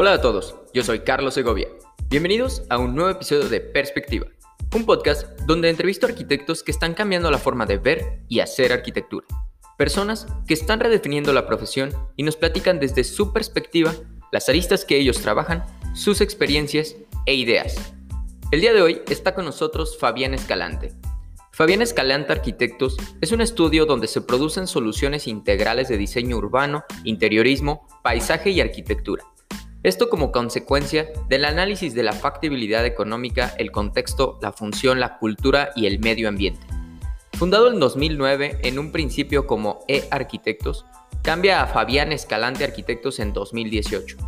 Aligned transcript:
Hola 0.00 0.12
a 0.12 0.20
todos, 0.20 0.54
yo 0.72 0.84
soy 0.84 1.00
Carlos 1.00 1.34
Segovia. 1.34 1.66
Bienvenidos 2.08 2.62
a 2.70 2.78
un 2.78 2.94
nuevo 2.94 3.10
episodio 3.10 3.48
de 3.48 3.60
Perspectiva, 3.60 4.28
un 4.76 4.86
podcast 4.86 5.26
donde 5.40 5.70
entrevisto 5.70 6.06
arquitectos 6.06 6.62
que 6.62 6.70
están 6.70 6.94
cambiando 6.94 7.32
la 7.32 7.38
forma 7.38 7.66
de 7.66 7.78
ver 7.78 8.20
y 8.28 8.38
hacer 8.38 8.72
arquitectura. 8.72 9.26
Personas 9.76 10.28
que 10.46 10.54
están 10.54 10.78
redefiniendo 10.78 11.32
la 11.32 11.48
profesión 11.48 11.90
y 12.14 12.22
nos 12.22 12.36
platican 12.36 12.78
desde 12.78 13.02
su 13.02 13.32
perspectiva 13.32 13.92
las 14.30 14.48
aristas 14.48 14.84
que 14.84 14.96
ellos 14.96 15.20
trabajan, 15.20 15.64
sus 15.96 16.20
experiencias 16.20 16.94
e 17.26 17.34
ideas. 17.34 17.92
El 18.52 18.60
día 18.60 18.72
de 18.72 18.82
hoy 18.82 19.02
está 19.10 19.34
con 19.34 19.46
nosotros 19.46 19.98
Fabián 19.98 20.32
Escalante. 20.32 20.92
Fabián 21.50 21.82
Escalante 21.82 22.30
Arquitectos 22.30 22.96
es 23.20 23.32
un 23.32 23.40
estudio 23.40 23.84
donde 23.84 24.06
se 24.06 24.20
producen 24.20 24.68
soluciones 24.68 25.26
integrales 25.26 25.88
de 25.88 25.98
diseño 25.98 26.36
urbano, 26.36 26.84
interiorismo, 27.02 27.88
paisaje 28.04 28.50
y 28.50 28.60
arquitectura. 28.60 29.24
Esto 29.88 30.10
como 30.10 30.32
consecuencia 30.32 31.08
del 31.30 31.46
análisis 31.46 31.94
de 31.94 32.02
la 32.02 32.12
factibilidad 32.12 32.84
económica, 32.84 33.54
el 33.56 33.70
contexto, 33.72 34.38
la 34.42 34.52
función, 34.52 35.00
la 35.00 35.16
cultura 35.16 35.70
y 35.74 35.86
el 35.86 35.98
medio 35.98 36.28
ambiente. 36.28 36.60
Fundado 37.32 37.72
en 37.72 37.80
2009 37.80 38.58
en 38.64 38.78
un 38.78 38.92
principio 38.92 39.46
como 39.46 39.86
E-Arquitectos, 39.88 40.84
cambia 41.22 41.62
a 41.62 41.66
Fabián 41.66 42.12
Escalante 42.12 42.64
Arquitectos 42.64 43.18
en 43.18 43.32
2018. 43.32 44.18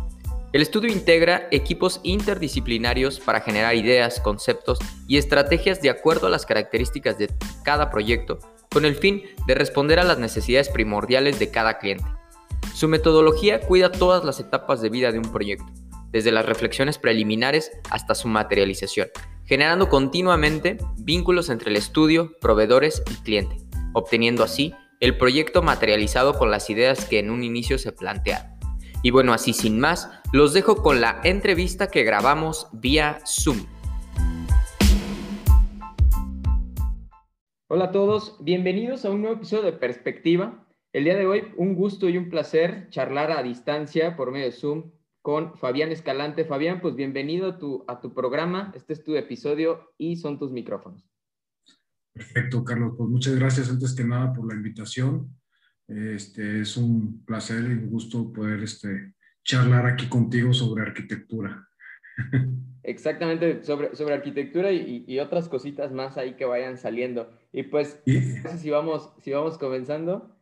El 0.51 0.63
estudio 0.63 0.91
integra 0.91 1.47
equipos 1.51 1.99
interdisciplinarios 2.01 3.19
para 3.19 3.41
generar 3.41 3.75
ideas, 3.75 4.19
conceptos 4.19 4.79
y 5.07 5.17
estrategias 5.17 5.79
de 5.79 5.91
acuerdo 5.91 6.25
a 6.25 6.31
las 6.31 6.47
características 6.47 7.19
de 7.19 7.29
cada 7.63 7.91
proyecto, 7.91 8.39
con 8.71 8.83
el 8.83 8.95
fin 8.95 9.21
de 9.45 9.53
responder 9.53 9.99
a 9.99 10.05
las 10.05 10.17
necesidades 10.17 10.69
primordiales 10.69 11.37
de 11.37 11.51
cada 11.51 11.77
cliente. 11.77 12.05
Su 12.73 12.87
metodología 12.87 13.59
cuida 13.59 13.91
todas 13.91 14.23
las 14.23 14.39
etapas 14.39 14.81
de 14.81 14.89
vida 14.89 15.11
de 15.11 15.19
un 15.19 15.31
proyecto, 15.31 15.65
desde 16.09 16.31
las 16.31 16.45
reflexiones 16.45 16.97
preliminares 16.97 17.71
hasta 17.89 18.15
su 18.15 18.27
materialización, 18.29 19.09
generando 19.45 19.89
continuamente 19.89 20.77
vínculos 20.97 21.49
entre 21.49 21.69
el 21.69 21.75
estudio, 21.75 22.31
proveedores 22.39 23.03
y 23.11 23.15
cliente, 23.23 23.57
obteniendo 23.93 24.43
así 24.43 24.73
el 25.01 25.17
proyecto 25.17 25.61
materializado 25.61 26.33
con 26.37 26.49
las 26.49 26.69
ideas 26.69 27.05
que 27.05 27.19
en 27.19 27.29
un 27.29 27.43
inicio 27.43 27.77
se 27.77 27.91
plantearon. 27.91 28.51
Y 29.03 29.11
bueno, 29.11 29.33
así 29.33 29.51
sin 29.51 29.79
más, 29.79 30.09
los 30.31 30.53
dejo 30.53 30.77
con 30.77 31.01
la 31.01 31.19
entrevista 31.23 31.87
que 31.87 32.03
grabamos 32.03 32.67
vía 32.71 33.19
Zoom. 33.25 33.65
Hola 37.67 37.85
a 37.85 37.91
todos, 37.91 38.37
bienvenidos 38.39 39.03
a 39.05 39.09
un 39.09 39.21
nuevo 39.21 39.37
episodio 39.37 39.63
de 39.63 39.73
Perspectiva. 39.73 40.65
El 40.93 41.05
día 41.05 41.15
de 41.15 41.25
hoy, 41.25 41.43
un 41.55 41.73
gusto 41.73 42.09
y 42.09 42.17
un 42.17 42.27
placer 42.29 42.89
charlar 42.89 43.31
a 43.31 43.41
distancia 43.41 44.17
por 44.17 44.29
medio 44.29 44.47
de 44.47 44.51
Zoom 44.51 44.91
con 45.21 45.57
Fabián 45.57 45.89
Escalante. 45.89 46.43
Fabián, 46.43 46.81
pues 46.81 46.97
bienvenido 46.97 47.47
a 47.47 47.57
tu, 47.57 47.85
a 47.87 48.01
tu 48.01 48.13
programa. 48.13 48.73
Este 48.75 48.91
es 48.91 49.01
tu 49.01 49.15
episodio 49.15 49.93
y 49.97 50.17
son 50.17 50.37
tus 50.37 50.51
micrófonos. 50.51 51.09
Perfecto, 52.11 52.65
Carlos. 52.65 52.95
Pues 52.97 53.09
muchas 53.09 53.35
gracias 53.37 53.69
antes 53.69 53.95
que 53.95 54.03
nada 54.03 54.33
por 54.33 54.45
la 54.45 54.53
invitación. 54.53 55.33
Este, 55.87 56.59
es 56.59 56.75
un 56.75 57.23
placer 57.23 57.63
y 57.63 57.73
un 57.73 57.89
gusto 57.89 58.33
poder 58.33 58.61
este, 58.61 59.13
charlar 59.45 59.85
aquí 59.85 60.09
contigo 60.09 60.51
sobre 60.51 60.83
arquitectura. 60.83 61.69
Exactamente, 62.83 63.63
sobre, 63.63 63.95
sobre 63.95 64.15
arquitectura 64.15 64.73
y, 64.73 65.05
y, 65.07 65.19
otras 65.19 65.47
cositas 65.47 65.93
más 65.93 66.17
ahí 66.17 66.35
que 66.35 66.43
vayan 66.43 66.77
saliendo. 66.77 67.31
Y 67.53 67.63
pues, 67.63 68.01
no 68.05 68.51
sé 68.51 68.57
si 68.57 68.69
vamos, 68.69 69.13
si 69.21 69.31
vamos 69.31 69.57
comenzando. 69.57 70.35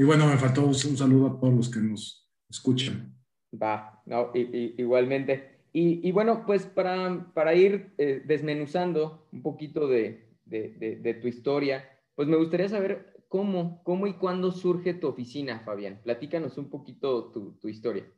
Y 0.00 0.02
bueno, 0.02 0.26
me 0.26 0.38
faltó 0.38 0.64
un 0.64 0.74
saludo 0.74 1.26
a 1.26 1.38
todos 1.38 1.54
los 1.54 1.68
que 1.68 1.78
nos 1.78 2.26
escuchan. 2.48 3.14
Va, 3.52 4.02
no, 4.06 4.30
y, 4.34 4.74
igualmente. 4.78 5.58
Y, 5.74 6.10
bueno, 6.10 6.46
pues 6.46 6.64
para, 6.64 7.30
para 7.34 7.54
ir 7.54 7.92
eh, 7.98 8.22
desmenuzando 8.24 9.28
un 9.30 9.42
poquito 9.42 9.86
de, 9.88 10.38
de, 10.46 10.98
de, 11.02 11.14
tu 11.14 11.28
historia, 11.28 11.84
pues 12.14 12.26
me 12.28 12.38
gustaría 12.38 12.70
saber 12.70 13.24
cómo, 13.28 13.82
cómo 13.84 14.06
y 14.06 14.14
cuándo 14.14 14.52
surge 14.52 14.94
tu 14.94 15.06
oficina, 15.06 15.60
Fabián. 15.66 16.00
Platícanos 16.02 16.56
un 16.56 16.70
poquito 16.70 17.30
tu, 17.30 17.58
tu 17.60 17.68
historia. 17.68 18.10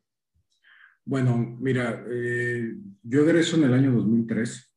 Bueno, 1.04 1.36
mira, 1.58 2.06
eh, 2.08 2.76
yo 3.02 3.22
egreso 3.22 3.56
en 3.56 3.64
el 3.64 3.74
año 3.74 3.90
2003 3.90 4.72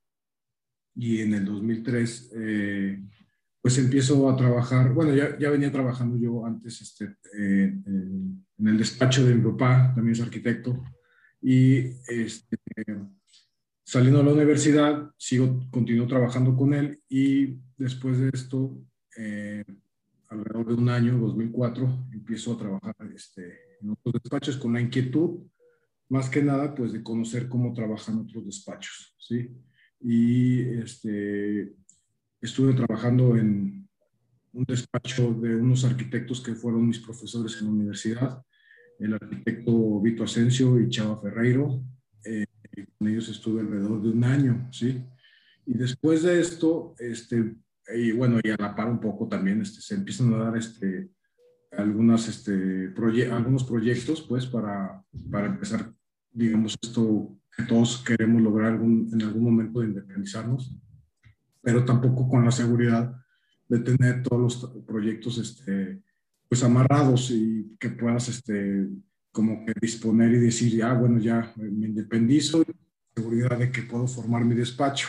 y 0.95 1.21
en 1.21 1.35
el 1.35 1.45
2003 1.45 2.31
eh, 2.35 2.99
pues 3.65 3.79
empiezo 3.79 4.29
a 4.29 4.35
trabajar, 4.35 4.93
bueno, 4.93 5.15
ya, 5.15 5.39
ya 5.39 5.49
venía 5.49 5.71
trabajando 5.71 6.17
yo 6.17 6.45
antes 6.45 6.81
este, 6.81 7.15
eh, 7.35 7.73
en 7.73 8.67
el 8.67 8.77
despacho 8.77 9.25
de 9.25 9.33
mi 9.33 9.41
papá, 9.41 9.91
también 9.95 10.13
es 10.13 10.21
arquitecto, 10.21 10.83
y 11.41 11.77
este, 12.07 12.59
saliendo 13.83 14.19
de 14.19 14.25
la 14.25 14.33
universidad, 14.33 15.09
sigo, 15.17 15.67
continúo 15.71 16.05
trabajando 16.05 16.55
con 16.55 16.75
él 16.75 17.01
y 17.09 17.57
después 17.75 18.19
de 18.19 18.29
esto, 18.31 18.77
eh, 19.17 19.65
alrededor 20.29 20.67
de 20.67 20.73
un 20.75 20.89
año, 20.89 21.17
2004, 21.17 22.09
empiezo 22.13 22.53
a 22.53 22.59
trabajar 22.59 22.95
este, 23.15 23.79
en 23.81 23.89
otros 23.89 24.21
despachos 24.21 24.57
con 24.57 24.73
la 24.73 24.81
inquietud, 24.81 25.39
más 26.09 26.29
que 26.29 26.43
nada, 26.43 26.75
pues 26.75 26.93
de 26.93 27.01
conocer 27.01 27.49
cómo 27.49 27.73
trabajan 27.73 28.19
otros 28.19 28.45
despachos, 28.45 29.15
¿sí? 29.17 29.49
Y 30.01 30.61
este, 30.81 31.73
estuve 32.45 32.73
trabajando 32.73 33.35
en 33.35 33.87
un 34.53 34.63
despacho 34.65 35.33
de 35.33 35.55
unos 35.55 35.83
arquitectos 35.83 36.41
que 36.41 36.55
fueron 36.55 36.87
mis 36.87 36.99
profesores 36.99 37.57
en 37.59 37.65
la 37.65 37.73
universidad, 37.73 38.43
el 38.99 39.13
arquitecto 39.13 40.01
Vito 40.01 40.23
Asensio 40.23 40.79
y 40.79 40.89
Chava 40.89 41.21
Ferreiro, 41.21 41.83
eh, 42.23 42.45
con 42.97 43.07
ellos 43.07 43.27
estuve 43.29 43.61
alrededor 43.61 44.01
de 44.01 44.09
un 44.09 44.23
año, 44.23 44.69
¿sí? 44.71 45.03
Y 45.65 45.77
después 45.77 46.23
de 46.23 46.39
esto, 46.39 46.95
este, 46.99 47.55
y 47.93 48.11
bueno, 48.11 48.39
y 48.43 48.49
a 48.49 48.55
la 48.57 48.75
par 48.75 48.89
un 48.89 48.99
poco 48.99 49.27
también, 49.27 49.61
este, 49.61 49.81
se 49.81 49.95
empiezan 49.95 50.33
a 50.33 50.37
dar 50.37 50.57
este, 50.57 51.09
algunas, 51.71 52.27
este, 52.27 52.93
algunos 53.31 53.63
proyectos, 53.63 54.21
pues, 54.21 54.45
para, 54.45 55.03
para 55.29 55.47
empezar, 55.47 55.91
digamos, 56.31 56.77
esto 56.81 57.37
que 57.55 57.63
todos 57.63 58.03
queremos 58.03 58.41
lograr 58.41 58.73
algún, 58.73 59.09
en 59.11 59.21
algún 59.21 59.43
momento 59.43 59.79
de 59.79 59.87
independizarnos, 59.87 60.77
pero 61.65 61.83
tampoco 61.83 62.29
con 62.29 62.45
la 62.45 62.51
seguridad 62.51 63.11
de 63.67 63.79
tener 63.79 64.21
todos 64.21 64.39
los 64.39 64.85
proyectos, 64.85 65.39
este, 65.39 65.99
pues, 66.47 66.63
amarrados 66.63 67.31
y 67.31 67.75
que 67.79 67.89
puedas, 67.89 68.29
este, 68.29 68.87
como 69.31 69.65
que 69.65 69.73
disponer 69.81 70.31
y 70.33 70.37
decir, 70.37 70.83
ah, 70.83 70.93
bueno, 70.93 71.17
ya 71.17 71.51
me 71.55 71.87
independizo, 71.87 72.63
seguridad 73.15 73.57
de 73.57 73.71
que 73.71 73.81
puedo 73.81 74.07
formar 74.07 74.45
mi 74.45 74.53
despacho. 74.53 75.07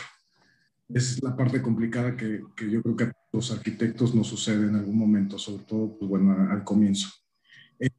Esa 0.89 1.13
es 1.13 1.23
la 1.23 1.37
parte 1.37 1.61
complicada 1.61 2.17
que, 2.17 2.41
que, 2.55 2.71
yo 2.71 2.81
creo 2.81 2.95
que 2.95 3.03
a 3.03 3.13
los 3.31 3.51
arquitectos 3.51 4.15
nos 4.15 4.25
sucede 4.25 4.67
en 4.67 4.75
algún 4.77 4.97
momento, 4.97 5.37
sobre 5.37 5.63
todo, 5.63 5.95
pues 5.95 6.09
bueno, 6.09 6.49
al 6.49 6.63
comienzo. 6.63 7.09
Eh, 7.79 7.89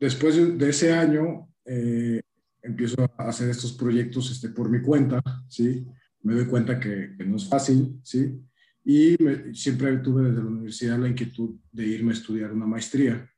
después 0.00 0.58
de 0.58 0.68
ese 0.68 0.92
año, 0.92 1.48
eh, 1.64 2.22
empiezo 2.60 3.08
a 3.16 3.28
hacer 3.28 3.48
estos 3.50 3.72
proyectos 3.74 4.32
este, 4.32 4.48
por 4.48 4.68
mi 4.68 4.82
cuenta, 4.82 5.22
¿sí? 5.48 5.86
Me 6.22 6.34
doy 6.34 6.46
cuenta 6.46 6.78
que, 6.80 7.14
que 7.16 7.24
no 7.24 7.36
es 7.36 7.48
fácil, 7.48 8.00
¿sí? 8.02 8.40
Y 8.84 9.16
siempre 9.52 9.98
tuve 9.98 10.24
desde 10.24 10.42
la 10.42 10.48
universidad 10.48 10.98
la 10.98 11.08
inquietud 11.08 11.56
de 11.70 11.86
irme 11.86 12.10
a 12.10 12.14
estudiar 12.14 12.52
una 12.52 12.66
maestría. 12.66 13.30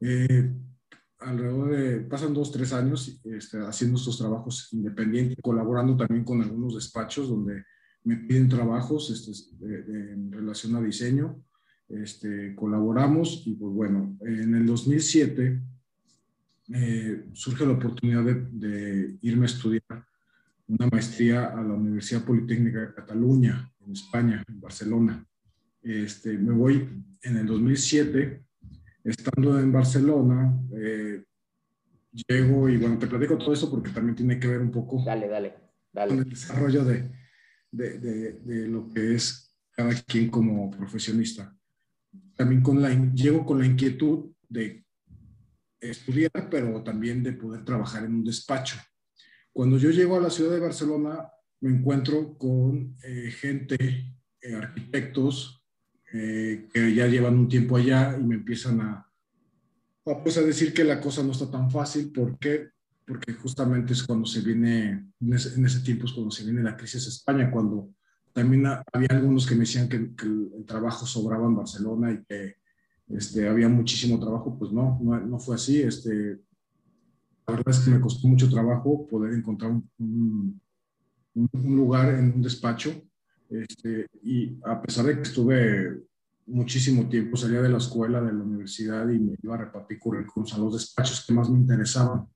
Eh, 0.00 0.50
alrededor 1.18 1.70
de, 1.76 2.00
pasan 2.00 2.34
dos, 2.34 2.52
tres 2.52 2.72
años 2.72 3.20
este, 3.24 3.58
haciendo 3.58 3.98
estos 3.98 4.18
trabajos 4.18 4.68
independientes, 4.72 5.36
colaborando 5.42 5.96
también 5.96 6.24
con 6.24 6.42
algunos 6.42 6.74
despachos 6.74 7.28
donde 7.28 7.64
me 8.04 8.16
piden 8.16 8.48
trabajos 8.48 9.10
este, 9.10 10.12
en 10.12 10.32
relación 10.32 10.76
a 10.76 10.82
diseño, 10.82 11.42
este, 11.88 12.54
colaboramos 12.54 13.42
y 13.46 13.54
pues 13.54 13.72
bueno, 13.72 14.16
en 14.20 14.54
el 14.54 14.66
2007 14.66 15.62
eh, 16.74 17.24
surge 17.32 17.66
la 17.66 17.72
oportunidad 17.72 18.24
de, 18.24 18.46
de, 18.50 19.18
irme 19.22 19.44
a 19.44 19.46
estudiar 19.46 20.06
una 20.68 20.86
maestría 20.90 21.46
a 21.46 21.62
la 21.62 21.74
Universidad 21.74 22.24
Politécnica 22.24 22.80
de 22.80 22.94
Cataluña, 22.94 23.70
en 23.80 23.92
España, 23.92 24.42
en 24.48 24.60
Barcelona. 24.60 25.26
Este, 25.82 26.38
me 26.38 26.52
voy 26.52 26.88
en 27.22 27.36
el 27.36 27.46
2007 27.46 28.42
estando 29.04 29.60
en 29.60 29.70
Barcelona, 29.70 30.58
eh, 30.74 31.22
llego 32.28 32.68
y 32.68 32.78
bueno, 32.78 32.98
te 32.98 33.06
platico 33.06 33.36
todo 33.36 33.52
esto 33.52 33.70
porque 33.70 33.90
también 33.90 34.16
tiene 34.16 34.38
que 34.38 34.48
ver 34.48 34.60
un 34.60 34.70
poco 34.70 35.02
dale, 35.04 35.28
dale, 35.28 35.54
dale. 35.92 36.10
con 36.10 36.18
el 36.20 36.30
desarrollo 36.30 36.84
de, 36.84 37.10
de, 37.70 37.98
de, 37.98 38.68
lo 38.68 38.88
que 38.88 39.14
es 39.14 39.54
cada 39.72 39.92
quien 40.02 40.30
como 40.30 40.70
profesionista. 40.70 41.54
También 42.34 42.62
con 42.62 42.80
la, 42.80 42.90
llego 43.12 43.44
con 43.44 43.58
la 43.58 43.66
inquietud 43.66 44.32
de 44.48 44.84
estudiar, 45.80 46.48
pero 46.50 46.82
también 46.82 47.22
de 47.22 47.32
poder 47.32 47.64
trabajar 47.64 48.04
en 48.04 48.14
un 48.14 48.24
despacho. 48.24 48.78
Cuando 49.54 49.78
yo 49.78 49.88
llego 49.88 50.16
a 50.16 50.20
la 50.20 50.28
ciudad 50.28 50.50
de 50.50 50.60
Barcelona, 50.60 51.30
me 51.60 51.70
encuentro 51.70 52.36
con 52.36 52.94
eh, 53.02 53.30
gente, 53.30 54.14
eh, 54.42 54.54
arquitectos, 54.54 55.64
eh, 56.12 56.68
que 56.70 56.94
ya 56.94 57.06
llevan 57.06 57.38
un 57.38 57.48
tiempo 57.48 57.78
allá 57.78 58.18
y 58.20 58.22
me 58.22 58.34
empiezan 58.34 58.82
a, 58.82 59.10
pues 60.22 60.36
a 60.36 60.42
decir 60.42 60.74
que 60.74 60.84
la 60.84 61.00
cosa 61.00 61.22
no 61.22 61.32
está 61.32 61.50
tan 61.50 61.70
fácil. 61.70 62.12
Porque 62.14 62.74
porque 63.06 63.34
justamente 63.34 63.92
es 63.92 64.02
cuando 64.02 64.26
se 64.26 64.40
viene, 64.40 65.10
en 65.20 65.32
ese, 65.32 65.80
tiempo 65.80 66.06
es 66.06 66.12
cuando 66.12 66.30
se 66.30 66.44
viene 66.44 66.62
la 66.62 66.76
crisis 66.76 67.06
España, 67.06 67.50
cuando 67.50 67.90
también 68.32 68.66
había 68.66 69.08
algunos 69.10 69.46
que 69.46 69.54
me 69.54 69.60
decían 69.60 69.88
que, 69.88 69.96
el, 69.96 70.64
trabajo 70.66 71.06
sobraba 71.06 71.46
en 71.46 71.56
Barcelona 71.56 72.12
y 72.12 72.24
que 72.24 72.56
este, 73.08 73.46
había 73.46 73.68
muchísimo 73.68 74.18
trabajo, 74.18 74.56
pues 74.58 74.72
no, 74.72 74.98
no, 75.00 75.38
fue 75.38 75.56
así. 75.56 75.82
Este, 75.82 76.40
la 77.46 77.54
verdad 77.54 77.74
es 77.74 77.80
que 77.80 77.90
me 77.90 78.00
costó 78.00 78.26
mucho 78.28 78.48
trabajo 78.48 79.06
poder 79.06 79.34
encontrar 79.34 79.72
un, 79.72 80.60
un, 81.34 81.76
lugar 81.76 82.14
en 82.14 82.32
un 82.32 82.42
despacho. 82.42 82.90
Este, 83.50 84.06
y 84.22 84.58
a 84.64 84.80
pesar 84.80 85.04
de 85.06 85.16
que 85.16 85.22
estuve 85.22 86.02
muchísimo 86.46 87.08
tiempo, 87.08 87.36
salía 87.36 87.60
de 87.60 87.68
la 87.68 87.78
escuela, 87.78 88.20
de 88.20 88.32
la 88.32 88.42
universidad 88.42 89.08
y 89.08 89.18
me 89.18 89.36
iba 89.42 89.54
a 89.54 89.58
repartir 89.58 89.98
currículums 89.98 90.54
a 90.54 90.58
los 90.58 90.72
despachos 90.72 91.24
que 91.26 91.34
más 91.34 91.50
me 91.50 91.58
interesaban. 91.58 92.26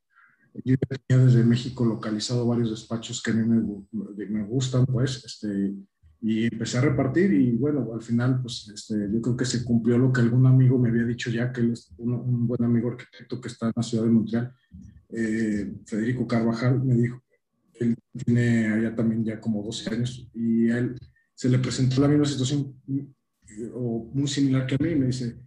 Yo 0.64 0.76
tenía 0.76 1.24
desde 1.24 1.44
México 1.44 1.84
localizado 1.84 2.46
varios 2.46 2.70
despachos 2.70 3.22
que 3.22 3.30
a 3.30 3.34
mí 3.34 3.46
me, 3.46 4.26
me 4.28 4.44
gustan, 4.44 4.84
pues, 4.86 5.24
este, 5.24 5.74
y 6.20 6.44
empecé 6.44 6.78
a 6.78 6.82
repartir 6.82 7.32
y 7.32 7.52
bueno, 7.52 7.92
al 7.94 8.02
final, 8.02 8.40
pues 8.42 8.70
este, 8.74 9.08
yo 9.12 9.22
creo 9.22 9.36
que 9.36 9.44
se 9.44 9.64
cumplió 9.64 9.98
lo 9.98 10.12
que 10.12 10.20
algún 10.20 10.46
amigo 10.46 10.78
me 10.78 10.88
había 10.88 11.04
dicho 11.04 11.30
ya, 11.30 11.52
que 11.52 11.60
él 11.60 11.72
es 11.72 11.92
un, 11.98 12.46
buen 12.46 12.62
amigo 12.64 12.90
arquitecto 12.90 13.40
que 13.40 13.48
está 13.48 13.66
en 13.66 13.72
la 13.76 13.82
ciudad 13.82 14.04
de 14.04 14.10
Montreal, 14.10 14.52
eh, 15.10 15.72
Federico 15.86 16.26
Carvajal, 16.26 16.82
me 16.82 16.94
dijo, 16.94 17.22
él 17.74 17.96
tiene 18.12 18.68
allá 18.68 18.94
también 18.94 19.24
ya 19.24 19.40
como 19.40 19.62
12 19.62 19.90
años 19.90 20.28
y 20.34 20.70
a 20.70 20.78
él 20.78 20.98
se 21.34 21.48
le 21.48 21.58
presentó 21.58 22.00
la 22.00 22.08
misma 22.08 22.24
situación 22.24 22.74
o 23.74 24.10
muy 24.12 24.28
similar 24.28 24.66
que 24.66 24.74
a 24.74 24.78
mí, 24.78 24.94
me 24.94 25.06
dice, 25.06 25.38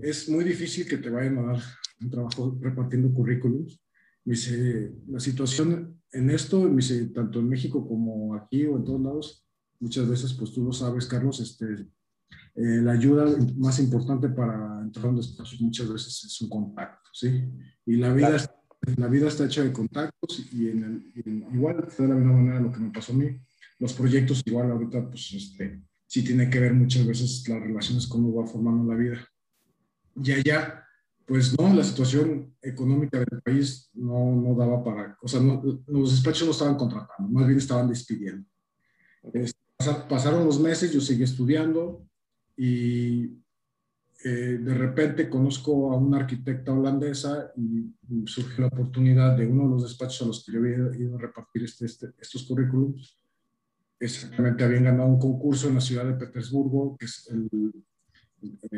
es 0.00 0.28
muy 0.28 0.44
difícil 0.44 0.86
que 0.86 0.98
te 0.98 1.10
vayan 1.10 1.38
a 1.38 1.42
dar 1.52 1.62
un 2.00 2.10
trabajo 2.10 2.58
repartiendo 2.60 3.12
currículums. 3.12 3.80
Me 4.24 4.34
dice, 4.34 4.92
la 5.08 5.20
situación 5.20 6.00
en 6.12 6.30
esto, 6.30 6.62
me 6.62 6.76
dice, 6.76 7.06
tanto 7.06 7.40
en 7.40 7.48
México 7.48 7.86
como 7.86 8.34
aquí 8.34 8.66
o 8.66 8.76
en 8.76 8.84
todos 8.84 9.00
lados, 9.00 9.46
muchas 9.78 10.08
veces, 10.08 10.32
pues 10.34 10.52
tú 10.52 10.64
lo 10.64 10.72
sabes, 10.72 11.06
Carlos, 11.06 11.40
este, 11.40 11.86
eh, 12.54 12.80
la 12.82 12.92
ayuda 12.92 13.26
más 13.56 13.78
importante 13.78 14.28
para 14.28 14.80
entrar 14.82 15.06
a 15.06 15.08
un 15.10 15.16
despacho 15.16 15.56
muchas 15.60 15.92
veces 15.92 16.24
es 16.24 16.40
un 16.40 16.48
contacto, 16.48 17.10
¿sí? 17.12 17.44
Y 17.84 17.96
la 17.96 18.12
vida, 18.12 18.36
la 18.96 19.08
vida 19.08 19.28
está 19.28 19.46
hecha 19.46 19.62
de 19.62 19.72
contactos 19.72 20.46
y 20.52 20.68
en 20.68 20.84
el, 20.84 21.46
igual, 21.52 21.88
de 21.98 22.08
la 22.08 22.14
misma 22.14 22.32
manera 22.32 22.60
lo 22.60 22.70
que 22.70 22.78
me 22.78 22.90
pasó 22.90 23.12
a 23.12 23.16
mí, 23.16 23.38
los 23.78 23.92
proyectos 23.92 24.42
igual 24.44 24.70
ahorita, 24.70 25.08
pues, 25.08 25.32
este, 25.32 25.82
sí 26.06 26.22
tiene 26.22 26.48
que 26.48 26.60
ver 26.60 26.72
muchas 26.72 27.06
veces 27.06 27.46
las 27.48 27.60
relaciones 27.60 28.08
uno 28.10 28.34
va 28.34 28.46
formando 28.46 28.92
la 28.92 28.98
vida. 28.98 29.28
Y 30.22 30.32
allá, 30.32 30.84
pues 31.26 31.58
no, 31.58 31.74
la 31.74 31.84
situación 31.84 32.54
económica 32.62 33.18
del 33.18 33.42
país 33.42 33.90
no, 33.92 34.34
no 34.34 34.54
daba 34.54 34.82
para, 34.82 35.18
o 35.20 35.28
sea, 35.28 35.40
los 35.40 36.12
despachos 36.12 36.46
no 36.46 36.52
estaban 36.52 36.76
contratando, 36.76 37.30
más 37.30 37.46
bien 37.46 37.58
estaban 37.58 37.88
despidiendo. 37.88 38.48
Este, 39.34 39.58
pasaron 40.08 40.46
los 40.46 40.60
meses, 40.60 40.92
yo 40.92 41.00
seguí 41.00 41.24
estudiando 41.24 42.06
y 42.56 43.42
eh, 44.24 44.58
de 44.60 44.74
repente 44.74 45.28
conozco 45.28 45.92
a 45.92 45.96
una 45.96 46.18
arquitecta 46.18 46.72
holandesa 46.72 47.52
y, 47.56 47.94
surge 48.26 48.60
la 48.60 48.68
oportunidad 48.68 49.36
de 49.36 49.46
uno 49.46 49.64
de 49.64 49.70
los 49.70 49.82
despachos 49.82 50.22
a 50.22 50.26
los 50.26 50.44
que 50.44 50.52
yo 50.52 50.58
había 50.58 50.96
ido 50.96 51.16
a 51.16 51.20
repartir 51.20 51.64
este, 51.64 51.86
este, 51.86 52.08
estos 52.18 52.44
currículums. 52.44 53.16
Exactamente, 53.98 54.64
habían 54.64 54.84
ganado 54.84 55.08
un 55.08 55.18
concurso 55.18 55.68
en 55.68 55.74
la 55.74 55.80
ciudad 55.80 56.04
de 56.04 56.14
Petersburgo, 56.14 56.96
que 56.98 57.06
es 57.06 57.28
el, 57.30 57.72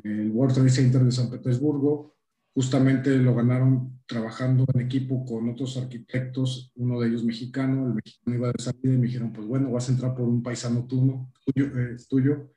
el 0.05 0.31
World 0.31 0.55
Trade 0.55 0.71
Center 0.71 1.05
de 1.05 1.13
San 1.13 1.31
Petersburgo, 1.31 2.19
justamente 2.59 3.17
lo 3.19 3.37
ganaron 3.37 4.01
trabajando 4.05 4.65
en 4.75 4.81
equipo 4.81 5.25
con 5.25 5.49
otros 5.49 5.77
arquitectos, 5.77 6.73
uno 6.75 6.99
de 6.99 7.07
ellos 7.09 7.23
mexicano, 7.23 7.87
el 7.87 7.95
mexicano 7.95 8.37
iba 8.37 8.49
de 8.49 8.61
salida 8.63 8.95
y 8.95 8.99
me 8.99 9.07
dijeron, 9.07 9.33
pues 9.33 9.47
bueno, 9.47 9.71
vas 9.71 9.89
a 9.89 9.93
entrar 9.93 10.13
por 10.15 10.29
un 10.29 10.43
paisano 10.43 10.85
tuyo, 10.85 11.15
eh, 11.55 11.97
tuyo. 12.09 12.51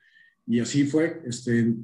Y 0.46 0.60
así 0.60 0.84
fue, 0.84 1.22
este, 1.24 1.74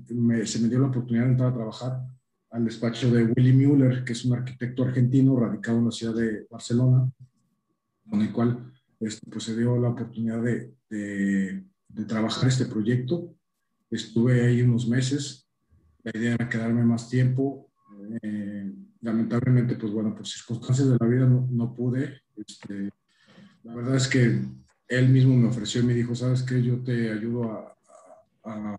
se 0.44 0.60
me 0.60 0.68
dio 0.68 0.80
la 0.80 0.88
oportunidad 0.88 1.24
de 1.24 1.30
entrar 1.30 1.50
a 1.50 1.54
trabajar 1.54 2.06
al 2.50 2.64
despacho 2.64 3.10
de 3.10 3.24
Willy 3.24 3.52
Müller, 3.52 4.04
que 4.04 4.12
es 4.12 4.24
un 4.24 4.34
arquitecto 4.34 4.82
argentino 4.82 5.38
radicado 5.38 5.78
en 5.78 5.84
la 5.84 5.90
ciudad 5.90 6.14
de 6.14 6.46
Barcelona, 6.50 7.10
con 8.08 8.20
el 8.20 8.32
cual 8.32 8.72
este, 9.00 9.30
pues 9.30 9.44
se 9.44 9.56
dio 9.56 9.78
la 9.78 9.90
oportunidad 9.90 10.42
de, 10.42 10.74
de, 10.88 11.64
de 11.88 12.04
trabajar 12.04 12.48
este 12.48 12.66
proyecto. 12.66 13.34
Estuve 13.90 14.46
ahí 14.46 14.62
unos 14.62 14.88
meses, 14.88 15.48
la 16.02 16.12
idea 16.14 16.34
era 16.34 16.48
quedarme 16.48 16.84
más 16.84 17.08
tiempo, 17.08 17.70
eh, 18.22 18.72
lamentablemente, 19.02 19.76
pues 19.76 19.92
bueno, 19.92 20.14
por 20.14 20.26
circunstancias 20.26 20.88
de 20.88 20.96
la 20.98 21.06
vida 21.06 21.26
no, 21.26 21.46
no 21.50 21.74
pude. 21.74 22.22
Este, 22.36 22.90
la 23.62 23.74
verdad 23.74 23.96
es 23.96 24.08
que 24.08 24.40
él 24.88 25.08
mismo 25.10 25.36
me 25.36 25.48
ofreció 25.48 25.82
y 25.82 25.84
me 25.84 25.94
dijo, 25.94 26.14
¿sabes 26.14 26.42
qué? 26.42 26.62
Yo 26.62 26.82
te 26.82 27.10
ayudo 27.10 27.52
a, 27.52 27.77
a, 28.44 28.76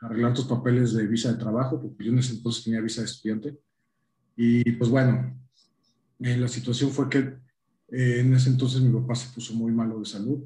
arreglar 0.00 0.34
tus 0.34 0.44
papeles 0.44 0.92
de 0.92 1.06
visa 1.06 1.32
de 1.32 1.38
trabajo, 1.38 1.80
porque 1.80 2.04
yo 2.04 2.12
en 2.12 2.18
ese 2.18 2.34
entonces 2.34 2.64
tenía 2.64 2.80
visa 2.80 3.00
de 3.00 3.06
estudiante. 3.06 3.58
Y 4.36 4.72
pues 4.72 4.90
bueno, 4.90 5.38
eh, 6.20 6.36
la 6.36 6.48
situación 6.48 6.90
fue 6.90 7.08
que 7.08 7.18
eh, 7.88 8.20
en 8.20 8.34
ese 8.34 8.50
entonces 8.50 8.82
mi 8.82 8.92
papá 9.00 9.14
se 9.14 9.32
puso 9.32 9.54
muy 9.54 9.72
malo 9.72 9.98
de 9.98 10.04
salud. 10.04 10.42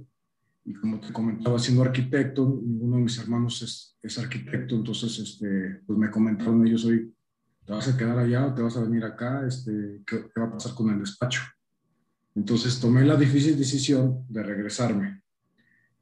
Y 0.64 0.74
como 0.74 1.00
te 1.00 1.12
comentaba, 1.12 1.58
siendo 1.58 1.82
arquitecto, 1.82 2.60
ninguno 2.62 2.96
de 2.96 3.02
mis 3.02 3.18
hermanos 3.18 3.62
es, 3.62 3.96
es 4.02 4.18
arquitecto, 4.18 4.76
entonces 4.76 5.18
este, 5.18 5.80
pues 5.86 5.98
me 5.98 6.10
comentaron 6.10 6.66
ellos, 6.66 6.84
hoy 6.84 7.12
¿te 7.68 7.74
vas 7.74 7.86
a 7.86 7.96
quedar 7.98 8.18
allá 8.18 8.46
o 8.46 8.54
te 8.54 8.62
vas 8.62 8.78
a 8.78 8.82
venir 8.82 9.04
acá? 9.04 9.46
Este, 9.46 10.00
¿qué, 10.06 10.24
va 10.40 10.46
a 10.46 10.52
pasar 10.52 10.74
con 10.74 10.88
el 10.88 11.00
despacho? 11.00 11.42
Entonces 12.34 12.80
tomé 12.80 13.04
la 13.04 13.14
difícil 13.14 13.58
decisión 13.58 14.24
de 14.26 14.42
regresarme. 14.42 15.22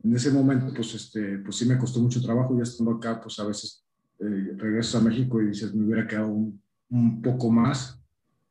En 0.02 0.14
ese 0.14 0.30
momento, 0.30 0.72
pues, 0.74 0.94
este, 0.94 1.38
pues 1.38 1.56
sí 1.56 1.66
me 1.66 1.78
costó 1.78 2.00
mucho 2.00 2.20
trabajo, 2.22 2.56
ya 2.56 2.62
estando 2.62 2.92
acá, 2.92 3.20
pues 3.20 3.38
a 3.38 3.44
veces 3.44 3.84
eh, 4.18 4.52
regresas 4.56 4.96
a 4.96 5.04
México 5.04 5.40
y 5.40 5.48
dices, 5.48 5.74
me 5.74 5.86
hubiera 5.86 6.06
quedado 6.06 6.28
un, 6.28 6.60
un 6.90 7.22
poco 7.22 7.50
más. 7.50 8.00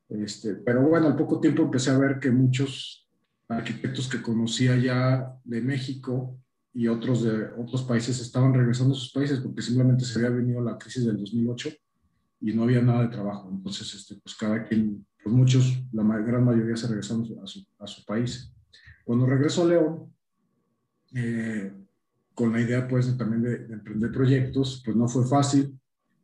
Este, 0.08 0.54
pero 0.54 0.82
bueno, 0.82 1.08
al 1.08 1.16
poco 1.16 1.40
tiempo 1.40 1.62
empecé 1.62 1.90
a 1.90 1.98
ver 1.98 2.18
que 2.20 2.30
muchos 2.30 3.08
arquitectos 3.48 4.08
que 4.08 4.22
conocía 4.22 4.76
ya 4.76 5.34
de 5.44 5.60
México 5.60 6.38
y 6.72 6.88
otros 6.88 7.22
de 7.22 7.46
otros 7.58 7.82
países 7.82 8.20
estaban 8.20 8.52
regresando 8.52 8.94
a 8.94 8.98
sus 8.98 9.12
países 9.12 9.40
porque 9.40 9.62
simplemente 9.62 10.04
se 10.04 10.18
había 10.18 10.36
venido 10.36 10.60
la 10.60 10.76
crisis 10.76 11.06
del 11.06 11.16
2008 11.16 11.70
y 12.40 12.52
no 12.52 12.64
había 12.64 12.82
nada 12.82 13.02
de 13.02 13.08
trabajo. 13.08 13.48
Entonces, 13.50 13.94
este, 13.94 14.16
pues 14.16 14.36
cada 14.36 14.62
quien, 14.64 15.06
pues 15.22 15.34
muchos, 15.34 15.82
la 15.92 16.02
gran 16.18 16.44
mayoría 16.44 16.76
se 16.76 16.86
regresaron 16.86 17.24
a 17.42 17.46
su, 17.46 17.66
a 17.78 17.86
su 17.86 18.04
país. 18.04 18.52
Cuando 19.04 19.26
regresó 19.26 19.62
a 19.62 19.68
León, 19.68 20.12
eh, 21.14 21.72
con 22.34 22.52
la 22.52 22.60
idea 22.60 22.86
pues 22.86 23.16
también 23.16 23.42
de, 23.42 23.72
emprender 23.72 24.12
proyectos, 24.12 24.82
pues 24.84 24.96
no 24.96 25.08
fue 25.08 25.26
fácil. 25.26 25.78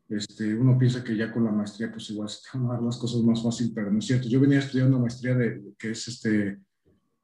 Este, 0.08 0.54
uno 0.54 0.78
piensa 0.78 1.02
que 1.02 1.16
ya 1.16 1.32
con 1.32 1.44
la 1.44 1.50
maestría 1.50 1.90
pues 1.90 2.10
igual 2.10 2.28
se 2.28 2.58
van 2.58 2.66
a 2.66 2.72
dar 2.74 2.82
las 2.82 2.98
cosas 2.98 3.22
más 3.22 3.42
fácil, 3.42 3.72
pero 3.74 3.90
no 3.90 3.98
es 3.98 4.06
cierto. 4.06 4.28
Yo 4.28 4.40
venía 4.40 4.58
estudiando 4.58 4.96
una 4.96 5.04
maestría 5.04 5.34
de, 5.34 5.62
que 5.78 5.92
es 5.92 6.06
este, 6.08 6.58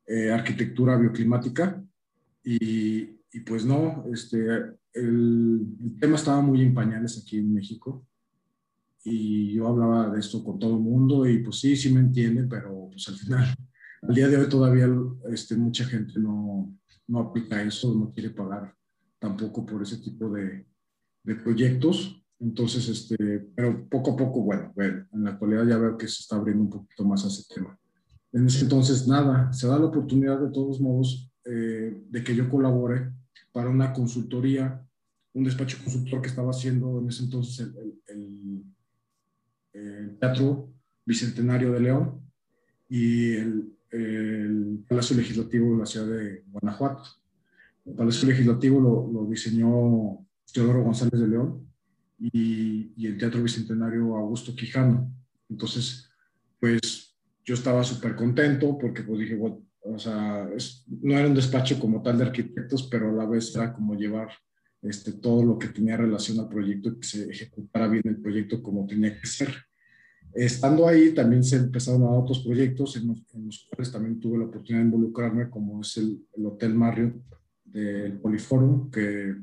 eh, 0.07 0.31
arquitectura 0.33 0.97
bioclimática 0.97 1.83
y, 2.43 3.21
y, 3.31 3.41
pues 3.45 3.65
no, 3.65 4.05
este, 4.12 4.38
el, 4.95 5.67
el 5.85 5.99
tema 6.00 6.17
estaba 6.17 6.41
muy 6.41 6.62
en 6.62 6.73
pañales 6.73 7.21
aquí 7.23 7.38
en 7.38 7.53
México 7.53 8.07
y 9.05 9.53
yo 9.53 9.69
hablaba 9.69 10.11
de 10.11 10.21
esto 10.21 10.43
con 10.43 10.59
todo 10.59 10.77
el 10.77 10.83
mundo 10.83 11.27
y 11.27 11.38
pues 11.38 11.61
sí, 11.61 11.77
sí 11.77 11.93
me 11.93 12.00
entienden, 12.00 12.49
pero 12.49 12.88
pues 12.91 13.09
al 13.09 13.17
final, 13.17 13.55
al 14.03 14.15
día 14.15 14.29
de 14.29 14.37
hoy 14.37 14.49
todavía 14.49 14.88
este, 15.31 15.57
mucha 15.57 15.85
gente 15.85 16.19
no, 16.19 16.75
no 17.09 17.21
aplica 17.21 17.62
eso, 17.62 17.95
no 17.95 18.12
quiere 18.12 18.31
pagar 18.31 18.75
tampoco 19.19 19.67
por 19.67 19.83
ese 19.83 19.99
tipo 19.99 20.31
de, 20.31 20.67
de 21.25 21.35
proyectos. 21.35 22.23
Entonces, 22.41 22.88
este, 22.88 23.17
pero 23.55 23.88
poco 23.88 24.12
a 24.12 24.17
poco, 24.17 24.43
bueno, 24.43 24.73
bueno, 24.77 25.07
en 25.12 25.25
la 25.25 25.31
actualidad 25.31 25.67
ya 25.67 25.79
veo 25.79 25.99
que 25.99 26.07
se 26.07 26.23
está 26.23 26.37
abriendo 26.37 26.62
un 26.62 26.71
poquito 26.71 27.05
más 27.05 27.25
a 27.25 27.29
ese 27.29 27.43
tema. 27.53 27.77
En 28.33 28.47
ese 28.47 28.62
entonces, 28.62 29.09
nada, 29.09 29.53
se 29.53 29.67
da 29.67 29.79
la 29.79 29.87
oportunidad 29.87 30.38
de 30.41 30.53
todos 30.53 30.81
modos 30.81 31.33
eh, 31.45 32.05
de 32.09 32.23
que 32.23 32.37
yo 32.37 32.49
colabore 32.49 33.12
para 33.50 33.71
una 33.71 33.93
consultoría, 33.93 34.87
un 35.33 35.45
despacho 35.45 35.79
consultor 35.83 36.23
que 36.23 36.29
estaba 36.29 36.50
haciendo 36.50 37.00
en 37.00 37.09
ese 37.09 37.25
entonces 37.25 37.67
el, 37.67 38.00
el 38.07 38.65
el 39.73 40.19
Teatro 40.19 40.73
Bicentenario 41.05 41.73
de 41.73 41.81
León 41.81 42.21
y 42.88 43.33
el, 43.33 43.77
Palacio 44.87 45.16
Legislativo 45.16 45.73
de 45.73 45.78
la 45.78 45.87
ciudad 45.87 46.07
de 46.07 46.42
Guanajuato. 46.47 47.04
El 47.87 47.95
Palacio 47.95 48.28
Legislativo 48.28 48.80
lo, 49.12 49.26
diseñó 49.30 50.26
Teodoro 50.52 50.83
González 50.83 51.21
de 51.21 51.28
León 51.28 51.66
y, 52.18 52.92
y, 52.97 53.07
el 53.07 53.16
Teatro 53.16 53.42
Bicentenario 53.42 54.16
Augusto 54.16 54.54
Quijano. 54.54 55.11
Entonces, 55.49 56.11
pues 56.61 57.16
yo 57.45 57.54
estaba 57.54 57.83
súper 57.83 58.14
contento 58.14 58.76
porque 58.76 59.02
pues 59.02 59.21
dije, 59.21 59.37
bueno, 59.37 59.62
o 59.83 59.99
sea, 59.99 60.49
no 61.00 61.18
era 61.18 61.28
un 61.28 61.35
despacho 61.35 61.78
como 61.78 62.02
tal 62.02 62.18
de 62.18 62.25
arquitectos, 62.25 62.88
pero 62.90 63.09
a 63.09 63.12
la 63.12 63.26
vez 63.26 63.54
era 63.54 63.73
como 63.73 63.95
llevar 63.95 64.28
este, 64.83 65.12
todo 65.12 65.42
lo 65.45 65.59
que 65.59 65.68
tenía 65.68 65.97
relación 65.97 66.38
al 66.38 66.49
proyecto 66.49 66.90
y 66.90 67.00
que 67.00 67.07
se 67.07 67.30
ejecutara 67.30 67.88
bien 67.88 68.02
el 68.07 68.21
proyecto 68.21 68.62
como 68.62 68.87
tenía 68.87 69.18
que 69.18 69.26
ser. 69.26 69.54
Estando 70.35 70.87
ahí 70.87 71.14
también 71.14 71.42
se 71.42 71.56
empezaron 71.56 72.02
a 72.02 72.11
otros 72.11 72.40
proyectos 72.40 72.97
en 72.97 73.08
los, 73.08 73.66
cuales 73.68 73.92
también 73.92 74.20
tuve 74.20 74.38
la 74.38 74.44
oportunidad 74.44 74.80
de 74.80 74.87
involucrarme, 74.87 75.50
como 75.50 75.80
es 75.80 75.97
el, 75.97 76.25
Hotel 76.44 76.75
Marriott 76.75 77.14
del 77.64 78.18
Poliforum, 78.20 78.90
que 78.90 79.37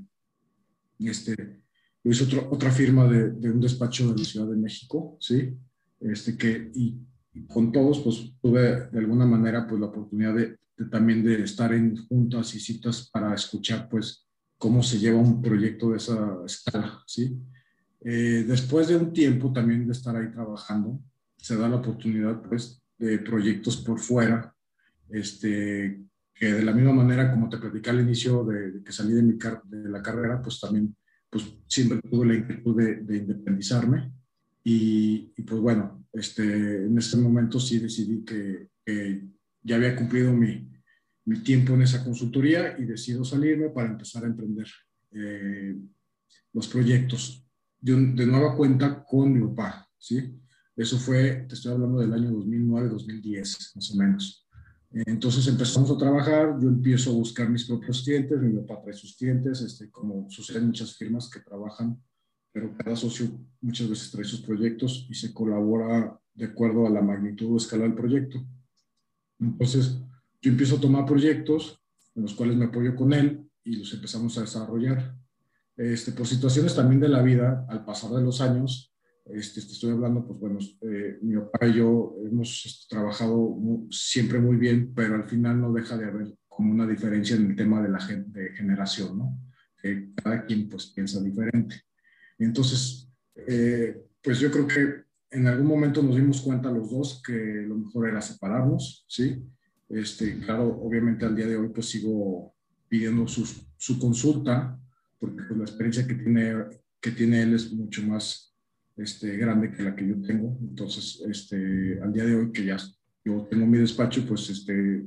este, 0.99 1.61
hizo 2.03 2.25
otra 2.49 2.71
firma 2.71 3.07
de, 3.07 3.31
de, 3.31 3.51
un 3.51 3.59
despacho 3.59 4.11
de 4.11 4.19
la 4.19 4.25
Ciudad 4.25 4.47
de 4.47 4.57
México, 4.57 5.17
¿sí? 5.19 5.53
Este, 5.99 6.37
que, 6.37 6.71
y, 6.73 6.99
con 7.47 7.71
todos, 7.71 7.99
pues 7.99 8.33
tuve 8.41 8.87
de 8.89 8.99
alguna 8.99 9.25
manera 9.25 9.67
pues 9.67 9.79
la 9.81 9.87
oportunidad 9.87 10.35
de, 10.35 10.57
también 10.89 11.23
de 11.23 11.43
estar 11.43 11.73
en 11.73 11.95
juntas 12.07 12.55
y 12.55 12.59
citas 12.59 13.09
para 13.11 13.33
escuchar 13.33 13.89
pues 13.89 14.25
cómo 14.57 14.81
se 14.81 14.99
lleva 14.99 15.19
un 15.19 15.41
proyecto 15.41 15.89
de 15.89 15.97
esa 15.97 16.37
escala, 16.45 17.03
¿sí? 17.05 17.37
Eh, 18.07 18.45
después 18.47 18.87
de 18.87 18.97
un 18.97 19.11
tiempo 19.11 19.51
también 19.51 19.87
de 19.87 19.93
estar 19.93 20.15
ahí 20.15 20.29
trabajando, 20.31 21.01
se 21.35 21.57
da 21.57 21.67
la 21.67 21.77
oportunidad 21.77 22.39
pues 22.43 22.79
de 22.99 23.17
proyectos 23.17 23.77
por 23.77 23.99
fuera, 23.99 24.53
este, 25.09 25.99
de 26.39 26.63
la 26.63 26.71
misma 26.71 26.93
manera 26.93 27.31
como 27.31 27.49
te 27.49 27.57
platicé 27.57 27.89
al 27.89 28.01
inicio 28.01 28.43
de, 28.45 28.83
que 28.83 28.91
salí 28.91 29.13
de, 29.13 29.23
mi 29.23 29.33
de 29.33 29.89
la 29.89 30.03
carrera, 30.03 30.39
pues 30.39 30.59
también 30.59 30.95
pues 31.31 31.51
siempre 31.67 31.99
tuve 32.07 32.27
la 32.27 32.35
inquietud 32.35 32.77
de, 32.77 32.97
de 32.97 33.17
independizarme. 33.17 34.11
Y, 34.63 35.31
pues 35.43 35.59
bueno, 35.59 36.05
este, 36.13 36.85
en 36.85 36.97
este 36.97 37.17
momento 37.17 37.59
sí 37.59 37.79
decidí 37.79 38.23
que, 38.23 38.69
ya 39.63 39.77
había 39.77 39.95
cumplido 39.95 40.31
mi, 40.31 40.71
mi, 41.25 41.39
tiempo 41.39 41.73
en 41.73 41.81
esa 41.81 42.03
consultoría 42.03 42.77
y 42.77 42.85
decido 42.85 43.25
salirme 43.25 43.69
para 43.69 43.89
empezar 43.89 44.23
a 44.23 44.27
emprender 44.27 44.67
eh, 45.11 45.75
los 46.53 46.67
proyectos 46.67 47.44
de, 47.93 48.25
nueva 48.25 48.55
cuenta 48.55 49.03
con 49.03 49.55
papá, 49.55 49.87
¿sí? 49.97 50.39
Eso 50.75 50.97
fue, 50.97 51.45
te 51.47 51.55
estoy 51.55 51.73
hablando 51.73 51.99
del 51.99 52.13
año 52.13 52.31
2009-2010, 52.31 53.75
más 53.75 53.91
o 53.91 53.95
menos. 53.95 54.47
Entonces 54.91 55.47
empezamos 55.47 55.91
a 55.91 55.97
trabajar, 55.97 56.57
yo 56.59 56.69
empiezo 56.69 57.11
a 57.11 57.15
buscar 57.15 57.49
mis 57.49 57.65
propios 57.65 58.03
clientes, 58.03 58.39
mi 58.39 58.59
papá 58.61 58.81
trae 58.81 58.93
sus 58.93 59.15
clientes, 59.15 59.61
este, 59.61 59.89
como 59.91 60.29
sucede 60.29 60.59
en 60.59 60.67
muchas 60.67 60.95
firmas 60.95 61.29
que 61.29 61.41
trabajan, 61.41 62.01
pero 62.51 62.73
cada 62.77 62.95
socio 62.95 63.27
muchas 63.61 63.89
veces 63.89 64.11
trae 64.11 64.23
sus 64.23 64.41
proyectos 64.41 65.05
y 65.09 65.13
se 65.13 65.33
colabora 65.33 66.19
de 66.33 66.45
acuerdo 66.45 66.87
a 66.87 66.89
la 66.89 67.01
magnitud 67.01 67.53
o 67.53 67.57
escala 67.57 67.83
del 67.83 67.93
proyecto. 67.93 68.45
Entonces 69.39 69.99
yo 70.41 70.51
empiezo 70.51 70.77
a 70.77 70.81
tomar 70.81 71.05
proyectos 71.05 71.81
en 72.15 72.23
los 72.23 72.33
cuales 72.33 72.55
me 72.55 72.65
apoyo 72.65 72.95
con 72.95 73.13
él 73.13 73.49
y 73.63 73.75
los 73.75 73.93
empezamos 73.93 74.37
a 74.37 74.41
desarrollar. 74.41 75.15
Este, 75.77 76.13
por 76.13 76.25
situaciones 76.25 76.75
también 76.75 77.01
de 77.01 77.09
la 77.09 77.21
vida, 77.21 77.65
al 77.67 77.83
pasar 77.83 78.11
de 78.11 78.21
los 78.21 78.39
años, 78.39 78.93
este, 79.25 79.61
te 79.61 79.73
estoy 79.73 79.91
hablando, 79.91 80.25
pues 80.25 80.39
bueno, 80.39 80.59
eh, 80.81 81.17
mi 81.21 81.35
papá 81.35 81.67
y 81.67 81.73
yo 81.73 82.15
hemos 82.23 82.65
este, 82.65 82.95
trabajado 82.95 83.57
siempre 83.89 84.39
muy 84.39 84.55
bien, 84.55 84.93
pero 84.93 85.15
al 85.15 85.27
final 85.27 85.59
no 85.59 85.73
deja 85.73 85.97
de 85.97 86.05
haber 86.05 86.33
como 86.47 86.71
una 86.71 86.87
diferencia 86.87 87.35
en 87.35 87.49
el 87.49 87.55
tema 87.55 87.81
de 87.81 87.89
la 87.89 87.99
de 88.27 88.53
generación, 88.53 89.17
¿no? 89.17 89.37
Que 89.81 90.11
cada 90.15 90.45
quien 90.45 90.69
pues 90.69 90.87
piensa 90.87 91.21
diferente. 91.21 91.81
Entonces, 92.37 93.09
eh, 93.35 93.97
pues 94.21 94.39
yo 94.39 94.51
creo 94.51 94.67
que 94.67 95.05
en 95.31 95.47
algún 95.47 95.67
momento 95.67 96.01
nos 96.01 96.15
dimos 96.15 96.41
cuenta 96.41 96.71
los 96.71 96.89
dos 96.89 97.21
que 97.25 97.65
lo 97.67 97.75
mejor 97.75 98.07
era 98.07 98.21
separarnos, 98.21 99.05
¿sí? 99.09 99.43
Este, 99.89 100.39
claro, 100.39 100.67
obviamente 100.81 101.25
al 101.25 101.35
día 101.35 101.47
de 101.47 101.57
hoy 101.57 101.69
pues 101.69 101.89
sigo 101.89 102.55
pidiendo 102.87 103.27
su 103.27 103.99
consulta, 103.99 104.79
porque 105.19 105.43
pues, 105.47 105.57
la 105.57 105.65
experiencia 105.65 106.07
que 106.07 106.15
tiene, 106.15 106.53
que 107.01 107.11
tiene 107.11 107.43
él 107.43 107.53
es 107.53 107.71
mucho 107.71 108.03
más 108.03 108.55
este, 108.97 109.35
grande 109.37 109.71
que 109.71 109.83
la 109.83 109.95
que 109.95 110.07
yo 110.07 110.21
tengo. 110.21 110.57
Entonces, 110.61 111.21
este, 111.27 111.99
al 112.01 112.13
día 112.13 112.25
de 112.25 112.35
hoy 112.35 112.51
que 112.51 112.65
ya 112.65 112.77
yo 113.23 113.47
tengo 113.49 113.65
mi 113.65 113.77
despacho, 113.77 114.25
pues 114.27 114.49
este, 114.49 115.05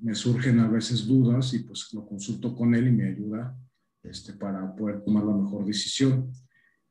me 0.00 0.14
surgen 0.14 0.60
a 0.60 0.68
veces 0.68 1.06
dudas 1.06 1.52
y 1.54 1.60
pues 1.60 1.92
lo 1.92 2.06
consulto 2.06 2.54
con 2.56 2.74
él 2.74 2.88
y 2.88 2.92
me 2.92 3.08
ayuda 3.08 3.56
este, 4.02 4.32
para 4.32 4.74
poder 4.74 5.02
tomar 5.02 5.24
la 5.24 5.34
mejor 5.34 5.66
decisión. 5.66 6.32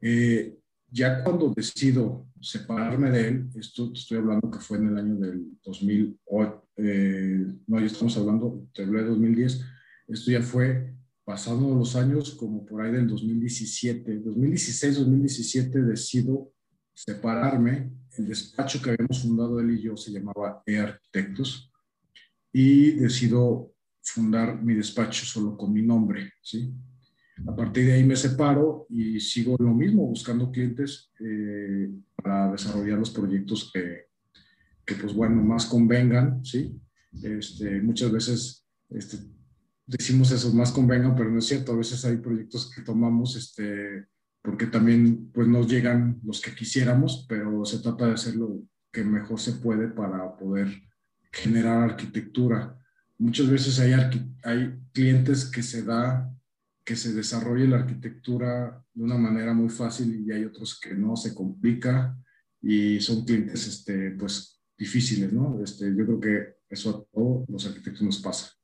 Eh, 0.02 0.58
ya 0.90 1.24
cuando 1.24 1.54
decido 1.54 2.28
separarme 2.40 3.10
de 3.12 3.28
él, 3.28 3.50
esto 3.56 3.92
estoy 3.94 4.20
hablando 4.20 4.50
que 4.52 4.60
fue 4.60 4.78
en 4.78 4.88
el 4.88 4.98
año 4.98 5.16
del 5.16 5.58
2008, 5.64 6.68
eh, 6.78 7.46
no, 7.66 7.80
ya 7.80 7.86
estamos 7.88 8.16
hablando, 8.18 8.68
te 8.74 8.84
hablé 8.84 9.02
de 9.02 9.10
2010, 9.10 9.66
esto 10.08 10.32
ya 10.32 10.42
fue 10.42 10.94
pasando 11.28 11.76
los 11.76 11.98
años, 11.98 12.36
como 12.36 12.66
por 12.66 12.82
ahí 12.82 12.94
del 12.94 13.06
2017, 13.06 14.20
2016, 14.20 15.00
2017, 15.00 15.82
decido 15.82 16.54
separarme. 16.94 17.92
El 18.18 18.30
despacho 18.30 18.82
que 18.82 18.92
habíamos 18.92 19.24
fundado 19.24 19.60
él 19.60 19.72
y 19.72 19.82
yo 19.82 19.98
se 19.98 20.12
llamaba 20.12 20.64
E-Arquitectos 20.66 21.70
y 22.54 22.92
decido 22.92 23.74
fundar 24.02 24.64
mi 24.64 24.74
despacho 24.74 25.26
solo 25.26 25.58
con 25.58 25.74
mi 25.74 25.82
nombre, 25.82 26.32
¿sí? 26.42 26.74
A 27.46 27.54
partir 27.54 27.88
de 27.88 27.94
ahí 27.96 28.06
me 28.06 28.16
separo 28.16 28.88
y 28.90 29.20
sigo 29.20 29.58
lo 29.60 29.74
mismo, 29.74 30.08
buscando 30.08 30.50
clientes 30.50 31.12
eh, 31.20 31.90
para 32.16 32.54
desarrollar 32.54 33.00
los 33.00 33.10
proyectos 33.10 33.70
que, 33.74 34.06
que, 34.86 34.96
pues 34.96 35.14
bueno, 35.14 35.44
más 35.44 35.66
convengan, 35.66 36.46
¿sí? 36.46 36.74
Este, 37.22 37.82
muchas 37.82 38.14
veces 38.14 38.66
este, 38.90 39.18
decimos 39.88 40.32
eso, 40.32 40.54
más 40.54 40.72
convengan, 40.72 41.16
pero 41.16 41.32
no 41.32 41.40
es 41.40 41.48
cierto. 41.48 41.72
A 41.72 41.78
veces 41.78 42.04
hay 42.06 42.18
proyectos 42.18 42.70
que 42.70 42.82
tomamos 42.82 43.36
este, 43.36 44.06
porque 44.44 44.68
también 44.68 45.32
pues 45.34 45.48
no 45.48 45.66
llegan 45.66 46.20
los 46.24 46.42
que 46.42 46.54
quisiéramos, 46.54 47.26
pero 47.28 47.66
se 47.66 47.80
trata 47.80 48.06
de 48.06 48.14
hacer 48.14 48.36
lo 48.36 48.62
que 48.92 49.04
mejor 49.04 49.40
se 49.40 49.54
puede 49.54 49.88
para 49.88 50.36
poder 50.36 50.68
generar 51.32 51.82
arquitectura. 51.82 52.78
Muchas 53.18 53.50
veces 53.50 53.80
hay, 53.80 53.94
hay 54.44 54.80
clientes 54.94 55.46
que 55.46 55.64
se 55.64 55.84
da 55.84 56.32
que 56.88 56.96
se 56.96 57.14
desarrolle 57.14 57.68
la 57.68 57.80
arquitectura 57.80 58.82
de 58.94 59.04
una 59.04 59.18
manera 59.18 59.54
muy 59.54 59.68
fácil 59.68 60.24
y 60.26 60.32
hay 60.32 60.46
otros 60.46 60.80
que 60.80 60.96
no, 60.96 61.18
se 61.18 61.36
complica 61.36 62.18
y 62.62 63.02
son 63.02 63.26
clientes 63.26 63.68
este, 63.68 64.12
pues 64.12 64.62
difíciles, 64.78 65.34
¿no? 65.34 65.62
Este, 65.62 65.94
yo 65.94 66.06
creo 66.06 66.20
que 66.22 66.56
eso 66.70 66.90
a 66.90 67.14
todos 67.14 67.50
los 67.50 67.66
arquitectos 67.66 68.04
nos 68.04 68.22
pasa. 68.22 68.57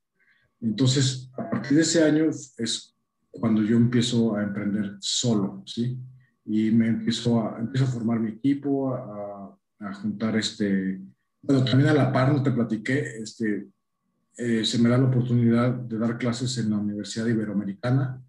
Entonces, 0.63 1.29
a 1.37 1.49
partir 1.49 1.77
de 1.77 1.83
ese 1.83 2.03
año 2.03 2.29
es 2.29 2.93
cuando 3.33 3.63
yo 3.63 3.77
empiezo 3.77 4.35
a 4.35 4.43
emprender 4.43 4.97
solo, 4.99 5.63
¿sí? 5.65 5.99
Y 6.45 6.69
me 6.71 6.87
empiezo 6.87 7.41
a, 7.41 7.59
empiezo 7.59 7.85
a 7.85 7.89
formar 7.89 8.19
mi 8.19 8.31
equipo, 8.31 8.93
a, 8.93 9.59
juntar 10.01 10.37
este... 10.37 11.01
Bueno, 11.41 11.65
también 11.65 11.89
a 11.89 11.93
la 11.93 12.11
par, 12.11 12.31
no 12.31 12.41
te 12.41 12.51
platiqué, 12.51 13.17
este, 13.21 13.67
eh, 14.37 14.63
se 14.63 14.79
me 14.79 14.87
da 14.87 14.97
la 14.97 15.07
oportunidad 15.07 15.71
de 15.73 15.97
dar 15.97 16.17
clases 16.17 16.57
en 16.57 16.69
la 16.69 16.77
Universidad 16.77 17.27
Iberoamericana. 17.27 18.23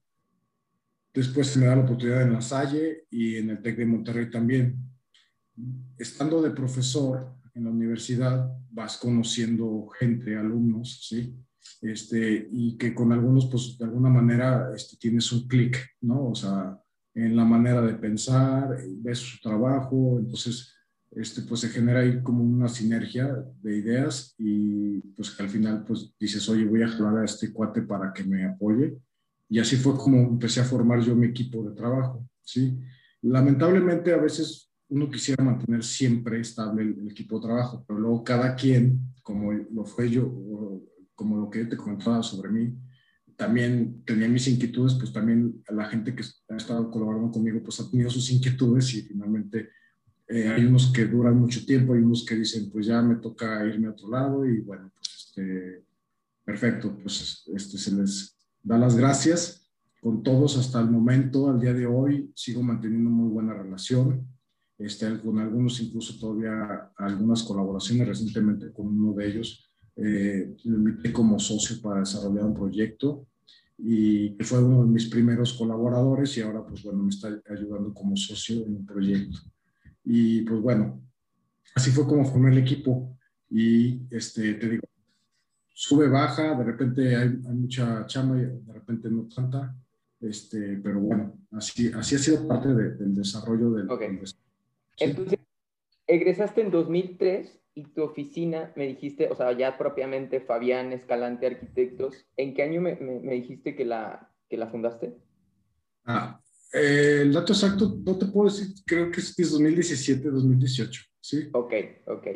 Después 1.13 1.47
se 1.47 1.61
me 1.61 1.67
da 1.67 1.77
la 1.77 1.83
oportunidad 1.83 2.23
en 2.23 2.33
La 2.33 2.41
Salle 2.41 3.07
y 3.11 3.37
en 3.37 3.51
el 3.51 3.63
TEC 3.63 3.77
de 3.77 3.87
Monterrey 3.87 4.31
también. 4.31 4.77
Estando 5.97 6.43
de 6.43 6.51
profesor 6.51 7.37
en 7.55 7.65
la 7.65 7.71
universidad, 7.71 8.51
vas 8.71 8.97
conociendo 8.97 9.87
gente, 9.97 10.37
alumnos, 10.37 11.07
¿sí? 11.09 11.39
Este, 11.83 12.49
y 12.51 12.77
que 12.77 12.95
con 12.95 13.13
algunos, 13.13 13.47
pues 13.47 13.77
de 13.79 13.85
alguna 13.85 14.09
manera 14.09 14.73
este, 14.75 14.97
tienes 14.97 15.31
un 15.33 15.47
clic, 15.47 15.79
¿no? 16.01 16.29
O 16.29 16.35
sea, 16.35 16.79
en 17.15 17.37
la 17.37 17.45
manera 17.45 17.81
de 17.83 17.95
pensar, 17.95 18.77
ves 18.99 19.19
su 19.19 19.41
trabajo, 19.41 20.19
entonces, 20.19 20.73
este, 21.13 21.43
pues 21.43 21.61
se 21.61 21.69
genera 21.69 22.01
ahí 22.01 22.23
como 22.23 22.43
una 22.43 22.69
sinergia 22.69 23.33
de 23.63 23.77
ideas 23.77 24.35
y 24.37 25.01
pues 25.15 25.31
que 25.31 25.43
al 25.45 25.49
final, 25.49 25.85
pues 25.85 26.13
dices, 26.19 26.49
oye, 26.49 26.65
voy 26.65 26.83
a 26.83 26.89
jalar 26.89 27.19
a 27.19 27.25
este 27.25 27.53
cuate 27.53 27.83
para 27.83 28.13
que 28.13 28.25
me 28.25 28.45
apoye. 28.45 28.99
Y 29.49 29.61
así 29.61 29.77
fue 29.77 29.97
como 29.97 30.19
empecé 30.19 30.61
a 30.61 30.65
formar 30.65 31.01
yo 31.01 31.15
mi 31.15 31.27
equipo 31.27 31.63
de 31.63 31.77
trabajo, 31.77 32.27
¿sí? 32.43 32.81
Lamentablemente 33.23 34.13
a 34.13 34.17
veces 34.17 34.73
uno 34.89 35.09
quisiera 35.09 35.45
mantener 35.45 35.85
siempre 35.85 36.41
estable 36.41 36.83
el, 36.83 36.99
el 36.99 37.11
equipo 37.11 37.39
de 37.39 37.47
trabajo, 37.47 37.85
pero 37.87 38.01
luego 38.01 38.25
cada 38.25 38.57
quien, 38.57 39.15
como 39.23 39.53
lo 39.53 39.85
fue 39.85 40.11
yo, 40.11 40.27
como 41.15 41.37
lo 41.37 41.51
que 41.51 41.65
te 41.65 41.77
comentaba 41.77 42.23
sobre 42.23 42.51
mí, 42.51 42.77
también 43.37 44.03
tenía 44.05 44.29
mis 44.29 44.47
inquietudes, 44.49 44.95
pues 44.95 45.13
también 45.13 45.63
la 45.69 45.87
gente 45.87 46.15
que 46.15 46.23
ha 46.49 46.57
estado 46.57 46.91
colaborando 46.91 47.31
conmigo, 47.31 47.63
pues 47.63 47.81
ha 47.81 47.91
tenido 47.91 48.11
sus 48.11 48.31
inquietudes 48.31 48.95
y 48.95 49.03
finalmente 49.03 49.71
eh, 50.29 50.49
hay 50.49 50.65
unos 50.65 50.93
que 50.93 51.05
duran 51.07 51.39
mucho 51.39 51.65
tiempo, 51.67 51.95
hay 51.95 52.01
unos 52.01 52.25
que 52.25 52.37
dicen, 52.37 52.71
pues 52.71 52.87
ya 52.87 53.03
me 53.03 53.17
toca 53.17 53.65
irme 53.67 53.89
a 53.89 53.91
otro 53.91 54.09
lado 54.09 54.47
y 54.47 54.61
bueno, 54.61 54.91
pues 54.95 55.27
este, 55.27 55.85
perfecto, 56.45 56.97
pues 57.03 57.45
este, 57.55 57.79
se 57.79 57.95
les 57.95 58.39
da 58.63 58.79
las 58.79 58.97
gracias 58.97 59.71
con 60.01 60.23
todos 60.23 60.57
hasta 60.57 60.81
el 60.81 60.91
momento, 60.91 61.49
al 61.49 61.61
día 61.61 61.73
de 61.73 61.87
hoy, 61.87 62.31
sigo 62.35 62.63
manteniendo 62.63 63.11
muy 63.11 63.31
buena 63.31 63.55
relación, 63.55 64.29
este, 64.79 65.21
con 65.21 65.39
algunos 65.39 65.81
incluso 65.81 66.19
todavía 66.19 66.93
algunas 66.97 67.43
colaboraciones 67.43 68.09
recientemente 68.09 68.73
con 68.73 68.87
uno 68.87 69.15
de 69.15 69.27
ellos, 69.27 69.74
eh, 69.97 70.57
lo 70.65 70.77
invité 70.77 71.13
como 71.13 71.39
socio 71.39 71.81
para 71.81 72.01
desarrollar 72.01 72.45
un 72.45 72.55
proyecto 72.55 73.27
y 73.79 74.37
fue 74.41 74.63
uno 74.63 74.85
de 74.85 74.91
mis 74.91 75.07
primeros 75.07 75.53
colaboradores 75.55 76.37
y 76.37 76.41
ahora 76.41 76.65
pues 76.67 76.83
bueno 76.83 77.03
me 77.03 77.11
está 77.11 77.29
ayudando 77.51 77.93
como 77.93 78.17
socio 78.17 78.65
en 78.65 78.77
un 78.77 78.87
proyecto. 78.87 79.39
Y 80.05 80.43
pues 80.43 80.61
bueno, 80.61 81.03
así 81.75 81.91
fue 81.91 82.07
como 82.07 82.25
formé 82.25 82.51
el 82.51 82.59
equipo. 82.59 83.17
Y 83.51 84.03
este, 84.11 84.55
te 84.55 84.69
digo, 84.69 84.83
sube, 85.73 86.09
baja, 86.09 86.55
de 86.55 86.65
repente 86.65 87.17
hay, 87.17 87.29
mucha 87.29 88.07
chamba 88.07 88.37
y 88.39 88.47
de 88.47 88.73
repente 88.73 89.11
no 89.11 89.29
tanta. 89.35 89.75
Este, 90.21 90.79
pero 90.83 91.01
bueno, 91.01 91.39
así, 91.53 91.91
así 91.95 92.15
ha 92.15 92.19
sido 92.19 92.49
parte 92.49 92.73
del 92.73 93.15
desarrollo 93.15 93.73
del... 93.73 93.91
Okay. 93.91 94.09
Entonces, 94.99 95.39
egresaste 96.07 96.61
en 96.61 96.71
2003 96.71 97.61
y 97.75 97.85
tu 97.93 98.03
oficina, 98.03 98.73
me 98.77 98.87
dijiste, 98.87 99.29
o 99.29 99.37
sea, 99.37 99.53
ya 99.57 99.77
propiamente 99.77 100.41
Fabián 100.41 100.93
Escalante 100.93 101.47
Arquitectos, 101.47 102.15
¿en 102.37 102.55
qué 102.55 102.63
año 102.63 102.81
me, 102.81 102.95
me, 102.97 103.35
dijiste 103.35 103.75
que 103.75 103.85
la, 103.85 104.31
que 104.49 104.57
la 104.57 104.69
fundaste? 104.69 105.17
Ah, 106.05 106.41
eh, 106.73 107.21
el 107.23 107.33
dato 107.33 107.53
exacto 107.53 108.01
no 108.05 108.17
te 108.17 108.27
puedo 108.27 108.49
decir, 108.49 108.69
creo 108.87 109.11
que 109.11 109.21
es 109.21 109.35
2017, 109.37 110.31
2018, 110.31 111.03
¿sí? 111.21 111.49
Ok, 111.53 111.73
ok. 112.07 112.27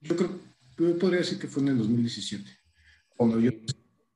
Yo 0.00 0.16
creo, 0.16 0.30
yo 0.78 0.98
podría 0.98 1.20
decir 1.20 1.38
que 1.38 1.48
fue 1.48 1.62
en 1.62 1.70
el 1.70 1.78
2017. 1.78 2.48
Cuando, 3.16 3.40
yo, 3.40 3.50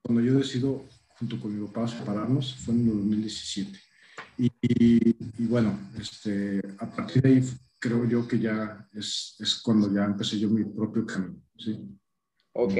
cuando 0.02 0.22
yo 0.22 0.34
decido, 0.34 0.84
junto 1.18 1.40
con 1.40 1.58
mi 1.58 1.66
papá, 1.66 1.88
separarnos, 1.88 2.54
fue 2.56 2.74
en 2.74 2.80
el 2.80 2.86
2017. 2.86 3.78
Y, 4.38 4.50
y, 4.62 5.46
bueno, 5.46 5.78
este, 5.98 6.60
a 6.78 6.88
partir 6.90 7.22
de 7.22 7.28
ahí 7.28 7.42
creo 7.80 8.04
yo 8.04 8.28
que 8.28 8.38
ya 8.38 8.88
es, 8.92 9.36
es 9.40 9.60
cuando 9.60 9.92
ya 9.92 10.04
empecé 10.04 10.38
yo 10.38 10.48
mi 10.48 10.64
propio 10.64 11.04
camino, 11.06 11.42
¿sí? 11.56 11.80
Ok. 12.52 12.74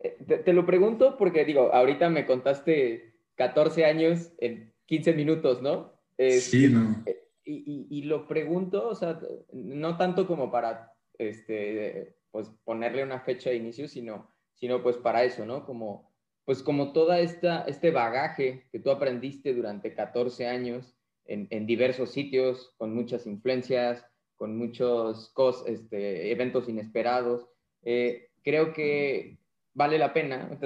Eh, 0.00 0.42
te, 0.44 0.52
lo 0.52 0.64
pregunto 0.64 1.16
porque, 1.18 1.44
digo, 1.44 1.74
ahorita 1.74 2.08
me 2.08 2.24
contaste 2.24 3.16
14 3.34 3.84
años 3.84 4.32
en 4.38 4.72
15 4.86 5.12
minutos, 5.14 5.60
¿no? 5.60 5.92
sí, 6.40 6.68
no. 6.68 7.02
Eh, 7.04 7.20
y, 7.44 7.86
y, 7.90 8.02
lo 8.04 8.26
pregunto, 8.26 8.88
o 8.88 8.94
sea, 8.94 9.20
no 9.52 9.98
tanto 9.98 10.26
como 10.26 10.50
para, 10.50 10.92
este, 11.18 12.16
pues, 12.30 12.48
ponerle 12.64 13.02
una 13.02 13.20
fecha 13.20 13.50
de 13.50 13.56
inicio, 13.56 13.86
sino, 13.86 14.30
sino 14.54 14.82
pues 14.82 14.96
para 14.96 15.24
eso, 15.24 15.44
¿no? 15.44 15.66
Como, 15.66 16.14
pues 16.44 16.62
como 16.62 16.92
toda 16.92 17.20
esta, 17.20 17.64
este 17.64 17.90
bagaje 17.90 18.68
que 18.70 18.78
tú 18.78 18.90
aprendiste 18.90 19.52
durante 19.52 19.94
14 19.94 20.46
años 20.46 20.96
en, 21.26 21.48
en 21.50 21.66
diversos 21.66 22.12
sitios, 22.12 22.72
con 22.78 22.94
muchas 22.94 23.26
influencias, 23.26 24.06
con 24.36 24.56
muchos 24.56 25.30
cos, 25.30 25.64
este, 25.66 26.30
eventos 26.30 26.68
inesperados. 26.68 27.48
Eh, 27.82 28.30
creo 28.42 28.72
que 28.72 29.38
vale 29.74 29.98
la 29.98 30.12
pena. 30.12 30.58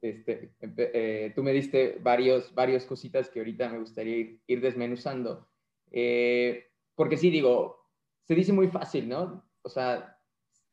Este, 0.00 0.52
eh, 0.60 1.32
tú 1.34 1.42
me 1.42 1.52
diste 1.52 1.98
varios, 2.00 2.54
varios 2.54 2.84
cositas 2.84 3.28
que 3.28 3.40
ahorita 3.40 3.68
me 3.68 3.78
gustaría 3.78 4.38
ir, 4.46 4.60
desmenuzando. 4.60 5.48
Eh, 5.90 6.66
porque 6.94 7.16
sí, 7.16 7.30
digo, 7.30 7.90
se 8.24 8.34
dice 8.34 8.52
muy 8.52 8.68
fácil, 8.68 9.08
¿no? 9.08 9.44
O 9.62 9.68
sea, 9.68 10.18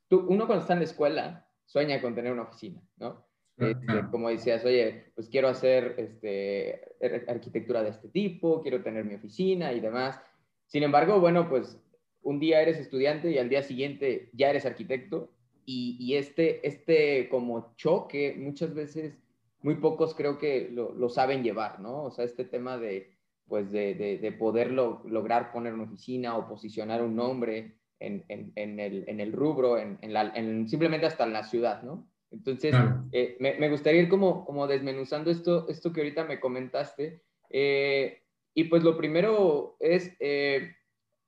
tú, 0.07 0.25
uno 0.27 0.47
cuando 0.47 0.63
está 0.63 0.73
en 0.73 0.79
la 0.79 0.85
escuela 0.85 1.47
sueña 1.65 2.01
con 2.01 2.15
tener 2.15 2.31
una 2.31 2.43
oficina, 2.43 2.81
¿no? 2.97 3.25
Este, 3.57 4.09
como 4.11 4.29
decías, 4.29 4.65
oye, 4.65 5.11
pues 5.15 5.29
quiero 5.29 5.47
hacer 5.47 5.95
este, 5.97 6.81
arquitectura 7.27 7.83
de 7.83 7.91
este 7.91 8.09
tipo, 8.09 8.61
quiero 8.61 8.83
tener 8.83 9.05
mi 9.05 9.15
oficina 9.15 9.71
y 9.71 9.79
demás. 9.79 10.19
Sin 10.65 10.83
embargo, 10.83 11.21
bueno, 11.21 11.47
pues 11.47 11.79
un 12.25 12.39
día 12.39 12.61
eres 12.61 12.79
estudiante 12.79 13.31
y 13.31 13.37
al 13.37 13.49
día 13.49 13.61
siguiente 13.61 14.29
ya 14.33 14.49
eres 14.49 14.65
arquitecto 14.65 15.31
y, 15.67 16.15
este, 16.15 16.67
este 16.67 17.27
como 17.29 17.73
choque 17.75 18.35
muchas 18.37 18.73
veces 18.75 19.17
muy 19.61 19.75
pocos 19.75 20.13
creo 20.13 20.37
que 20.37 20.69
lo, 20.71 21.09
saben 21.09 21.43
llevar, 21.43 21.79
¿no? 21.79 22.03
O 22.03 22.11
sea, 22.11 22.25
este 22.25 22.45
tema 22.45 22.77
de, 22.77 23.11
pues 23.47 23.71
de, 23.71 23.95
de, 23.95 24.31
poder 24.31 24.71
lograr 24.71 25.51
poner 25.51 25.73
una 25.73 25.83
oficina 25.83 26.37
o 26.37 26.47
posicionar 26.47 27.01
un 27.01 27.15
nombre 27.15 27.77
en, 27.99 28.25
en, 28.27 28.79
el, 28.79 29.05
en 29.07 29.19
el, 29.19 29.31
rubro, 29.31 29.79
en, 29.79 29.97
la, 30.01 30.33
simplemente 30.67 31.07
hasta 31.07 31.23
en 31.23 31.33
la 31.33 31.43
ciudad, 31.43 31.81
¿no? 31.83 32.07
Entonces, 32.31 32.75
eh, 33.11 33.37
me, 33.39 33.55
me, 33.55 33.69
gustaría 33.69 34.01
ir 34.01 34.09
como, 34.09 34.45
como 34.45 34.67
desmenuzando 34.67 35.31
esto, 35.31 35.67
esto 35.69 35.93
que 35.93 36.01
ahorita 36.01 36.25
me 36.25 36.39
comentaste. 36.39 37.21
Eh, 37.49 38.21
y 38.53 38.65
pues 38.65 38.83
lo 38.83 38.97
primero 38.97 39.77
es, 39.79 40.11
eh, 40.19 40.75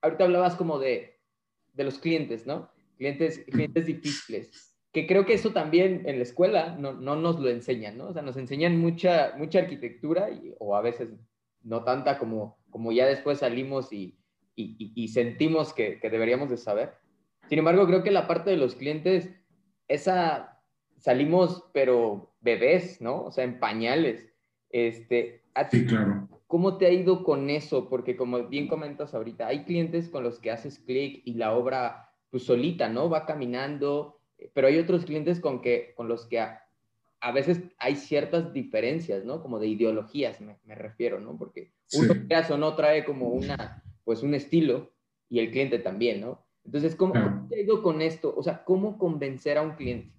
ahorita 0.07 0.25
hablabas 0.25 0.55
como 0.55 0.79
de, 0.79 1.19
de 1.73 1.83
los 1.83 1.99
clientes, 1.99 2.45
¿no? 2.45 2.69
Clientes, 2.97 3.43
clientes 3.51 3.85
difíciles, 3.85 4.75
que 4.91 5.05
creo 5.05 5.25
que 5.25 5.33
eso 5.33 5.51
también 5.51 6.03
en 6.05 6.17
la 6.17 6.23
escuela 6.23 6.75
no, 6.75 6.93
no 6.93 7.15
nos 7.15 7.39
lo 7.39 7.49
enseñan, 7.49 7.97
¿no? 7.97 8.07
O 8.07 8.13
sea, 8.13 8.21
nos 8.21 8.37
enseñan 8.37 8.79
mucha, 8.79 9.33
mucha 9.37 9.59
arquitectura 9.59 10.31
y, 10.31 10.53
o 10.59 10.75
a 10.75 10.81
veces 10.81 11.09
no 11.61 11.83
tanta 11.83 12.17
como, 12.17 12.57
como 12.69 12.91
ya 12.91 13.05
después 13.05 13.39
salimos 13.39 13.93
y, 13.93 14.17
y, 14.55 14.91
y 14.95 15.07
sentimos 15.09 15.73
que, 15.73 15.99
que, 15.99 16.09
deberíamos 16.09 16.49
de 16.49 16.57
saber. 16.57 16.93
Sin 17.47 17.59
embargo, 17.59 17.85
creo 17.85 18.03
que 18.03 18.11
la 18.11 18.27
parte 18.27 18.49
de 18.49 18.57
los 18.57 18.75
clientes, 18.75 19.29
esa 19.87 20.57
salimos 20.97 21.63
pero 21.73 22.33
bebés, 22.41 23.01
¿no? 23.01 23.25
O 23.25 23.31
sea, 23.31 23.43
en 23.43 23.59
pañales. 23.59 24.27
Este, 24.69 25.43
sí, 25.71 25.85
claro. 25.85 26.27
¿Cómo 26.47 26.77
te 26.77 26.85
ha 26.85 26.91
ido 26.91 27.23
con 27.23 27.49
eso? 27.49 27.89
Porque 27.89 28.15
como 28.15 28.47
bien 28.47 28.67
comentas 28.67 29.13
ahorita, 29.13 29.47
hay 29.47 29.65
clientes 29.65 30.09
con 30.09 30.23
los 30.23 30.39
que 30.39 30.49
haces 30.49 30.79
clic 30.79 31.21
y 31.25 31.33
la 31.33 31.53
obra 31.53 32.13
pues 32.29 32.43
solita, 32.43 32.89
¿no? 32.89 33.09
Va 33.09 33.25
caminando, 33.25 34.21
pero 34.53 34.67
hay 34.67 34.77
otros 34.77 35.05
clientes 35.05 35.39
con, 35.39 35.61
que, 35.61 35.93
con 35.95 36.07
los 36.07 36.25
que 36.25 36.39
a, 36.39 37.31
veces 37.33 37.61
hay 37.77 37.95
ciertas 37.95 38.53
diferencias, 38.53 39.25
¿no? 39.25 39.41
Como 39.41 39.59
de 39.59 39.67
ideologías, 39.67 40.39
me, 40.39 40.75
refiero, 40.75 41.19
¿no? 41.19 41.37
Porque 41.37 41.73
uno 41.93 42.13
o 42.49 42.57
no 42.57 42.75
trae 42.75 43.03
como 43.03 43.29
una, 43.29 43.83
pues 44.05 44.23
un 44.23 44.33
estilo 44.33 44.93
y 45.29 45.39
el 45.39 45.51
cliente 45.51 45.79
también, 45.79 46.21
¿no? 46.21 46.45
Entonces, 46.63 46.95
¿cómo, 46.95 47.13
¿cómo 47.13 47.47
te 47.47 47.55
ha 47.55 47.61
ido 47.61 47.81
con 47.81 48.01
esto? 48.01 48.33
O 48.35 48.43
sea, 48.43 48.63
¿cómo 48.63 48.97
convencer 48.97 49.57
a 49.57 49.61
un 49.61 49.71
cliente? 49.71 50.16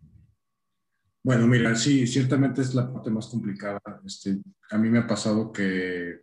Bueno, 1.29 1.47
mira, 1.47 1.77
sí, 1.77 2.07
ciertamente 2.07 2.63
es 2.63 2.75
la 2.75 2.91
parte 2.91 3.11
más 3.11 3.27
complicada. 3.27 3.79
Este, 4.03 4.41
a 4.71 4.79
mí 4.79 4.89
me 4.89 5.01
ha 5.01 5.07
pasado 5.07 5.53
que, 5.53 6.23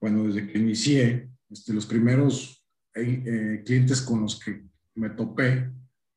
bueno, 0.00 0.28
desde 0.28 0.46
que 0.46 0.58
inicié, 0.58 1.28
este, 1.50 1.72
los 1.72 1.86
primeros 1.86 2.64
eh, 2.94 3.24
eh, 3.26 3.62
clientes 3.66 4.00
con 4.00 4.20
los 4.20 4.38
que 4.38 4.62
me 4.94 5.10
topé, 5.10 5.72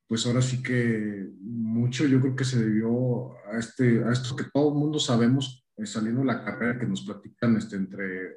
pues 0.06 0.24
ahora 0.28 0.44
sí 0.44 0.62
que 0.62 1.28
mucho 1.42 2.06
yo 2.06 2.22
creo 2.22 2.36
que 2.36 2.46
se 2.46 2.64
debió 2.64 3.32
a, 3.52 3.58
este, 3.58 4.04
a 4.04 4.12
esto 4.12 4.36
que 4.36 4.52
todo 4.54 4.70
el 4.70 4.76
mundo 4.78 5.00
sabemos 5.00 5.66
eh, 5.76 5.88
saliendo 5.88 6.22
de 6.22 6.28
la 6.28 6.46
carrera 6.46 6.80
que 6.80 6.86
nos 6.86 7.02
platican 7.02 7.58
este, 7.58 7.78
entre 7.78 8.36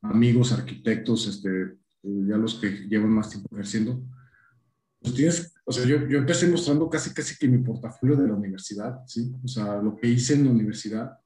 amigos, 0.00 0.50
arquitectos, 0.50 1.26
este, 1.26 1.76
ya 2.02 2.38
los 2.38 2.54
que 2.54 2.88
llevan 2.88 3.10
más 3.10 3.28
tiempo 3.28 3.50
ejerciendo, 3.52 4.02
pues 4.98 5.14
o 5.68 5.72
sea, 5.72 5.84
yo, 5.84 6.06
yo, 6.08 6.16
empecé 6.16 6.48
mostrando 6.48 6.88
casi, 6.88 7.12
casi 7.12 7.36
que 7.36 7.46
mi 7.46 7.58
portafolio 7.58 8.16
de 8.16 8.26
la 8.26 8.32
universidad, 8.32 9.00
¿sí? 9.06 9.30
O 9.44 9.46
sea, 9.46 9.76
lo 9.82 9.94
que 9.96 10.08
hice 10.08 10.32
en 10.32 10.46
la 10.46 10.50
universidad. 10.50 11.18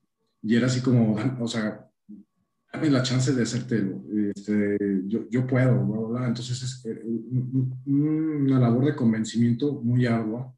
Y 0.42 0.56
era 0.56 0.66
así 0.66 0.80
como, 0.80 1.16
o 1.40 1.46
sea, 1.46 1.88
dame 2.72 2.90
la 2.90 3.04
chance 3.04 3.32
de 3.32 3.44
hacértelo. 3.44 4.02
Este, 4.34 4.76
yo, 5.06 5.30
yo 5.30 5.46
puedo, 5.46 5.86
bla, 5.86 6.18
bla, 6.18 6.26
Entonces 6.26 6.60
es 6.60 6.84
eh, 6.86 7.04
una 7.86 8.58
labor 8.58 8.86
de 8.86 8.96
convencimiento 8.96 9.80
muy 9.80 10.06
ardua 10.06 10.52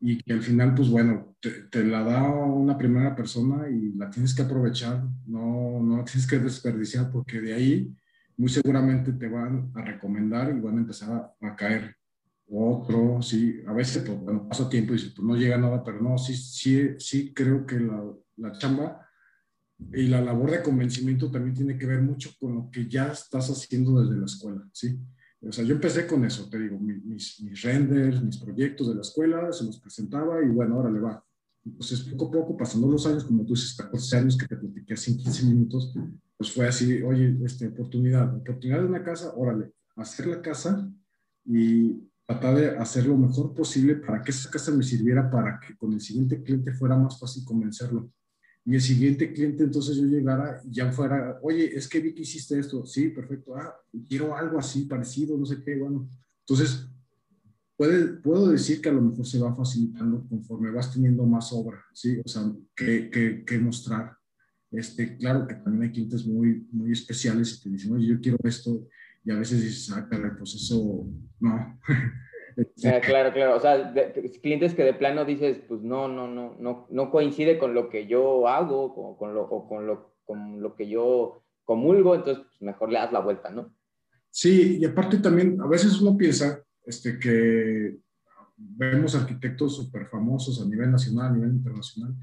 y 0.00 0.20
que 0.20 0.32
al 0.32 0.42
final, 0.42 0.74
pues 0.74 0.88
bueno, 0.88 1.36
te, 1.40 1.50
te, 1.70 1.84
la 1.84 2.02
da 2.02 2.28
una 2.28 2.76
primera 2.76 3.14
persona 3.14 3.70
y 3.70 3.92
la 3.92 4.10
tienes 4.10 4.34
que 4.34 4.42
aprovechar, 4.42 5.00
no, 5.26 5.80
no 5.80 6.02
tienes 6.02 6.26
que 6.26 6.40
desperdiciar 6.40 7.08
porque 7.12 7.40
de 7.40 7.54
ahí 7.54 7.96
muy 8.36 8.48
seguramente 8.48 9.12
te 9.12 9.28
van 9.28 9.70
a 9.76 9.82
recomendar 9.82 10.52
y 10.52 10.60
van 10.60 10.78
a 10.78 10.80
empezar 10.80 11.12
a, 11.40 11.46
a 11.46 11.54
caer 11.54 12.01
otro, 12.48 13.22
sí, 13.22 13.62
a 13.66 13.72
veces 13.72 14.02
pues, 14.04 14.20
bueno, 14.20 14.48
pasa 14.48 14.68
tiempo 14.68 14.94
y 14.94 14.98
pues 14.98 15.18
no 15.20 15.36
llega 15.36 15.56
nada, 15.56 15.82
pero 15.82 16.00
no, 16.00 16.18
sí, 16.18 16.34
sí, 16.34 16.90
sí 16.98 17.32
creo 17.32 17.64
que 17.64 17.80
la, 17.80 18.04
la, 18.36 18.52
chamba 18.58 19.06
y 19.92 20.06
la 20.06 20.20
labor 20.20 20.50
de 20.50 20.62
convencimiento 20.62 21.30
también 21.30 21.54
tiene 21.54 21.78
que 21.78 21.86
ver 21.86 22.02
mucho 22.02 22.30
con 22.38 22.54
lo 22.54 22.70
que 22.70 22.88
ya 22.88 23.08
estás 23.08 23.48
haciendo 23.48 24.02
desde 24.02 24.18
la 24.18 24.26
escuela, 24.26 24.68
¿sí? 24.72 24.98
O 25.40 25.50
sea, 25.50 25.64
yo 25.64 25.74
empecé 25.74 26.06
con 26.06 26.24
eso, 26.24 26.48
te 26.48 26.58
digo, 26.58 26.78
mis, 26.78 27.40
mis 27.42 27.62
renders, 27.62 28.22
mis 28.22 28.38
proyectos 28.38 28.88
de 28.88 28.94
la 28.94 29.00
escuela, 29.00 29.52
se 29.52 29.64
los 29.64 29.80
presentaba 29.80 30.42
y 30.44 30.48
bueno, 30.48 30.76
ahora 30.76 30.90
le 30.90 31.00
va. 31.00 31.24
Entonces, 31.64 32.00
poco 32.00 32.28
a 32.28 32.30
poco, 32.30 32.56
pasando 32.56 32.88
los 32.88 33.06
años, 33.06 33.24
como 33.24 33.44
tú 33.44 33.54
dices, 33.54 33.76
14 33.76 34.16
años 34.16 34.36
que 34.36 34.46
te 34.46 34.56
platiqué 34.56 34.94
en 34.94 35.18
15 35.18 35.46
minutos, 35.46 35.94
pues 36.36 36.52
fue 36.52 36.66
así, 36.66 37.02
oye, 37.02 37.36
este, 37.44 37.68
oportunidad, 37.68 38.36
oportunidad 38.36 38.80
de 38.80 38.86
una 38.86 39.02
casa, 39.02 39.32
órale, 39.36 39.72
hacer 39.96 40.26
la 40.26 40.42
casa 40.42 40.92
y 41.44 42.08
tratar 42.26 42.56
de 42.56 42.68
hacer 42.78 43.06
lo 43.06 43.16
mejor 43.16 43.54
posible 43.54 43.96
para 43.96 44.22
que 44.22 44.30
esa 44.30 44.50
casa 44.50 44.72
me 44.72 44.82
sirviera 44.82 45.30
para 45.30 45.58
que 45.60 45.76
con 45.76 45.92
el 45.92 46.00
siguiente 46.00 46.42
cliente 46.42 46.72
fuera 46.72 46.96
más 46.96 47.18
fácil 47.18 47.44
convencerlo. 47.44 48.10
Y 48.64 48.74
el 48.74 48.80
siguiente 48.80 49.32
cliente 49.32 49.64
entonces 49.64 49.96
yo 49.96 50.04
llegara 50.04 50.60
y 50.64 50.72
ya 50.72 50.92
fuera, 50.92 51.38
oye, 51.42 51.76
es 51.76 51.88
que 51.88 52.00
vi 52.00 52.14
que 52.14 52.22
hiciste 52.22 52.58
esto, 52.58 52.86
sí, 52.86 53.08
perfecto, 53.08 53.56
ah, 53.56 53.74
quiero 54.08 54.36
algo 54.36 54.58
así 54.58 54.84
parecido, 54.84 55.36
no 55.36 55.44
sé 55.44 55.62
qué, 55.64 55.76
bueno. 55.76 56.08
Entonces, 56.46 56.88
puede, 57.76 58.04
puedo 58.18 58.48
decir 58.50 58.80
que 58.80 58.88
a 58.88 58.92
lo 58.92 59.02
mejor 59.02 59.26
se 59.26 59.40
va 59.40 59.54
facilitando 59.56 60.24
conforme 60.28 60.70
vas 60.70 60.92
teniendo 60.92 61.26
más 61.26 61.52
obra, 61.52 61.84
¿sí? 61.92 62.20
O 62.24 62.28
sea, 62.28 62.52
que, 62.76 63.10
que, 63.10 63.44
que 63.44 63.58
mostrar. 63.58 64.16
Este, 64.70 65.16
claro 65.16 65.46
que 65.46 65.56
también 65.56 65.82
hay 65.82 65.92
clientes 65.92 66.24
muy, 66.24 66.66
muy 66.70 66.92
especiales 66.92 67.54
y 67.54 67.62
te 67.62 67.68
dicen, 67.70 67.94
oye, 67.94 68.06
yo 68.06 68.20
quiero 68.20 68.38
esto, 68.44 68.86
y 69.24 69.30
a 69.30 69.36
veces 69.36 69.62
dices, 69.62 69.94
ah, 69.96 70.06
caray, 70.08 70.32
pues 70.36 70.54
eso, 70.54 71.06
no. 71.40 71.78
Claro, 73.02 73.32
claro. 73.32 73.56
O 73.56 73.60
sea, 73.60 73.94
clientes 74.42 74.74
que 74.74 74.84
de 74.84 74.92
plano 74.92 75.24
dices, 75.24 75.58
pues 75.66 75.80
no, 75.80 76.08
no, 76.08 76.28
no, 76.28 76.54
no, 76.58 76.86
no 76.90 77.10
coincide 77.10 77.58
con 77.58 77.72
lo 77.72 77.88
que 77.88 78.06
yo 78.06 78.46
hago 78.46 78.94
con, 78.94 79.16
con 79.16 79.34
lo, 79.34 79.42
o 79.44 79.66
con 79.66 79.86
lo, 79.86 80.16
con 80.24 80.60
lo 80.60 80.74
que 80.74 80.88
yo 80.88 81.44
comulgo, 81.64 82.14
entonces 82.14 82.44
pues, 82.44 82.60
mejor 82.60 82.90
le 82.90 82.98
das 82.98 83.12
la 83.12 83.20
vuelta, 83.20 83.50
¿no? 83.50 83.74
Sí, 84.30 84.78
y 84.80 84.84
aparte 84.84 85.18
también, 85.18 85.60
a 85.60 85.66
veces 85.66 86.00
uno 86.00 86.16
piensa 86.16 86.62
este, 86.84 87.18
que 87.18 87.98
vemos 88.56 89.14
arquitectos 89.14 89.76
súper 89.76 90.06
famosos 90.06 90.60
a 90.60 90.68
nivel 90.68 90.90
nacional, 90.90 91.32
a 91.32 91.34
nivel 91.34 91.50
internacional. 91.50 92.14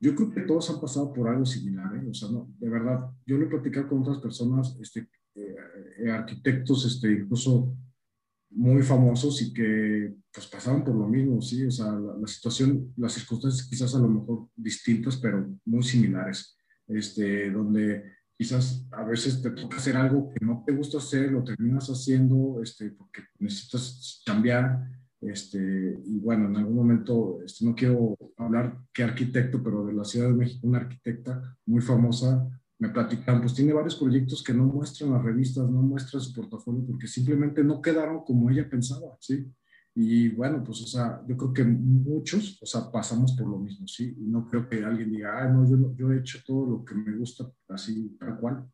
Yo 0.00 0.14
creo 0.14 0.30
que 0.32 0.40
todos 0.42 0.68
han 0.70 0.80
pasado 0.80 1.12
por 1.12 1.28
algo 1.28 1.46
similar, 1.46 1.94
¿eh? 1.96 2.08
O 2.10 2.14
sea, 2.14 2.28
no, 2.30 2.48
de 2.58 2.68
verdad, 2.68 3.08
yo 3.24 3.36
lo 3.36 3.46
he 3.46 3.48
platicado 3.48 3.88
con 3.88 4.02
otras 4.02 4.18
personas, 4.18 4.76
este, 4.80 5.08
eh, 5.34 6.10
arquitectos, 6.10 6.84
este, 6.86 7.12
incluso 7.12 7.76
muy 8.50 8.82
famosos 8.82 9.40
y 9.40 9.52
que 9.52 10.14
pues 10.32 10.46
pasaron 10.46 10.84
por 10.84 10.94
lo 10.94 11.06
mismo, 11.08 11.40
sí, 11.40 11.64
o 11.64 11.70
sea, 11.70 11.92
la, 11.92 12.16
la, 12.18 12.26
situación, 12.26 12.92
las 12.96 13.12
circunstancias 13.14 13.66
quizás 13.66 13.94
a 13.94 13.98
lo 13.98 14.08
mejor 14.08 14.48
distintas, 14.54 15.16
pero 15.16 15.48
muy 15.64 15.82
similares, 15.82 16.56
este, 16.86 17.50
donde 17.50 18.04
quizás 18.36 18.86
a 18.90 19.04
veces 19.04 19.40
te 19.40 19.50
toca 19.50 19.76
hacer 19.76 19.96
algo 19.96 20.30
que 20.30 20.44
no 20.44 20.64
te 20.66 20.72
gusta 20.72 20.98
hacer, 20.98 21.30
lo 21.30 21.44
terminas 21.44 21.88
haciendo, 21.88 22.60
este, 22.62 22.90
porque 22.90 23.22
necesitas 23.38 24.22
cambiar, 24.26 24.84
este, 25.20 26.00
y 26.04 26.18
bueno, 26.18 26.48
en 26.48 26.56
algún 26.56 26.74
momento, 26.74 27.40
este, 27.44 27.64
no 27.64 27.74
quiero 27.74 28.16
hablar 28.36 28.76
qué 28.92 29.04
arquitecto, 29.04 29.62
pero 29.62 29.86
de 29.86 29.92
la 29.92 30.04
Ciudad 30.04 30.28
de 30.28 30.34
México, 30.34 30.66
una 30.66 30.78
arquitecta 30.78 31.56
muy 31.66 31.80
famosa, 31.80 32.48
me 32.82 32.88
platican, 32.88 33.40
pues 33.40 33.54
tiene 33.54 33.72
varios 33.72 33.94
proyectos 33.94 34.42
que 34.42 34.52
no 34.52 34.64
muestran 34.64 35.12
las 35.12 35.22
revistas, 35.22 35.70
no 35.70 35.82
muestran 35.82 36.20
su 36.20 36.32
portafolio, 36.32 36.84
porque 36.84 37.06
simplemente 37.06 37.62
no 37.62 37.80
quedaron 37.80 38.24
como 38.24 38.50
ella 38.50 38.68
pensaba, 38.68 39.16
¿sí? 39.20 39.46
Y 39.94 40.30
bueno, 40.30 40.64
pues, 40.64 40.82
o 40.82 40.86
sea, 40.88 41.22
yo 41.28 41.36
creo 41.36 41.52
que 41.52 41.62
muchos, 41.62 42.60
o 42.60 42.66
sea, 42.66 42.90
pasamos 42.90 43.36
por 43.38 43.46
lo 43.46 43.58
mismo, 43.60 43.86
¿sí? 43.86 44.16
Y 44.18 44.26
no 44.26 44.48
creo 44.48 44.68
que 44.68 44.84
alguien 44.84 45.12
diga, 45.12 45.44
ah, 45.44 45.48
no, 45.48 45.64
yo, 45.64 45.94
yo 45.94 46.10
he 46.10 46.18
hecho 46.18 46.40
todo 46.44 46.66
lo 46.66 46.84
que 46.84 46.96
me 46.96 47.16
gusta, 47.16 47.48
así, 47.68 48.16
tal 48.18 48.36
cual. 48.40 48.68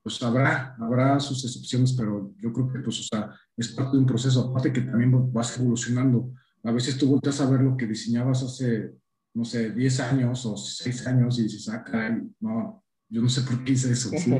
Pues 0.00 0.22
habrá, 0.22 0.76
habrá 0.78 1.18
sus 1.18 1.44
excepciones, 1.44 1.92
pero 1.94 2.32
yo 2.38 2.52
creo 2.52 2.72
que, 2.72 2.78
pues, 2.78 3.00
o 3.00 3.02
sea, 3.02 3.34
es 3.56 3.66
parte 3.72 3.96
de 3.96 3.98
un 3.98 4.06
proceso. 4.06 4.48
Aparte 4.48 4.72
que 4.72 4.82
también 4.82 5.32
vas 5.32 5.58
evolucionando. 5.58 6.34
A 6.62 6.70
veces 6.70 6.96
tú 6.96 7.08
volteas 7.08 7.40
a 7.40 7.50
ver 7.50 7.62
lo 7.62 7.76
que 7.76 7.88
diseñabas 7.88 8.44
hace, 8.44 8.94
no 9.34 9.44
sé, 9.44 9.72
10 9.72 10.00
años 10.00 10.46
o 10.46 10.56
6 10.56 11.06
años 11.08 11.36
y 11.40 11.42
dices, 11.42 11.68
ah, 11.68 11.82
caray, 11.82 12.22
no, 12.38 12.84
yo 13.10 13.20
no 13.20 13.28
sé 13.28 13.42
por 13.42 13.62
qué 13.64 13.72
hice 13.72 13.92
eso, 13.92 14.08
¿sí? 14.16 14.32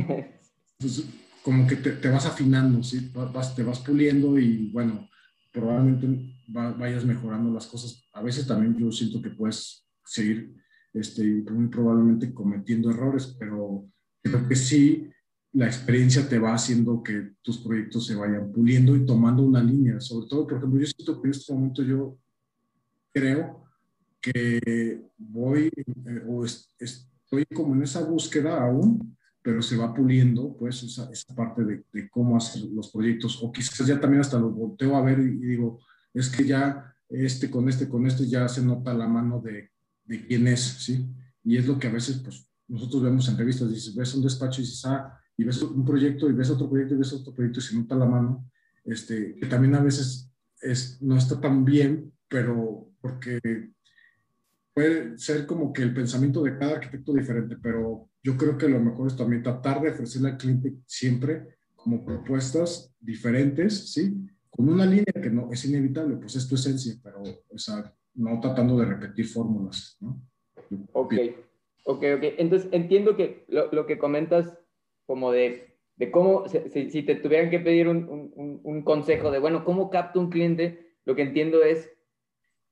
Entonces, 0.79 1.05
como 1.43 1.67
que 1.67 1.77
te, 1.77 1.93
te 1.93 2.09
vas 2.09 2.27
afinando, 2.27 2.83
¿sí? 2.83 3.11
Vas, 3.13 3.55
te 3.55 3.63
vas 3.63 3.81
puliendo 3.81 4.39
y, 4.39 4.71
bueno, 4.71 5.09
probablemente 5.53 6.35
vayas 6.47 7.05
mejorando 7.05 7.53
las 7.53 7.67
cosas. 7.67 8.09
A 8.13 8.23
veces 8.23 8.47
también 8.47 8.77
yo 8.79 8.91
siento 8.93 9.21
que 9.21 9.31
puedes 9.31 9.87
seguir 10.05 10.55
este, 10.93 11.25
muy 11.51 11.69
probablemente 11.69 12.33
cometiendo 12.33 12.91
errores, 12.91 13.37
pero 13.39 13.89
creo 14.23 14.49
que 14.49 14.57
sí 14.57 15.11
la 15.53 15.67
experiencia 15.67 16.29
te 16.29 16.39
va 16.39 16.55
haciendo 16.55 17.03
que 17.03 17.33
tus 17.43 17.59
proyectos 17.59 18.07
se 18.07 18.15
vayan 18.15 18.53
puliendo 18.53 18.95
y 18.95 19.05
tomando 19.05 19.43
una 19.43 19.63
línea. 19.63 20.01
Sobre 20.01 20.29
todo, 20.29 20.47
por 20.47 20.59
ejemplo, 20.59 20.81
yo 20.81 20.87
siento 20.87 21.21
que 21.21 21.29
en 21.29 21.35
este 21.35 21.53
momento 21.53 21.83
yo 21.83 22.19
creo 23.13 23.65
que 24.21 25.03
voy 25.19 25.71
eh, 25.75 26.23
o 26.29 26.45
estoy 27.31 27.45
como 27.57 27.75
en 27.75 27.83
esa 27.83 28.03
búsqueda 28.03 28.61
aún 28.61 29.17
pero 29.43 29.63
se 29.63 29.77
va 29.77 29.95
puliendo 29.95 30.55
pues 30.57 30.83
esa, 30.83 31.11
esa 31.11 31.35
parte 31.35 31.65
de, 31.65 31.85
de, 31.93 32.11
cómo 32.11 32.37
hacer 32.37 32.63
los 32.65 32.91
proyectos 32.91 33.43
o 33.43 33.51
quizás 33.51 33.87
ya 33.87 33.99
también 33.99 34.21
hasta 34.21 34.39
lo 34.39 34.51
volteo 34.51 34.97
a 34.97 35.03
ver 35.03 35.19
y, 35.19 35.37
digo, 35.37 35.81
es 36.13 36.29
que 36.29 36.45
ya 36.45 36.95
este 37.09 37.51
con 37.51 37.69
este 37.69 37.89
con 37.89 38.07
este 38.07 38.29
ya 38.29 38.47
se 38.49 38.63
nota 38.63 38.93
la 38.93 39.09
mano 39.09 39.41
de, 39.41 39.71
de, 40.05 40.27
quién 40.27 40.47
es, 40.47 40.61
¿sí? 40.61 41.07
Y 41.43 41.57
es 41.57 41.67
lo 41.67 41.79
que 41.79 41.87
a 41.87 41.93
veces 41.93 42.19
pues 42.19 42.47
nosotros 42.69 43.03
vemos 43.03 43.29
en 43.29 43.39
revistas, 43.39 43.71
dices, 43.71 43.95
ves 43.95 44.15
un 44.15 44.23
despacho 44.23 44.61
y 44.61 44.65
dices, 44.65 44.85
ah, 44.85 45.19
y 45.37 45.45
ves 45.45 45.63
un 45.63 45.85
proyecto 45.85 46.29
y 46.29 46.35
ves 46.35 46.51
otro 46.51 46.69
proyecto 46.69 46.95
y 46.95 46.99
ves 46.99 47.13
otro 47.13 47.35
proyecto 47.35 47.61
y 47.61 47.63
se 47.63 47.77
nota 47.77 47.95
la 47.97 48.07
mano, 48.07 48.51
este, 48.85 49.37
que 49.37 49.47
también 49.47 49.75
a 49.75 49.83
veces 49.83 50.31
es, 50.61 51.01
no 51.01 51.17
está 51.17 51.41
tan 51.41 51.65
bien, 51.65 52.13
pero 52.29 52.93
porque 53.01 53.41
puede 54.75 55.19
ser 55.19 55.47
como 55.47 55.73
que 55.73 55.83
el 55.83 55.95
pensamiento 55.95 56.43
de 56.43 56.57
cada 56.59 56.75
arquitecto 56.75 57.13
diferente, 57.13 57.57
pero 57.63 58.09
yo 58.23 58.37
creo 58.37 58.57
que 58.57 58.69
lo 58.69 58.81
mejor 58.81 59.09
es 59.09 59.17
también 59.17 59.43
tratar 59.43 59.81
de 59.81 59.91
ofrecerle 59.91 60.31
al 60.31 60.37
cliente 60.37 60.75
siempre 60.87 61.57
como 61.77 62.05
propuestas 62.05 62.95
diferentes, 63.01 63.93
¿sí? 63.93 64.15
Con 64.51 64.69
una 64.69 64.85
línea 64.85 65.13
que 65.23 65.31
no 65.31 65.51
es 65.53 65.65
inevitable, 65.65 66.17
pues 66.17 66.37
es 66.37 66.47
tu 66.47 66.55
esencia, 66.55 66.95
pero 67.03 67.23
o 67.23 67.59
sea, 67.59 67.95
no 68.15 68.41
tratando 68.41 68.79
de 68.79 68.87
repetir 68.87 69.27
fórmulas, 69.27 69.97
¿no? 70.01 70.21
Ok, 70.93 71.15
ok, 71.85 72.05
ok. 72.17 72.23
Entonces 72.39 72.69
entiendo 72.73 73.17
que 73.17 73.45
lo, 73.49 73.71
lo 73.73 73.87
que 73.87 73.99
comentas 73.99 74.57
como 75.07 75.33
de, 75.33 75.77
de 75.97 76.11
cómo, 76.11 76.47
si, 76.49 76.91
si, 76.91 77.03
te 77.03 77.17
tuvieran 77.17 77.51
que 77.51 77.61
pedir 77.61 77.89
un, 77.89 78.31
un, 78.35 78.61
un 78.63 78.83
consejo 78.83 79.31
de, 79.31 79.39
bueno, 79.39 79.65
¿cómo 79.65 79.91
capto 79.91 80.21
un 80.21 80.31
cliente? 80.31 80.95
Lo 81.05 81.17
que 81.17 81.23
entiendo 81.23 81.63
es 81.63 81.91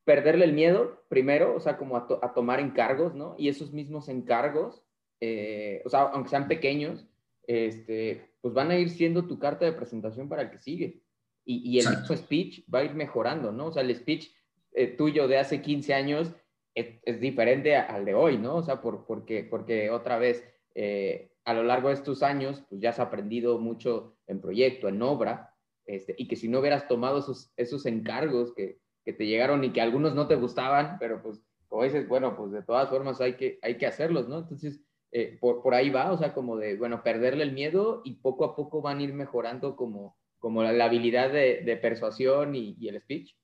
perderle 0.08 0.46
el 0.46 0.54
miedo 0.54 1.04
primero, 1.10 1.54
o 1.54 1.60
sea, 1.60 1.76
como 1.76 1.98
a, 1.98 2.08
a 2.22 2.32
tomar 2.32 2.60
encargos, 2.60 3.14
¿no? 3.14 3.34
Y 3.36 3.48
esos 3.48 3.74
mismos 3.74 4.08
encargos 4.08 4.82
eh, 5.20 5.82
o 5.84 5.88
sea, 5.88 6.02
aunque 6.02 6.30
sean 6.30 6.48
pequeños, 6.48 7.06
este, 7.46 8.30
pues 8.40 8.54
van 8.54 8.70
a 8.70 8.78
ir 8.78 8.90
siendo 8.90 9.26
tu 9.26 9.38
carta 9.38 9.64
de 9.64 9.72
presentación 9.72 10.28
para 10.28 10.42
el 10.42 10.50
que 10.50 10.58
sigue. 10.58 11.02
Y, 11.44 11.76
y 11.76 11.78
el 11.78 11.86
speech 12.16 12.64
va 12.72 12.80
a 12.80 12.84
ir 12.84 12.94
mejorando, 12.94 13.52
¿no? 13.52 13.66
O 13.66 13.72
sea, 13.72 13.82
el 13.82 13.94
speech 13.94 14.30
eh, 14.72 14.86
tuyo 14.86 15.28
de 15.28 15.38
hace 15.38 15.62
15 15.62 15.94
años 15.94 16.32
es, 16.74 17.20
diferente 17.20 17.74
al 17.74 18.04
de 18.04 18.14
hoy, 18.14 18.36
¿no? 18.36 18.56
O 18.56 18.62
sea, 18.62 18.80
por, 18.82 19.06
porque, 19.06 19.44
porque 19.44 19.90
otra 19.90 20.18
vez, 20.18 20.44
eh, 20.74 21.32
a 21.44 21.54
lo 21.54 21.62
largo 21.62 21.88
de 21.88 21.94
estos 21.94 22.22
años, 22.22 22.62
pues 22.68 22.80
ya 22.80 22.90
has 22.90 23.00
aprendido 23.00 23.58
mucho 23.58 24.16
en 24.26 24.40
proyecto, 24.40 24.88
en 24.88 25.00
obra, 25.00 25.54
este, 25.86 26.14
y 26.18 26.28
que 26.28 26.36
si 26.36 26.48
no 26.48 26.60
hubieras 26.60 26.86
tomado 26.86 27.18
esos, 27.18 27.50
esos 27.56 27.86
encargos 27.86 28.54
que, 28.54 28.78
que 29.08 29.14
te 29.14 29.26
llegaron 29.26 29.64
y 29.64 29.72
que 29.72 29.80
algunos 29.80 30.14
no 30.14 30.28
te 30.28 30.34
gustaban, 30.34 30.98
pero 31.00 31.22
pues, 31.22 31.40
como 31.66 31.82
dices, 31.82 32.06
bueno, 32.06 32.36
pues 32.36 32.52
de 32.52 32.62
todas 32.62 32.90
formas 32.90 33.18
hay 33.22 33.36
que, 33.36 33.58
hay 33.62 33.78
que 33.78 33.86
hacerlos, 33.86 34.28
¿no? 34.28 34.40
Entonces, 34.40 34.82
eh, 35.12 35.38
por, 35.40 35.62
por, 35.62 35.72
ahí 35.72 35.88
va, 35.88 36.12
o 36.12 36.18
sea, 36.18 36.34
como 36.34 36.58
de, 36.58 36.76
bueno, 36.76 37.02
perderle 37.02 37.44
el 37.44 37.52
miedo 37.52 38.02
y 38.04 38.16
poco 38.16 38.44
a 38.44 38.54
poco 38.54 38.82
van 38.82 38.98
a 38.98 39.02
ir 39.04 39.14
mejorando 39.14 39.76
como, 39.76 40.18
como 40.38 40.62
la, 40.62 40.84
habilidad 40.84 41.32
de, 41.32 41.62
de 41.64 41.76
persuasión 41.78 42.54
y, 42.54 42.76
y, 42.78 42.88
el 42.88 43.00
speech. 43.00 43.34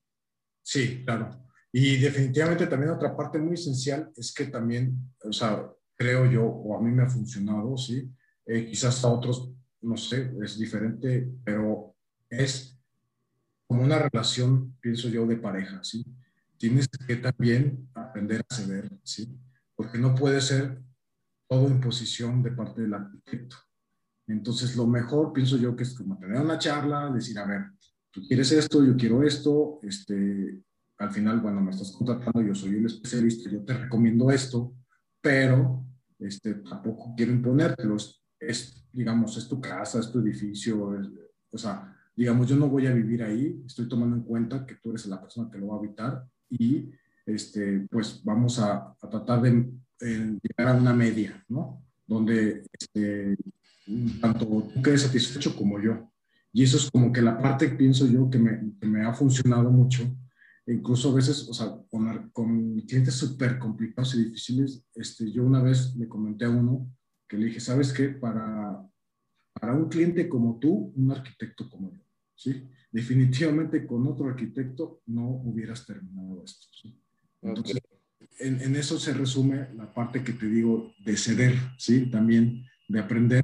Sí, 0.62 1.02
claro. 1.02 1.30
Y 1.72 1.96
definitivamente 1.96 2.66
también 2.66 2.92
otra 2.92 3.16
parte 3.16 3.38
muy 3.38 3.54
esencial 3.54 4.12
es 4.14 4.34
que 4.34 4.44
también, 4.44 5.14
o 5.24 5.32
sea, 5.32 5.66
creo 5.96 6.30
yo, 6.30 6.44
o 6.44 6.76
a 6.76 6.82
mí 6.82 6.90
me 6.90 7.04
ha 7.04 7.08
funcionado, 7.08 7.74
sí, 7.78 8.06
eh, 8.44 8.66
quizás 8.66 9.02
a 9.02 9.08
otros, 9.08 9.50
no 9.80 9.96
sé, 9.96 10.30
es 10.42 10.58
diferente, 10.58 11.26
pero 11.42 11.94
es 12.28 12.73
como 13.74 13.86
una 13.86 13.98
relación, 13.98 14.76
pienso 14.80 15.08
yo, 15.08 15.26
de 15.26 15.36
pareja, 15.36 15.82
¿sí? 15.82 16.04
Tienes 16.56 16.86
que 16.86 17.16
también 17.16 17.88
aprender 17.92 18.44
a 18.48 18.54
ceder, 18.54 18.88
¿sí? 19.02 19.36
Porque 19.74 19.98
no 19.98 20.14
puede 20.14 20.40
ser 20.40 20.80
todo 21.48 21.66
en 21.66 21.80
posición 21.80 22.40
de 22.40 22.52
parte 22.52 22.82
del 22.82 22.94
arquitecto. 22.94 23.56
Entonces, 24.28 24.76
lo 24.76 24.86
mejor, 24.86 25.32
pienso 25.32 25.56
yo, 25.56 25.74
que 25.74 25.82
es 25.82 25.92
como 25.94 26.16
tener 26.20 26.40
una 26.40 26.56
charla, 26.56 27.10
decir, 27.10 27.36
a 27.36 27.46
ver, 27.46 27.62
tú 28.12 28.22
quieres 28.28 28.52
esto, 28.52 28.84
yo 28.84 28.96
quiero 28.96 29.24
esto, 29.24 29.80
este, 29.82 30.62
al 30.98 31.10
final, 31.10 31.40
bueno, 31.40 31.60
me 31.60 31.72
estás 31.72 31.90
contratando, 31.90 32.42
yo 32.42 32.54
soy 32.54 32.76
el 32.76 32.86
especialista, 32.86 33.50
yo 33.50 33.64
te 33.64 33.74
recomiendo 33.74 34.30
esto, 34.30 34.72
pero 35.20 35.84
este, 36.20 36.54
tampoco 36.54 37.12
quiero 37.16 37.32
imponértelo, 37.32 37.96
es, 38.38 38.86
digamos, 38.92 39.36
es 39.36 39.48
tu 39.48 39.60
casa, 39.60 39.98
es 39.98 40.12
tu 40.12 40.20
edificio, 40.20 40.96
o 41.50 41.58
sea, 41.58 41.93
digamos, 42.16 42.48
yo 42.48 42.56
no 42.56 42.68
voy 42.68 42.86
a 42.86 42.92
vivir 42.92 43.22
ahí, 43.22 43.62
estoy 43.66 43.88
tomando 43.88 44.16
en 44.16 44.22
cuenta 44.22 44.64
que 44.66 44.76
tú 44.76 44.90
eres 44.90 45.06
la 45.06 45.20
persona 45.20 45.50
que 45.50 45.58
lo 45.58 45.68
va 45.68 45.76
a 45.76 45.78
habitar 45.78 46.24
y, 46.50 46.90
este, 47.26 47.86
pues, 47.90 48.22
vamos 48.24 48.58
a, 48.58 48.94
a 49.00 49.08
tratar 49.10 49.42
de 49.42 49.70
llegar 50.00 50.68
a 50.68 50.74
una 50.74 50.92
media, 50.92 51.42
¿no? 51.48 51.82
Donde 52.06 52.62
este, 52.72 53.36
tanto 54.20 54.46
tú 54.46 54.82
quedes 54.82 55.02
satisfecho 55.02 55.56
como 55.56 55.80
yo. 55.80 56.10
Y 56.52 56.62
eso 56.62 56.76
es 56.76 56.90
como 56.90 57.12
que 57.12 57.22
la 57.22 57.40
parte, 57.40 57.68
pienso 57.70 58.06
yo, 58.06 58.30
que 58.30 58.38
me, 58.38 58.72
que 58.80 58.86
me 58.86 59.04
ha 59.04 59.12
funcionado 59.12 59.70
mucho. 59.70 60.04
E 60.66 60.72
incluso 60.72 61.10
a 61.10 61.14
veces, 61.14 61.48
o 61.48 61.54
sea, 61.54 61.76
con, 61.90 62.30
con 62.30 62.80
clientes 62.82 63.14
súper 63.14 63.58
complicados 63.58 64.14
y 64.14 64.24
difíciles, 64.24 64.84
este, 64.94 65.30
yo 65.30 65.44
una 65.44 65.62
vez 65.62 65.94
le 65.96 66.08
comenté 66.08 66.44
a 66.44 66.50
uno 66.50 66.88
que 67.28 67.36
le 67.36 67.46
dije, 67.46 67.60
¿sabes 67.60 67.92
qué? 67.92 68.08
Para, 68.08 68.82
para 69.58 69.72
un 69.72 69.88
cliente 69.88 70.28
como 70.28 70.58
tú, 70.58 70.92
un 70.96 71.10
arquitecto 71.10 71.68
como 71.70 71.92
yo, 71.92 72.02
¿sí? 72.34 72.68
Definitivamente 72.90 73.86
con 73.86 74.06
otro 74.06 74.26
arquitecto 74.26 75.00
no 75.06 75.28
hubieras 75.28 75.86
terminado 75.86 76.42
esto, 76.44 76.66
¿sí? 76.72 77.00
Entonces, 77.42 77.80
en, 78.38 78.76
eso 78.76 78.98
se 78.98 79.12
resume 79.12 79.68
la 79.74 79.92
parte 79.92 80.22
que 80.22 80.32
te 80.32 80.46
digo 80.46 80.92
de 81.04 81.16
ceder, 81.16 81.54
¿sí? 81.78 82.10
También 82.10 82.64
de 82.88 82.98
aprender 82.98 83.42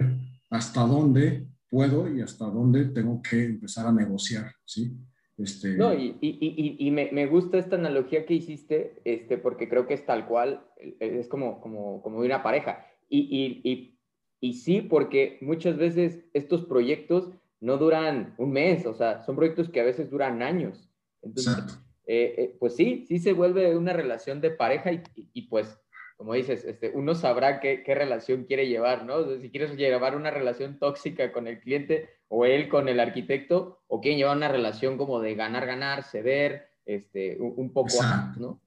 hasta 0.50 0.82
dónde 0.82 1.46
puedo 1.68 2.12
y 2.12 2.20
hasta 2.20 2.46
dónde 2.46 2.86
tengo 2.86 3.22
que 3.22 3.44
empezar 3.44 3.86
a 3.86 3.92
negociar, 3.92 4.52
¿sí? 4.64 4.96
Este... 5.38 5.76
No, 5.76 5.94
y, 5.94 6.16
y, 6.20 6.76
y, 6.78 6.90
me, 6.90 7.10
me, 7.12 7.26
gusta 7.26 7.58
esta 7.58 7.76
analogía 7.76 8.26
que 8.26 8.34
hiciste, 8.34 9.00
este, 9.04 9.38
porque 9.38 9.68
creo 9.68 9.86
que 9.86 9.94
es 9.94 10.04
tal 10.04 10.26
cual, 10.26 10.66
es 10.98 11.28
como, 11.28 11.60
como, 11.60 12.02
como 12.02 12.18
una 12.18 12.42
pareja. 12.42 12.86
Y, 13.08 13.98
y, 14.40 14.54
sí, 14.54 14.80
porque 14.80 15.38
muchas 15.40 15.76
veces 15.76 16.20
estos 16.32 16.64
proyectos 16.64 17.30
no 17.60 17.76
duran 17.76 18.34
un 18.38 18.52
mes, 18.52 18.86
o 18.86 18.94
sea, 18.94 19.22
son 19.22 19.36
proyectos 19.36 19.68
que 19.68 19.80
a 19.80 19.84
veces 19.84 20.10
duran 20.10 20.42
años. 20.42 20.88
Entonces, 21.22 21.78
eh, 22.06 22.34
eh, 22.38 22.56
pues 22.58 22.74
sí, 22.74 23.04
sí 23.06 23.18
se 23.18 23.34
vuelve 23.34 23.76
una 23.76 23.92
relación 23.92 24.40
de 24.40 24.50
pareja 24.50 24.90
y, 24.92 25.42
pues, 25.42 25.78
como 26.16 26.34
dices, 26.34 26.64
este, 26.64 26.90
uno 26.94 27.14
sabrá 27.14 27.60
qué, 27.60 27.82
qué 27.84 27.94
relación 27.94 28.44
quiere 28.44 28.68
llevar, 28.68 29.04
¿no? 29.04 29.38
si 29.40 29.50
quieres 29.50 29.76
llevar 29.76 30.16
una 30.16 30.30
relación 30.30 30.78
tóxica 30.78 31.32
con 31.32 31.46
el 31.46 31.60
cliente 31.60 32.08
o 32.28 32.44
él 32.44 32.68
con 32.68 32.88
el 32.88 33.00
arquitecto, 33.00 33.82
o 33.88 34.00
quieren 34.00 34.18
llevar 34.18 34.36
una 34.36 34.48
relación 34.48 34.96
como 34.96 35.20
de 35.20 35.34
ganar, 35.34 35.66
ganar, 35.66 36.04
ceder, 36.04 36.68
este, 36.86 37.36
un, 37.40 37.72
poco, 37.72 37.94
¿no? 38.36 38.60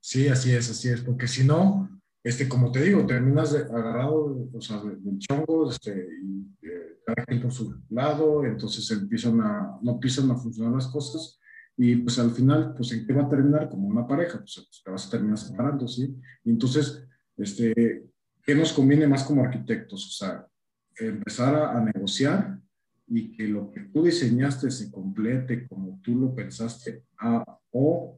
Sí, 0.00 0.28
así 0.28 0.52
es, 0.52 0.70
así 0.70 0.88
es, 0.88 1.00
porque 1.02 1.28
si 1.28 1.44
no, 1.44 1.97
este, 2.28 2.46
como 2.46 2.70
te 2.70 2.82
digo, 2.82 3.06
terminas 3.06 3.54
agarrado, 3.54 4.50
o 4.52 4.60
sea, 4.60 4.82
del 4.82 5.18
chongo, 5.18 5.70
este, 5.70 6.06
y 6.22 6.46
eh, 6.60 6.98
cada 7.06 7.24
quien 7.24 7.40
por 7.40 7.50
su 7.50 7.74
lado, 7.88 8.44
entonces 8.44 8.90
empiezan 8.90 9.40
a, 9.40 9.78
no 9.80 9.92
empiezan 9.92 10.30
a 10.30 10.36
funcionar 10.36 10.74
las 10.74 10.88
cosas, 10.88 11.40
y 11.74 11.96
pues 11.96 12.18
al 12.18 12.30
final, 12.32 12.74
pues 12.76 12.92
en 12.92 13.06
qué 13.06 13.14
va 13.14 13.22
a 13.22 13.30
terminar 13.30 13.70
como 13.70 13.88
una 13.88 14.06
pareja, 14.06 14.40
pues, 14.40 14.56
pues 14.56 14.82
te 14.84 14.90
vas 14.90 15.06
a 15.06 15.10
terminar 15.10 15.38
separando, 15.38 15.88
¿sí? 15.88 16.14
Y 16.44 16.50
entonces, 16.50 17.02
este, 17.34 18.04
¿qué 18.42 18.54
nos 18.54 18.74
conviene 18.74 19.06
más 19.06 19.24
como 19.24 19.42
arquitectos? 19.42 20.06
O 20.06 20.10
sea, 20.10 20.46
empezar 20.98 21.54
a, 21.54 21.80
negociar 21.80 22.60
y 23.06 23.32
que 23.32 23.48
lo 23.48 23.70
que 23.70 23.80
tú 23.84 24.04
diseñaste 24.04 24.70
se 24.70 24.92
complete 24.92 25.66
como 25.66 25.98
tú 26.02 26.14
lo 26.14 26.34
pensaste, 26.34 27.04
a, 27.20 27.42
o 27.70 28.17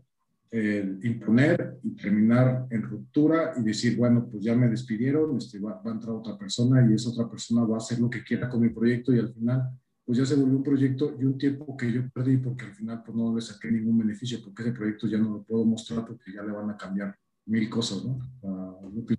imponer 0.52 1.78
y 1.82 1.94
terminar 1.94 2.66
en 2.70 2.82
ruptura 2.82 3.52
y 3.56 3.62
decir, 3.62 3.96
bueno, 3.96 4.28
pues 4.28 4.42
ya 4.42 4.54
me 4.54 4.68
despidieron, 4.68 5.36
este, 5.36 5.60
va, 5.60 5.80
va, 5.80 5.90
a 5.92 5.94
entrar 5.94 6.16
otra 6.16 6.36
persona 6.36 6.84
y 6.90 6.94
esa 6.94 7.10
otra 7.10 7.30
persona 7.30 7.64
va 7.64 7.76
a 7.76 7.78
hacer 7.78 8.00
lo 8.00 8.10
que 8.10 8.24
quiera 8.24 8.48
con 8.48 8.60
mi 8.60 8.70
proyecto 8.70 9.14
y 9.14 9.20
al 9.20 9.32
final, 9.32 9.70
pues 10.04 10.18
ya 10.18 10.26
se 10.26 10.34
volvió 10.34 10.56
un 10.56 10.64
proyecto 10.64 11.16
y 11.20 11.24
un 11.24 11.38
tiempo 11.38 11.76
que 11.76 11.92
yo 11.92 12.02
perdí 12.12 12.38
porque 12.38 12.64
al 12.64 12.74
final 12.74 13.02
pues 13.04 13.16
no 13.16 13.34
le 13.34 13.40
saqué 13.40 13.70
ningún 13.70 13.98
beneficio 13.98 14.38
porque 14.42 14.62
ese 14.62 14.72
proyecto 14.72 15.06
ya 15.06 15.18
no 15.18 15.30
lo 15.30 15.42
puedo 15.44 15.64
mostrar 15.64 16.04
porque 16.04 16.32
ya 16.32 16.42
le 16.42 16.50
van 16.50 16.70
a 16.70 16.76
cambiar 16.76 17.14
mil 17.46 17.70
cosas, 17.70 18.04
¿no? 18.04 18.20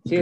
sí, 0.06 0.18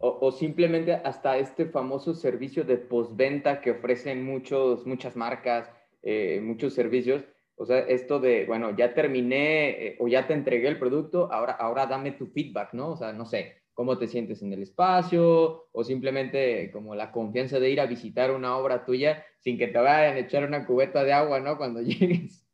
o, 0.00 0.18
o, 0.20 0.32
simplemente 0.32 0.92
hasta 0.92 1.38
este 1.38 1.66
famoso 1.66 2.14
servicio 2.14 2.64
de 2.64 2.76
postventa 2.76 3.60
que 3.60 3.70
ofrecen 3.70 4.24
muchos, 4.24 4.86
muchas 4.86 5.16
marcas, 5.16 5.70
eh, 6.02 6.40
muchos 6.42 6.74
servicios, 6.74 7.24
o 7.56 7.64
sea, 7.66 7.80
esto 7.80 8.20
de, 8.20 8.44
bueno, 8.46 8.76
ya 8.76 8.94
terminé 8.94 9.70
eh, 9.86 9.96
o 9.98 10.08
ya 10.08 10.26
te 10.26 10.34
entregué 10.34 10.68
el 10.68 10.78
producto, 10.78 11.32
ahora, 11.32 11.52
ahora 11.52 11.86
dame 11.86 12.12
tu 12.12 12.26
feedback, 12.26 12.74
¿no? 12.74 12.90
O 12.90 12.96
sea, 12.96 13.12
no 13.12 13.24
sé, 13.24 13.62
cómo 13.72 13.98
te 13.98 14.08
sientes 14.08 14.42
en 14.42 14.52
el 14.52 14.62
espacio 14.62 15.68
o 15.72 15.84
simplemente 15.84 16.70
como 16.70 16.94
la 16.94 17.12
confianza 17.12 17.58
de 17.58 17.70
ir 17.70 17.80
a 17.80 17.86
visitar 17.86 18.30
una 18.30 18.56
obra 18.56 18.84
tuya 18.84 19.24
sin 19.40 19.58
que 19.58 19.68
te 19.68 19.78
vayan 19.78 20.16
a 20.16 20.18
echar 20.18 20.46
una 20.46 20.66
cubeta 20.66 21.02
de 21.02 21.12
agua, 21.12 21.40
¿no? 21.40 21.56
Cuando 21.56 21.80
llegues. 21.82 22.46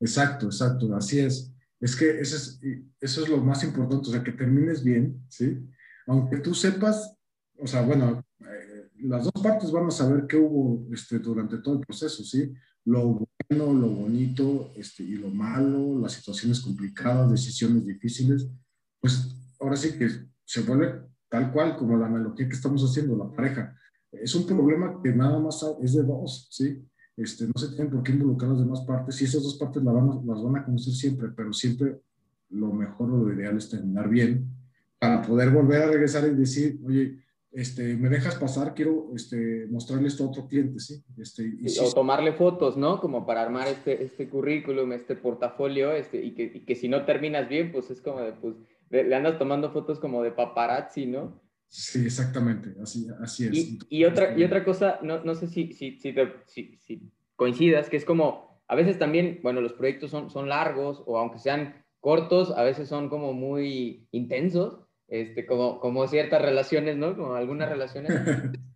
Exacto, 0.00 0.46
exacto, 0.46 0.94
así 0.94 1.20
es. 1.20 1.52
Es 1.80 1.94
que 1.94 2.20
eso 2.20 2.36
es, 2.36 2.60
eso 3.00 3.22
es 3.22 3.28
lo 3.28 3.38
más 3.38 3.62
importante, 3.64 4.08
o 4.08 4.12
sea, 4.12 4.22
que 4.22 4.32
termines 4.32 4.82
bien, 4.82 5.22
¿sí? 5.28 5.58
Aunque 6.06 6.38
tú 6.38 6.54
sepas, 6.54 7.16
o 7.58 7.66
sea, 7.66 7.82
bueno, 7.82 8.24
eh, 8.40 8.88
las 9.00 9.24
dos 9.24 9.42
partes 9.42 9.70
van 9.70 9.86
a 9.86 9.90
saber 9.90 10.26
qué 10.26 10.36
hubo 10.36 10.86
este, 10.92 11.18
durante 11.18 11.58
todo 11.58 11.74
el 11.74 11.80
proceso, 11.80 12.24
¿sí? 12.24 12.52
Lo 12.84 13.26
bueno, 13.48 13.72
lo 13.72 13.88
bonito 13.88 14.72
este, 14.76 15.02
y 15.02 15.16
lo 15.16 15.30
malo, 15.30 15.98
las 15.98 16.12
situaciones 16.12 16.60
complicadas, 16.60 17.30
decisiones 17.30 17.86
difíciles, 17.86 18.46
pues 19.00 19.34
ahora 19.58 19.76
sí 19.76 19.92
que 19.96 20.08
se 20.44 20.60
vuelve 20.62 21.00
tal 21.28 21.52
cual 21.52 21.76
como 21.76 21.96
la 21.96 22.06
analogía 22.06 22.48
que 22.48 22.54
estamos 22.54 22.82
haciendo, 22.82 23.16
la 23.16 23.30
pareja. 23.32 23.74
Es 24.12 24.34
un 24.34 24.46
problema 24.46 25.00
que 25.02 25.12
nada 25.12 25.38
más 25.38 25.64
es 25.82 25.94
de 25.94 26.02
dos, 26.02 26.48
¿sí? 26.50 26.82
Este, 27.16 27.46
no 27.46 27.52
se 27.56 27.68
tienen 27.68 27.90
por 27.90 28.02
qué 28.02 28.12
involucrar 28.12 28.50
las 28.50 28.60
demás 28.60 28.80
partes 28.82 29.20
y 29.20 29.24
esas 29.24 29.42
dos 29.42 29.56
partes 29.56 29.82
las 29.82 29.94
van, 29.94 30.26
las 30.26 30.42
van 30.42 30.56
a 30.56 30.64
conocer 30.64 30.94
siempre, 30.94 31.28
pero 31.34 31.52
siempre 31.52 32.00
lo 32.50 32.72
mejor 32.72 33.10
o 33.10 33.24
lo 33.24 33.34
ideal 33.34 33.56
es 33.56 33.68
terminar 33.68 34.08
bien 34.08 34.48
para 34.98 35.22
poder 35.22 35.50
volver 35.50 35.82
a 35.82 35.90
regresar 35.90 36.26
y 36.28 36.34
decir, 36.34 36.80
oye, 36.84 37.18
este, 37.52 37.96
me 37.96 38.08
dejas 38.08 38.36
pasar, 38.36 38.74
quiero 38.74 39.10
este, 39.14 39.66
mostrarle 39.70 40.08
esto 40.08 40.24
a 40.24 40.28
otro 40.28 40.46
cliente, 40.46 40.78
¿sí? 40.80 41.02
Este, 41.16 41.44
y 41.60 41.78
o 41.78 41.92
tomarle 41.92 42.32
fotos, 42.32 42.76
¿no? 42.76 43.00
Como 43.00 43.24
para 43.26 43.42
armar 43.42 43.68
este, 43.68 44.02
este 44.04 44.28
currículum, 44.28 44.92
este 44.92 45.16
portafolio, 45.16 45.92
este, 45.92 46.22
y, 46.22 46.34
que, 46.34 46.44
y 46.54 46.60
que 46.60 46.74
si 46.74 46.88
no 46.88 47.04
terminas 47.04 47.48
bien, 47.48 47.72
pues 47.72 47.90
es 47.90 48.00
como 48.00 48.20
de, 48.20 48.32
pues, 48.32 48.54
le 48.90 49.14
andas 49.14 49.38
tomando 49.38 49.70
fotos 49.70 49.98
como 49.98 50.22
de 50.22 50.32
paparazzi, 50.32 51.06
¿no? 51.06 51.40
Sí, 51.68 52.04
exactamente, 52.04 52.74
así, 52.82 53.06
así 53.20 53.46
es. 53.46 53.54
Y, 53.54 53.78
y 53.88 54.04
otra, 54.04 54.36
y 54.38 54.42
otra 54.42 54.64
cosa, 54.64 54.98
no, 55.02 55.22
no 55.24 55.34
sé 55.34 55.48
si, 55.48 55.72
si, 55.72 55.98
si, 55.98 56.14
si, 56.46 56.78
si 56.78 57.12
coincidas, 57.36 57.88
que 57.88 57.96
es 57.96 58.04
como, 58.04 58.62
a 58.66 58.74
veces 58.74 58.98
también, 58.98 59.40
bueno, 59.42 59.60
los 59.60 59.74
proyectos 59.74 60.10
son, 60.10 60.30
son 60.30 60.48
largos, 60.48 61.02
o 61.06 61.18
aunque 61.18 61.38
sean 61.38 61.84
cortos, 62.00 62.50
a 62.52 62.62
veces 62.62 62.88
son 62.88 63.08
como 63.08 63.32
muy 63.32 64.06
intensos, 64.12 64.80
este, 65.08 65.46
como, 65.46 65.80
como 65.80 66.06
ciertas 66.06 66.42
relaciones, 66.42 66.96
¿no? 66.96 67.16
Como 67.16 67.34
algunas 67.34 67.68
relaciones. 67.68 68.12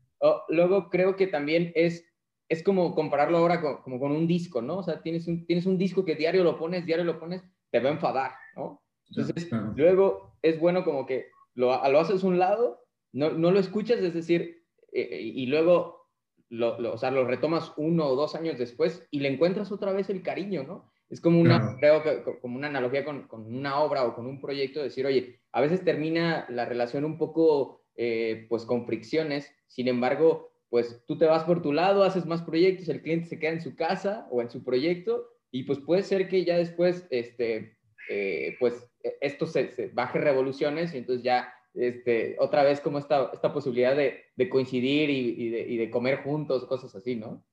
luego 0.48 0.88
creo 0.88 1.16
que 1.16 1.26
también 1.26 1.72
es, 1.74 2.06
es 2.48 2.62
como 2.62 2.94
compararlo 2.94 3.38
ahora 3.38 3.60
como 3.60 4.00
con 4.00 4.12
un 4.12 4.26
disco, 4.26 4.62
¿no? 4.62 4.78
O 4.78 4.82
sea, 4.82 5.02
tienes 5.02 5.26
un, 5.28 5.46
tienes 5.46 5.66
un 5.66 5.78
disco 5.78 6.04
que 6.04 6.14
diario 6.14 6.42
lo 6.44 6.58
pones, 6.58 6.86
diario 6.86 7.04
lo 7.04 7.20
pones, 7.20 7.42
te 7.70 7.80
va 7.80 7.90
a 7.90 7.92
enfadar, 7.92 8.32
¿no? 8.56 8.82
Entonces, 9.08 9.50
luego 9.76 10.38
es 10.40 10.58
bueno 10.58 10.84
como 10.84 11.04
que 11.04 11.26
lo, 11.54 11.66
lo 11.88 12.00
haces 12.00 12.22
un 12.22 12.38
lado, 12.38 12.84
no, 13.12 13.30
no 13.30 13.50
lo 13.50 13.58
escuchas, 13.60 13.98
es 14.00 14.14
decir, 14.14 14.64
eh, 14.92 15.08
eh, 15.10 15.20
y 15.20 15.46
luego 15.46 16.08
lo, 16.48 16.80
lo, 16.80 16.94
o 16.94 16.98
sea, 16.98 17.10
lo 17.10 17.26
retomas 17.26 17.72
uno 17.76 18.06
o 18.06 18.16
dos 18.16 18.34
años 18.34 18.58
después 18.58 19.06
y 19.10 19.20
le 19.20 19.28
encuentras 19.28 19.70
otra 19.70 19.92
vez 19.92 20.08
el 20.08 20.22
cariño, 20.22 20.62
¿no? 20.62 20.91
Es 21.12 21.20
como 21.20 21.42
una, 21.42 21.76
creo 21.78 22.02
que 22.02 22.22
como 22.40 22.56
una 22.56 22.68
analogía 22.68 23.04
con, 23.04 23.28
con, 23.28 23.44
una 23.54 23.80
obra 23.80 24.04
o 24.04 24.14
con 24.14 24.26
un 24.26 24.40
proyecto, 24.40 24.82
decir, 24.82 25.04
oye, 25.04 25.42
a 25.52 25.60
veces 25.60 25.84
termina 25.84 26.46
la 26.48 26.64
relación 26.64 27.04
un 27.04 27.18
poco, 27.18 27.84
eh, 27.96 28.46
pues, 28.48 28.64
con 28.64 28.86
fricciones, 28.86 29.52
sin 29.66 29.88
embargo, 29.88 30.54
pues 30.70 31.04
tú 31.06 31.18
te 31.18 31.26
vas 31.26 31.44
por 31.44 31.60
tu 31.60 31.70
lado, 31.70 32.02
haces 32.02 32.24
más 32.24 32.40
proyectos, 32.40 32.88
el 32.88 33.02
cliente 33.02 33.28
se 33.28 33.38
queda 33.38 33.50
en 33.50 33.60
su 33.60 33.76
casa 33.76 34.26
o 34.30 34.40
en 34.40 34.48
su 34.48 34.64
proyecto, 34.64 35.28
y 35.50 35.64
pues 35.64 35.80
puede 35.80 36.02
ser 36.02 36.28
que 36.28 36.46
ya 36.46 36.56
después, 36.56 37.06
este, 37.10 37.76
eh, 38.08 38.56
pues, 38.58 38.90
e, 39.04 39.18
esto 39.20 39.46
se, 39.46 39.90
baje 39.92 40.18
revoluciones 40.18 40.94
y 40.94 40.96
entonces 40.96 41.22
ya, 41.22 41.52
este, 41.74 42.36
otra 42.38 42.62
vez 42.62 42.80
como 42.80 42.98
esta, 42.98 43.30
esta 43.34 43.52
posibilidad 43.52 43.94
de, 43.94 44.18
de 44.34 44.48
coincidir 44.48 45.10
y, 45.10 45.50
de, 45.50 45.60
y, 45.60 45.76
de, 45.76 45.90
comer 45.90 46.22
juntos, 46.22 46.64
cosas 46.64 46.94
así, 46.94 47.16
¿no? 47.16 47.44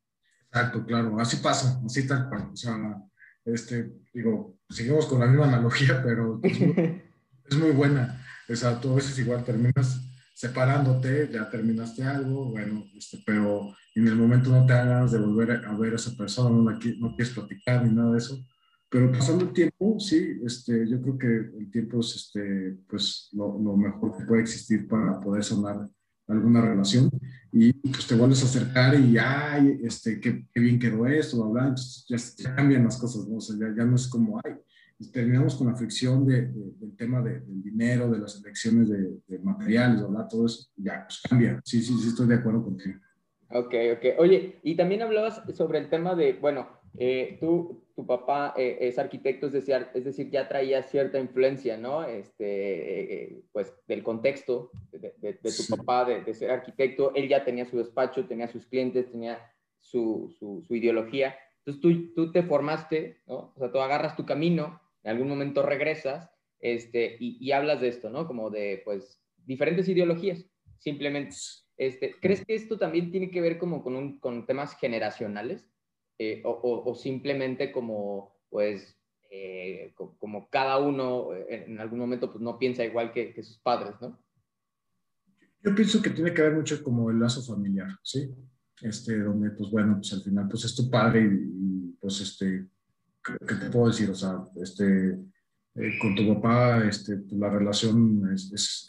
Exacto, 0.46 0.86
claro, 0.86 1.20
así 1.20 1.44
pasa, 1.44 1.82
así 1.86 2.08
tal 2.08 2.30
cual, 2.30 2.52
o 2.54 2.56
sea, 2.56 2.74
este, 3.54 3.92
digo, 4.14 4.58
seguimos 4.70 5.06
con 5.06 5.20
la 5.20 5.28
misma 5.28 5.48
analogía, 5.48 6.02
pero 6.04 6.40
es 6.44 7.58
muy, 7.58 7.72
buena. 7.72 8.24
O 8.48 8.56
sea, 8.56 8.80
tú 8.80 8.92
a 8.92 8.96
veces 8.96 9.18
igual 9.20 9.44
terminas 9.44 10.02
separándote, 10.34 11.30
ya 11.32 11.50
terminaste 11.50 12.04
algo, 12.04 12.52
bueno, 12.52 12.86
este, 12.96 13.22
pero 13.26 13.76
en 13.96 14.08
el 14.08 14.16
momento 14.16 14.50
no 14.50 14.66
te 14.66 14.74
dan 14.74 14.88
ganas 14.88 15.12
de 15.12 15.20
volver 15.20 15.52
a, 15.52 15.78
ver 15.78 15.94
a 15.94 15.96
esa 15.98 16.16
persona, 16.16 16.50
no, 16.50 16.64
no 16.64 17.16
quieres 17.16 17.34
platicar 17.34 17.86
ni 17.86 17.94
nada 17.94 18.14
de 18.14 18.20
eso. 18.20 18.40
Pero 18.90 19.12
pasando 19.12 19.46
el 19.46 19.54
tiempo, 19.54 20.00
sí, 20.00 20.40
este, 20.44 20.90
yo 20.90 21.00
creo 21.02 21.18
que 21.18 21.58
el 21.60 21.70
tiempo 21.70 22.00
es 22.00 22.16
este, 22.16 22.78
pues, 22.90 23.30
lo, 23.34 23.60
lo 23.60 23.78
mejor 23.78 24.18
que 24.18 24.26
puede 24.26 24.42
existir 24.42 24.88
para 24.88 25.20
poder 25.20 25.44
sanar 25.44 25.88
alguna 26.30 26.62
relación 26.62 27.10
y 27.52 27.74
pues 27.74 28.08
te 28.08 28.16
vuelves 28.16 28.44
a 28.44 28.46
acercar 28.46 29.00
y 29.00 29.18
ay, 29.18 29.80
este, 29.84 30.20
qué, 30.20 30.46
qué 30.54 30.60
bien 30.60 30.80
quedó 30.80 31.08
esto, 31.08 31.50
bla, 31.50 31.64
entonces 31.64 32.36
ya, 32.38 32.56
cambian 32.56 32.84
las 32.84 32.98
cosas, 32.98 33.28
¿no? 33.28 33.38
O 33.38 33.42
sea, 33.42 33.56
ya, 33.60 33.76
ya, 33.76 33.86
no 33.86 33.96
es 33.96 34.08
como, 34.08 34.40
ay, 34.44 34.54
terminamos 35.12 35.56
con 35.56 35.68
la 35.68 35.76
fricción 35.76 36.26
de, 36.28 36.52
del 36.52 36.96
tema 36.96 37.22
de, 37.22 37.40
del 37.40 37.64
dinero, 37.64 38.10
de 38.12 38.20
las 38.20 38.40
elecciones 38.44 38.90
de, 38.90 39.18
de 39.28 39.40
materiales, 39.40 40.08
bla, 40.08 40.28
todo 40.28 40.46
eso, 40.46 40.70
ya, 40.76 41.06
pues 41.06 41.22
cambia, 41.28 41.60
sí, 41.66 41.82
sí, 41.82 41.98
sí, 41.98 42.10
estoy 42.10 42.28
de 42.28 42.36
acuerdo 42.36 42.64
contigo. 42.64 43.00
Ok, 43.52 43.74
ok. 43.98 44.20
Oye, 44.20 44.60
y 44.62 44.76
también 44.76 45.02
hablabas 45.02 45.42
sobre 45.56 45.80
el 45.80 45.90
tema 45.90 46.14
de, 46.14 46.34
bueno, 46.34 46.68
eh, 46.98 47.38
tú, 47.40 47.86
tu 47.96 48.06
papá 48.06 48.54
eh, 48.58 48.78
es 48.82 48.98
arquitecto, 48.98 49.48
es 49.48 49.54
decir, 49.54 49.88
es 49.94 50.06
decir, 50.06 50.30
ya 50.30 50.48
traía 50.48 50.84
cierta 50.84 51.20
influencia, 51.20 51.78
¿no? 51.78 52.04
Este, 52.04 53.24
eh, 53.24 53.44
pues 53.52 53.74
del 53.88 54.04
contexto 54.04 54.72
de, 54.92 55.34
tu 55.34 55.76
papá 55.76 56.06
de, 56.06 56.34
ser 56.34 56.52
arquitecto, 56.52 57.14
él 57.16 57.28
ya 57.28 57.44
tenía 57.44 57.66
su 57.66 57.78
despacho, 57.78 58.26
tenía 58.26 58.48
sus 58.48 58.66
clientes, 58.66 59.12
tenía 59.12 59.40
su, 59.80 60.34
su, 60.40 60.66
ideología. 60.74 61.36
Entonces 61.60 61.82
tú, 61.82 62.14
tú, 62.14 62.32
te 62.32 62.44
formaste, 62.44 63.18
¿no? 63.28 63.54
O 63.56 63.60
sea, 63.60 63.72
tú 63.72 63.80
agarras 63.80 64.16
tu 64.16 64.26
camino, 64.26 64.82
en 65.04 65.12
algún 65.12 65.30
momento 65.30 65.62
regresas 65.62 66.30
este, 66.60 67.18
y, 67.20 67.38
y 67.40 67.52
hablas 67.52 67.82
de 67.82 67.90
esto, 67.90 68.10
¿no? 68.10 68.28
Como 68.28 68.50
de, 68.50 68.82
pues, 68.84 69.22
diferentes 69.46 69.88
ideologías, 69.88 70.46
simplemente. 70.80 71.36
Este, 71.78 72.16
¿Crees 72.20 72.46
que 72.46 72.56
esto 72.56 72.78
también 72.78 73.10
tiene 73.10 73.32
que 73.32 73.40
ver 73.40 73.58
como 73.58 73.82
con, 73.82 73.96
un, 73.96 74.20
con 74.20 74.46
temas 74.46 74.78
generacionales? 74.78 75.66
Eh, 76.22 76.42
o, 76.44 76.94
simplemente 76.96 77.72
como, 77.72 78.36
pues 78.50 78.94
eh, 79.32 79.94
como 79.96 80.50
cada 80.50 80.78
uno 80.78 81.30
en 81.48 81.80
algún 81.80 82.00
momento 82.00 82.30
pues 82.30 82.42
no 82.42 82.60
piensa 82.60 82.84
igual 82.84 83.14
que, 83.14 83.42
sus 83.42 83.58
padres, 83.60 83.96
¿no? 84.02 84.22
Yo 85.64 85.74
pienso 85.74 86.02
que 86.02 86.10
tiene 86.10 86.34
que 86.34 86.42
ver 86.42 86.56
mucho 86.56 86.84
como 86.84 87.10
el 87.10 87.20
lazo 87.20 87.42
familiar, 87.42 87.90
¿sí? 88.04 88.30
Este, 88.82 89.18
donde 89.20 89.52
pues 89.52 89.72
bueno, 89.72 89.96
pues 89.96 90.12
al 90.12 90.22
final 90.22 90.50
pues 90.50 90.66
es 90.66 90.76
tu 90.76 90.90
padre 90.90 91.22
y, 91.22 91.96
pues 92.02 92.20
este, 92.20 92.68
¿qué 93.24 93.56
te 93.56 93.70
puedo 93.70 93.88
decir? 93.88 94.10
O 94.10 94.16
sea, 94.16 94.44
este, 94.62 95.18
eh, 95.76 95.98
con 96.02 96.16
tu 96.16 96.28
papá, 96.34 96.86
este, 96.86 97.16
pues, 97.16 97.40
la 97.40 97.50
relación 97.50 98.30
es, 98.34 98.88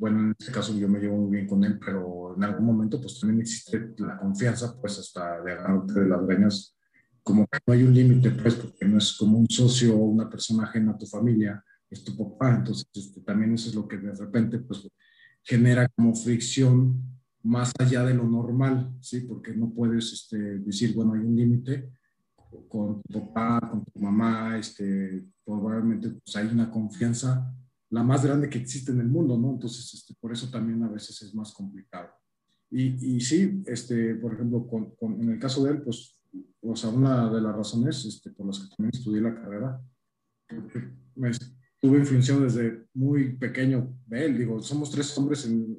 bueno, 0.00 0.20
en 0.20 0.34
este 0.38 0.50
caso 0.50 0.74
yo 0.74 0.88
me 0.88 0.98
llevo 0.98 1.18
muy 1.18 1.30
bien 1.36 1.46
con 1.46 1.62
él, 1.62 1.78
pero 1.78 2.34
en 2.34 2.42
algún 2.42 2.64
momento 2.64 2.98
pues 2.98 3.20
también 3.20 3.42
existe 3.42 3.92
la 3.98 4.18
confianza, 4.18 4.74
pues 4.80 4.98
hasta 4.98 5.42
de 5.42 5.52
agarrarte 5.52 5.92
de 5.92 6.08
las 6.08 6.26
greñas 6.26 6.74
como 7.22 7.46
que 7.46 7.58
no 7.66 7.74
hay 7.74 7.82
un 7.82 7.92
límite, 7.92 8.30
pues, 8.30 8.54
porque 8.54 8.86
no 8.86 8.96
es 8.96 9.12
como 9.12 9.38
un 9.38 9.48
socio 9.48 9.94
o 9.94 10.04
una 10.04 10.28
persona 10.30 10.64
ajena 10.64 10.92
a 10.92 10.98
tu 10.98 11.04
familia, 11.04 11.62
es 11.90 12.02
tu 12.02 12.16
papá, 12.16 12.56
entonces 12.56 12.86
este, 12.94 13.20
también 13.20 13.52
eso 13.52 13.68
es 13.68 13.74
lo 13.74 13.86
que 13.86 13.98
de 13.98 14.14
repente, 14.14 14.58
pues, 14.60 14.88
genera 15.42 15.86
como 15.94 16.14
fricción 16.14 16.98
más 17.42 17.70
allá 17.78 18.02
de 18.04 18.14
lo 18.14 18.24
normal, 18.24 18.94
¿sí? 19.00 19.20
Porque 19.20 19.54
no 19.54 19.70
puedes 19.70 20.14
este, 20.14 20.60
decir, 20.60 20.94
bueno, 20.94 21.12
hay 21.12 21.20
un 21.20 21.36
límite 21.36 21.92
con 22.70 23.02
tu 23.02 23.34
papá, 23.34 23.68
con 23.70 23.84
tu 23.84 24.00
mamá, 24.00 24.56
este, 24.56 25.26
probablemente 25.44 26.08
pues, 26.24 26.36
hay 26.36 26.46
una 26.46 26.70
confianza 26.70 27.54
la 27.90 28.02
más 28.02 28.24
grande 28.24 28.48
que 28.48 28.58
existe 28.58 28.92
en 28.92 29.00
el 29.00 29.08
mundo, 29.08 29.36
¿no? 29.36 29.50
Entonces, 29.50 29.92
este, 29.94 30.14
por 30.20 30.32
eso 30.32 30.48
también 30.50 30.82
a 30.82 30.88
veces 30.88 31.20
es 31.22 31.34
más 31.34 31.52
complicado. 31.52 32.08
Y, 32.70 33.16
y 33.16 33.20
sí, 33.20 33.62
este, 33.66 34.14
por 34.14 34.34
ejemplo, 34.34 34.66
con, 34.66 35.20
en 35.20 35.30
el 35.30 35.38
caso 35.38 35.64
de 35.64 35.72
él, 35.72 35.82
pues 35.82 36.20
o 36.62 36.76
sea, 36.76 36.90
una 36.90 37.30
de 37.32 37.40
las 37.40 37.56
razones 37.56 38.04
este, 38.04 38.30
por 38.30 38.46
las 38.46 38.60
que 38.60 38.76
también 38.76 38.90
estudié 38.94 39.20
la 39.20 39.34
carrera, 39.34 39.80
me 41.16 41.30
estuve 41.30 41.98
influenciado 41.98 42.42
desde 42.42 42.84
muy 42.94 43.36
pequeño 43.36 43.96
de 44.06 44.26
él. 44.26 44.38
Digo, 44.38 44.60
somos 44.60 44.90
tres 44.90 45.16
hombres 45.16 45.46
en, 45.46 45.76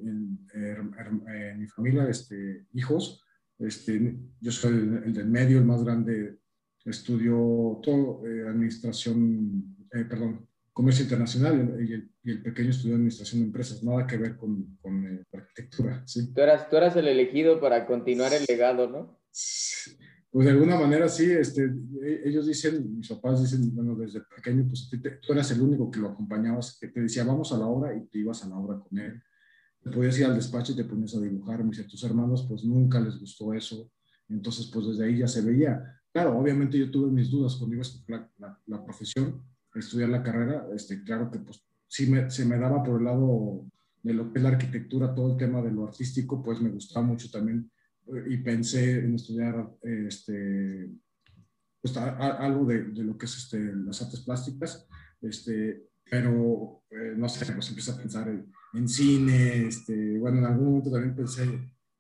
en, 0.54 1.60
mi 1.60 1.68
familia, 1.68 2.10
este, 2.10 2.66
hijos. 2.74 3.24
Este, 3.60 4.18
yo 4.40 4.52
soy 4.52 4.74
el, 4.74 5.14
del 5.14 5.30
medio, 5.30 5.60
el 5.60 5.66
más 5.66 5.84
grande. 5.84 6.40
Estudió 6.84 7.80
todo, 7.84 8.26
eh, 8.26 8.48
administración, 8.48 9.78
eh, 9.94 10.04
perdón, 10.06 10.48
comercio 10.74 11.04
internacional 11.04 11.78
y 11.80 11.94
el, 11.94 12.12
y 12.24 12.32
el, 12.32 12.42
pequeño 12.42 12.70
estudió 12.70 12.96
administración 12.96 13.42
de 13.42 13.48
empresas, 13.48 13.84
nada 13.84 14.08
que 14.08 14.18
ver 14.18 14.38
con, 14.38 14.78
con 14.82 15.06
eh, 15.06 15.24
arquitectura. 15.34 16.04
¿sí? 16.06 16.34
Tú, 16.34 16.42
eras, 16.42 16.70
tú 16.70 16.78
eras 16.78 16.96
el 16.96 17.08
elegido 17.08 17.60
para 17.60 17.86
continuar 17.86 18.34
el 18.34 18.46
legado, 18.48 18.90
¿no? 18.90 19.20
pues 20.32 20.46
de 20.46 20.52
alguna 20.52 20.80
manera 20.80 21.10
sí, 21.10 21.30
este, 21.30 21.66
e, 22.02 22.22
ellos 22.26 22.48
dicen, 22.48 22.98
mis 22.98 23.10
papás 23.10 23.42
dicen, 23.42 23.74
bueno, 23.76 23.96
desde 23.96 24.22
pequeño, 24.22 24.66
pues 24.66 24.90
tú 25.22 25.34
eras 25.34 25.52
el 25.52 25.62
único 25.62 25.92
que 25.92 26.00
lo 26.00 26.10
acompañabas, 26.10 26.78
que 26.80 26.88
te 26.88 27.02
decía, 27.02 27.26
vamos 27.26 27.52
a 27.52 27.58
la 27.58 27.66
obra 27.66 27.96
y 27.96 28.08
te 28.08 28.20
ibas 28.20 28.44
a 28.44 28.48
la 28.48 28.56
obra 28.56 28.80
con 28.80 28.98
él. 28.98 29.22
Te 29.84 29.90
podías 29.90 30.18
ir 30.20 30.26
al 30.26 30.36
despacho 30.36 30.72
y 30.72 30.76
te 30.76 30.86
ponías 30.86 31.16
a 31.16 31.20
dibujar. 31.20 31.64
Me 31.64 31.72
dice, 31.72 31.84
tus 31.84 32.04
hermanos, 32.04 32.46
pues 32.48 32.64
nunca 32.64 33.00
les 33.00 33.20
gustó 33.20 33.54
eso. 33.54 33.92
Entonces, 34.30 34.68
pues 34.68 34.88
desde 34.88 35.06
ahí 35.06 35.18
ya 35.18 35.28
se 35.28 35.42
veía. 35.42 35.84
Claro, 36.14 36.38
obviamente 36.38 36.78
yo 36.78 36.90
tuve 36.90 37.12
mis 37.12 37.30
dudas 37.30 37.56
cuando 37.56 37.76
iba 37.76 37.82
a 37.82 37.88
estudiar 37.88 38.30
la, 38.38 38.60
la, 38.68 38.84
profesión, 38.84 39.42
estudiar 39.76 40.10
la 40.10 40.24
carrera. 40.24 40.68
Este, 40.76 41.04
claro 41.04 41.30
que 41.32 41.40
pues 41.40 41.64
sí 41.88 42.10
me, 42.10 42.30
se 42.30 42.46
me 42.46 42.58
daba 42.58 42.84
por 42.84 43.00
el 43.00 43.06
lado 43.06 43.66
de 44.04 44.14
lo 44.14 44.32
que 44.32 44.40
es 44.40 44.44
la 44.44 44.50
arquitectura, 44.50 45.14
todo 45.14 45.32
el 45.32 45.38
tema 45.38 45.62
de 45.62 45.72
lo 45.72 45.88
artístico, 45.88 46.42
pues 46.42 46.60
me 46.62 46.70
gustaba 46.70 47.06
mucho 47.06 47.30
también 47.30 47.70
y 48.28 48.38
pensé 48.38 49.00
en 49.00 49.16
estudiar 49.16 49.70
este, 49.84 50.90
pues, 51.82 51.96
algo 51.98 52.66
de, 52.66 52.84
de, 52.86 53.04
lo 53.04 53.18
que 53.18 53.26
es 53.26 53.38
este, 53.38 53.60
las 53.76 54.02
artes 54.02 54.22
plásticas, 54.22 54.88
este, 55.22 55.90
pero 56.10 56.84
eh, 56.90 57.14
no 57.16 57.30
sé, 57.30 57.52
pues 57.54 57.70
empecé 57.70 57.92
a 57.92 57.98
pensar 57.98 58.28
en, 58.74 58.90
cine, 58.90 59.68
este, 59.68 60.18
bueno, 60.18 60.40
en 60.40 60.46
algún 60.46 60.66
momento 60.66 60.92
también 60.92 61.16
pensé, 61.16 61.44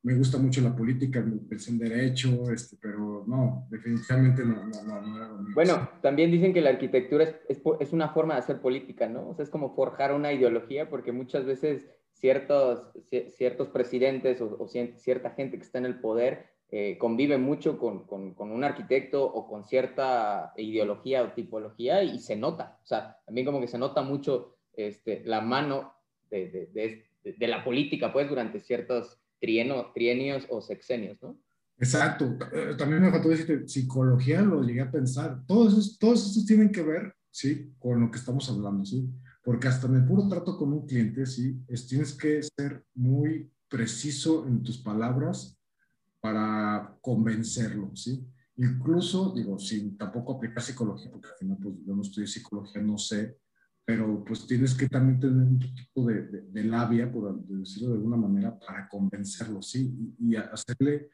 me 0.03 0.15
gusta 0.15 0.37
mucho 0.37 0.61
la 0.61 0.75
política, 0.75 1.23
pensé 1.47 1.71
en 1.71 1.77
derecho, 1.77 2.51
este, 2.51 2.77
pero 2.81 3.23
no, 3.27 3.67
definitivamente 3.69 4.43
no, 4.43 4.65
no, 4.65 4.83
no, 4.83 5.01
no 5.01 5.17
era 5.17 5.27
lo 5.27 5.37
mismo. 5.37 5.53
Bueno, 5.53 5.89
también 6.01 6.31
dicen 6.31 6.53
que 6.53 6.61
la 6.61 6.71
arquitectura 6.71 7.23
es, 7.23 7.35
es, 7.49 7.61
es 7.79 7.93
una 7.93 8.09
forma 8.09 8.33
de 8.33 8.39
hacer 8.39 8.61
política, 8.61 9.07
¿no? 9.07 9.29
O 9.29 9.35
sea, 9.35 9.43
es 9.43 9.49
como 9.49 9.75
forjar 9.75 10.13
una 10.13 10.33
ideología, 10.33 10.89
porque 10.89 11.11
muchas 11.11 11.45
veces 11.45 11.87
ciertos, 12.13 12.91
ciertos 13.35 13.69
presidentes 13.69 14.41
o, 14.41 14.67
cierta 14.67 15.31
gente 15.31 15.57
que 15.57 15.63
está 15.63 15.79
en 15.79 15.85
el 15.85 15.99
poder 15.99 16.51
eh, 16.69 16.97
convive 16.97 17.37
mucho 17.37 17.77
con, 17.77 18.05
con, 18.05 18.51
un 18.51 18.63
arquitecto 18.63 19.23
o 19.25 19.47
con 19.47 19.65
cierta 19.65 20.53
ideología 20.55 21.23
o 21.23 21.33
tipología 21.33 22.03
y 22.03 22.19
se 22.19 22.35
nota. 22.35 22.79
O 22.83 22.85
sea, 22.85 23.17
también 23.25 23.45
como 23.45 23.59
que 23.59 23.67
se 23.67 23.77
nota 23.77 24.03
mucho 24.03 24.57
este, 24.73 25.21
la 25.25 25.41
mano 25.41 25.93
de, 26.29 26.69
de, 26.73 27.03
de, 27.23 27.47
la 27.47 27.63
política, 27.63 28.13
pues, 28.13 28.29
durante 28.29 28.59
ciertos 28.61 29.20
trieno, 29.41 29.91
trienios 29.93 30.45
o 30.49 30.61
sexenios, 30.61 31.17
¿no? 31.21 31.37
Exacto. 31.77 32.37
Eh, 32.53 32.75
también 32.77 33.01
me 33.01 33.11
faltó 33.11 33.29
decirte, 33.29 33.67
psicología 33.67 34.41
lo 34.41 34.61
llegué 34.61 34.81
a 34.81 34.91
pensar. 34.91 35.43
Todos 35.47 35.73
esos, 35.73 35.97
todos 35.97 36.27
estos 36.27 36.45
tienen 36.45 36.71
que 36.71 36.83
ver, 36.83 37.13
¿sí? 37.31 37.73
Con 37.79 37.99
lo 37.99 38.11
que 38.11 38.19
estamos 38.19 38.47
hablando, 38.49 38.85
¿sí? 38.85 39.09
porque 39.43 39.67
hasta 39.67 39.87
en 39.87 39.95
el 39.95 40.05
puro 40.05 40.27
trato 40.27 40.57
con 40.57 40.71
un 40.73 40.85
cliente, 40.85 41.25
sí, 41.25 41.59
es, 41.67 41.87
tienes 41.87 42.13
que 42.13 42.41
ser 42.43 42.85
muy 42.93 43.51
preciso 43.67 44.45
en 44.47 44.61
tus 44.61 44.77
palabras 44.77 45.57
para 46.19 46.97
convencerlo, 47.01 47.95
¿sí? 47.95 48.23
Incluso, 48.57 49.33
digo, 49.35 49.57
sin 49.57 49.97
tampoco 49.97 50.33
aplicar 50.33 50.61
psicología, 50.61 51.09
porque 51.09 51.29
al 51.29 51.35
final, 51.35 51.57
pues 51.59 51.75
yo 51.83 51.95
no 51.95 52.01
estudié 52.03 52.27
psicología, 52.27 52.81
no 52.81 52.97
sé, 52.97 53.37
pero 53.85 54.23
pues 54.23 54.45
tienes 54.45 54.73
que 54.73 54.87
también 54.87 55.19
tener 55.19 55.35
un 55.35 55.59
tipo 55.59 56.05
de, 56.05 56.23
de, 56.23 56.63
labia, 56.63 57.11
por 57.11 57.43
decirlo 57.45 57.89
de 57.89 57.95
alguna 57.95 58.17
manera, 58.17 58.57
para 58.59 58.87
convencerlo, 58.87 59.61
¿sí? 59.61 60.15
Y, 60.19 60.33
y, 60.33 60.35
hacerle 60.35 61.09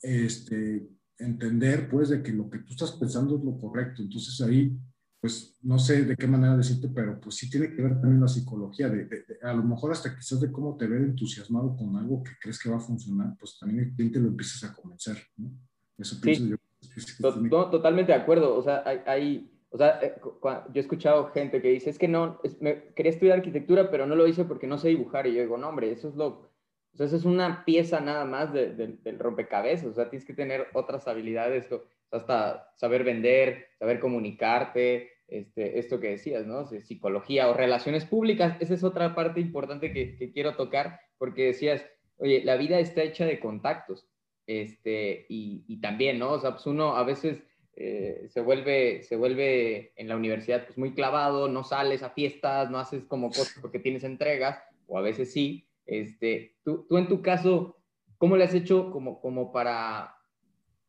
este, 0.00 0.88
entender, 1.18 1.88
pues, 1.88 2.08
de 2.08 2.22
que 2.22 2.32
lo 2.32 2.48
que 2.50 2.58
tú 2.60 2.72
estás 2.72 2.92
pensando 2.92 3.36
es 3.36 3.44
lo 3.44 3.58
correcto. 3.58 4.02
Entonces 4.02 4.40
ahí 4.40 4.76
pues 5.22 5.56
no 5.62 5.78
sé 5.78 6.04
de 6.04 6.16
qué 6.16 6.26
manera 6.26 6.56
decirte, 6.56 6.88
pero 6.88 7.20
pues 7.20 7.36
sí 7.36 7.48
tiene 7.48 7.72
que 7.72 7.80
ver 7.80 8.00
también 8.00 8.20
la 8.20 8.26
psicología, 8.26 8.88
de, 8.88 9.24
a 9.42 9.52
lo 9.52 9.62
mejor 9.62 9.92
hasta 9.92 10.16
quizás 10.16 10.40
de 10.40 10.50
cómo 10.50 10.76
te 10.76 10.88
ver 10.88 11.00
entusiasmado 11.00 11.76
con 11.76 11.94
algo 11.96 12.24
que 12.24 12.32
crees 12.40 12.58
que 12.58 12.68
va 12.68 12.78
a 12.78 12.80
funcionar, 12.80 13.36
pues 13.38 13.56
también 13.56 13.84
el 13.84 13.94
cliente 13.94 14.18
lo 14.18 14.26
empiezas 14.26 14.64
a 14.68 14.74
convencer, 14.74 15.16
¿no? 15.36 15.52
Eso 15.96 16.20
pienso 16.20 16.44
yo. 16.46 17.70
totalmente 17.70 18.10
de 18.10 18.18
acuerdo, 18.18 18.56
o 18.56 18.64
sea, 18.64 18.82
hay, 19.06 19.48
o 19.72 19.78
sea, 19.78 19.98
eh, 20.02 20.14
yo 20.22 20.72
he 20.74 20.80
escuchado 20.80 21.28
gente 21.28 21.62
que 21.62 21.68
dice, 21.68 21.90
es 21.90 21.98
que 21.98 22.08
no, 22.08 22.40
me, 22.60 22.82
quería 22.94 23.10
estudiar 23.10 23.38
arquitectura, 23.38 23.90
pero 23.90 24.06
no 24.06 24.14
lo 24.14 24.26
hice 24.26 24.44
porque 24.44 24.66
no 24.66 24.78
sé 24.78 24.88
dibujar, 24.88 25.26
y 25.26 25.34
yo 25.34 25.40
digo, 25.40 25.56
no, 25.56 25.68
hombre, 25.68 25.90
eso 25.90 26.08
es 26.08 26.14
lo, 26.14 26.26
o 26.26 26.96
sea, 26.96 27.06
eso 27.06 27.16
es 27.16 27.24
una 27.24 27.64
pieza 27.64 28.00
nada 28.00 28.26
más 28.26 28.52
del 28.52 29.18
rompecabezas, 29.18 29.86
o 29.86 29.94
sea, 29.94 30.10
tienes 30.10 30.26
que 30.26 30.34
tener 30.34 30.66
otras 30.74 31.08
habilidades, 31.08 31.68
hasta 32.10 32.70
saber 32.76 33.04
vender, 33.04 33.68
saber 33.78 33.98
comunicarte, 33.98 35.10
este, 35.26 35.78
esto 35.78 35.98
que 35.98 36.10
decías, 36.10 36.46
¿no? 36.46 36.66
Psicología 36.66 37.48
o 37.48 37.54
relaciones 37.54 38.04
públicas, 38.04 38.58
esa 38.60 38.74
es 38.74 38.84
otra 38.84 39.14
parte 39.14 39.40
importante 39.40 39.90
que, 39.90 40.30
quiero 40.32 40.54
tocar, 40.56 41.00
porque 41.16 41.46
decías, 41.46 41.82
oye, 42.18 42.44
la 42.44 42.56
vida 42.56 42.78
está 42.78 43.02
hecha 43.02 43.24
de 43.24 43.40
contactos, 43.40 44.06
este, 44.46 45.24
y, 45.30 45.80
también, 45.80 46.18
¿no? 46.18 46.32
O 46.32 46.38
sea, 46.38 46.50
pues 46.50 46.66
uno 46.66 46.96
a 46.96 47.04
veces 47.04 47.42
eh, 47.74 48.26
se, 48.28 48.40
vuelve, 48.40 49.02
se 49.02 49.16
vuelve 49.16 49.92
en 49.96 50.08
la 50.08 50.16
universidad 50.16 50.66
pues 50.66 50.78
muy 50.78 50.94
clavado, 50.94 51.48
no 51.48 51.64
sales 51.64 52.02
a 52.02 52.10
fiestas, 52.10 52.70
no 52.70 52.78
haces 52.78 53.04
como 53.04 53.28
cosas 53.28 53.56
porque 53.60 53.78
tienes 53.78 54.04
entregas, 54.04 54.62
o 54.86 54.98
a 54.98 55.02
veces 55.02 55.32
sí. 55.32 55.68
Este, 55.86 56.56
tú, 56.64 56.86
tú 56.88 56.98
en 56.98 57.08
tu 57.08 57.22
caso, 57.22 57.76
¿cómo 58.18 58.36
le 58.36 58.44
has 58.44 58.54
hecho 58.54 58.90
como, 58.90 59.20
como 59.20 59.52
para 59.52 60.16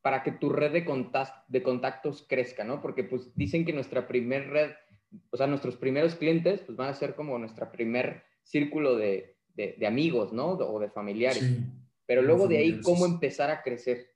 para 0.04 0.22
que 0.22 0.34
tu 0.34 0.50
red 0.50 0.74
de, 0.74 0.86
de 1.48 1.64
contactos 1.64 2.26
crezca, 2.28 2.66
¿no? 2.66 2.82
Porque 2.82 3.06
pues 3.06 3.34
dicen 3.36 3.66
que 3.66 3.72
nuestra 3.72 4.06
primer 4.06 4.50
red, 4.50 4.72
o 5.30 5.38
sea, 5.38 5.48
nuestros 5.48 5.78
primeros 5.78 6.16
clientes 6.16 6.60
pues 6.60 6.78
van 6.78 6.90
a 6.90 6.94
ser 6.94 7.16
como 7.16 7.40
nuestra 7.40 7.72
primer 7.72 8.22
círculo 8.44 8.98
de, 8.98 9.38
de, 9.56 9.88
amigos, 9.88 10.34
¿no? 10.34 10.50
O 10.50 10.80
de 10.82 10.90
familiares. 10.90 11.50
Pero 12.06 12.22
luego 12.22 12.50
de 12.50 12.58
ahí, 12.58 12.82
¿cómo 12.82 13.06
empezar 13.06 13.50
a 13.50 13.64
crecer? 13.64 14.12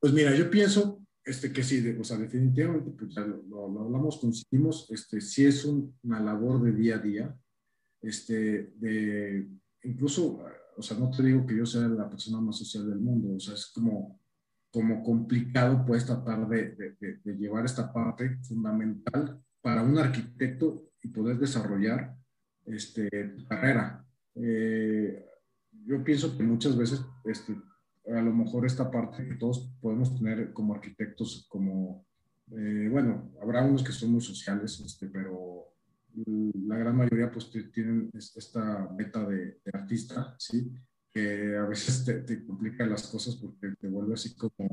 Pues 0.00 0.12
mira, 0.12 0.34
yo 0.34 0.50
pienso 0.50 1.01
este, 1.24 1.52
que 1.52 1.62
sí, 1.62 1.96
o 1.98 2.04
sea, 2.04 2.16
definitivamente, 2.16 2.90
pues, 2.90 3.14
lo, 3.14 3.80
hablamos, 3.80 4.18
coincidimos, 4.18 4.90
este, 4.90 5.20
sí 5.20 5.44
es 5.46 5.64
una 5.64 6.20
labor 6.20 6.62
de 6.62 6.72
día 6.72 6.96
a 6.96 6.98
día, 6.98 7.36
este, 8.00 8.72
de, 8.76 9.48
incluso, 9.84 10.40
o 10.76 10.82
sea, 10.82 10.98
no 10.98 11.10
te 11.10 11.22
digo 11.22 11.46
que 11.46 11.56
yo 11.56 11.66
sea 11.66 11.82
la 11.88 12.08
persona 12.10 12.40
más 12.40 12.58
social 12.58 12.88
del 12.88 12.98
mundo, 12.98 13.36
o 13.36 13.40
sea, 13.40 13.54
es 13.54 13.66
como 13.66 14.20
como 14.72 15.04
complicado 15.04 15.84
puedes 15.84 16.06
tratar 16.06 16.48
de, 16.48 16.96
de, 16.98 17.36
llevar 17.36 17.66
esta 17.66 17.92
parte 17.92 18.38
fundamental 18.42 19.38
para 19.60 19.82
un 19.82 19.98
arquitecto 19.98 20.90
y 21.02 21.08
poder 21.08 21.38
desarrollar 21.38 22.16
este, 22.64 23.08
carrera. 23.46 24.04
Eh, 24.34 25.26
yo 25.84 26.02
pienso 26.02 26.36
que 26.36 26.42
muchas 26.42 26.76
veces 26.76 27.02
este, 27.24 27.54
a 28.06 28.20
lo 28.20 28.32
mejor 28.32 28.66
esta 28.66 28.90
parte 28.90 29.26
que 29.26 29.36
todos 29.36 29.70
podemos 29.80 30.14
tener 30.16 30.52
como 30.52 30.74
arquitectos, 30.74 31.46
como, 31.48 32.04
eh, 32.50 32.88
bueno, 32.90 33.32
habrá 33.40 33.64
unos 33.64 33.82
que 33.82 33.92
son 33.92 34.12
muy 34.12 34.20
sociales, 34.20 34.80
este, 34.80 35.08
pero 35.08 35.72
la 36.14 36.76
gran 36.76 36.96
mayoría 36.96 37.30
pues 37.30 37.50
tienen 37.72 38.10
esta 38.14 38.88
meta 38.96 39.26
de, 39.26 39.60
artista, 39.72 40.34
¿sí? 40.38 40.70
Que 41.10 41.56
a 41.56 41.64
veces 41.64 42.04
te, 42.04 42.20
te, 42.22 42.44
complica 42.44 42.86
las 42.86 43.06
cosas 43.06 43.36
porque 43.36 43.74
te 43.78 43.88
vuelve 43.88 44.14
así 44.14 44.34
como, 44.34 44.68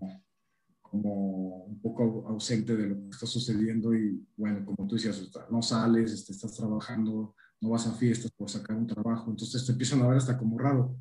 como 0.81 1.65
un 1.65 1.81
poco 1.81 2.27
ausente 2.27 2.75
de 2.75 2.87
lo 2.87 2.95
que 2.95 3.09
está 3.09 3.25
sucediendo 3.25 3.93
y 3.93 4.25
bueno, 4.35 4.65
como 4.65 4.87
tú 4.87 4.95
decías, 4.95 5.29
no 5.49 5.61
sales, 5.61 6.11
este, 6.11 6.33
estás 6.33 6.55
trabajando, 6.55 7.35
no 7.61 7.69
vas 7.69 7.87
a 7.87 7.93
fiestas 7.93 8.31
por 8.31 8.49
sacar 8.49 8.75
un 8.75 8.87
trabajo, 8.87 9.29
entonces 9.29 9.65
te 9.65 9.71
empiezan 9.71 10.01
a 10.01 10.07
ver 10.07 10.17
hasta 10.17 10.37
como 10.37 10.57
raro. 10.57 10.97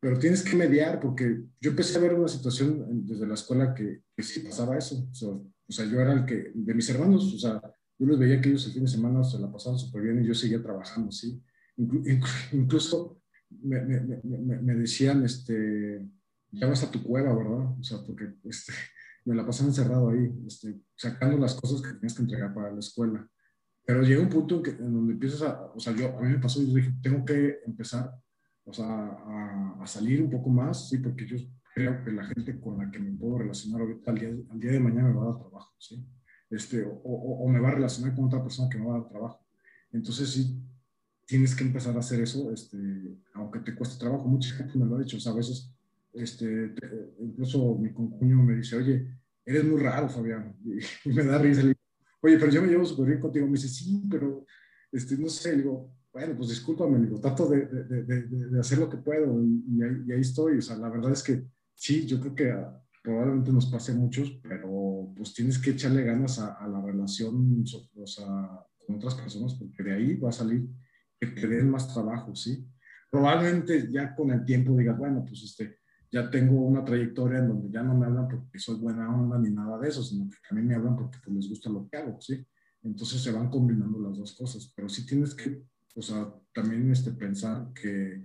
Pero 0.00 0.18
tienes 0.18 0.42
que 0.42 0.56
mediar 0.56 1.00
porque 1.00 1.42
yo 1.60 1.70
empecé 1.70 1.98
a 1.98 2.02
ver 2.02 2.14
una 2.14 2.28
situación 2.28 3.06
desde 3.06 3.26
la 3.26 3.34
escuela 3.34 3.74
que, 3.74 4.02
que 4.14 4.22
sí 4.22 4.40
pasaba 4.40 4.76
eso. 4.76 5.08
O 5.68 5.72
sea, 5.72 5.86
yo 5.86 6.00
era 6.00 6.12
el 6.12 6.24
que, 6.26 6.52
de 6.54 6.74
mis 6.74 6.88
hermanos, 6.90 7.32
o 7.34 7.38
sea, 7.38 7.60
yo 7.98 8.06
los 8.06 8.18
veía 8.18 8.40
que 8.40 8.50
ellos 8.50 8.66
el 8.66 8.72
fin 8.72 8.84
de 8.84 8.90
semana 8.90 9.24
se 9.24 9.38
la 9.38 9.50
pasaban 9.50 9.78
súper 9.78 10.02
bien 10.02 10.22
y 10.22 10.26
yo 10.26 10.34
seguía 10.34 10.62
trabajando, 10.62 11.10
¿sí? 11.10 11.42
incluso 12.52 13.20
me, 13.50 13.80
me, 13.82 14.00
me, 14.00 14.58
me, 14.62 14.74
decían, 14.74 15.24
este, 15.24 16.06
ya 16.50 16.66
vas 16.66 16.82
a 16.82 16.90
tu 16.90 17.02
cueva, 17.02 17.34
¿verdad? 17.34 17.78
O 17.78 17.82
sea, 17.82 17.98
porque 18.04 18.34
este, 18.44 18.72
me 19.24 19.34
la 19.34 19.44
pasaban 19.46 19.70
encerrado 19.70 20.10
ahí, 20.10 20.32
este, 20.46 20.80
sacando 20.94 21.38
las 21.38 21.54
cosas 21.54 21.82
que 21.82 21.94
tenías 21.94 22.14
que 22.14 22.22
entregar 22.22 22.54
para 22.54 22.72
la 22.72 22.80
escuela. 22.80 23.28
Pero 23.84 24.02
llega 24.02 24.22
un 24.22 24.28
punto 24.28 24.56
en, 24.56 24.62
que, 24.62 24.70
en 24.70 24.92
donde 24.92 25.12
empiezas 25.12 25.42
a, 25.42 25.66
o 25.74 25.78
sea, 25.78 25.94
yo, 25.94 26.16
a 26.16 26.22
mí 26.22 26.28
me 26.28 26.38
pasó, 26.38 26.60
yo 26.60 26.74
dije, 26.74 26.92
tengo 27.02 27.24
que 27.24 27.60
empezar, 27.66 28.10
o 28.66 28.72
sea, 28.72 28.86
a, 28.86 29.78
a 29.80 29.86
salir 29.86 30.22
un 30.22 30.30
poco 30.30 30.50
más, 30.50 30.88
¿sí? 30.88 30.98
Porque 30.98 31.26
yo 31.26 31.36
creo 31.74 32.04
que 32.04 32.10
la 32.10 32.24
gente 32.24 32.58
con 32.60 32.78
la 32.78 32.90
que 32.90 32.98
me 32.98 33.16
puedo 33.16 33.38
relacionar 33.38 33.80
ahorita 33.80 34.10
al 34.10 34.18
día, 34.18 34.28
al 34.50 34.60
día 34.60 34.72
de 34.72 34.80
mañana 34.80 35.08
me 35.08 35.14
va 35.14 35.22
a 35.22 35.26
dar 35.32 35.38
trabajo, 35.38 35.74
¿sí? 35.78 36.04
Este, 36.50 36.84
o, 36.84 36.92
o, 36.92 37.48
me 37.48 37.60
va 37.60 37.68
a 37.68 37.74
relacionar 37.74 38.14
con 38.14 38.24
otra 38.24 38.42
persona 38.42 38.68
que 38.68 38.78
me 38.78 38.86
va 38.86 38.96
a 38.96 39.00
dar 39.00 39.08
trabajo. 39.08 39.44
Entonces 39.92 40.30
sí, 40.30 40.62
tienes 41.26 41.54
que 41.54 41.64
empezar 41.64 41.96
a 41.96 42.00
hacer 42.00 42.20
eso, 42.20 42.52
este, 42.52 42.78
aunque 43.34 43.60
te 43.60 43.74
cueste 43.74 43.98
trabajo. 43.98 44.24
Mucha 44.24 44.54
gente 44.54 44.78
me 44.78 44.86
lo 44.86 44.96
ha 44.96 45.00
dicho, 45.00 45.16
o 45.16 45.20
sea, 45.20 45.32
a 45.32 45.36
veces, 45.36 45.70
este, 46.12 46.74
incluso 47.20 47.76
mi 47.76 47.92
concuño 47.92 48.42
me 48.42 48.56
dice, 48.56 48.76
oye, 48.76 49.06
eres 49.44 49.64
muy 49.64 49.80
raro, 49.80 50.08
Fabián, 50.08 50.56
y, 50.64 51.08
me 51.10 51.24
da 51.24 51.38
risa. 51.38 51.62
oye, 52.20 52.38
pero 52.38 52.50
yo 52.50 52.62
me 52.62 52.68
llevo 52.68 52.84
súper 52.84 53.06
bien 53.06 53.20
contigo. 53.20 53.46
Me 53.46 53.52
dice, 53.52 53.68
sí, 53.68 54.02
pero, 54.10 54.46
este, 54.92 55.16
no 55.18 55.28
sé, 55.28 55.56
digo, 55.56 55.95
bueno, 56.16 56.34
pues 56.34 56.48
discúlpame, 56.48 56.98
digo, 56.98 57.20
trato 57.20 57.46
de, 57.46 57.66
de, 57.66 58.02
de, 58.04 58.22
de 58.22 58.58
hacer 58.58 58.78
lo 58.78 58.88
que 58.88 58.96
puedo 58.96 59.38
y, 59.44 59.82
ahí, 59.82 60.02
y, 60.06 60.12
ahí, 60.12 60.20
estoy. 60.22 60.56
O 60.56 60.62
sea, 60.62 60.78
la 60.78 60.88
verdad 60.88 61.12
es 61.12 61.22
que 61.22 61.44
sí, 61.74 62.06
yo 62.06 62.18
creo 62.18 62.34
que 62.34 62.56
probablemente 63.02 63.52
nos 63.52 63.66
pase 63.66 63.92
a 63.92 63.96
muchos, 63.96 64.40
pero 64.42 65.12
pues 65.14 65.34
tienes 65.34 65.58
que 65.58 65.72
echarle 65.72 66.04
ganas 66.04 66.38
a, 66.38 66.66
la 66.68 66.80
relación 66.80 67.62
o 67.94 68.06
sea, 68.06 68.26
con 68.86 68.96
otras 68.96 69.14
personas, 69.14 69.56
porque 69.56 69.82
de 69.82 69.92
ahí 69.92 70.16
va 70.16 70.30
a 70.30 70.32
salir 70.32 70.66
que 71.20 71.26
te 71.26 71.46
den 71.46 71.68
más 71.68 71.92
trabajo, 71.92 72.34
¿sí? 72.34 72.66
Probablemente 73.10 73.92
ya 73.92 74.14
con 74.14 74.30
el 74.30 74.42
tiempo 74.46 74.74
digas, 74.74 74.96
bueno, 74.96 75.22
pues 75.22 75.42
este, 75.42 75.80
ya 76.10 76.30
tengo 76.30 76.62
una 76.62 76.82
trayectoria 76.82 77.40
en 77.40 77.48
donde 77.48 77.70
ya 77.70 77.82
no 77.82 77.94
me 77.94 78.06
hablan 78.06 78.26
porque 78.26 78.58
soy 78.58 78.76
buena 78.76 79.14
onda 79.14 79.38
ni 79.38 79.50
nada 79.50 79.78
de 79.78 79.90
eso, 79.90 80.02
sino 80.02 80.30
que 80.30 80.36
también 80.48 80.66
me 80.66 80.76
hablan 80.76 80.96
porque 80.96 81.18
pues, 81.22 81.36
les 81.36 81.48
gusta 81.50 81.68
lo 81.68 81.86
que 81.86 81.98
hago, 81.98 82.18
¿sí? 82.22 82.42
Entonces 82.84 83.22
se 83.22 83.32
van 83.32 83.50
combinando 83.50 83.98
las 83.98 84.16
dos 84.16 84.34
cosas, 84.34 84.72
pero 84.74 84.88
sí 84.88 85.04
tienes 85.04 85.34
que, 85.34 85.62
o 85.96 86.02
sea, 86.02 86.32
también 86.52 86.90
este, 86.92 87.10
pensar 87.10 87.72
que 87.72 88.22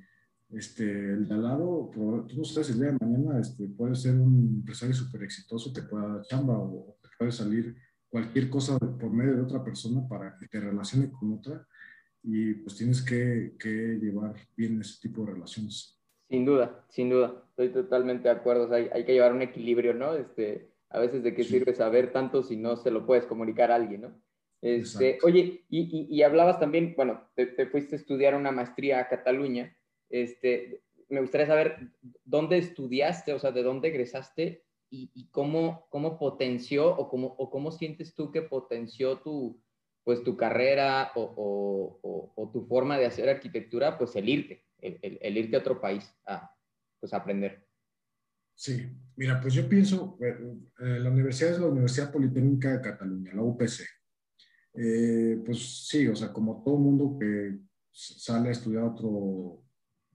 este, 0.49 0.84
el 0.84 1.28
de 1.28 1.34
al 1.34 1.43
lado, 1.43 1.89
tú 1.93 2.36
no 2.36 2.43
sabes, 2.43 2.72
el 2.72 2.80
día 2.80 2.91
de 2.91 2.97
mañana 2.99 3.39
este, 3.39 3.67
puede 3.67 3.95
ser 3.95 4.15
un 4.15 4.57
empresario 4.57 4.93
súper 4.93 5.24
exitoso, 5.24 5.72
te 5.72 5.84
pueda 5.84 6.07
dar 6.07 6.22
chamba 6.24 6.57
o 6.57 6.97
te 7.01 7.07
puede 7.17 7.32
salir 7.32 7.76
cualquier 8.09 8.49
cosa 8.49 8.78
por 8.78 9.11
medio 9.11 9.36
de 9.36 9.41
otra 9.41 9.63
persona 9.63 10.05
para 10.07 10.38
que 10.38 10.47
te 10.47 10.59
relacione 10.59 11.09
con 11.09 11.34
otra 11.34 11.65
y 12.24 12.55
pues 12.55 12.76
tienes 12.76 13.01
que, 13.01 13.55
que 13.57 13.97
llevar 14.01 14.36
bien 14.57 14.82
ese 14.82 14.99
tipo 15.01 15.26
de 15.26 15.34
relaciones. 15.34 15.97
Sin 16.30 16.45
duda, 16.45 16.86
sin 16.89 17.09
duda, 17.09 17.43
estoy 17.49 17.69
totalmente 17.69 18.24
de 18.24 18.36
acuerdo, 18.36 18.74
hay, 18.74 18.89
hay, 18.93 19.05
que 19.05 19.13
llevar 19.13 19.34
un 19.34 19.41
equilibrio, 19.41 19.93
¿no? 19.93 20.13
Este, 20.13 20.72
a 20.89 20.99
veces 20.99 21.24
de 21.24 21.34
qué 21.34 21.43
sirve 21.43 21.74
saber 21.74 22.11
tanto 22.11 22.43
si 22.43 22.57
no 22.57 22.76
se 22.76 22.91
lo 22.91 23.05
puedes 23.05 23.26
comunicar 23.26 23.72
a 23.72 23.76
alguien, 23.76 24.01
¿no? 24.01 24.22
Este, 24.62 25.18
oye, 25.24 25.66
y, 25.70 25.80
y, 25.80 26.07
y, 26.16 26.22
hablabas 26.22 26.59
también, 26.59 26.93
bueno, 26.95 27.28
te, 27.34 27.47
te, 27.47 27.66
fuiste 27.66 27.95
a 27.95 27.99
estudiar 27.99 28.36
una 28.36 28.51
maestría 28.51 28.99
a 28.99 29.07
Cataluña, 29.07 29.76
este, 30.07 30.84
me 31.09 31.22
gustaría 31.22 31.47
saber 31.47 31.91
dónde 32.24 32.57
estudiaste, 32.57 33.34
o 33.34 33.39
sea, 33.39 33.51
de 33.51 33.64
dónde 33.64 33.89
egresaste 33.89 34.64
y, 34.89 35.30
cómo, 35.32 35.88
cómo 35.89 36.20
potenció 36.20 36.89
o 36.89 37.09
cómo, 37.09 37.28
o 37.38 37.49
cómo 37.49 37.72
sientes 37.72 38.14
tú 38.14 38.32
que 38.32 38.41
potenció 38.41 39.20
tu, 39.20 39.62
pues, 40.03 40.24
tu 40.24 40.36
carrera 40.36 41.12
o, 41.16 41.99
o, 42.36 42.49
tu 42.51 42.66
forma 42.66 42.97
de 42.97 43.05
hacer 43.05 43.30
arquitectura, 43.30 43.97
pues 43.97 44.16
el 44.16 44.28
irte, 44.28 44.66
el, 44.80 45.38
irte 45.38 45.55
a 45.55 45.59
otro 45.59 45.80
país 45.80 46.14
a 46.26 46.53
pues, 46.99 47.14
aprender. 47.14 47.66
Sí, 48.53 48.91
mira, 49.16 49.39
pues 49.39 49.53
yo 49.53 49.68
pienso, 49.68 50.18
eh, 50.22 50.36
eh, 50.82 50.99
la 50.99 51.09
universidad 51.09 51.51
es 51.51 51.59
la 51.59 51.68
Universidad 51.68 52.12
Politécnica 52.12 52.74
de 52.74 52.82
Cataluña, 52.82 53.34
la 53.34 53.41
UPC. 53.41 54.01
Eh, 54.74 55.41
pues 55.45 55.88
sí, 55.88 56.07
o 56.07 56.15
sea, 56.15 56.32
como 56.32 56.63
todo 56.63 56.78
mundo 56.78 57.17
que 57.19 57.59
sale 57.91 58.49
a 58.49 58.51
estudiar 58.53 58.84
otro 58.84 59.63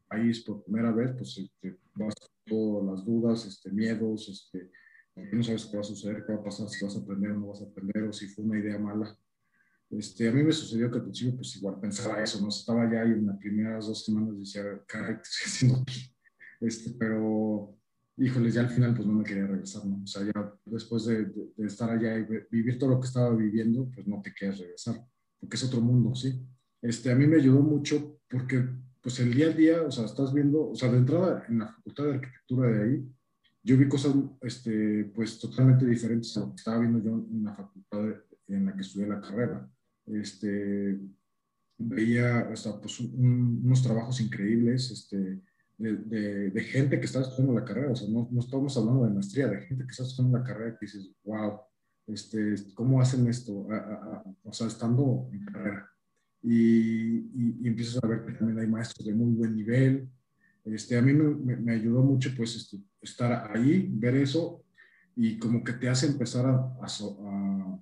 país 0.09 0.41
por 0.41 0.65
primera 0.65 0.93
vez, 0.93 1.13
pues 1.17 1.37
este, 1.39 1.79
vas 1.95 2.15
todas 2.45 2.87
las 2.87 3.05
dudas, 3.05 3.45
este, 3.45 3.71
miedos, 3.71 4.29
este, 4.29 4.71
no 5.33 5.43
sabes 5.43 5.67
qué 5.67 5.77
va 5.77 5.81
a 5.81 5.85
suceder, 5.85 6.25
qué 6.25 6.33
va 6.33 6.41
a 6.41 6.45
pasar, 6.45 6.69
si 6.69 6.85
vas 6.85 6.97
a 6.97 7.01
aprender 7.01 7.33
o 7.33 7.39
no 7.39 7.49
vas 7.49 7.63
a 7.63 7.65
aprender, 7.65 8.05
o 8.05 8.13
si 8.13 8.29
fue 8.29 8.45
una 8.45 8.59
idea 8.59 8.79
mala. 8.79 9.19
Este, 9.91 10.29
a 10.29 10.33
mí 10.33 10.43
me 10.43 10.53
sucedió 10.53 10.91
que 10.91 10.99
al 10.99 11.05
principio, 11.05 11.37
pues 11.37 11.57
igual 11.57 11.79
pensaba 11.81 12.23
eso, 12.23 12.41
¿no? 12.41 12.49
Estaba 12.49 12.91
ya 12.91 13.05
y 13.05 13.13
en 13.13 13.27
las 13.27 13.39
primeras 13.39 13.87
dos 13.87 14.05
semanas 14.05 14.39
decía, 14.39 14.63
caray, 14.87 15.17
¿qué 15.17 15.23
estoy 15.23 15.47
haciendo 15.47 15.81
aquí? 15.83 16.17
Este, 16.61 16.91
pero, 16.99 17.76
híjoles, 18.17 18.55
ya 18.55 18.63
al 18.63 18.71
final, 18.71 18.95
pues 18.95 19.07
no 19.07 19.15
me 19.15 19.25
quería 19.25 19.47
regresar, 19.47 19.85
¿no? 19.85 20.03
O 20.03 20.07
sea, 20.07 20.23
ya 20.25 20.53
después 20.65 21.05
de, 21.07 21.27
de 21.27 21.67
estar 21.67 21.91
allá 21.91 22.19
y 22.19 22.27
vivir 22.51 22.79
todo 22.79 22.91
lo 22.91 23.01
que 23.01 23.07
estaba 23.07 23.35
viviendo, 23.35 23.91
pues 23.95 24.07
no 24.07 24.23
te 24.23 24.33
quieres 24.33 24.59
regresar, 24.59 25.05
porque 25.39 25.57
es 25.57 25.65
otro 25.65 25.81
mundo, 25.81 26.15
¿sí? 26.15 26.41
Este, 26.83 27.11
a 27.11 27.15
mí 27.15 27.27
me 27.27 27.37
ayudó 27.37 27.61
mucho 27.61 28.21
porque 28.29 28.65
pues 29.01 29.21
el 29.21 29.35
día 29.35 29.47
a 29.47 29.51
día, 29.51 29.83
o 29.83 29.91
sea, 29.91 30.05
estás 30.05 30.33
viendo, 30.35 30.71
o 30.71 30.75
sea, 30.75 30.91
de 30.91 30.99
entrada 30.99 31.45
en 31.49 31.61
la 31.61 31.69
Facultad 31.69 32.05
de 32.05 32.15
Arquitectura 32.15 32.69
de 32.71 32.83
ahí, 32.83 33.09
yo 33.63 33.77
vi 33.77 33.89
cosas, 33.89 34.15
este, 34.43 35.05
pues 35.15 35.39
totalmente 35.39 35.87
diferentes 35.87 36.37
a 36.37 36.41
lo 36.41 36.51
que 36.51 36.57
estaba 36.57 36.79
viendo 36.79 37.03
yo 37.03 37.27
en 37.31 37.45
la 37.45 37.55
facultad 37.55 38.17
en 38.47 38.67
la 38.67 38.75
que 38.75 38.81
estudié 38.81 39.09
la 39.09 39.21
carrera. 39.21 39.69
Este, 40.07 41.01
veía, 41.77 42.49
o 42.53 42.57
sea, 42.57 42.81
pues 42.81 43.01
unos 43.01 43.83
trabajos 43.83 44.21
increíbles, 44.21 44.91
este, 44.93 45.41
de, 45.79 46.51
de, 46.51 46.61
gente 46.63 46.99
que 46.99 47.07
está 47.07 47.21
estudiando 47.21 47.53
la 47.53 47.65
carrera, 47.65 47.93
o 47.93 47.97
sea, 47.97 48.09
no, 48.09 48.29
no, 48.31 48.41
estamos 48.41 48.77
hablando 48.77 49.05
de 49.05 49.11
maestría, 49.11 49.49
de 49.49 49.61
gente 49.61 49.85
que 49.85 49.91
está 49.91 50.05
estudiando 50.05 50.39
la 50.39 50.45
carrera 50.45 50.77
que 50.79 50.87
dices, 50.87 51.11
wow, 51.25 51.61
este, 52.07 52.55
¿cómo 52.75 53.01
hacen 53.01 53.27
esto? 53.27 53.67
o 54.45 54.53
sea, 54.53 54.67
estando 54.69 55.29
en 55.33 55.45
carrera 55.45 55.91
y, 56.43 57.17
y, 57.35 57.69
empiezas 57.69 58.03
a 58.03 58.07
ver 58.07 58.25
que 58.25 58.33
también 58.33 58.61
hay 58.61 58.69
maestros 58.69 59.05
de 59.05 59.13
muy 59.13 59.33
buen 59.35 59.57
nivel. 59.57 60.09
Este, 60.65 60.97
a 60.97 61.03
mí 61.03 61.13
me, 61.13 61.57
me, 61.57 61.73
ayudó 61.73 62.03
mucho 62.03 62.31
pues 62.37 62.55
este, 62.55 62.79
estar 63.01 63.51
ahí, 63.51 63.89
ver 63.93 64.17
eso 64.17 64.65
y 65.17 65.39
como 65.39 65.65
que 65.65 65.73
te 65.73 65.89
hace 65.89 66.07
empezar 66.07 66.47
a, 66.47 66.55
a, 66.81 67.81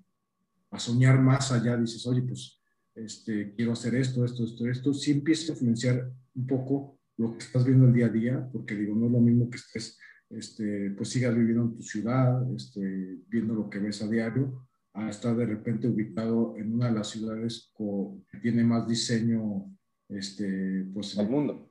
a, 0.71 0.79
soñar 0.79 1.21
más 1.21 1.53
allá. 1.53 1.77
Dices, 1.77 2.07
oye, 2.07 2.23
pues 2.23 2.59
este, 2.95 3.53
quiero 3.55 3.73
hacer 3.73 3.95
esto, 3.97 4.25
esto, 4.25 4.45
esto, 4.45 4.67
esto. 4.67 4.95
Sí 4.95 5.11
empieza 5.11 5.53
a 5.53 5.55
influenciar 5.55 6.11
un 6.35 6.47
poco 6.47 6.94
lo 7.17 7.33
que 7.33 7.45
estás 7.45 7.65
viendo 7.65 7.87
el 7.87 7.93
día 7.93 8.07
a 8.07 8.11
día, 8.11 8.49
porque 8.53 8.75
digo, 8.75 8.95
no 8.97 9.07
es 9.07 9.13
lo 9.13 9.21
mismo 9.21 9.51
que 9.51 9.57
estés, 9.57 9.99
este, 10.31 10.91
pues 10.91 11.09
sigas 11.11 11.35
viviendo 11.35 11.63
en 11.63 11.75
tu 11.75 11.83
ciudad, 11.83 12.55
este, 12.55 13.19
viendo 13.29 13.55
lo 13.55 13.71
que 13.71 13.79
ves 13.79 14.03
a 14.03 14.09
diario, 14.09 14.67
a 14.95 15.11
estar 15.11 15.37
de 15.37 15.47
repente 15.47 15.89
ubicado 15.89 16.57
en 16.57 16.73
una 16.73 16.87
de 16.87 16.93
las 16.93 17.11
ciudades 17.11 17.73
que 17.77 18.39
tiene 18.39 18.65
más 18.65 18.87
diseño 18.87 19.67
este, 20.09 20.87
pues, 20.93 21.17
en 21.17 21.25
el 21.25 21.31
mundo. 21.31 21.71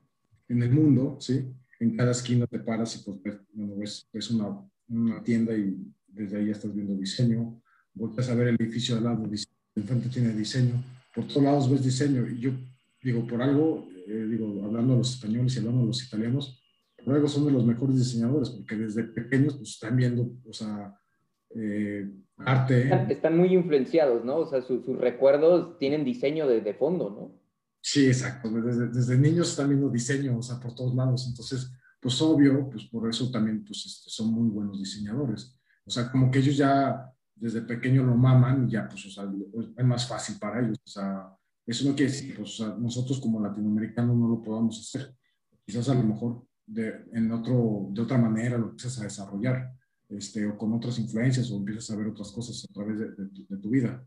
En 0.49 0.61
el 0.61 0.71
mundo, 0.71 1.17
sí. 1.19 1.45
En 1.79 1.95
cada 1.95 2.11
esquina 2.11 2.47
te 2.47 2.59
paras 2.59 2.95
y 2.95 3.03
pues 3.03 3.21
ves, 3.21 4.07
ves 4.11 4.31
una, 4.31 4.61
una, 4.87 5.23
tienda 5.23 5.55
y 5.55 5.75
desde 6.07 6.37
ahí 6.37 6.45
ya 6.47 6.51
estás 6.51 6.73
viendo 6.73 6.95
diseño. 6.95 7.61
Vuelves 7.93 8.29
a 8.29 8.35
ver 8.35 8.47
el 8.49 8.55
edificio 8.59 8.97
al 8.97 9.03
lado, 9.03 9.29
enfrente 9.75 10.09
tiene 10.09 10.33
diseño. 10.33 10.83
Por 11.13 11.27
todos 11.27 11.43
lados 11.43 11.71
ves 11.71 11.83
diseño. 11.83 12.27
Y 12.29 12.39
yo 12.39 12.51
digo, 13.01 13.25
por 13.27 13.41
algo, 13.41 13.87
eh, 14.07 14.27
digo, 14.29 14.63
hablando 14.63 14.93
a 14.93 14.97
los 14.97 15.15
españoles 15.15 15.55
y 15.55 15.59
hablando 15.59 15.83
a 15.83 15.85
los 15.85 16.03
italianos, 16.03 16.63
por 17.03 17.15
algo 17.15 17.27
son 17.27 17.45
de 17.45 17.51
los 17.51 17.65
mejores 17.65 17.97
diseñadores, 17.97 18.49
porque 18.49 18.75
desde 18.75 19.03
pequeños 19.03 19.55
pues 19.55 19.71
están 19.71 19.97
viendo, 19.97 20.31
o 20.45 20.53
sea, 20.53 20.97
eh, 21.55 22.09
arte. 22.37 22.89
Están, 23.11 23.37
muy 23.37 23.53
influenciados, 23.53 24.23
¿no? 24.23 24.37
O 24.37 24.47
sea, 24.47 24.61
sus 24.61 24.85
recuerdos 24.97 25.77
tienen 25.77 26.05
diseño 26.05 26.47
de, 26.47 26.73
fondo, 26.73 27.09
¿no? 27.09 27.41
Sí, 27.81 28.07
exacto. 28.07 28.49
Desde, 28.49 28.87
desde, 28.87 29.17
niños 29.17 29.49
están 29.49 29.69
viendo 29.69 29.89
diseño, 29.89 30.37
o 30.37 30.41
sea, 30.41 30.59
por 30.59 30.73
todos 30.73 30.95
lados. 30.95 31.27
Entonces, 31.27 31.71
pues 31.99 32.21
obvio, 32.21 32.69
pues 32.69 32.85
por 32.85 33.09
eso 33.09 33.29
también 33.29 33.63
pues, 33.63 33.85
este, 33.85 34.09
son 34.09 34.33
muy 34.33 34.49
buenos 34.49 34.79
diseñadores. 34.79 35.57
O 35.85 35.91
sea, 35.91 36.09
como 36.09 36.31
que 36.31 36.39
ellos 36.39 36.55
ya 36.55 37.09
desde 37.35 37.61
pequeño 37.61 38.03
lo 38.03 38.15
maman 38.15 38.67
y 38.67 38.71
ya, 38.71 38.87
pues, 38.87 39.05
o 39.05 39.09
sea, 39.09 39.25
es 39.77 39.85
más 39.85 40.07
fácil 40.07 40.37
para 40.39 40.61
ellos. 40.61 40.79
O 40.85 40.89
sea, 40.89 41.29
eso 41.65 41.87
no 41.87 41.95
quiere 41.95 42.11
decir, 42.11 42.35
pues, 42.35 42.59
nosotros 42.79 43.19
como 43.19 43.39
latinoamericanos 43.39 44.17
no 44.17 44.27
lo 44.27 44.41
podamos 44.41 44.79
hacer. 44.79 45.15
Quizás 45.65 45.87
a 45.89 45.95
lo 45.95 46.03
mejor 46.03 46.45
de, 46.65 47.05
en 47.13 47.31
otro, 47.31 47.87
de 47.91 48.01
otra 48.01 48.17
manera 48.17 48.57
lo 48.57 48.69
empiezas 48.69 48.99
a 48.99 49.03
desarrollar, 49.03 49.73
este, 50.09 50.45
o 50.45 50.57
con 50.57 50.73
otras 50.73 50.99
influencias, 50.99 51.49
o 51.51 51.57
empiezas 51.57 51.89
a 51.91 51.95
ver 51.95 52.07
otras 52.07 52.31
cosas 52.31 52.65
a 52.69 52.73
través 52.73 52.99
de, 52.99 53.07
de, 53.49 53.57
tu, 53.57 53.69
vida. 53.69 54.05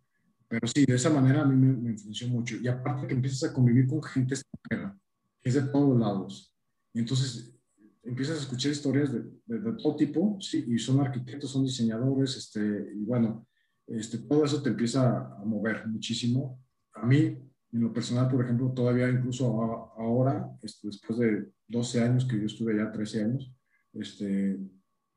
Pero 0.48 0.66
sí, 0.66 0.84
de 0.84 0.94
esa 0.94 1.10
manera 1.10 1.42
a 1.42 1.44
mí 1.44 1.56
me, 1.56 1.72
me, 1.72 1.90
influenció 1.92 2.28
mucho. 2.28 2.56
Y 2.56 2.68
aparte 2.68 3.06
que 3.06 3.14
empiezas 3.14 3.50
a 3.50 3.54
convivir 3.54 3.86
con 3.86 4.02
gente 4.02 4.34
extranjera, 4.34 4.96
que 5.42 5.48
es 5.48 5.54
de 5.54 5.62
todos 5.62 5.98
lados. 5.98 6.54
Y 6.92 7.00
entonces 7.00 7.56
empiezas 8.02 8.38
a 8.38 8.42
escuchar 8.42 8.72
historias 8.72 9.12
de, 9.12 9.24
de, 9.46 9.72
todo 9.72 9.96
tipo, 9.96 10.38
sí, 10.40 10.64
y 10.68 10.78
son 10.78 11.00
arquitectos, 11.00 11.50
son 11.50 11.64
diseñadores, 11.64 12.36
este, 12.36 12.92
y 12.94 13.04
bueno, 13.04 13.46
este, 13.86 14.18
todo 14.18 14.44
eso 14.44 14.62
te 14.62 14.70
empieza 14.70 15.36
a 15.36 15.44
mover 15.44 15.86
muchísimo. 15.88 16.60
A 16.94 17.04
mí, 17.04 17.38
en 17.72 17.80
lo 17.80 17.92
personal, 17.92 18.28
por 18.30 18.44
ejemplo, 18.44 18.72
todavía 18.72 19.08
incluso 19.08 19.46
ahora, 19.96 20.50
este, 20.62 20.88
después 20.88 21.18
de 21.18 21.48
12 21.68 22.00
años 22.00 22.24
que 22.24 22.38
yo 22.38 22.46
estuve 22.46 22.74
allá, 22.74 22.92
13 22.92 23.24
años, 23.24 23.52
este, 23.92 24.58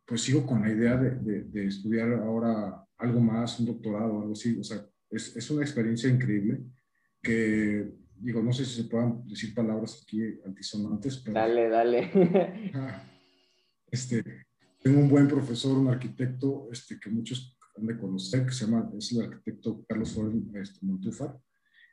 pues 0.06 0.22
sigo 0.22 0.46
con 0.46 0.62
la 0.62 0.72
idea 0.72 0.98
de, 0.98 1.44
de, 1.44 1.66
estudiar 1.68 2.12
ahora 2.14 2.84
algo 2.98 3.20
más, 3.20 3.60
un 3.60 3.68
doctorado, 3.68 4.22
algo 4.22 4.34
así. 4.34 4.58
O 4.60 4.64
sea, 4.64 4.86
es, 5.10 5.36
es 5.36 5.52
una 5.52 5.62
experiencia 5.62 6.10
increíble 6.10 6.62
que 7.22 7.94
digo, 8.20 8.42
no 8.42 8.52
sé 8.52 8.66
si 8.66 8.82
se 8.82 8.90
puedan 8.90 9.26
decir 9.28 9.54
palabras 9.54 10.02
aquí 10.04 10.22
antisonantes, 10.46 11.18
pero... 11.18 11.40
Dale, 11.40 11.70
dale. 11.70 12.12
este, 13.92 14.24
tengo 14.82 15.00
un 15.00 15.10
buen 15.10 15.28
profesor, 15.28 15.78
un 15.78 15.88
arquitecto 15.88 16.68
este, 16.72 17.00
que 17.00 17.10
muchos 17.10 17.58
han 17.78 17.86
de 17.86 17.98
conocer, 17.98 18.46
que 18.46 18.52
se 18.52 18.66
llama, 18.66 18.90
es 18.98 19.12
el 19.14 19.22
arquitecto 19.22 19.86
Carlos 19.88 20.14
Flores 20.14 20.36
este, 20.56 20.86
Montúfar. 20.86 21.40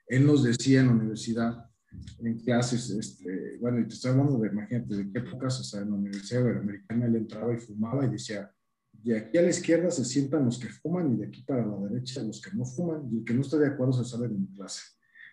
Él 0.07 0.27
nos 0.27 0.45
decía 0.45 0.81
en 0.81 0.87
la 0.87 0.93
universidad, 0.93 1.71
en 2.19 2.39
clases, 2.41 2.91
este, 2.91 3.57
bueno, 3.59 3.81
y 3.81 3.89
te 3.89 3.95
estoy 3.95 4.13
hablando 4.13 4.39
de, 4.39 4.49
imagínate, 4.49 4.97
de 4.97 5.11
qué 5.11 5.19
épocas, 5.19 5.61
o 5.61 5.65
sea, 5.65 5.81
en 5.81 5.91
la 5.91 5.97
Universidad 5.97 6.57
Americana 6.57 7.07
él 7.07 7.17
entraba 7.17 7.55
y 7.55 7.59
fumaba 7.59 8.07
y 8.07 8.11
decía, 8.11 8.51
de 8.93 9.19
aquí 9.19 9.39
a 9.39 9.43
la 9.43 9.51
izquierda 9.51 9.91
se 9.91 10.05
sientan 10.05 10.45
los 10.45 10.59
que 10.59 10.69
fuman 10.69 11.15
y 11.15 11.17
de 11.19 11.27
aquí 11.27 11.43
para 11.43 11.65
la 11.65 11.77
derecha 11.89 12.23
los 12.23 12.41
que 12.41 12.51
no 12.57 12.65
fuman 12.65 13.09
y 13.13 13.19
el 13.19 13.25
que 13.25 13.35
no 13.35 13.43
esté 13.43 13.59
de 13.59 13.69
acuerdo 13.69 13.93
se 13.93 14.11
sale 14.11 14.29
de 14.29 14.35
mi 14.35 14.49
clase 14.55 14.83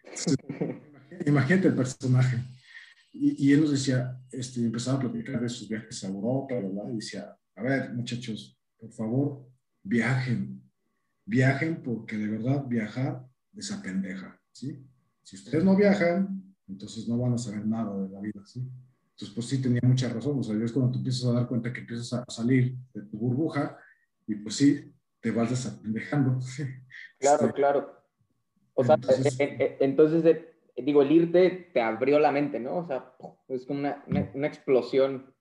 imagínate 1.26 1.68
el 1.68 1.76
personaje. 1.76 2.38
Y, 3.12 3.54
él 3.54 3.62
nos 3.62 3.72
decía, 3.72 4.20
este, 4.32 4.60
empezaba 4.60 4.98
a 4.98 5.02
platicar 5.02 5.40
de 5.40 5.48
sus 5.48 5.70
viajes 5.70 6.04
a 6.04 6.08
Europa, 6.08 6.56
¿verdad? 6.56 6.90
Y 6.92 6.96
decía, 6.96 7.38
a 7.56 7.62
ver, 7.62 7.94
muchachos, 7.94 8.60
por 8.80 8.92
favor, 8.92 9.48
viajen. 9.84 10.64
Viajen 11.26 11.84
porque 11.84 12.18
de 12.18 12.28
verdad 12.28 12.66
viajar 12.66 13.24
desapendeja, 13.52 14.42
¿sí? 14.54 14.88
Si 15.22 15.36
ustedes 15.36 15.64
no 15.64 15.76
viajan, 15.76 16.56
entonces 16.68 17.08
no 17.08 17.18
van 17.18 17.34
a 17.34 17.38
saber 17.38 17.66
nada 17.66 17.98
de 18.02 18.10
la 18.10 18.22
vida, 18.22 18.42
¿sí? 18.46 18.60
Entonces, 19.12 19.36
pues 19.36 19.48
sí, 19.48 19.62
tenía 19.62 19.82
mucha 19.84 20.10
razón. 20.10 20.40
O 20.40 20.44
sea, 20.44 20.56
es 20.56 20.72
cuando 20.72 20.92
tú 20.92 20.98
empiezas 21.00 21.26
a 21.30 21.34
dar 21.34 21.48
cuenta 21.48 21.72
que 21.72 21.82
empiezas 21.82 22.14
a 22.14 22.26
salir 22.32 22.76
de 22.94 23.02
tu 23.04 23.18
burbuja 23.18 23.78
y 24.26 24.36
pues 24.36 24.56
sí, 24.56 24.94
te 25.20 25.32
vas 25.32 25.50
desapendejando. 25.50 26.40
Claro, 27.20 27.46
este, 27.46 27.54
claro. 27.54 28.04
O 28.74 28.84
sea, 28.84 28.96
entonces, 28.96 29.40
eh, 29.40 29.56
eh, 29.58 29.78
entonces 29.80 30.24
digo, 30.76 31.02
el 31.02 31.12
irte 31.12 31.70
te 31.74 31.82
abrió 31.82 32.20
la 32.20 32.34
mente, 32.34 32.60
¿no? 32.60 32.78
O 32.78 32.88
sea, 32.88 33.14
es 33.48 33.66
como 33.66 33.80
una, 33.80 34.04
una, 34.08 34.48
explosión. 34.48 35.34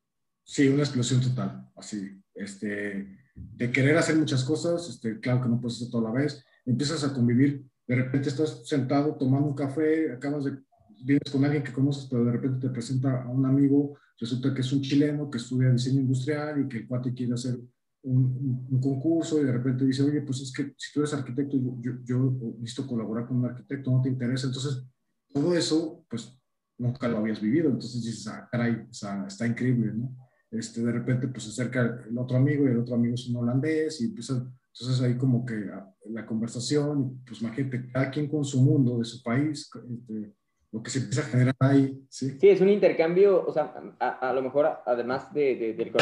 Sí, 0.44 0.68
una 0.68 0.82
explosión 0.82 1.20
total, 1.20 1.70
así, 1.74 2.22
este, 2.34 3.18
de 3.34 3.72
querer 3.72 3.96
hacer 3.96 4.16
muchas 4.16 4.44
cosas, 4.44 4.88
este, 4.88 5.18
claro 5.18 5.42
que 5.42 5.48
no 5.48 5.60
puedes 5.60 5.78
hacer 5.78 5.90
toda 5.90 6.12
la 6.12 6.20
vez, 6.20 6.44
empiezas 6.64 7.02
a 7.02 7.12
convivir, 7.12 7.64
de 7.86 7.96
repente 7.96 8.28
estás 8.28 8.62
sentado 8.66 9.16
tomando 9.16 9.48
un 9.48 9.54
café, 9.54 10.12
acabas 10.12 10.44
de, 10.44 10.58
vienes 11.04 11.30
con 11.30 11.44
alguien 11.44 11.62
que 11.62 11.72
conoces, 11.72 12.06
pero 12.10 12.24
de 12.24 12.32
repente 12.32 12.66
te 12.66 12.72
presenta 12.72 13.22
a 13.22 13.28
un 13.28 13.44
amigo, 13.44 13.98
resulta 14.18 14.54
que 14.54 14.60
es 14.60 14.72
un 14.72 14.82
chileno 14.82 15.30
que 15.30 15.38
estudia 15.38 15.70
diseño 15.70 16.00
industrial 16.00 16.60
y 16.60 16.68
que 16.68 16.78
el 16.78 16.88
cuate 16.88 17.12
quiere 17.12 17.34
hacer 17.34 17.58
un, 18.04 18.66
un, 18.70 18.80
concurso 18.80 19.40
y 19.40 19.44
de 19.44 19.52
repente 19.52 19.84
dice, 19.84 20.02
oye, 20.02 20.22
pues 20.22 20.40
es 20.40 20.52
que 20.52 20.74
si 20.76 20.92
tú 20.92 21.00
eres 21.00 21.14
arquitecto, 21.14 21.56
yo, 21.56 21.76
yo, 21.80 21.92
yo 22.04 22.38
necesito 22.58 22.86
colaborar 22.86 23.26
con 23.26 23.38
un 23.38 23.46
arquitecto, 23.46 23.90
no 23.90 24.02
te 24.02 24.08
interesa, 24.08 24.46
entonces 24.46 24.84
todo 25.32 25.54
eso, 25.54 26.04
pues 26.08 26.36
nunca 26.78 27.08
lo 27.08 27.18
habías 27.18 27.40
vivido, 27.40 27.70
entonces 27.70 28.02
dices, 28.02 28.26
ah, 28.28 28.48
caray, 28.50 28.86
o 28.88 28.92
sea, 28.92 29.24
está 29.26 29.46
increíble, 29.46 29.92
¿no? 29.94 30.16
Este, 30.50 30.82
de 30.82 30.92
repente, 30.92 31.28
pues 31.28 31.44
se 31.44 31.50
acerca 31.50 32.04
el 32.06 32.18
otro 32.18 32.36
amigo 32.36 32.66
y 32.66 32.72
el 32.72 32.80
otro 32.80 32.94
amigo 32.94 33.14
es 33.14 33.26
un 33.28 33.36
holandés 33.36 34.00
y 34.00 34.06
empieza, 34.06 34.46
entonces 34.72 35.02
ahí 35.02 35.16
como 35.16 35.44
que 35.44 35.54
ah, 35.72 35.94
la 36.10 36.26
conversación, 36.26 37.22
pues 37.26 37.42
imagínate, 37.42 37.90
cada 37.92 38.10
quien 38.10 38.28
con 38.28 38.44
su 38.44 38.62
mundo, 38.62 38.98
de 38.98 39.04
su 39.04 39.22
país, 39.22 39.70
este, 39.74 40.34
lo 40.72 40.82
que 40.82 40.90
se 40.90 41.00
empieza 41.00 41.20
a 41.20 41.30
generar 41.30 41.56
ahí, 41.60 42.02
¿sí? 42.08 42.38
Sí, 42.40 42.48
es 42.48 42.60
un 42.60 42.70
intercambio, 42.70 43.44
o 43.46 43.52
sea, 43.52 43.74
a, 43.98 44.32
lo 44.32 44.40
mejor 44.40 44.70
además 44.86 45.32
de, 45.34 45.56
de, 45.56 45.74
del 45.74 45.92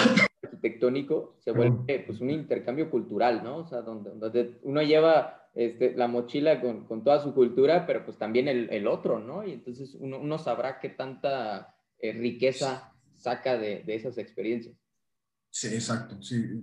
arquitectónico, 0.42 1.36
se 1.40 1.50
vuelve 1.50 2.04
pues 2.06 2.20
un 2.20 2.30
intercambio 2.30 2.88
cultural, 2.88 3.42
¿no? 3.42 3.58
O 3.58 3.66
sea, 3.66 3.82
donde, 3.82 4.10
donde 4.10 4.60
uno 4.62 4.80
lleva 4.82 5.48
este, 5.54 5.96
la 5.96 6.06
mochila 6.06 6.60
con, 6.60 6.86
con, 6.86 7.02
toda 7.02 7.20
su 7.20 7.34
cultura, 7.34 7.84
pero 7.84 8.04
pues 8.04 8.16
también 8.16 8.46
el, 8.46 8.70
el 8.70 8.86
otro, 8.86 9.18
¿no? 9.18 9.44
Y 9.44 9.52
entonces 9.52 9.96
uno, 9.98 10.20
uno 10.20 10.38
sabrá 10.38 10.78
qué 10.78 10.90
tanta 10.90 11.74
eh, 11.98 12.12
riqueza 12.12 12.94
saca 13.16 13.58
de, 13.58 13.82
de, 13.82 13.94
esas 13.96 14.18
experiencias. 14.18 14.76
Sí, 15.50 15.66
exacto, 15.74 16.22
sí. 16.22 16.62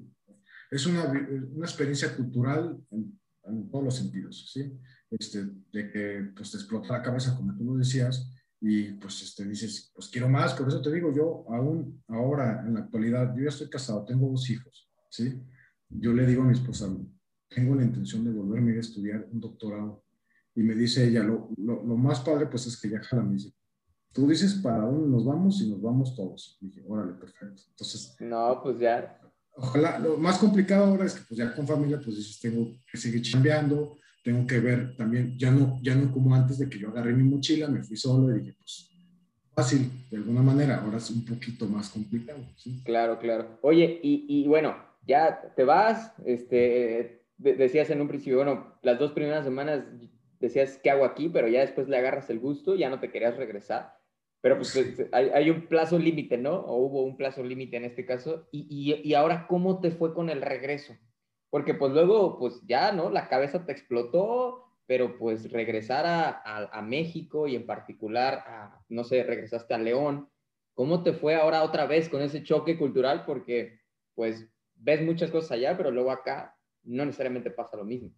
Es 0.69 0.85
una, 0.85 1.05
una 1.05 1.65
experiencia 1.65 2.15
cultural 2.15 2.77
en, 2.91 3.17
todos 3.71 3.85
los 3.85 3.95
sentidos, 3.95 4.51
¿sí? 4.51 4.77
Este, 5.09 5.45
de 5.71 5.89
que 5.89 6.31
pues 6.35 6.51
te 6.51 6.57
explota 6.57 6.97
la 6.97 7.01
cabeza, 7.01 7.35
como 7.35 7.55
tú 7.55 7.63
lo 7.63 7.77
decías, 7.77 8.29
y 8.59 8.91
pues 8.93 9.21
este, 9.21 9.45
dices, 9.45 9.91
pues 9.95 10.09
quiero 10.09 10.27
más, 10.27 10.53
por 10.53 10.67
eso 10.67 10.81
te 10.81 10.91
digo, 10.91 11.13
yo 11.13 11.45
aún 11.49 12.03
ahora, 12.07 12.63
en 12.65 12.73
la 12.73 12.81
actualidad, 12.81 13.33
yo 13.35 13.43
ya 13.43 13.49
estoy 13.49 13.69
casado, 13.69 14.03
tengo 14.03 14.29
dos 14.29 14.49
hijos, 14.49 14.89
¿sí? 15.09 15.41
Yo 15.89 16.11
le 16.11 16.25
digo 16.25 16.41
a 16.41 16.45
mi 16.45 16.53
esposa, 16.53 16.89
tengo 17.49 17.75
la 17.75 17.83
intención 17.83 18.25
de 18.25 18.31
volverme 18.31 18.75
a 18.75 18.79
estudiar 18.79 19.27
un 19.31 19.39
doctorado. 19.39 20.03
Y 20.55 20.63
me 20.63 20.73
dice 20.73 21.07
ella, 21.07 21.23
lo, 21.23 21.49
lo, 21.57 21.95
más 21.95 22.19
padre 22.21 22.47
pues 22.47 22.65
es 22.65 22.81
que 22.81 22.89
ya 22.89 22.99
jala, 22.99 23.23
me 23.23 23.33
dice, 23.33 23.53
tú 24.11 24.27
dices 24.27 24.55
para 24.55 24.85
dónde 24.85 25.07
nos 25.07 25.23
vamos 25.23 25.61
y 25.61 25.69
nos 25.69 25.81
vamos 25.81 26.15
todos. 26.15 26.57
Dije, 26.59 26.83
órale, 26.87 27.13
perfecto. 27.13 27.61
Entonces... 27.69 28.15
No, 28.19 28.59
pues 28.63 28.79
ya. 28.79 29.21
Ojalá, 29.59 29.97
lo 29.97 30.17
más 30.17 30.37
complicado 30.37 30.85
ahora 30.85 31.05
es 31.05 31.15
que 31.15 31.21
pues 31.27 31.37
ya 31.37 31.53
con 31.53 31.67
familia 31.67 31.99
pues 32.03 32.15
dices, 32.17 32.39
tengo 32.39 32.71
que 32.89 32.97
seguir 32.97 33.23
chambeando, 33.23 33.97
tengo 34.23 34.45
que 34.45 34.59
ver 34.59 34.95
también, 34.95 35.37
ya 35.37 35.49
no, 35.49 35.79
ya 35.81 35.95
no 35.95 36.11
como 36.11 36.35
antes 36.35 36.59
de 36.59 36.69
que 36.69 36.77
yo 36.77 36.89
agarré 36.89 37.13
mi 37.13 37.23
mochila, 37.23 37.67
me 37.67 37.83
fui 37.83 37.97
solo 37.97 38.35
y 38.35 38.39
dije, 38.39 38.55
pues 38.59 38.91
fácil, 39.55 39.89
de 40.11 40.17
alguna 40.17 40.43
manera, 40.43 40.83
ahora 40.83 40.97
es 40.97 41.09
un 41.09 41.25
poquito 41.25 41.65
más 41.65 41.89
complicado. 41.89 42.39
Claro, 42.85 43.17
claro. 43.17 43.57
Oye, 43.63 43.99
y, 44.03 44.25
y 44.29 44.47
bueno, 44.47 44.75
ya 45.07 45.51
te 45.55 45.63
vas, 45.63 46.13
este, 46.25 47.23
decías 47.37 47.89
en 47.89 48.01
un 48.01 48.07
principio, 48.07 48.37
bueno, 48.37 48.75
las 48.83 48.99
dos 48.99 49.13
primeras 49.13 49.45
semanas 49.45 49.83
decías, 50.39 50.79
¿qué 50.83 50.91
hago 50.91 51.05
aquí? 51.05 51.29
Pero 51.29 51.47
ya 51.47 51.61
después 51.61 51.87
le 51.87 51.97
agarras 51.97 52.29
el 52.29 52.39
gusto, 52.39 52.75
ya 52.75 52.89
no 52.91 52.99
te 52.99 53.09
querías 53.09 53.35
regresar. 53.35 53.96
Pero 54.47 54.59
pues 54.59 54.77
hay, 55.11 55.29
hay 55.33 55.49
un 55.49 55.67
plazo 55.67 55.99
límite, 55.99 56.37
¿no? 56.37 56.55
O 56.55 56.77
hubo 56.77 57.03
un 57.03 57.17
plazo 57.17 57.43
límite 57.43 57.75
en 57.75 57.83
este 57.83 58.05
caso. 58.05 58.47
Y, 58.49 58.65
y, 58.69 59.09
y, 59.09 59.13
ahora, 59.13 59.45
¿cómo 59.45 59.81
te 59.81 59.91
fue 59.91 60.13
con 60.13 60.29
el 60.29 60.41
regreso? 60.41 60.95
Porque 61.49 61.73
pues 61.73 61.91
luego, 61.91 62.39
pues 62.39 62.61
ya, 62.65 62.93
¿no? 62.93 63.09
La 63.09 63.27
cabeza 63.27 63.65
te 63.65 63.73
explotó, 63.73 64.63
pero 64.85 65.17
pues 65.17 65.51
regresar 65.51 66.05
a, 66.05 66.29
a, 66.29 66.79
a 66.79 66.81
México 66.81 67.45
y 67.45 67.57
en 67.57 67.65
particular, 67.65 68.35
a, 68.35 68.85
no 68.87 69.03
sé, 69.03 69.21
regresaste 69.23 69.73
a 69.73 69.79
León. 69.79 70.29
¿Cómo 70.75 71.03
te 71.03 71.11
fue 71.11 71.35
ahora 71.35 71.63
otra 71.63 71.85
vez 71.85 72.07
con 72.07 72.21
ese 72.21 72.41
choque 72.41 72.77
cultural? 72.77 73.25
Porque 73.25 73.81
pues 74.15 74.49
ves 74.75 75.01
muchas 75.01 75.29
cosas 75.29 75.51
allá, 75.51 75.75
pero 75.75 75.91
luego 75.91 76.09
acá 76.09 76.55
no 76.83 77.03
necesariamente 77.03 77.51
pasa 77.51 77.75
lo 77.75 77.83
mismo. 77.83 78.13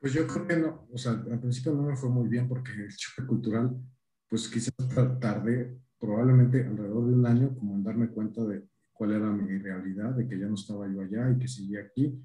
Pues 0.00 0.14
yo 0.14 0.26
creo 0.26 0.48
que 0.48 0.56
no, 0.56 0.88
o 0.92 0.98
sea, 0.98 1.12
al 1.12 1.38
principio 1.38 1.72
no 1.74 1.82
me 1.82 1.94
fue 1.94 2.08
muy 2.08 2.28
bien 2.28 2.48
porque 2.48 2.72
el 2.72 2.96
choque 2.96 3.24
cultural, 3.24 3.70
pues 4.30 4.48
quizás 4.48 4.72
tardé 5.20 5.76
probablemente 5.98 6.64
alrededor 6.64 7.08
de 7.08 7.14
un 7.14 7.26
año 7.26 7.54
como 7.54 7.74
en 7.74 7.82
darme 7.82 8.08
cuenta 8.08 8.44
de 8.44 8.64
cuál 8.92 9.12
era 9.12 9.30
mi 9.30 9.58
realidad, 9.58 10.14
de 10.14 10.26
que 10.26 10.38
ya 10.38 10.46
no 10.46 10.54
estaba 10.54 10.88
yo 10.90 11.02
allá 11.02 11.30
y 11.30 11.38
que 11.38 11.48
seguía 11.48 11.80
aquí. 11.80 12.18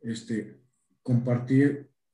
Este, 0.00 0.60
compartí 1.02 1.62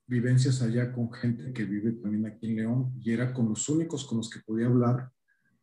vivencias 0.05 0.61
allá 0.61 0.93
con 0.93 1.11
gente 1.11 1.51
que 1.51 1.65
vive 1.65 1.93
también 1.93 2.25
aquí 2.27 2.47
en 2.47 2.55
León 2.55 2.93
y 2.99 3.11
era 3.11 3.33
con 3.33 3.49
los 3.49 3.67
únicos 3.67 4.05
con 4.05 4.19
los 4.19 4.29
que 4.29 4.41
podía 4.41 4.67
hablar 4.67 5.11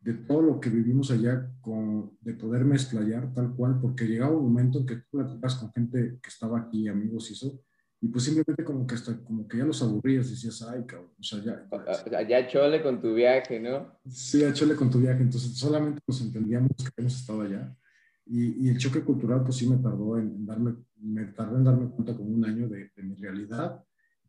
de 0.01 0.15
todo 0.15 0.43
lo 0.43 0.61
que 0.61 0.71
vivimos 0.71 1.11
allá, 1.11 1.51
con, 1.61 2.17
de 2.21 2.35
poderme 2.35 2.75
explayar 2.75 3.33
tal 3.33 3.55
cual, 3.55 3.81
porque 3.81 4.07
llegaba 4.07 4.37
un 4.37 4.45
momento 4.45 4.79
en 4.79 4.87
que 4.87 4.97
tú 4.97 5.07
platicas 5.11 5.57
con 5.57 5.73
gente 5.73 6.19
que 6.23 6.29
estaba 6.29 6.59
aquí, 6.59 6.89
amigos 6.89 7.31
y 7.31 7.35
eso, 7.35 7.61
y 8.01 8.09
pues 8.09 8.25
simplemente 8.25 8.65
como 8.65 8.87
que 8.87 8.95
hasta 8.95 9.17
como 9.25 9.49
que 9.49 9.59
ya 9.59 9.65
los 9.65 9.83
aburrías, 9.83 10.31
decías, 10.31 10.63
ay, 10.63 10.85
cabrón, 10.87 11.11
o 11.19 11.23
sea, 11.23 11.43
ya. 11.43 11.69
Sea, 12.05 12.23
ya 12.23 12.47
chole 12.47 12.81
con 12.81 13.01
tu 13.01 13.13
viaje, 13.15 13.59
¿no? 13.59 13.99
Sí, 14.09 14.41
ya 14.41 14.53
chole 14.53 14.77
con 14.77 14.89
tu 14.89 15.01
viaje, 15.01 15.23
entonces 15.23 15.57
solamente 15.57 16.01
nos 16.07 16.21
entendíamos 16.21 16.71
que 16.77 16.91
hemos 16.97 17.17
estado 17.17 17.43
allá. 17.43 17.77
Y, 18.25 18.69
el 18.69 18.79
choque 18.79 19.01
cultural, 19.03 19.43
pues 19.43 19.57
sí 19.57 19.67
me 19.67 19.79
tardó 19.79 20.19
en, 20.19 20.47
darme, 20.47 20.77
me 21.01 21.25
tardé 21.27 21.57
en 21.57 21.65
darme 21.65 21.91
cuenta 21.91 22.15
como 22.15 22.29
un 22.29 22.45
año 22.45 22.69
de, 22.69 22.91
mi 22.99 23.17
realidad. 23.17 23.83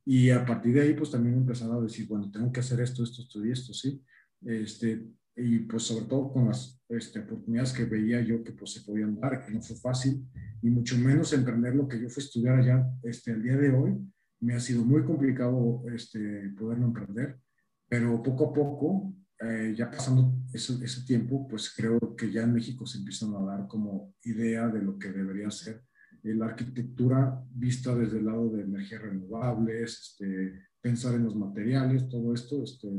Y 0.05 0.31
a 0.31 0.43
partir 0.45 0.73
de 0.73 0.81
ahí, 0.81 0.93
pues 0.93 1.11
también 1.11 1.35
empezaba 1.35 1.75
a 1.75 1.81
decir, 1.81 2.07
bueno, 2.07 2.31
tengo 2.31 2.51
que 2.51 2.61
hacer 2.61 2.79
esto, 2.79 3.03
esto, 3.03 3.21
esto 3.21 3.45
y 3.45 3.51
esto, 3.51 3.73
¿sí? 3.73 4.01
Este, 4.41 5.05
y 5.39 5.59
pues 5.59 5.83
sobre 5.83 6.05
todo 6.05 6.31
con 6.31 6.47
las 6.47 6.81
este, 6.89 7.19
oportunidades 7.19 7.73
que 7.73 7.85
veía 7.85 8.21
yo 8.21 8.43
que 8.43 8.51
pues 8.51 8.73
se 8.73 8.81
podían 8.81 9.19
dar, 9.19 9.45
que 9.45 9.51
no 9.51 9.61
fue 9.61 9.75
fácil, 9.75 10.25
y 10.61 10.69
mucho 10.69 10.97
menos 10.97 11.33
emprender 11.33 11.75
lo 11.75 11.87
que 11.87 11.99
yo 12.01 12.09
fui 12.09 12.21
a 12.21 12.25
estudiar 12.25 12.59
allá, 12.59 12.85
este, 13.03 13.31
el 13.31 13.43
día 13.43 13.57
de 13.57 13.71
hoy, 13.71 13.97
me 14.41 14.53
ha 14.53 14.59
sido 14.59 14.83
muy 14.83 15.03
complicado 15.03 15.83
este, 15.93 16.49
poderlo 16.57 16.85
emprender, 16.85 17.39
pero 17.87 18.21
poco 18.21 18.49
a 18.49 18.53
poco 18.53 19.13
eh, 19.41 19.73
ya 19.77 19.89
pasando 19.89 20.33
ese, 20.53 20.73
ese, 20.83 21.05
tiempo, 21.05 21.47
pues 21.47 21.73
creo 21.73 21.97
que 22.17 22.31
ya 22.31 22.43
en 22.43 22.53
México 22.53 22.85
se 22.85 22.97
empiezan 22.97 23.33
a 23.35 23.41
dar 23.41 23.67
como 23.67 24.13
idea 24.23 24.67
de 24.67 24.81
lo 24.81 24.99
que 24.99 25.11
debería 25.11 25.49
ser 25.49 25.81
eh, 26.23 26.33
la 26.33 26.47
arquitectura 26.47 27.41
vista 27.49 27.95
desde 27.95 28.19
el 28.19 28.25
lado 28.25 28.49
de 28.49 28.63
energías 28.63 29.01
renovables, 29.01 30.17
este, 30.19 30.69
pensar 30.81 31.15
en 31.15 31.23
los 31.23 31.35
materiales, 31.35 32.09
todo 32.09 32.33
esto, 32.33 32.63
este, 32.63 32.89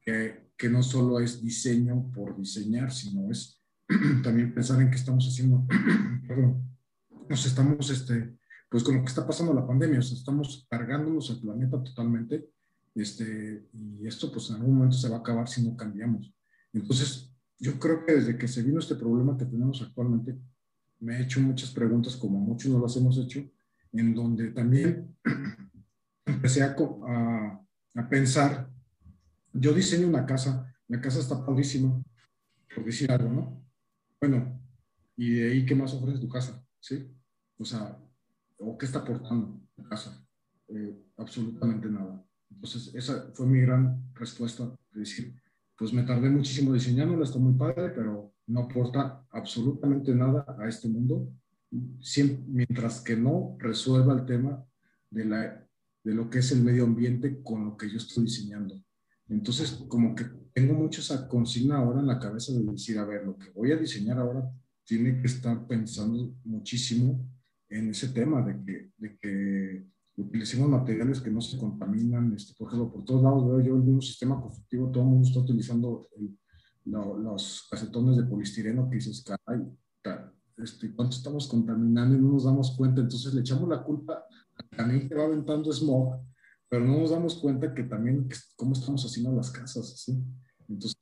que, 0.00 0.47
que, 0.58 0.68
no 0.68 0.82
solo 0.82 1.20
es 1.20 1.40
diseño 1.40 2.10
por 2.12 2.36
diseñar, 2.36 2.92
sino 2.92 3.30
es 3.30 3.62
también 4.22 4.52
pensar 4.52 4.82
en 4.82 4.90
qué 4.90 4.96
estamos 4.96 5.26
haciendo, 5.26 5.66
perdón, 6.26 6.76
nos 7.28 7.46
estamos, 7.46 7.88
este, 7.90 8.36
pues 8.68 8.82
con 8.82 8.96
lo 8.96 9.02
que 9.02 9.08
está 9.08 9.26
pasando 9.26 9.54
la 9.54 9.66
pandemia, 9.66 10.00
o 10.00 10.02
sea, 10.02 10.18
estamos 10.18 10.66
cargándonos 10.68 11.30
el 11.30 11.40
planeta 11.40 11.82
totalmente 11.82 12.50
este, 12.98 13.68
y 13.72 14.06
esto 14.06 14.32
pues 14.32 14.50
en 14.50 14.56
algún 14.56 14.74
momento 14.74 14.96
se 14.96 15.08
va 15.08 15.16
a 15.16 15.20
acabar 15.20 15.48
si 15.48 15.62
no 15.62 15.76
cambiamos. 15.76 16.34
Entonces, 16.72 17.32
yo 17.58 17.78
creo 17.78 18.04
que 18.04 18.14
desde 18.14 18.36
que 18.36 18.48
se 18.48 18.62
vino 18.62 18.80
este 18.80 18.96
problema 18.96 19.36
que 19.36 19.44
tenemos 19.44 19.80
actualmente, 19.82 20.36
me 21.00 21.16
he 21.16 21.22
hecho 21.22 21.40
muchas 21.40 21.70
preguntas, 21.70 22.16
como 22.16 22.40
muchos 22.40 22.72
no 22.72 22.80
las 22.80 22.96
hemos 22.96 23.16
hecho, 23.18 23.48
en 23.92 24.14
donde 24.14 24.50
también 24.50 25.16
empecé 26.26 26.62
a, 26.62 26.74
a, 27.06 27.64
a 27.94 28.08
pensar, 28.08 28.68
yo 29.60 29.72
diseño 29.72 30.08
una 30.08 30.26
casa, 30.26 30.74
la 30.88 31.00
casa 31.00 31.20
está 31.20 31.44
padrísima, 31.44 32.02
por 32.74 32.84
decir 32.84 33.10
algo, 33.10 33.30
¿no? 33.30 33.64
Bueno, 34.20 34.60
y 35.16 35.30
de 35.32 35.50
ahí, 35.50 35.66
¿qué 35.66 35.74
más 35.74 35.92
ofrece 35.94 36.20
tu 36.20 36.28
casa? 36.28 36.64
¿Sí? 36.80 37.10
O 37.58 37.64
sea, 37.64 37.98
¿o 38.58 38.78
qué 38.78 38.86
está 38.86 39.00
aportando 39.00 39.60
la 39.76 39.88
casa? 39.88 40.24
Eh, 40.68 40.96
absolutamente 41.16 41.88
nada. 41.88 42.24
Entonces, 42.50 42.94
esa 42.94 43.30
fue 43.34 43.46
mi 43.46 43.60
gran 43.60 44.12
respuesta, 44.14 44.64
es 44.92 44.98
decir, 44.98 45.34
pues 45.76 45.92
me 45.92 46.02
tardé 46.02 46.30
muchísimo 46.30 46.72
diseñándola, 46.72 47.24
está 47.24 47.38
muy 47.38 47.54
padre, 47.54 47.90
pero 47.90 48.34
no 48.46 48.60
aporta 48.60 49.24
absolutamente 49.30 50.14
nada 50.14 50.44
a 50.58 50.68
este 50.68 50.88
mundo, 50.88 51.32
mientras 52.46 53.00
que 53.00 53.16
no 53.16 53.56
resuelva 53.58 54.14
el 54.14 54.24
tema 54.24 54.64
de, 55.10 55.24
la, 55.24 55.66
de 56.02 56.14
lo 56.14 56.30
que 56.30 56.38
es 56.38 56.50
el 56.52 56.62
medio 56.62 56.84
ambiente 56.84 57.42
con 57.42 57.64
lo 57.64 57.76
que 57.76 57.90
yo 57.90 57.98
estoy 57.98 58.24
diseñando. 58.24 58.82
Entonces, 59.28 59.84
como 59.88 60.14
que 60.14 60.24
tengo 60.52 60.74
mucho 60.74 61.00
esa 61.00 61.28
consigna 61.28 61.78
ahora 61.78 62.00
en 62.00 62.06
la 62.06 62.18
cabeza 62.18 62.52
de 62.52 62.64
decir, 62.64 62.98
a 62.98 63.04
ver, 63.04 63.24
lo 63.24 63.36
que 63.36 63.50
voy 63.50 63.72
a 63.72 63.76
diseñar 63.76 64.18
ahora 64.18 64.50
tiene 64.84 65.20
que 65.20 65.26
estar 65.26 65.66
pensando 65.66 66.34
muchísimo 66.44 67.28
en 67.68 67.90
ese 67.90 68.08
tema 68.08 68.42
de 68.42 68.64
que, 68.64 68.90
de 68.96 69.18
que 69.18 69.86
utilicemos 70.16 70.68
materiales 70.68 71.20
que 71.20 71.30
no 71.30 71.40
se 71.40 71.58
contaminan. 71.58 72.32
Este, 72.34 72.54
por 72.58 72.68
ejemplo, 72.68 72.92
por 72.92 73.04
todos 73.04 73.22
lados 73.22 73.46
veo 73.46 73.60
yo 73.60 73.76
el 73.76 73.82
mismo 73.82 74.00
sistema 74.00 74.40
constructivo, 74.40 74.90
todo 74.90 75.04
el 75.04 75.10
mundo 75.10 75.28
está 75.28 75.40
utilizando 75.40 76.08
los 76.84 77.68
acetones 77.70 78.16
de 78.16 78.24
polistireno 78.24 78.88
que 78.88 78.96
dices, 78.96 79.22
caray, 79.22 79.62
este, 80.56 80.92
¿cuánto 80.94 81.16
estamos 81.16 81.46
contaminando 81.46 82.16
y 82.16 82.20
no 82.20 82.32
nos 82.32 82.44
damos 82.44 82.74
cuenta? 82.76 83.00
Entonces 83.00 83.32
le 83.34 83.42
echamos 83.42 83.68
la 83.68 83.82
culpa 83.82 84.24
también 84.76 85.08
que 85.08 85.14
va 85.14 85.24
aventando 85.24 85.72
smog, 85.72 86.20
pero 86.68 86.84
no 86.84 86.98
nos 86.98 87.10
damos 87.10 87.36
cuenta 87.36 87.74
que 87.74 87.82
también 87.82 88.28
cómo 88.56 88.72
estamos 88.72 89.04
haciendo 89.04 89.32
las 89.32 89.50
casas, 89.50 90.02
¿sí? 90.02 90.12
Entonces, 90.68 90.98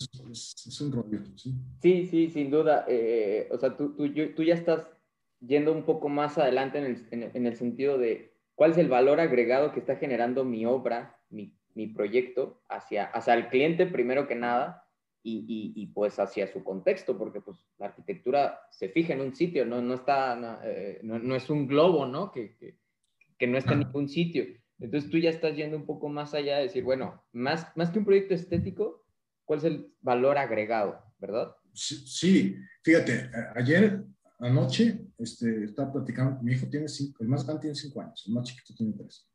es, 0.66 0.80
un 0.80 0.92
rollo, 0.92 1.20
¿sí? 1.36 1.54
Sí, 1.82 2.06
sí, 2.06 2.30
sin 2.30 2.50
duda. 2.50 2.84
Eh, 2.86 3.48
o 3.50 3.58
sea, 3.58 3.76
tú, 3.76 3.96
tú, 3.96 4.08
tú, 4.34 4.42
ya 4.44 4.54
estás 4.54 4.86
yendo 5.40 5.72
un 5.72 5.82
poco 5.82 6.08
más 6.08 6.38
adelante 6.38 6.78
en 6.78 6.84
el, 6.84 7.30
en 7.34 7.46
el 7.46 7.56
sentido 7.56 7.98
de 7.98 8.36
cuál 8.56 8.72
es 8.72 8.78
el 8.78 8.88
valor 8.88 9.20
agregado 9.20 9.70
que 9.70 9.78
está 9.78 9.96
generando 9.96 10.44
mi 10.44 10.66
obra, 10.66 11.20
mi, 11.30 11.52
proyecto 11.94 12.62
hacia, 12.70 13.04
hacia 13.04 13.34
el 13.34 13.48
cliente 13.48 13.84
primero 13.84 14.26
que 14.26 14.34
nada 14.34 14.88
y, 15.22 15.86
pues 15.88 16.18
hacia 16.18 16.50
su 16.50 16.64
contexto, 16.64 17.18
porque 17.18 17.40
pues 17.40 17.58
la 17.78 17.86
arquitectura 17.86 18.60
se 18.70 18.88
fija 18.88 19.12
en 19.12 19.20
un 19.20 19.34
sitio, 19.34 19.66
no, 19.66 19.82
no, 19.82 19.94
está, 19.94 20.36
no, 20.36 20.58
eh, 20.62 21.02
es 21.36 21.50
un 21.50 21.66
globo, 21.66 22.06
¿no? 22.06 22.30
Que, 22.32 22.56
que, 23.36 23.46
no 23.46 23.58
está 23.58 23.74
en 23.74 23.80
ningún 23.80 24.08
sitio. 24.08 24.44
Entonces 24.78 25.10
tú 25.10 25.18
ya 25.18 25.30
estás 25.30 25.56
yendo 25.56 25.76
un 25.76 25.86
poco 25.86 26.08
más 26.08 26.34
allá 26.34 26.58
de 26.58 26.64
decir, 26.64 26.84
bueno, 26.84 27.24
más, 27.32 27.66
más 27.76 27.90
que 27.90 27.98
un 27.98 28.04
proyecto 28.04 28.34
estético, 28.34 29.06
¿cuál 29.44 29.58
es 29.58 29.64
el 29.64 29.92
valor 30.00 30.36
agregado, 30.38 31.02
verdad? 31.18 31.54
Sí, 31.72 32.56
fíjate, 32.82 33.30
ayer 33.54 34.04
anoche 34.38 35.06
este, 35.18 35.64
estaba 35.64 35.92
platicando, 35.92 36.42
mi 36.42 36.52
hijo 36.52 36.66
tiene 36.68 36.88
cinco, 36.88 37.22
el 37.22 37.28
más 37.28 37.44
grande 37.44 37.62
tiene 37.62 37.74
cinco 37.74 38.00
años, 38.00 38.24
el 38.26 38.34
más 38.34 38.44
chiquito 38.44 38.74
tiene 38.74 38.92
tres. 38.92 39.28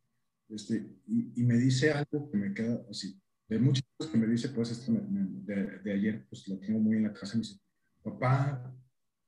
Este, 0.50 0.86
y, 1.08 1.44
me 1.44 1.56
dice 1.56 1.92
algo 1.92 2.30
que 2.30 2.38
me 2.38 2.54
queda 2.54 2.86
así. 2.89 3.18
De 3.48 3.58
muchas 3.58 3.84
cosas 3.96 4.12
que 4.12 4.18
me 4.18 4.28
dice, 4.28 4.50
pues, 4.50 4.72
este, 4.72 4.92
de, 4.92 5.80
de, 5.80 5.94
ayer, 5.94 6.26
pues, 6.30 6.48
lo 6.48 6.58
tengo 6.60 6.80
muy 6.80 6.98
en 6.98 7.04
la 7.04 7.14
casa. 7.14 7.36
Me 7.36 7.44
dice, 7.44 7.60
papá, 8.04 8.76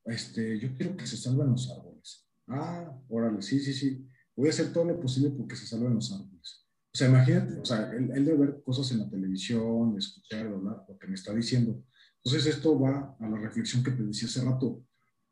este, 0.06 0.60
yo 0.60 0.76
quiero 0.76 0.98
que 0.98 1.08
se 1.08 1.16
salven 1.16 1.52
los 1.52 1.72
árboles. 1.72 2.28
Ah, 2.48 3.00
órale, 3.08 3.42
sí, 3.42 3.60
sí, 3.60 3.74
sí. 3.74 4.08
Voy 4.36 4.48
a 4.48 4.52
hacer 4.52 4.74
todo 4.74 4.86
lo 4.86 5.00
posible 5.00 5.30
porque 5.32 5.56
se 5.56 5.68
salven 5.68 5.96
los 5.96 6.12
árboles. 6.12 6.66
O 6.94 6.98
sea, 6.98 7.10
imagínate, 7.10 7.60
o 7.60 7.66
sea, 7.66 7.92
él, 7.92 8.12
él 8.14 8.26
debe 8.26 8.46
ver 8.46 8.64
cosas 8.64 8.92
en 8.92 9.00
la 9.00 9.10
televisión, 9.10 9.96
escuchar, 9.98 10.48
hablar, 10.48 10.86
lo 10.88 10.98
que 10.98 11.08
me 11.08 11.16
está 11.16 11.34
diciendo. 11.34 11.84
Entonces, 12.24 12.56
esto 12.56 12.80
va 12.80 13.16
a 13.20 13.30
la 13.30 13.38
reflexión 13.38 13.84
que 13.84 13.92
te 13.92 14.04
decía 14.04 14.28
hace 14.28 14.44
rato 14.44 14.84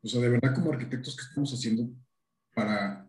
o 0.04 0.08
sea, 0.08 0.20
de 0.20 0.30
verdad 0.30 0.54
como 0.54 0.72
arquitectos, 0.72 1.16
¿qué 1.16 1.22
estamos 1.22 1.52
haciendo 1.52 1.88
para 2.54 3.08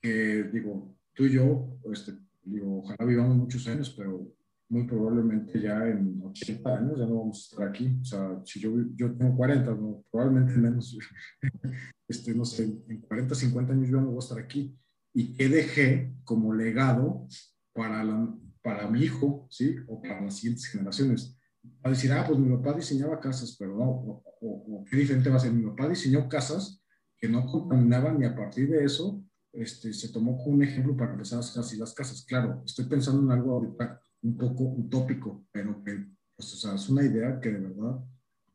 que, 0.00 0.44
digo, 0.44 0.96
tú 1.14 1.24
y 1.24 1.32
yo, 1.34 1.78
este, 1.92 2.18
digo, 2.42 2.78
ojalá 2.78 3.04
vivamos 3.04 3.36
muchos 3.36 3.66
años, 3.68 3.94
pero 3.96 4.34
muy 4.70 4.84
probablemente 4.84 5.60
ya 5.60 5.86
en 5.86 6.22
80 6.24 6.78
años 6.78 6.98
ya 6.98 7.06
no 7.06 7.18
vamos 7.18 7.36
a 7.36 7.40
estar 7.40 7.68
aquí. 7.68 7.98
O 8.00 8.04
sea, 8.04 8.40
si 8.46 8.60
yo, 8.60 8.72
yo 8.94 9.14
tengo 9.14 9.36
40, 9.36 9.74
no, 9.74 10.02
probablemente 10.10 10.58
menos, 10.58 10.96
este, 12.08 12.34
no 12.34 12.46
sé, 12.46 12.64
en 12.88 13.02
40, 13.02 13.34
50 13.34 13.72
años 13.74 13.90
yo 13.90 14.00
no 14.00 14.06
voy 14.06 14.16
a 14.16 14.18
estar 14.20 14.38
aquí. 14.38 14.74
¿Y 15.14 15.34
qué 15.34 15.48
dejé 15.48 16.14
como 16.24 16.54
legado 16.54 17.26
para, 17.72 18.04
la, 18.04 18.34
para 18.62 18.88
mi 18.88 19.02
hijo, 19.02 19.46
¿sí? 19.50 19.76
O 19.88 20.00
para 20.00 20.20
las 20.20 20.36
siguientes 20.36 20.66
generaciones? 20.66 21.38
a 21.82 21.90
decir, 21.90 22.12
ah, 22.12 22.24
pues 22.26 22.38
mi 22.38 22.54
papá 22.56 22.74
diseñaba 22.74 23.20
casas, 23.20 23.56
pero 23.58 23.76
no, 23.76 24.22
o, 24.40 24.84
qué 24.90 24.96
diferente 24.96 25.30
va 25.30 25.36
a 25.36 25.40
ser. 25.40 25.52
Mi 25.52 25.64
papá 25.70 25.88
diseñó 25.88 26.28
casas 26.28 26.82
que 27.18 27.28
no 27.28 27.46
contaminaban 27.46 28.20
y 28.20 28.24
a 28.24 28.34
partir 28.34 28.68
de 28.68 28.84
eso 28.84 29.24
este, 29.52 29.92
se 29.92 30.08
tomó 30.08 30.36
como 30.38 30.56
un 30.56 30.62
ejemplo 30.64 30.96
para 30.96 31.12
empezar 31.12 31.38
a 31.38 31.40
hacer 31.40 31.60
así 31.60 31.76
las 31.76 31.94
casas. 31.94 32.24
Claro, 32.26 32.62
estoy 32.66 32.86
pensando 32.86 33.22
en 33.22 33.30
algo 33.30 33.52
ahorita 33.52 34.00
un 34.22 34.36
poco 34.36 34.64
utópico, 34.64 35.46
pero 35.52 35.82
que 35.84 36.06
pues, 36.36 36.52
o 36.54 36.56
sea, 36.56 36.74
es 36.74 36.88
una 36.88 37.04
idea 37.04 37.38
que 37.40 37.50
de 37.50 37.60
verdad, 37.60 38.00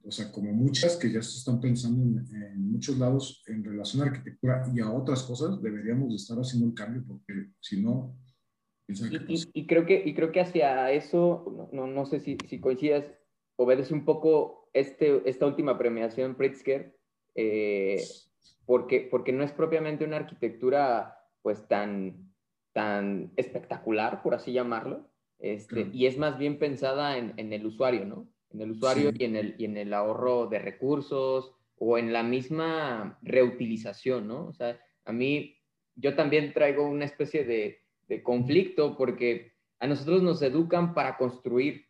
o 0.07 0.11
sea, 0.11 0.31
como 0.31 0.53
muchas 0.53 0.95
que 0.95 1.11
ya 1.11 1.21
se 1.21 1.37
están 1.37 1.59
pensando 1.59 2.01
en, 2.01 2.71
muchos 2.71 2.97
lados 2.97 3.43
en 3.47 3.63
relación 3.63 4.03
a 4.03 4.05
arquitectura 4.05 4.63
y 4.73 4.79
a 4.79 4.89
otras 4.89 5.23
cosas, 5.23 5.61
deberíamos 5.61 6.09
de 6.09 6.15
estar 6.15 6.37
haciendo 6.37 6.67
un 6.67 6.73
cambio 6.73 7.03
porque 7.05 7.49
si 7.59 7.81
no, 7.81 8.15
y, 8.87 9.67
creo 9.67 9.85
que, 9.85 10.01
y 10.05 10.13
creo 10.13 10.31
que 10.31 10.39
hacia 10.39 10.91
eso, 10.91 11.69
no, 11.73 11.87
no, 11.87 12.05
sé 12.05 12.21
si, 12.21 12.37
si 12.47 12.61
coincidas, 12.61 13.03
obedece 13.57 13.93
un 13.93 14.05
poco 14.05 14.69
este, 14.71 15.29
esta 15.29 15.45
última 15.45 15.77
premiación 15.77 16.35
Pritzker, 16.35 16.95
eh, 17.35 18.01
porque, 18.65 19.05
porque 19.11 19.33
no 19.33 19.43
es 19.43 19.51
propiamente 19.51 20.05
una 20.05 20.17
arquitectura 20.17 21.19
pues 21.41 21.67
tan, 21.67 22.31
tan 22.71 23.33
espectacular, 23.35 24.23
por 24.23 24.35
así 24.35 24.53
llamarlo, 24.53 25.09
este, 25.39 25.89
y 25.91 26.05
es 26.05 26.17
más 26.17 26.37
bien 26.37 26.57
pensada 26.57 27.17
en, 27.17 27.33
en, 27.35 27.51
el 27.51 27.65
usuario, 27.65 28.05
¿no? 28.05 28.29
En 28.51 28.61
el 28.61 28.71
usuario 28.71 29.11
y, 29.13 29.23
en 29.25 29.35
el, 29.35 29.55
y 29.57 29.65
en 29.65 29.77
el 29.77 29.93
ahorro 29.93 30.47
de 30.47 30.59
recursos 30.59 31.53
o 31.77 31.97
en 31.97 32.13
la 32.13 32.23
misma 32.23 33.19
reutilización, 33.21 34.27
¿no? 34.27 34.47
O 34.47 34.53
sea, 34.53 34.79
a 35.05 35.11
mí, 35.11 35.57
yo 35.95 36.15
también 36.15 36.53
traigo 36.53 36.87
una 36.87 37.05
especie 37.05 37.43
de 37.43 37.81
de 38.07 38.23
conflicto 38.23 38.95
porque 38.97 39.53
a 39.79 39.87
nosotros 39.87 40.23
nos 40.23 40.41
educan 40.41 40.93
para 40.93 41.17
construir. 41.17 41.85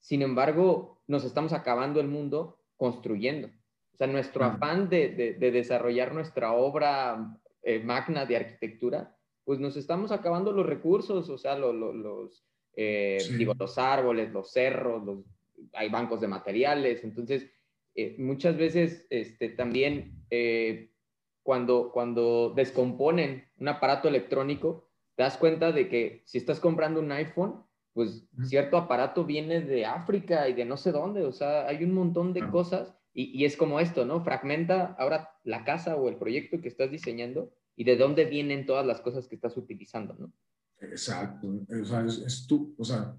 Sin 0.00 0.22
embargo, 0.22 1.02
nos 1.06 1.24
estamos 1.24 1.52
acabando 1.52 2.00
el 2.00 2.08
mundo 2.08 2.58
construyendo. 2.76 3.48
O 3.92 3.96
sea, 3.96 4.06
nuestro 4.06 4.44
afán 4.44 4.88
de, 4.88 5.36
desarrollar 5.38 6.14
nuestra 6.14 6.52
obra 6.52 7.38
eh, 7.62 7.80
magna 7.80 8.26
de 8.26 8.36
arquitectura, 8.36 9.16
pues 9.44 9.58
nos 9.58 9.76
estamos 9.76 10.12
acabando 10.12 10.52
los 10.52 10.66
recursos, 10.66 11.28
o 11.28 11.38
sea, 11.38 11.56
los, 11.56 12.44
eh, 12.74 13.18
digo, 13.36 13.54
los 13.58 13.76
árboles, 13.78 14.32
los 14.32 14.52
cerros, 14.52 15.04
hay 15.72 15.88
bancos 15.88 16.20
de 16.20 16.28
materiales. 16.28 17.04
Entonces, 17.04 17.50
eh, 17.94 18.16
muchas 18.18 18.56
veces 18.56 19.06
este, 19.10 19.50
también 19.50 20.24
eh, 20.30 20.92
cuando, 21.42 21.90
cuando 21.92 22.52
descomponen 22.56 23.44
un 23.58 23.68
aparato 23.68 24.08
electrónico, 24.08 24.88
te 25.14 25.24
das 25.24 25.36
cuenta 25.36 25.72
de 25.72 25.88
que 25.88 26.22
si 26.24 26.38
estás 26.38 26.60
comprando 26.60 27.00
un 27.00 27.12
iPhone, 27.12 27.64
pues 27.92 28.26
cierto 28.44 28.78
aparato 28.78 29.24
viene 29.24 29.60
de 29.60 29.84
África 29.84 30.48
y 30.48 30.54
de 30.54 30.64
no 30.64 30.78
sé 30.78 30.92
dónde, 30.92 31.26
o 31.26 31.32
sea, 31.32 31.66
hay 31.66 31.84
un 31.84 31.92
montón 31.92 32.32
de 32.32 32.48
cosas 32.48 32.96
y, 33.12 33.38
y, 33.38 33.44
es 33.44 33.58
como 33.58 33.80
esto, 33.80 34.06
¿no? 34.06 34.24
Fragmenta 34.24 34.96
ahora 34.98 35.28
la 35.44 35.64
casa 35.64 35.96
o 35.96 36.08
el 36.08 36.16
proyecto 36.16 36.62
que 36.62 36.68
estás 36.68 36.90
diseñando 36.90 37.52
y 37.76 37.84
de 37.84 37.96
dónde 37.96 38.24
vienen 38.24 38.64
todas 38.64 38.86
las 38.86 39.02
cosas 39.02 39.28
que 39.28 39.34
estás 39.34 39.54
utilizando, 39.58 40.14
¿no? 40.14 40.32
Exacto, 40.80 41.48
o 41.80 41.84
sea, 41.84 42.04
es, 42.06 42.18
es 42.18 42.46
tú, 42.46 42.74
o 42.78 42.84
sea, 42.84 43.14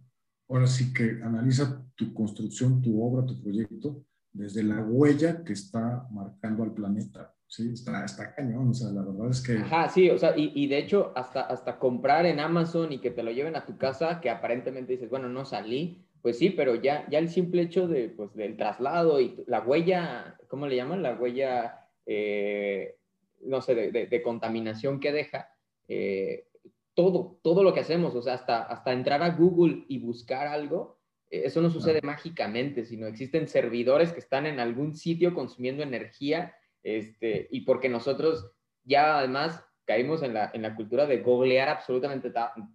ahora 0.54 0.68
sí 0.68 0.94
que 0.94 1.20
analiza 1.24 1.84
tu 1.96 2.14
construcción, 2.14 2.82
tu 2.82 3.04
obra, 3.04 3.26
tu 3.26 3.42
proyecto 3.42 4.06
desde 4.32 4.64
la 4.64 4.82
huella 4.82 5.44
que 5.44 5.54
está 5.54 6.08
marcando 6.12 6.64
al 6.64 6.74
planeta. 6.74 7.34
Sí, 7.48 7.72
está, 7.74 8.06
está 8.06 8.34
cañón, 8.34 8.70
o 8.70 8.74
sea, 8.74 8.90
la 8.92 9.02
verdad 9.02 9.30
es 9.30 9.42
que... 9.42 9.58
Ajá, 9.58 9.90
sí, 9.90 10.10
o 10.10 10.18
sea, 10.18 10.38
y, 10.38 10.52
y, 10.56 10.68
de 10.68 10.80
hecho, 10.80 11.12
hasta, 11.16 11.42
hasta 11.42 11.78
comprar 11.78 12.26
en 12.26 12.40
Amazon 12.40 12.92
y 12.94 13.00
que 13.00 13.12
te 13.12 13.22
lo 13.24 13.32
lleven 13.32 13.56
a 13.56 13.66
tu 13.66 13.78
casa, 13.78 14.22
que 14.22 14.30
aparentemente 14.30 14.94
dices, 14.94 15.10
bueno, 15.10 15.30
no 15.30 15.46
salí, 15.46 16.04
pues 16.22 16.38
sí, 16.40 16.50
pero 16.50 16.76
ya, 16.76 17.08
ya 17.10 17.20
el 17.20 17.30
simple 17.30 17.64
hecho 17.64 17.88
de, 17.88 18.10
pues, 18.10 18.34
del 18.34 18.58
traslado 18.58 19.20
y 19.20 19.44
la 19.46 19.62
huella, 19.62 20.38
¿cómo 20.48 20.68
le 20.68 20.76
llaman? 20.76 21.04
La 21.04 21.16
huella, 21.16 21.88
eh, 22.06 22.96
no 23.42 23.62
sé, 23.62 23.76
de, 23.76 24.08
de, 24.08 24.22
contaminación 24.24 25.00
que 25.00 25.12
deja, 25.12 25.50
eh, 25.88 26.46
todo, 26.94 27.40
todo 27.44 27.64
lo 27.64 27.74
que 27.74 27.80
hacemos, 27.80 28.16
o 28.16 28.22
sea, 28.22 28.36
hasta, 28.36 28.64
hasta 28.64 28.94
entrar 28.94 29.24
a 29.24 29.32
Google 29.32 29.86
y 29.88 30.00
buscar 30.00 30.48
algo, 30.48 31.00
eh, 31.30 31.44
eso 31.46 31.62
no 31.62 31.70
sucede 31.70 32.02
mágicamente, 32.04 32.86
sino 32.86 33.08
existen 33.08 33.48
servidores 33.48 34.12
que 34.12 34.20
están 34.20 34.46
en 34.46 34.60
algún 34.60 34.96
sitio 34.96 35.34
consumiendo 35.34 35.84
energía 35.84 36.56
este, 36.84 37.48
y 37.52 37.62
porque 37.62 37.90
nosotros 37.90 38.52
ya 38.84 39.20
además 39.20 39.64
caímos 39.86 40.22
en 40.22 40.34
la, 40.34 40.52
en 40.54 40.62
la 40.62 40.76
cultura 40.76 41.06
de 41.06 41.22
googlear 41.22 41.70
absolutamente 41.70 42.32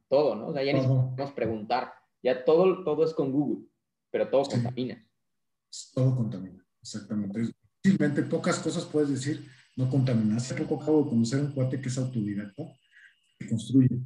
todo, 0.08 0.34
¿no? 0.34 0.48
O 0.48 0.52
sea, 0.52 0.62
ya 0.62 0.72
ni 0.72 0.80
siquiera 0.80 1.34
preguntar, 1.34 1.92
ya 2.22 2.44
todo, 2.44 2.84
todo 2.84 3.04
es 3.04 3.14
con 3.14 3.32
Google, 3.32 3.66
pero 4.10 4.28
todo 4.28 4.44
contamina. 4.44 5.06
Todo 5.94 6.16
contamina, 6.16 6.66
exactamente. 6.82 7.52
Simplemente 7.82 8.22
pocas 8.22 8.58
cosas 8.58 8.84
puedes 8.84 9.10
decir, 9.10 9.46
no 9.76 9.88
contamina. 9.88 10.36
Hace 10.36 10.54
poco 10.54 10.82
acabo 10.82 11.04
de 11.04 11.10
conocer 11.10 11.40
un 11.40 11.52
cuate 11.52 11.80
que 11.80 11.88
es 11.88 11.98
autodidacta, 11.98 12.64
que 13.38 13.48
construye. 13.48 14.00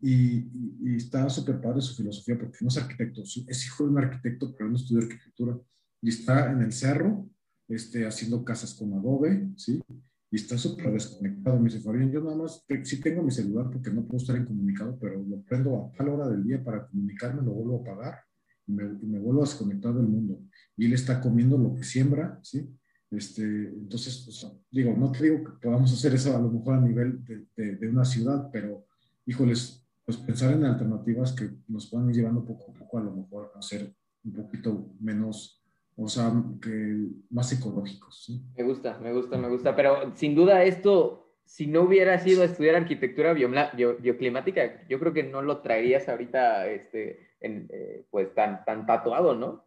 Y, 0.00 0.50
y, 0.82 0.96
está 0.96 1.28
súper 1.30 1.60
padre 1.60 1.80
su 1.80 1.94
filosofía 1.94 2.38
porque 2.38 2.58
no 2.60 2.68
es 2.68 2.76
arquitecto, 2.76 3.22
es 3.22 3.66
hijo 3.66 3.84
de 3.84 3.90
un 3.90 3.98
arquitecto, 3.98 4.54
pero 4.54 4.68
no 4.68 4.76
estudia 4.76 5.04
arquitectura. 5.04 5.58
Y 6.02 6.10
está 6.10 6.52
en 6.52 6.62
el 6.62 6.72
cerro 6.72 7.28
este, 7.68 8.06
haciendo 8.06 8.44
casas 8.44 8.74
con 8.74 8.92
adobe, 8.92 9.48
¿sí? 9.56 9.82
Y 10.30 10.36
está 10.36 10.58
súper 10.58 10.92
desconectado. 10.92 11.58
Me 11.58 11.70
dice, 11.70 11.80
Fabián, 11.80 12.12
yo 12.12 12.20
nada 12.20 12.36
más 12.36 12.64
sí 12.84 13.00
tengo 13.00 13.22
mi 13.22 13.30
celular 13.30 13.70
porque 13.70 13.90
no 13.90 14.04
puedo 14.04 14.18
estar 14.18 14.36
incomunicado, 14.36 14.98
pero 15.00 15.22
lo 15.22 15.42
prendo 15.42 15.76
a 15.76 15.96
tal 15.96 16.10
hora 16.10 16.28
del 16.28 16.44
día 16.44 16.62
para 16.62 16.86
comunicarme, 16.86 17.42
lo 17.42 17.52
vuelvo 17.52 17.78
a 17.78 17.92
apagar 17.92 18.20
y 18.66 18.72
me, 18.72 18.84
me 18.84 19.18
vuelvo 19.18 19.42
a 19.42 19.46
desconectar 19.46 19.94
del 19.94 20.08
mundo. 20.08 20.40
Y 20.76 20.86
él 20.86 20.92
está 20.92 21.20
comiendo 21.20 21.56
lo 21.56 21.74
que 21.74 21.84
siembra, 21.84 22.38
¿sí? 22.42 22.68
Este, 23.16 23.42
entonces, 23.42 24.46
digo, 24.70 24.94
no 24.96 25.10
te 25.10 25.24
digo 25.24 25.44
que 25.44 25.52
podamos 25.62 25.92
hacer 25.92 26.14
eso 26.14 26.36
a 26.36 26.40
lo 26.40 26.50
mejor 26.50 26.74
a 26.74 26.80
nivel 26.80 27.24
de, 27.24 27.76
de, 27.76 27.88
una 27.88 28.04
ciudad, 28.04 28.50
pero, 28.52 28.86
híjoles, 29.24 29.86
pues 30.04 30.18
pensar 30.18 30.52
en 30.52 30.64
alternativas 30.64 31.32
que 31.32 31.50
nos 31.68 31.88
puedan 31.88 32.10
ir 32.10 32.16
llevando 32.16 32.44
poco 32.44 32.70
a 32.70 32.74
poco 32.74 32.98
a 32.98 33.02
lo 33.02 33.12
mejor 33.12 33.52
a 33.54 33.62
ser 33.62 33.92
un 34.24 34.32
poquito 34.32 34.94
menos 35.00 35.66
o 35.96 36.08
sea, 36.08 36.30
que 36.60 37.08
más 37.30 37.50
ecológicos. 37.52 38.24
¿sí? 38.26 38.42
Me 38.56 38.62
gusta, 38.64 38.98
me 38.98 39.12
gusta, 39.12 39.38
me 39.38 39.48
gusta, 39.48 39.74
pero 39.74 40.14
sin 40.14 40.34
duda 40.34 40.62
esto, 40.62 41.34
si 41.44 41.66
no 41.66 41.82
hubiera 41.82 42.18
sido 42.18 42.44
estudiar 42.44 42.76
arquitectura 42.76 43.32
bioclimática, 43.32 44.86
yo 44.88 45.00
creo 45.00 45.12
que 45.14 45.22
no 45.22 45.40
lo 45.42 45.62
traerías 45.62 46.08
ahorita 46.08 46.66
este, 46.68 47.30
en, 47.40 47.66
eh, 47.70 48.06
pues 48.10 48.34
tan, 48.34 48.64
tan 48.64 48.84
tatuado, 48.84 49.34
¿no? 49.34 49.66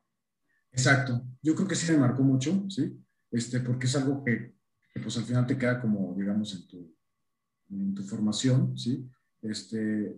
Exacto, 0.71 1.19
yo 1.41 1.55
creo 1.55 1.67
que 1.67 1.75
sí 1.75 1.91
me 1.91 1.97
marcó 1.97 2.21
mucho, 2.21 2.69
¿sí? 2.69 2.95
Este, 3.31 3.59
porque 3.59 3.85
es 3.85 3.95
algo 3.95 4.23
que, 4.23 4.55
que 4.93 4.99
pues 4.99 5.17
al 5.17 5.23
final 5.23 5.45
te 5.45 5.57
queda 5.57 5.79
como, 5.79 6.15
digamos, 6.17 6.55
en 6.55 6.67
tu, 6.67 6.95
en 7.69 7.93
tu 7.93 8.03
formación, 8.03 8.77
¿sí? 8.77 9.07
Este, 9.41 10.15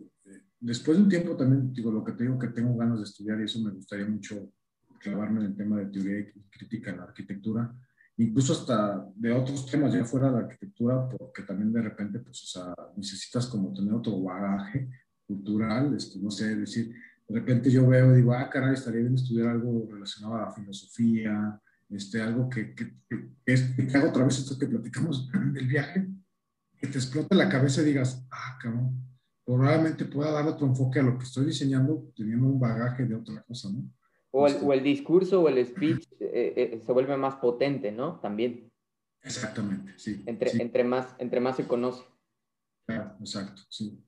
después 0.59 0.97
de 0.97 1.03
un 1.03 1.09
tiempo 1.09 1.36
también, 1.36 1.74
digo, 1.74 1.91
lo 1.91 2.03
que 2.03 2.14
te 2.14 2.24
digo 2.24 2.39
que 2.39 2.47
tengo 2.47 2.76
ganas 2.78 2.99
de 2.99 3.03
estudiar 3.03 3.39
y 3.39 3.43
eso 3.43 3.59
me 3.62 3.72
gustaría 3.72 4.07
mucho 4.07 4.53
clavarme 4.99 5.41
en 5.41 5.47
el 5.47 5.55
tema 5.55 5.80
de 5.80 5.88
teoría 5.88 6.20
y 6.20 6.41
crítica 6.49 6.91
en 6.91 6.97
la 6.97 7.03
arquitectura, 7.03 7.74
incluso 8.18 8.53
hasta 8.53 9.05
de 9.16 9.32
otros 9.32 9.66
temas 9.66 9.93
ya 9.93 10.05
fuera 10.05 10.28
de 10.28 10.34
la 10.34 10.39
arquitectura, 10.45 11.09
porque 11.09 11.41
también 11.41 11.74
de 11.74 11.82
repente, 11.82 12.20
pues, 12.20 12.43
o 12.43 12.47
sea, 12.47 12.74
necesitas 12.95 13.47
como 13.47 13.74
tener 13.74 13.93
otro 13.93 14.22
bagaje 14.22 14.89
cultural, 15.26 15.95
este, 15.95 16.20
no 16.20 16.30
sé, 16.30 16.55
decir, 16.55 16.93
de 17.28 17.39
repente 17.39 17.72
yo 17.72 17.88
veo 17.88 18.14
y 18.14 18.18
digo, 18.18 18.34
ah, 18.34 18.49
caray, 18.49 18.74
estaría 18.74 19.01
bien 19.01 19.16
estudiar 19.16 19.47
algo 19.47 19.88
relacionado 19.89 20.36
a 20.36 20.41
la 20.41 20.51
filosofía, 20.51 21.59
este, 21.91 22.21
algo 22.21 22.49
que, 22.49 22.73
que, 22.73 22.93
que, 23.09 23.25
que 23.45 23.97
haga 23.97 24.09
otra 24.09 24.25
vez 24.25 24.39
esto 24.39 24.57
que 24.57 24.67
platicamos 24.67 25.29
del 25.31 25.67
viaje, 25.67 26.07
que 26.77 26.87
te 26.87 26.97
explote 26.97 27.35
la 27.35 27.49
cabeza 27.49 27.81
y 27.81 27.85
digas, 27.85 28.25
ah, 28.31 28.57
cabrón, 28.61 29.11
probablemente 29.45 30.05
pueda 30.05 30.31
dar 30.31 30.47
otro 30.47 30.65
enfoque 30.65 30.99
a 30.99 31.03
lo 31.03 31.17
que 31.17 31.25
estoy 31.25 31.45
diseñando 31.45 32.11
teniendo 32.15 32.47
un 32.47 32.59
bagaje 32.59 33.05
de 33.05 33.15
otra 33.15 33.43
cosa, 33.43 33.69
¿no? 33.69 33.91
O 34.33 34.47
el, 34.47 34.55
o 34.63 34.71
el 34.71 34.81
discurso 34.81 35.41
o 35.41 35.49
el 35.49 35.65
speech 35.65 36.07
eh, 36.21 36.53
eh, 36.55 36.81
se 36.85 36.91
vuelve 36.93 37.17
más 37.17 37.35
potente, 37.35 37.91
¿no? 37.91 38.19
También. 38.21 38.71
Exactamente, 39.21 39.93
sí. 39.97 40.23
Entre, 40.25 40.51
entre, 40.61 40.85
más, 40.85 41.13
entre 41.19 41.41
más 41.41 41.57
se 41.57 41.67
conoce. 41.67 42.03
Claro, 42.87 43.15
exacto, 43.19 43.61
sí. 43.69 44.01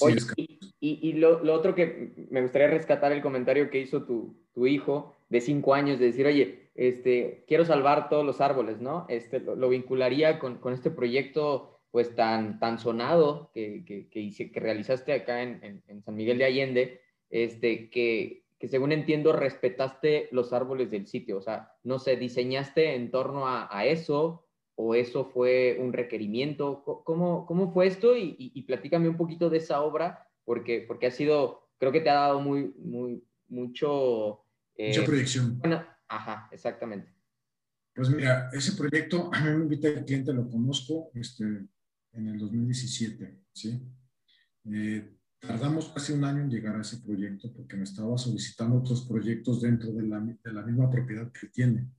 Oye, 0.00 0.18
y, 0.36 0.58
y, 0.80 1.12
lo, 1.14 1.42
lo, 1.42 1.54
otro 1.54 1.74
que 1.74 2.28
me 2.30 2.42
gustaría 2.42 2.68
rescatar 2.68 3.12
el 3.12 3.22
comentario 3.22 3.70
que 3.70 3.80
hizo 3.80 4.04
tu, 4.04 4.36
tu, 4.52 4.66
hijo 4.66 5.14
de 5.28 5.40
cinco 5.40 5.74
años, 5.74 5.98
de 5.98 6.06
decir, 6.06 6.26
oye, 6.26 6.63
este, 6.74 7.44
quiero 7.46 7.64
salvar 7.64 8.08
todos 8.08 8.24
los 8.24 8.40
árboles, 8.40 8.80
¿no? 8.80 9.06
Este, 9.08 9.40
lo, 9.40 9.54
lo 9.54 9.68
vincularía 9.68 10.38
con, 10.38 10.58
con, 10.58 10.72
este 10.72 10.90
proyecto 10.90 11.80
pues 11.90 12.16
tan, 12.16 12.58
tan 12.58 12.78
sonado 12.80 13.50
que, 13.54 13.84
que, 13.84 14.08
que, 14.08 14.20
hice, 14.20 14.50
que 14.50 14.58
realizaste 14.58 15.12
acá 15.12 15.42
en, 15.42 15.62
en, 15.62 15.82
en, 15.86 16.02
San 16.02 16.16
Miguel 16.16 16.38
de 16.38 16.44
Allende, 16.44 17.00
este, 17.30 17.88
que, 17.88 18.44
que 18.58 18.66
según 18.66 18.90
entiendo 18.90 19.32
respetaste 19.32 20.28
los 20.32 20.52
árboles 20.52 20.90
del 20.90 21.06
sitio, 21.06 21.38
o 21.38 21.40
sea, 21.42 21.72
no 21.84 22.00
sé, 22.00 22.16
diseñaste 22.16 22.96
en 22.96 23.12
torno 23.12 23.46
a, 23.46 23.68
a 23.70 23.86
eso 23.86 24.44
o 24.74 24.96
eso 24.96 25.26
fue 25.26 25.78
un 25.80 25.92
requerimiento, 25.92 26.82
¿cómo, 27.04 27.46
cómo 27.46 27.72
fue 27.72 27.86
esto? 27.86 28.16
Y, 28.16 28.34
y, 28.38 28.50
y, 28.54 28.62
platícame 28.62 29.08
un 29.08 29.16
poquito 29.16 29.48
de 29.48 29.58
esa 29.58 29.80
obra, 29.82 30.26
porque, 30.44 30.80
porque 30.80 31.06
ha 31.06 31.12
sido, 31.12 31.68
creo 31.78 31.92
que 31.92 32.00
te 32.00 32.10
ha 32.10 32.14
dado 32.14 32.40
muy, 32.40 32.74
muy, 32.78 33.22
mucho... 33.46 34.40
Eh, 34.76 34.88
Mucha 34.88 35.04
proyección. 35.04 35.60
Bueno, 35.60 35.84
ajá, 36.16 36.48
exactamente. 36.52 37.12
Pues 37.94 38.10
mira, 38.10 38.50
ese 38.52 38.72
proyecto, 38.72 39.30
a 39.32 39.40
mí 39.40 39.50
me 39.50 39.62
invita 39.64 39.88
el 39.88 40.04
cliente, 40.04 40.32
lo 40.32 40.48
conozco 40.48 41.10
este, 41.14 41.44
en 41.44 42.28
el 42.28 42.38
2017, 42.38 43.44
¿sí? 43.52 43.80
Eh, 44.64 45.14
Tardamos 45.46 45.90
casi 45.90 46.12
un 46.12 46.24
año 46.24 46.40
en 46.40 46.50
llegar 46.50 46.74
a 46.74 46.80
ese 46.80 46.98
proyecto 46.98 47.52
porque 47.52 47.76
me 47.76 47.84
estaba 47.84 48.16
solicitando 48.16 48.78
otros 48.78 49.06
proyectos 49.06 49.60
dentro 49.60 49.92
de 49.92 50.02
la, 50.06 50.18
de 50.18 50.52
la 50.52 50.62
misma 50.62 50.88
propiedad 50.88 51.30
que 51.32 51.48
tiene. 51.48 51.90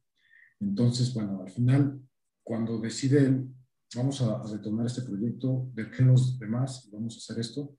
Entonces, 0.60 1.14
bueno, 1.14 1.44
al 1.44 1.52
final, 1.52 2.02
cuando 2.44 2.80
decide 2.80 3.46
vamos 3.96 4.22
a, 4.22 4.42
a 4.42 4.52
retomar 4.52 4.88
este 4.88 5.04
proyecto, 5.04 5.70
dejen 5.74 6.08
los 6.08 6.40
demás, 6.40 6.90
vamos 6.92 7.16
a 7.16 7.18
hacer 7.18 7.40
esto, 7.40 7.78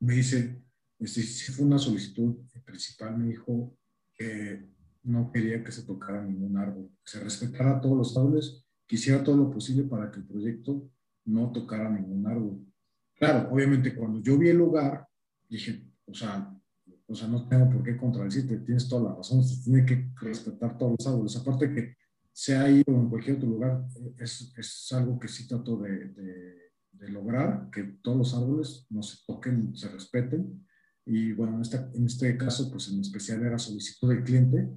me 0.00 0.14
dice, 0.14 0.62
si, 1.04 1.22
si 1.22 1.52
fue 1.52 1.66
una 1.66 1.78
solicitud 1.78 2.36
principal, 2.64 3.18
me 3.18 3.28
dijo 3.28 3.76
que 4.14 4.66
no 5.02 5.30
quería 5.32 5.62
que 5.64 5.72
se 5.72 5.82
tocara 5.82 6.22
ningún 6.22 6.56
árbol, 6.56 6.90
que 7.04 7.10
se 7.10 7.20
respetara 7.20 7.80
todos 7.80 7.96
los 7.96 8.16
árboles, 8.16 8.64
quisiera 8.86 9.22
todo 9.22 9.36
lo 9.36 9.50
posible 9.50 9.84
para 9.84 10.10
que 10.10 10.18
el 10.18 10.26
proyecto 10.26 10.90
no 11.24 11.52
tocara 11.52 11.88
ningún 11.90 12.26
árbol. 12.26 12.66
Claro, 13.14 13.50
obviamente 13.52 13.94
cuando 13.94 14.20
yo 14.20 14.38
vi 14.38 14.48
el 14.48 14.58
lugar, 14.58 15.06
dije, 15.48 15.86
o 16.06 16.14
sea, 16.14 16.56
o 17.06 17.14
sea, 17.14 17.26
no 17.26 17.48
tengo 17.48 17.68
por 17.68 17.82
qué 17.82 17.96
contradecirte, 17.96 18.58
tienes 18.58 18.88
toda 18.88 19.10
la 19.10 19.16
razón, 19.16 19.42
se 19.42 19.62
tiene 19.64 19.84
que 19.84 20.10
respetar 20.20 20.78
todos 20.78 20.92
los 20.98 21.06
árboles. 21.08 21.36
Aparte 21.36 21.72
que 21.72 21.96
sea 22.32 22.62
ahí 22.62 22.82
o 22.86 22.92
en 22.92 23.08
cualquier 23.08 23.36
otro 23.36 23.48
lugar, 23.48 23.84
es, 24.16 24.52
es 24.56 24.92
algo 24.92 25.18
que 25.18 25.26
sí 25.26 25.48
trato 25.48 25.76
de, 25.78 25.90
de, 25.90 26.54
de, 26.92 27.08
lograr, 27.08 27.68
que 27.70 27.82
todos 28.00 28.16
los 28.16 28.34
árboles 28.34 28.86
no 28.90 29.02
se 29.02 29.18
toquen, 29.26 29.74
se 29.74 29.88
respeten. 29.88 30.64
Y 31.04 31.32
bueno, 31.32 31.56
en, 31.56 31.62
esta, 31.62 31.90
en 31.92 32.06
este 32.06 32.36
caso, 32.36 32.70
pues 32.70 32.88
en 32.88 33.00
especial 33.00 33.42
era 33.44 33.58
solicitud 33.58 34.08
del 34.10 34.22
cliente 34.22 34.70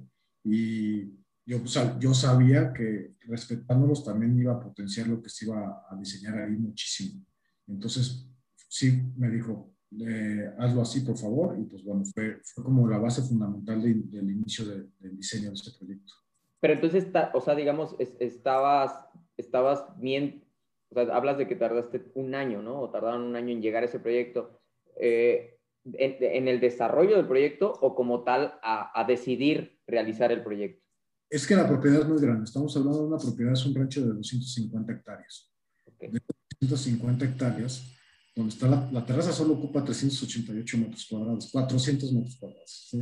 y 0.44 1.04
yo, 1.46 1.62
o 1.62 1.66
sea, 1.66 1.98
yo 1.98 2.14
sabía 2.14 2.72
que 2.72 3.14
respetándolos 3.22 4.04
también 4.04 4.38
iba 4.38 4.52
a 4.52 4.60
potenciar 4.60 5.08
lo 5.08 5.22
que 5.22 5.28
se 5.28 5.46
iba 5.46 5.86
a 5.88 5.96
diseñar 5.96 6.38
ahí 6.38 6.52
muchísimo. 6.56 7.24
Entonces, 7.66 8.28
sí 8.68 9.02
me 9.16 9.30
dijo, 9.30 9.74
eh, 10.00 10.50
hazlo 10.58 10.82
así, 10.82 11.00
por 11.00 11.16
favor, 11.16 11.56
y 11.58 11.64
pues 11.64 11.84
bueno, 11.84 12.04
fue, 12.04 12.40
fue 12.42 12.64
como 12.64 12.88
la 12.88 12.98
base 12.98 13.22
fundamental 13.22 13.82
de, 13.82 13.94
del 13.94 14.30
inicio 14.30 14.64
de, 14.64 14.86
del 14.98 15.16
diseño 15.16 15.48
de 15.48 15.54
este 15.54 15.70
proyecto. 15.78 16.12
Pero 16.60 16.74
entonces, 16.74 17.06
o 17.34 17.40
sea, 17.40 17.54
digamos, 17.54 17.94
estabas, 17.98 18.94
estabas 19.36 19.84
bien, 20.00 20.44
o 20.90 20.94
sea, 20.94 21.14
hablas 21.14 21.36
de 21.38 21.46
que 21.46 21.56
tardaste 21.56 22.10
un 22.14 22.34
año, 22.34 22.62
¿no? 22.62 22.80
O 22.80 22.90
tardaron 22.90 23.22
un 23.22 23.36
año 23.36 23.52
en 23.52 23.60
llegar 23.60 23.82
a 23.82 23.86
ese 23.86 24.00
proyecto. 24.00 24.60
Eh, 24.98 25.53
en, 25.92 26.48
el 26.48 26.60
desarrollo 26.60 27.16
del 27.16 27.26
proyecto 27.26 27.72
o 27.80 27.94
como 27.94 28.24
tal 28.24 28.58
a, 28.62 29.04
decidir 29.06 29.78
realizar 29.86 30.32
el 30.32 30.42
proyecto? 30.42 30.82
Es 31.28 31.46
que 31.46 31.56
la 31.56 31.66
propiedad 31.66 32.02
es 32.02 32.08
muy 32.08 32.20
grande. 32.20 32.44
Estamos 32.44 32.76
hablando 32.76 33.00
de 33.00 33.06
una 33.08 33.18
propiedad, 33.18 33.52
es 33.52 33.66
un 33.66 33.74
rancho 33.74 34.00
de 34.00 34.14
250 34.14 34.92
hectáreas. 34.92 35.52
De 35.98 36.20
250 36.60 37.24
hectáreas, 37.24 37.92
donde 38.34 38.52
está 38.52 38.68
la, 38.68 39.06
terraza 39.06 39.32
solo 39.32 39.54
ocupa 39.54 39.84
388 39.84 40.78
metros 40.78 41.06
cuadrados, 41.08 41.50
400 41.50 42.12
metros 42.12 42.36
cuadrados. 42.36 42.96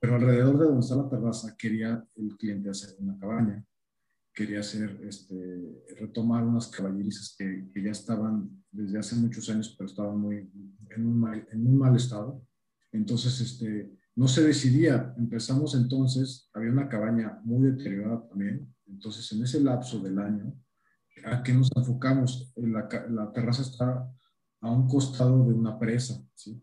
Pero 0.00 0.14
alrededor 0.14 0.58
de 0.58 0.64
donde 0.66 0.80
está 0.80 0.96
la 0.96 1.08
terraza 1.08 1.56
quería 1.58 2.04
el 2.16 2.36
cliente 2.36 2.70
hacer 2.70 2.90
una 3.00 3.18
cabaña, 3.18 3.64
quería 4.38 4.60
hacer, 4.60 5.00
este, 5.02 5.34
retomar 5.98 6.44
unas 6.44 6.68
caballerizas 6.68 7.34
que, 7.36 7.68
que, 7.74 7.82
ya 7.82 7.90
estaban 7.90 8.48
desde 8.70 8.96
hace 8.96 9.16
muchos 9.16 9.50
años, 9.50 9.74
pero 9.76 9.90
estaban 9.90 10.16
muy, 10.16 10.48
en, 10.90 11.06
un 11.06 11.18
mal, 11.18 11.44
en 11.50 11.66
un 11.66 11.76
mal 11.76 11.96
estado. 11.96 12.40
Entonces, 12.92 13.40
este, 13.40 13.90
no 14.14 14.28
se 14.28 14.44
decidía. 14.44 15.12
Empezamos 15.18 15.74
entonces, 15.74 16.48
había 16.54 16.70
una 16.70 16.88
cabaña 16.88 17.40
muy 17.42 17.68
deteriorada 17.68 18.28
también. 18.28 18.72
Entonces, 18.86 19.30
en 19.32 19.42
ese 19.42 19.60
lapso 19.60 19.98
del 19.98 20.20
año, 20.20 20.54
¿a 21.24 21.42
qué 21.42 21.52
nos 21.52 21.68
enfocamos? 21.74 22.52
La, 22.54 22.88
la 23.10 23.32
terraza 23.32 23.62
está 23.62 24.08
a 24.60 24.70
un 24.70 24.86
costado 24.86 25.48
de 25.48 25.52
una 25.52 25.76
presa, 25.80 26.14
¿sí? 26.34 26.62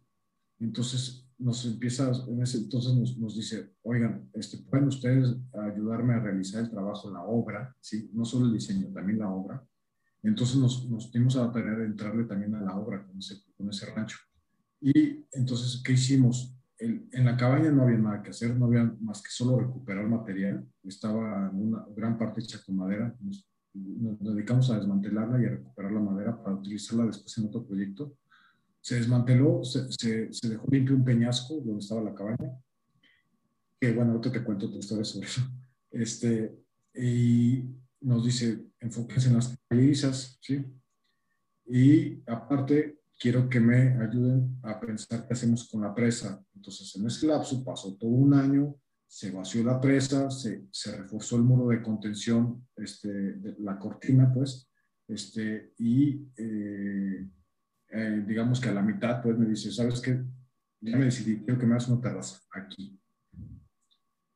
Entonces, 0.59 1.24
nos 1.37 1.65
empieza, 1.65 2.11
en 2.27 2.41
ese 2.41 2.59
entonces 2.59 3.17
nos, 3.17 3.35
dice, 3.35 3.73
oigan, 3.83 4.29
este, 4.33 4.57
pueden 4.59 4.87
ustedes 4.87 5.35
ayudarme 5.53 6.13
a 6.13 6.19
realizar 6.19 6.63
el 6.63 6.69
trabajo, 6.69 7.11
la 7.11 7.23
obra, 7.23 7.75
¿sí? 7.81 8.09
No 8.13 8.23
solo 8.23 8.45
el 8.45 8.53
diseño, 8.53 8.87
también 8.93 9.19
la 9.19 9.29
obra. 9.29 9.63
Entonces 10.23 10.55
nos, 10.55 10.89
nos 10.89 11.11
dimos 11.11 11.35
a 11.35 11.51
tarea 11.51 11.75
de 11.75 11.85
entrarle 11.85 12.23
también 12.23 12.55
a 12.55 12.61
la 12.61 12.75
obra 12.75 13.05
con 13.05 13.17
ese, 13.19 13.35
con 13.57 13.69
ese 13.69 13.85
rancho. 13.87 14.17
Y 14.81 15.25
entonces, 15.31 15.81
¿qué 15.83 15.93
hicimos? 15.93 16.51
en 16.77 17.23
la 17.23 17.37
cabaña 17.37 17.71
no 17.71 17.83
había 17.83 17.97
nada 17.97 18.21
que 18.21 18.31
hacer, 18.31 18.53
no 18.53 18.65
había 18.65 18.83
más 18.99 19.23
que 19.23 19.29
solo 19.29 19.57
recuperar 19.57 20.09
material. 20.09 20.67
Estaba 20.83 21.49
una 21.51 21.85
gran 21.95 22.17
parte 22.17 22.41
hecha 22.41 22.59
con 22.65 22.75
madera. 22.75 23.15
Nos, 23.21 23.47
nos 23.73 24.19
dedicamos 24.19 24.69
a 24.69 24.77
desmantelarla 24.77 25.41
y 25.41 25.45
a 25.45 25.51
recuperar 25.51 25.93
la 25.93 26.01
madera 26.01 26.43
para 26.43 26.57
utilizarla 26.57 27.05
después 27.05 27.37
en 27.37 27.45
otro 27.45 27.65
proyecto 27.65 28.17
se 28.85 28.93
desmanteló, 28.93 29.63
se, 29.63 29.91
se, 29.91 30.47
dejó 30.47 30.67
limpio 30.69 30.95
un 30.95 31.03
peñasco 31.03 31.55
donde 31.55 31.79
estaba 31.79 32.03
la 32.03 32.13
cabaña, 32.13 32.55
que 33.81 33.91
bueno, 33.91 34.11
ahorita 34.11 34.31
te 34.31 34.43
cuento 34.43 34.67
otra 34.67 34.77
historia 34.77 35.03
sobre 35.03 35.25
eso. 35.25 35.41
Este, 35.89 36.55
y 36.93 37.63
nos 38.01 38.23
dice, 38.23 38.63
enfóquense 38.79 39.29
en 39.29 39.37
las 39.37 39.57
caballerizas, 39.67 40.37
¿sí? 40.39 40.63
Y 41.65 42.21
aparte, 42.27 42.99
quiero 43.17 43.49
que 43.49 43.59
me 43.59 43.97
ayuden 44.03 44.59
a 44.61 44.79
pensar 44.79 45.25
qué 45.25 45.33
hacemos 45.33 45.67
con 45.67 45.81
la 45.81 45.95
presa. 45.95 46.45
Entonces, 46.53 46.95
en 46.95 47.07
ese 47.07 47.25
lapso 47.25 47.63
pasó 47.63 47.95
todo 47.95 48.11
un 48.11 48.35
año, 48.35 48.75
se 49.07 49.31
vació 49.31 49.63
la 49.63 49.81
presa, 49.81 50.29
se, 50.29 50.67
se 50.69 50.95
reforzó 50.95 51.37
el 51.37 51.41
muro 51.41 51.69
de 51.69 51.81
contención, 51.81 52.67
este, 52.75 53.09
de 53.09 53.55
la 53.57 53.79
cortina, 53.79 54.31
pues, 54.31 54.69
este, 55.07 55.73
y 55.79 56.27
eh, 56.37 57.27
eh, 57.89 58.23
digamos 58.25 58.59
que 58.59 58.69
a 58.69 58.73
la 58.73 58.81
mitad, 58.81 59.21
pues 59.21 59.37
me 59.37 59.47
dice, 59.47 59.71
¿sabes 59.71 60.01
qué? 60.01 60.23
Ya 60.81 60.97
me 60.97 61.05
decidí, 61.05 61.37
quiero 61.39 61.59
que 61.59 61.65
me 61.65 61.73
hagas 61.73 61.87
una 61.87 62.01
terraza 62.01 62.39
aquí. 62.51 62.99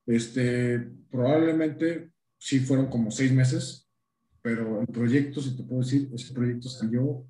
Este, 0.06 0.80
probablemente 1.12 2.12
sí 2.38 2.60
fueron 2.60 2.88
como 2.88 3.12
seis 3.12 3.32
meses, 3.32 3.89
pero 4.41 4.82
el 4.82 4.88
proyecto, 4.88 5.41
si 5.41 5.56
te 5.56 5.64
puedo 5.64 5.82
decir, 5.82 6.10
ese 6.14 6.34
proyecto 6.34 6.70
salió, 6.70 7.28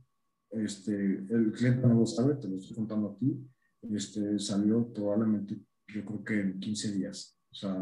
este, 0.51 0.93
el 0.93 1.51
cliente 1.51 1.88
no 1.88 1.95
lo 1.95 2.05
sabe, 2.05 2.36
te 2.36 2.47
lo 2.47 2.57
estoy 2.57 2.76
contando 2.76 3.11
a 3.11 3.17
ti, 3.17 3.45
este, 3.93 4.39
salió 4.39 4.91
probablemente, 4.93 5.57
yo 5.88 6.05
creo 6.05 6.24
que 6.24 6.39
en 6.39 6.59
15 6.59 6.91
días. 6.93 7.38
O 7.51 7.55
sea, 7.55 7.76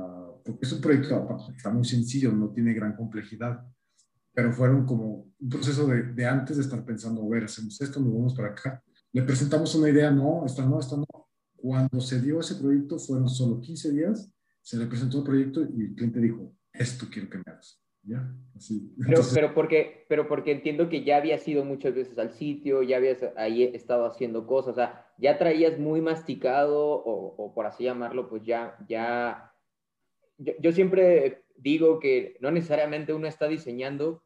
porque 0.45 0.65
es 0.65 0.71
un 0.71 0.81
proyecto 0.81 1.37
está 1.55 1.69
muy 1.69 1.83
sencillo, 1.83 2.31
no 2.31 2.49
tiene 2.51 2.73
gran 2.73 2.95
complejidad 2.95 3.61
pero 4.37 4.53
fueron 4.53 4.85
como 4.85 5.33
un 5.39 5.49
proceso 5.49 5.87
de, 5.87 6.13
de 6.13 6.25
antes 6.27 6.57
de 6.57 6.61
estar 6.61 6.85
pensando, 6.85 7.23
a 7.23 7.27
ver, 7.27 7.45
hacemos 7.45 7.81
esto, 7.81 7.99
nos 7.99 8.13
vamos 8.13 8.35
para 8.35 8.49
acá. 8.49 8.83
Le 9.11 9.23
presentamos 9.23 9.73
una 9.73 9.89
idea, 9.89 10.11
no, 10.11 10.45
esta 10.45 10.63
no, 10.63 10.79
esta 10.79 10.95
no. 10.95 11.07
Cuando 11.55 11.99
se 11.99 12.21
dio 12.21 12.39
ese 12.39 12.53
proyecto, 12.53 12.99
fueron 12.99 13.27
solo 13.29 13.59
15 13.59 13.91
días, 13.93 14.31
se 14.61 14.77
le 14.77 14.85
presentó 14.85 15.17
el 15.17 15.23
proyecto 15.23 15.61
y 15.63 15.85
el 15.85 15.95
cliente 15.95 16.19
dijo, 16.19 16.53
esto 16.71 17.07
quiero 17.11 17.31
que 17.31 17.37
me 17.39 17.43
hagas. 17.47 17.81
¿Ya? 18.03 18.31
Así. 18.55 18.93
Pero, 19.07 19.21
pero, 19.33 19.53
porque, 19.55 20.05
pero 20.07 20.27
porque 20.27 20.51
entiendo 20.51 20.87
que 20.87 21.03
ya 21.03 21.17
habías 21.17 21.47
ido 21.47 21.65
muchas 21.65 21.95
veces 21.95 22.15
al 22.19 22.31
sitio, 22.31 22.83
ya 22.83 22.97
habías 22.97 23.25
ahí 23.37 23.63
estado 23.63 24.05
haciendo 24.05 24.45
cosas, 24.45 24.73
o 24.73 24.75
sea, 24.75 25.07
ya 25.17 25.39
traías 25.39 25.79
muy 25.79 25.99
masticado, 25.99 26.77
o, 26.79 27.43
o 27.43 27.55
por 27.55 27.65
así 27.65 27.85
llamarlo, 27.85 28.29
pues 28.29 28.43
ya, 28.43 28.77
ya, 28.87 29.51
yo, 30.37 30.53
yo 30.59 30.71
siempre 30.73 31.43
digo 31.55 31.99
que 31.99 32.37
no 32.39 32.51
necesariamente 32.51 33.13
uno 33.13 33.25
está 33.25 33.47
diseñando 33.47 34.21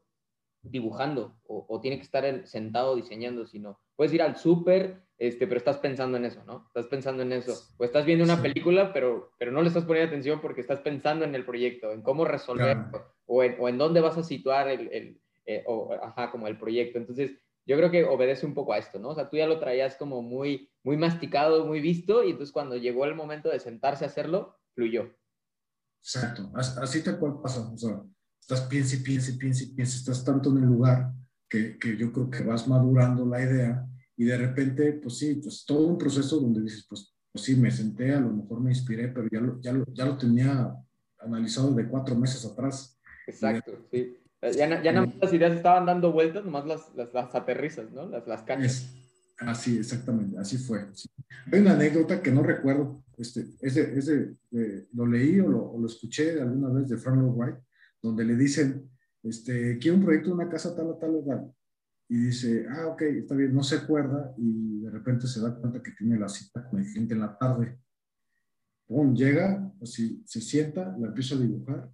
dibujando 0.62 1.36
o, 1.46 1.80
tiene 1.80 1.96
que 1.96 2.04
estar 2.04 2.46
sentado 2.46 2.94
diseñando, 2.94 3.46
sino 3.46 3.80
puedes 3.96 4.12
ir 4.14 4.22
al 4.22 4.36
súper, 4.36 5.02
este, 5.18 5.46
pero 5.46 5.58
estás 5.58 5.78
pensando 5.78 6.16
en 6.16 6.24
eso, 6.24 6.42
¿no? 6.44 6.64
Estás 6.68 6.86
pensando 6.86 7.22
en 7.22 7.32
eso. 7.32 7.54
O 7.78 7.84
estás 7.84 8.04
viendo 8.04 8.24
una 8.24 8.40
película, 8.40 8.92
pero, 8.92 9.32
pero 9.38 9.50
no 9.52 9.62
le 9.62 9.68
estás 9.68 9.84
poniendo 9.84 10.08
atención 10.08 10.40
porque 10.40 10.60
estás 10.60 10.80
pensando 10.80 11.24
en 11.24 11.34
el 11.34 11.44
proyecto, 11.44 11.92
en 11.92 12.02
cómo 12.02 12.24
resolverlo, 12.24 13.12
o, 13.26 13.42
en, 13.42 13.56
o, 13.58 13.68
en, 13.68 13.78
dónde 13.78 14.00
vas 14.00 14.16
a 14.16 14.22
situar 14.22 14.68
el, 14.68 14.88
el 14.92 15.20
eh, 15.46 15.64
o, 15.66 15.92
ajá, 16.00 16.30
como 16.30 16.46
el 16.46 16.58
proyecto. 16.58 16.98
Entonces, 16.98 17.32
yo 17.66 17.76
creo 17.76 17.90
que 17.90 18.04
obedece 18.04 18.46
un 18.46 18.54
poco 18.54 18.72
a 18.72 18.78
esto, 18.78 18.98
¿no? 18.98 19.10
O 19.10 19.14
sea, 19.14 19.28
tú 19.28 19.36
ya 19.36 19.46
lo 19.46 19.58
traías 19.58 19.96
como 19.96 20.22
muy, 20.22 20.70
muy 20.82 20.96
masticado, 20.96 21.64
muy 21.66 21.80
visto, 21.80 22.24
y 22.24 22.30
entonces 22.30 22.52
cuando 22.52 22.76
llegó 22.76 23.04
el 23.04 23.14
momento 23.14 23.48
de 23.48 23.60
sentarse 23.60 24.04
a 24.04 24.08
hacerlo, 24.08 24.56
fluyó. 24.74 25.14
Exacto, 26.00 26.50
así 26.54 27.02
te 27.04 27.16
cual 27.16 27.40
pasa, 27.40 27.70
o 27.72 27.78
sea, 27.78 28.02
estás 28.42 28.62
piensa 28.62 28.96
y 28.96 28.98
piensa 28.98 29.30
y 29.30 29.34
piensa 29.34 29.62
y 29.62 29.66
piensa, 29.68 29.96
estás 29.96 30.24
tanto 30.24 30.50
en 30.50 30.58
el 30.58 30.64
lugar 30.64 31.12
que, 31.48 31.78
que, 31.78 31.96
yo 31.96 32.12
creo 32.12 32.28
que 32.28 32.42
vas 32.42 32.66
madurando 32.66 33.24
la 33.24 33.40
idea 33.40 33.86
y 34.16 34.24
de 34.24 34.36
repente, 34.36 34.92
pues 34.94 35.18
sí, 35.18 35.36
pues 35.36 35.64
todo 35.64 35.86
un 35.86 35.96
proceso 35.96 36.40
donde 36.40 36.62
dices, 36.62 36.84
pues, 36.88 37.14
pues 37.30 37.44
sí, 37.44 37.56
me 37.56 37.70
senté, 37.70 38.12
a 38.12 38.20
lo 38.20 38.30
mejor 38.30 38.60
me 38.60 38.70
inspiré, 38.70 39.08
pero 39.08 39.28
ya 39.30 39.40
lo, 39.40 39.60
ya 39.60 39.72
lo, 39.72 39.84
ya 39.92 40.04
lo 40.04 40.18
tenía 40.18 40.74
analizado 41.18 41.72
de 41.72 41.86
cuatro 41.86 42.14
meses 42.16 42.44
atrás. 42.44 42.98
Exacto, 43.26 43.86
sí. 43.90 44.16
Ya, 44.42 44.82
ya 44.82 44.92
nada 44.92 45.06
más 45.06 45.16
las 45.20 45.32
ideas 45.32 45.52
estaban 45.54 45.86
dando 45.86 46.12
vueltas, 46.12 46.44
nomás 46.44 46.66
las, 46.66 46.94
las, 46.96 47.14
las 47.14 47.34
aterrizas, 47.34 47.90
¿no? 47.92 48.08
Las, 48.08 48.26
las 48.26 48.42
canchas. 48.42 48.92
así, 49.38 49.78
exactamente, 49.78 50.36
así 50.36 50.58
fue. 50.58 50.84
Hay 51.52 51.60
una 51.60 51.74
anécdota 51.74 52.20
que 52.20 52.32
no 52.32 52.42
recuerdo, 52.42 53.04
este, 53.16 53.46
ese, 53.60 53.96
ese 53.96 54.34
eh, 54.50 54.88
lo 54.94 55.06
leí 55.06 55.38
o 55.38 55.48
lo, 55.48 55.70
o 55.70 55.80
lo, 55.80 55.86
escuché 55.86 56.40
alguna 56.40 56.70
vez 56.70 56.88
de 56.88 56.96
Frank 56.96 57.18
Lloyd 57.18 57.36
Wright, 57.36 57.56
donde 58.02 58.24
le 58.24 58.36
dicen, 58.36 58.90
este, 59.22 59.78
quiero 59.78 59.96
un 59.96 60.04
proyecto 60.04 60.28
de 60.28 60.34
una 60.34 60.48
casa 60.48 60.74
tal 60.74 60.88
o 60.88 60.96
tal 60.96 61.14
o 61.14 61.24
tal. 61.24 61.54
Y 62.08 62.16
dice, 62.26 62.66
ah, 62.68 62.88
ok, 62.88 63.02
está 63.02 63.34
bien, 63.34 63.54
no 63.54 63.62
se 63.62 63.76
acuerda 63.76 64.34
y 64.36 64.80
de 64.80 64.90
repente 64.90 65.26
se 65.26 65.40
da 65.40 65.54
cuenta 65.54 65.82
que 65.82 65.92
tiene 65.92 66.18
la 66.18 66.28
cita 66.28 66.68
con 66.68 66.80
el 66.80 66.86
cliente 66.86 67.14
en 67.14 67.20
la 67.20 67.38
tarde. 67.38 67.78
Pum, 68.86 69.14
llega, 69.14 69.72
así, 69.80 70.22
se 70.26 70.40
sienta, 70.40 70.94
la 70.98 71.08
empieza 71.08 71.36
a 71.36 71.38
dibujar 71.38 71.90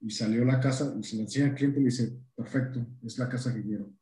y 0.00 0.10
salió 0.10 0.44
la 0.44 0.58
casa 0.58 0.96
y 0.98 1.04
se 1.04 1.16
le 1.16 1.22
enseña 1.22 1.46
al 1.46 1.54
cliente 1.54 1.78
y 1.78 1.82
le 1.84 1.90
dice, 1.90 2.18
perfecto, 2.34 2.84
es 3.04 3.18
la 3.18 3.28
casa 3.28 3.54
que 3.54 3.62
quiero. 3.62 3.92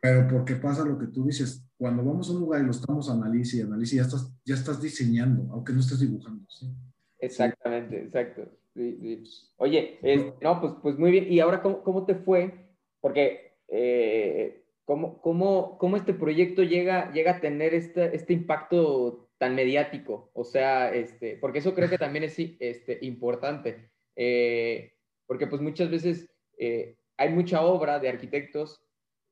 Pero 0.00 0.28
porque 0.28 0.56
pasa 0.56 0.84
lo 0.84 0.98
que 0.98 1.08
tú 1.08 1.26
dices, 1.26 1.66
cuando 1.76 2.04
vamos 2.04 2.28
a 2.28 2.32
un 2.32 2.40
lugar 2.40 2.62
y 2.62 2.64
lo 2.64 2.70
estamos 2.70 3.10
analizando 3.10 3.56
y 3.56 3.66
analizando, 3.66 4.02
ya 4.02 4.02
estás, 4.02 4.34
ya 4.44 4.54
estás 4.54 4.80
diseñando, 4.80 5.52
aunque 5.52 5.72
no 5.72 5.80
estés 5.80 6.00
dibujando. 6.00 6.46
¿sí? 6.48 6.74
Exactamente, 7.18 8.04
exacto. 8.04 8.50
Oye, 9.56 9.98
no, 10.40 10.60
pues, 10.60 10.72
pues 10.82 10.98
muy 10.98 11.10
bien. 11.10 11.32
¿Y 11.32 11.40
ahora 11.40 11.62
cómo, 11.62 11.82
cómo 11.82 12.04
te 12.04 12.14
fue? 12.14 12.52
Porque, 13.00 13.58
eh, 13.68 14.64
¿cómo, 14.84 15.20
cómo, 15.20 15.78
cómo, 15.78 15.96
este 15.96 16.14
proyecto 16.14 16.62
llega, 16.62 17.12
llega 17.12 17.32
a 17.32 17.40
tener 17.40 17.74
este, 17.74 18.14
este 18.14 18.32
impacto 18.32 19.30
tan 19.38 19.54
mediático? 19.54 20.30
O 20.34 20.44
sea, 20.44 20.92
este, 20.92 21.36
porque 21.36 21.58
eso 21.58 21.74
creo 21.74 21.88
que 21.88 21.98
también 21.98 22.24
es 22.24 22.38
este, 22.38 22.98
importante. 23.02 23.90
Eh, 24.16 24.94
porque 25.26 25.46
pues 25.46 25.62
muchas 25.62 25.90
veces 25.90 26.30
eh, 26.58 26.96
hay 27.16 27.30
mucha 27.30 27.64
obra 27.64 27.98
de 27.98 28.08
arquitectos 28.08 28.84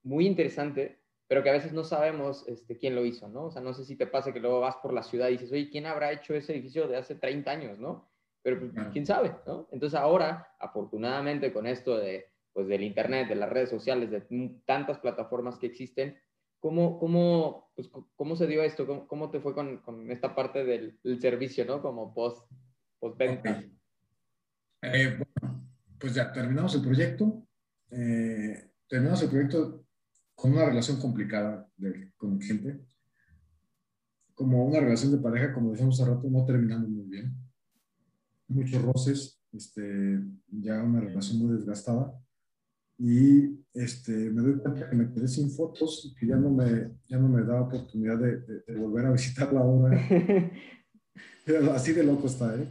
muy 0.03 0.27
interesante, 0.27 0.99
pero 1.29 1.43
que 1.43 1.51
a 1.51 1.55
veces 1.55 1.73
no 1.73 1.85
sabemos 1.85 2.47
este, 2.49 2.77
quién 2.77 2.95
lo 2.95 3.05
hizo, 3.05 3.29
¿no? 3.29 3.47
O 3.47 3.51
sea, 3.51 3.63
no 3.63 3.73
sé 3.73 3.85
si 3.85 3.97
te 3.97 4.07
pasa 4.07 4.33
que 4.33 4.41
luego 4.41 4.61
vas 4.61 4.77
por 4.77 4.93
la 4.93 5.03
ciudad 5.03 5.29
y 5.29 5.33
dices, 5.33 5.53
oye, 5.53 5.71
¿quién 5.71 5.87
habrá 5.87 6.13
hecho 6.13 6.35
ese 6.35 6.53
edificio 6.53 6.89
de 6.89 6.97
hace 6.97 7.15
30 7.15 7.51
años, 7.51 7.79
¿no? 7.79 8.12
Pero 8.43 8.59
pues, 8.59 8.73
quién 8.93 9.07
sabe, 9.07 9.35
¿no? 9.47 9.69
Entonces 9.71 9.99
ahora, 9.99 10.49
afortunadamente 10.59 11.53
con 11.53 11.67
esto 11.67 11.97
de, 11.97 12.27
pues, 12.53 12.67
del 12.67 12.83
Internet, 12.83 13.29
de 13.29 13.37
las 13.37 13.51
redes 13.51 13.71
sociales, 13.71 14.11
de 14.11 14.21
tantas 14.67 14.99
plataformas 14.99 15.59
que 15.59 15.67
existen, 15.67 16.19
¿cómo, 16.59 16.99
cómo, 16.99 17.71
pues, 17.75 17.91
cómo 18.17 18.37
se 18.37 18.47
dio 18.47 18.63
esto? 18.63 18.87
¿Cómo, 18.87 19.07
cómo 19.07 19.31
te 19.31 19.41
fue 19.41 19.55
con, 19.55 19.79
con, 19.79 20.11
esta 20.11 20.35
parte 20.35 20.65
del, 20.65 20.99
servicio, 21.21 21.65
¿no? 21.65 21.81
Como 21.81 22.13
post, 22.13 22.51
post 22.99 23.17
venta. 23.17 23.63
Eh, 24.83 25.19
bueno, 25.19 25.69
pues 25.99 26.15
ya 26.15 26.33
terminamos 26.33 26.75
el 26.75 26.83
proyecto. 26.83 27.47
Eh, 27.91 28.71
terminamos 28.89 29.23
el 29.23 29.31
proyecto 29.31 29.85
con 30.35 30.53
una 30.53 30.67
relación 30.67 31.01
complicada 31.01 31.69
de, 31.77 32.13
con 32.17 32.41
gente. 32.41 32.81
Como 34.35 34.65
una 34.65 34.81
relación 34.81 35.13
de 35.13 35.19
pareja, 35.19 35.53
como 35.53 35.71
decíamos 35.71 36.01
hace 36.01 36.11
rato, 36.11 36.29
no 36.29 36.45
terminamos 36.45 36.89
muy 36.89 37.05
bien. 37.05 37.42
Muchos 38.53 38.83
roces, 38.83 39.41
este, 39.53 40.21
ya 40.49 40.83
una 40.83 41.01
relación 41.01 41.39
muy 41.39 41.57
desgastada. 41.57 42.13
Y 42.99 43.65
este, 43.75 44.13
me 44.13 44.43
doy 44.43 44.59
cuenta 44.61 44.89
que 44.89 44.97
me 44.97 45.13
quedé 45.13 45.27
sin 45.27 45.51
fotos 45.51 46.05
y 46.05 46.15
que 46.15 46.27
ya 46.27 46.37
no 46.37 46.51
me, 46.51 46.93
ya 47.09 47.19
no 47.19 47.29
me 47.29 47.43
da 47.43 47.63
oportunidad 47.63 48.19
de, 48.19 48.41
de 48.41 48.77
volver 48.77 49.07
a 49.07 49.13
visitar 49.13 49.53
la 49.53 49.61
obra. 49.63 49.99
Así 51.75 51.93
de 51.93 52.05
loco 52.05 52.27
está, 52.27 52.55
¿eh? 52.57 52.69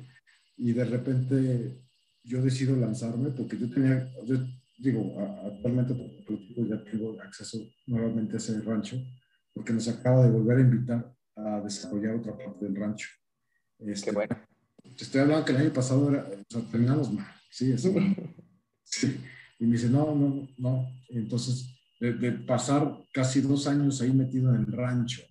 Y 0.58 0.74
de 0.74 0.86
repente 0.86 1.82
yo 2.24 2.42
decido 2.42 2.76
lanzarme 2.76 3.32
porque 3.32 3.58
yo 3.58 3.70
tenía, 3.70 4.10
yo 4.26 4.38
digo, 4.78 5.20
actualmente 5.46 5.96
ya 6.56 6.84
tengo 6.84 7.20
acceso 7.22 7.58
nuevamente 7.88 8.36
a 8.36 8.38
ese 8.38 8.62
rancho 8.62 8.98
porque 9.54 9.74
nos 9.74 9.88
acaba 9.88 10.26
de 10.26 10.32
volver 10.32 10.58
a 10.58 10.62
invitar 10.62 11.16
a 11.36 11.62
desarrollar 11.62 12.16
otra 12.16 12.38
parte 12.38 12.66
del 12.66 12.76
rancho. 12.76 13.10
Este, 13.80 14.12
Qué 14.12 14.16
bueno. 14.16 14.36
Te 14.98 15.04
estoy 15.04 15.22
hablando 15.22 15.46
que 15.46 15.52
el 15.52 15.58
año 15.60 15.74
pasado 15.74 16.10
era, 16.10 16.24
o 16.24 16.44
sea, 16.50 16.62
terminamos 16.70 17.12
mal, 17.12 17.28
sí, 17.50 17.74
sí. 18.84 19.18
Y 19.60 19.66
me 19.66 19.74
dice, 19.74 19.90
no, 19.90 20.16
no, 20.16 20.48
no. 20.58 20.88
Entonces, 21.10 21.68
de, 22.00 22.14
de, 22.14 22.32
pasar 22.32 22.98
casi 23.14 23.42
dos 23.42 23.68
años 23.68 24.02
ahí 24.02 24.12
metido 24.12 24.54
en 24.54 24.62
el 24.62 24.72
rancho, 24.72 25.22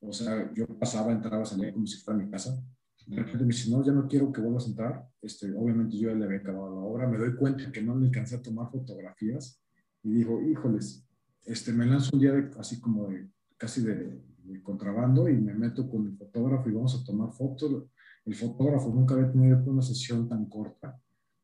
o 0.00 0.12
sea, 0.12 0.52
yo 0.54 0.66
pasaba, 0.78 1.12
entraba, 1.12 1.44
salía 1.44 1.72
como 1.72 1.86
si 1.86 1.98
fuera 1.98 2.18
mi 2.22 2.30
casa, 2.30 2.62
de 3.10 3.16
repente 3.16 3.44
me 3.44 3.52
dice, 3.52 3.70
no, 3.70 3.84
ya 3.84 3.92
no 3.92 4.06
quiero 4.06 4.32
que 4.32 4.40
vuelvas 4.40 4.66
a 4.66 4.68
entrar. 4.68 5.08
Este, 5.20 5.52
obviamente 5.52 5.98
yo 5.98 6.10
ya 6.10 6.14
le 6.14 6.24
había 6.24 6.38
acabado 6.38 6.74
la 6.74 6.80
obra, 6.80 7.08
me 7.08 7.18
doy 7.18 7.34
cuenta 7.34 7.70
que 7.72 7.82
no 7.82 7.98
le 7.98 8.06
alcancé 8.06 8.36
a 8.36 8.42
tomar 8.42 8.70
fotografías 8.70 9.60
y 10.02 10.12
digo, 10.12 10.40
híjoles, 10.40 11.04
este, 11.44 11.72
me 11.72 11.86
lanzo 11.86 12.10
un 12.14 12.20
día 12.20 12.50
así 12.58 12.80
como 12.80 13.08
de, 13.08 13.28
casi 13.56 13.82
de, 13.82 14.22
contrabando 14.62 15.28
y 15.28 15.36
me 15.36 15.54
meto 15.54 15.88
con 15.88 16.06
el 16.06 16.16
fotógrafo 16.16 16.68
y 16.68 16.72
vamos 16.72 17.00
a 17.00 17.04
tomar 17.04 17.32
fotos. 17.32 17.84
El 18.30 18.36
fotógrafo 18.36 18.90
nunca 18.90 19.14
había 19.14 19.32
tenido 19.32 19.60
una 19.66 19.82
sesión 19.82 20.28
tan 20.28 20.44
corta. 20.44 20.96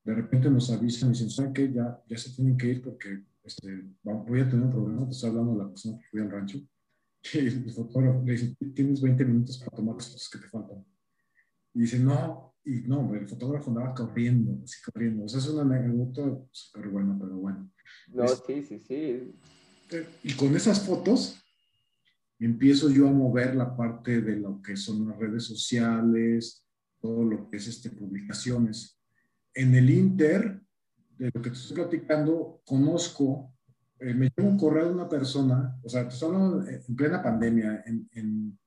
De 0.04 0.14
repente 0.14 0.48
nos 0.48 0.70
avisan 0.70 1.08
y 1.08 1.12
dicen, 1.14 1.30
¿saben 1.30 1.52
qué? 1.52 1.72
Ya, 1.72 2.00
ya 2.08 2.16
se 2.16 2.30
tienen 2.30 2.56
que 2.56 2.68
ir 2.68 2.80
porque 2.80 3.24
este, 3.42 3.82
voy 4.04 4.40
a 4.40 4.48
tener 4.48 4.66
un 4.66 4.70
problema. 4.70 5.04
Te 5.04 5.10
estoy 5.10 5.30
hablando 5.30 5.54
de 5.54 5.58
la 5.64 5.68
persona 5.68 5.98
que 5.98 6.06
fui 6.08 6.20
al 6.20 6.30
rancho. 6.30 6.58
Y 7.34 7.38
el 7.38 7.72
fotógrafo 7.72 8.22
le 8.24 8.32
dice, 8.34 8.56
tienes 8.72 9.00
20 9.00 9.24
minutos 9.24 9.58
para 9.58 9.76
tomar 9.76 9.96
las 9.96 10.06
fotos 10.06 10.30
que 10.30 10.38
te 10.38 10.46
faltan. 10.46 10.86
Y 11.74 11.80
dice, 11.80 11.98
no, 11.98 12.54
y 12.64 12.82
no, 12.82 13.12
el 13.16 13.26
fotógrafo 13.26 13.70
andaba 13.70 13.92
corriendo, 13.92 14.62
así 14.62 14.76
corriendo. 14.88 15.24
O 15.24 15.28
sea, 15.28 15.40
es 15.40 15.48
una 15.48 15.62
anécdota 15.62 16.38
súper 16.52 16.88
buena, 16.88 17.18
pero 17.18 17.36
bueno. 17.36 17.68
No, 18.14 18.28
sí, 18.28 18.62
sí, 18.62 18.78
sí. 18.78 19.34
Y 20.22 20.34
con 20.34 20.54
esas 20.54 20.86
fotos 20.86 21.36
empiezo 22.38 22.90
yo 22.90 23.08
a 23.08 23.12
mover 23.12 23.56
la 23.56 23.76
parte 23.76 24.20
de 24.20 24.36
lo 24.36 24.62
que 24.62 24.76
son 24.76 25.08
las 25.08 25.18
redes 25.18 25.42
sociales, 25.42 26.62
todo 27.06 27.24
lo 27.24 27.48
que 27.48 27.58
es 27.58 27.68
este, 27.68 27.90
publicaciones. 27.90 28.98
En 29.54 29.74
el 29.74 29.88
Inter, 29.90 30.60
de 31.18 31.30
lo 31.32 31.40
que 31.40 31.50
te 31.50 31.56
estoy 31.56 31.76
platicando, 31.76 32.62
conozco, 32.64 33.54
eh, 34.00 34.12
me 34.12 34.30
llevo 34.36 34.50
un 34.50 34.58
correo 34.58 34.88
de 34.88 34.94
una 34.94 35.08
persona, 35.08 35.78
o 35.82 35.88
sea, 35.88 36.02
estoy 36.02 36.28
hablando 36.28 36.68
en 36.68 36.96
plena 36.96 37.22
pandemia, 37.22 37.84
en, 37.86 38.08
en, 38.12 38.58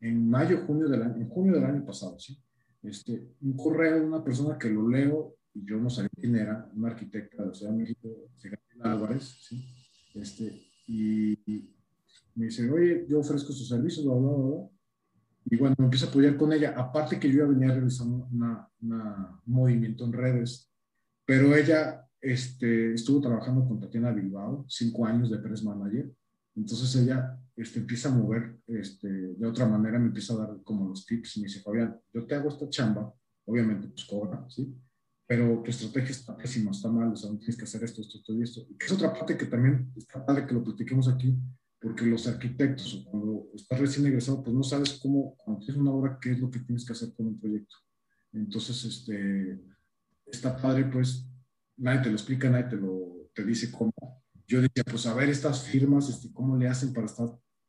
en 0.00 0.28
mayo, 0.28 0.64
junio 0.66 0.88
del 0.88 1.02
año, 1.02 1.16
en 1.16 1.28
junio 1.28 1.54
del 1.54 1.64
año 1.64 1.84
pasado, 1.84 2.18
¿sí? 2.18 2.36
este, 2.82 3.34
un 3.40 3.56
correo 3.56 4.00
de 4.00 4.06
una 4.06 4.22
persona 4.22 4.58
que 4.58 4.68
lo 4.68 4.88
leo 4.88 5.36
y 5.54 5.64
yo 5.64 5.78
no 5.78 5.88
sabía 5.88 6.10
quién 6.14 6.36
era, 6.36 6.70
un 6.74 6.84
arquitecta 6.84 7.42
de 7.42 7.48
la 7.48 7.54
Ciudad 7.54 7.72
de 7.72 7.78
México, 7.78 8.08
Álvarez, 8.80 9.38
¿sí? 9.42 9.64
este, 10.14 10.52
y, 10.86 11.72
me 12.34 12.46
dice, 12.46 12.70
oye, 12.70 13.06
yo 13.08 13.20
ofrezco 13.20 13.52
sus 13.52 13.68
servicios, 13.68 14.04
bla, 14.04 14.14
bla, 14.14 14.30
bla, 14.30 14.68
y 15.48 15.56
bueno, 15.56 15.76
me 15.78 15.84
empiezo 15.84 16.06
a 16.06 16.08
apoyar 16.08 16.36
con 16.36 16.52
ella, 16.52 16.74
aparte 16.76 17.20
que 17.20 17.30
yo 17.30 17.38
ya 17.38 17.46
venía 17.46 17.72
realizando 17.72 18.28
una, 18.32 18.68
un 18.80 19.38
movimiento 19.46 20.04
en 20.04 20.12
redes, 20.12 20.72
pero 21.24 21.54
ella 21.54 22.04
este, 22.20 22.94
estuvo 22.94 23.20
trabajando 23.20 23.66
con 23.66 23.78
Tatiana 23.78 24.10
Bilbao, 24.10 24.64
cinco 24.68 25.06
años 25.06 25.30
de 25.30 25.38
press 25.38 25.62
manager, 25.62 26.12
entonces 26.56 26.96
ella 26.96 27.38
este, 27.54 27.78
empieza 27.78 28.08
a 28.08 28.12
mover 28.12 28.58
este, 28.66 29.08
de 29.08 29.46
otra 29.46 29.66
manera, 29.66 30.00
me 30.00 30.06
empieza 30.06 30.34
a 30.34 30.38
dar 30.38 30.62
como 30.64 30.88
los 30.88 31.06
tips 31.06 31.36
y 31.36 31.40
me 31.40 31.46
dice, 31.46 31.60
Fabián, 31.60 31.96
yo 32.12 32.26
te 32.26 32.34
hago 32.34 32.48
esta 32.48 32.68
chamba, 32.68 33.14
obviamente 33.44 33.88
pues 33.88 34.04
cobra, 34.04 34.44
¿sí? 34.48 34.74
Pero 35.28 35.62
tu 35.62 35.70
estrategia 35.70 36.10
está 36.10 36.36
pésima, 36.36 36.72
está 36.72 36.88
mal, 36.88 37.12
o 37.12 37.16
sea, 37.16 37.30
no 37.30 37.38
tienes 37.38 37.56
que 37.56 37.64
hacer 37.64 37.84
esto, 37.84 38.00
esto, 38.00 38.18
esto 38.18 38.32
y 38.32 38.42
esto. 38.42 38.66
Y 38.68 38.76
que 38.76 38.86
es 38.86 38.92
otra 38.92 39.12
parte 39.12 39.36
que 39.36 39.46
también 39.46 39.92
está 39.96 40.24
padre 40.24 40.46
que 40.46 40.54
lo 40.54 40.62
platiquemos 40.62 41.08
aquí, 41.08 41.36
porque 41.80 42.06
los 42.06 42.26
arquitectos, 42.26 43.06
cuando 43.10 43.50
estás 43.54 43.78
recién 43.78 44.06
egresado, 44.06 44.42
pues 44.42 44.54
no 44.54 44.62
sabes 44.62 44.98
cómo, 45.00 45.36
cuando 45.36 45.64
tienes 45.64 45.80
una 45.80 45.92
obra, 45.92 46.18
qué 46.20 46.32
es 46.32 46.40
lo 46.40 46.50
que 46.50 46.60
tienes 46.60 46.84
que 46.84 46.92
hacer 46.92 47.12
con 47.14 47.26
un 47.26 47.38
proyecto. 47.38 47.76
Entonces, 48.32 48.84
este, 48.84 49.60
está 50.26 50.56
padre, 50.56 50.84
pues, 50.84 51.28
nadie 51.76 52.00
te 52.00 52.08
lo 52.08 52.16
explica, 52.16 52.50
nadie 52.50 52.70
te 52.70 52.76
lo, 52.76 53.30
te 53.34 53.44
dice 53.44 53.70
cómo. 53.70 53.92
Yo 54.46 54.60
decía, 54.60 54.84
pues 54.84 55.06
a 55.06 55.14
ver 55.14 55.28
estas 55.28 55.62
firmas, 55.62 56.08
este, 56.08 56.32
¿cómo 56.32 56.56
le 56.56 56.68
hacen 56.68 56.92
para 56.92 57.06
estar 57.06 57.28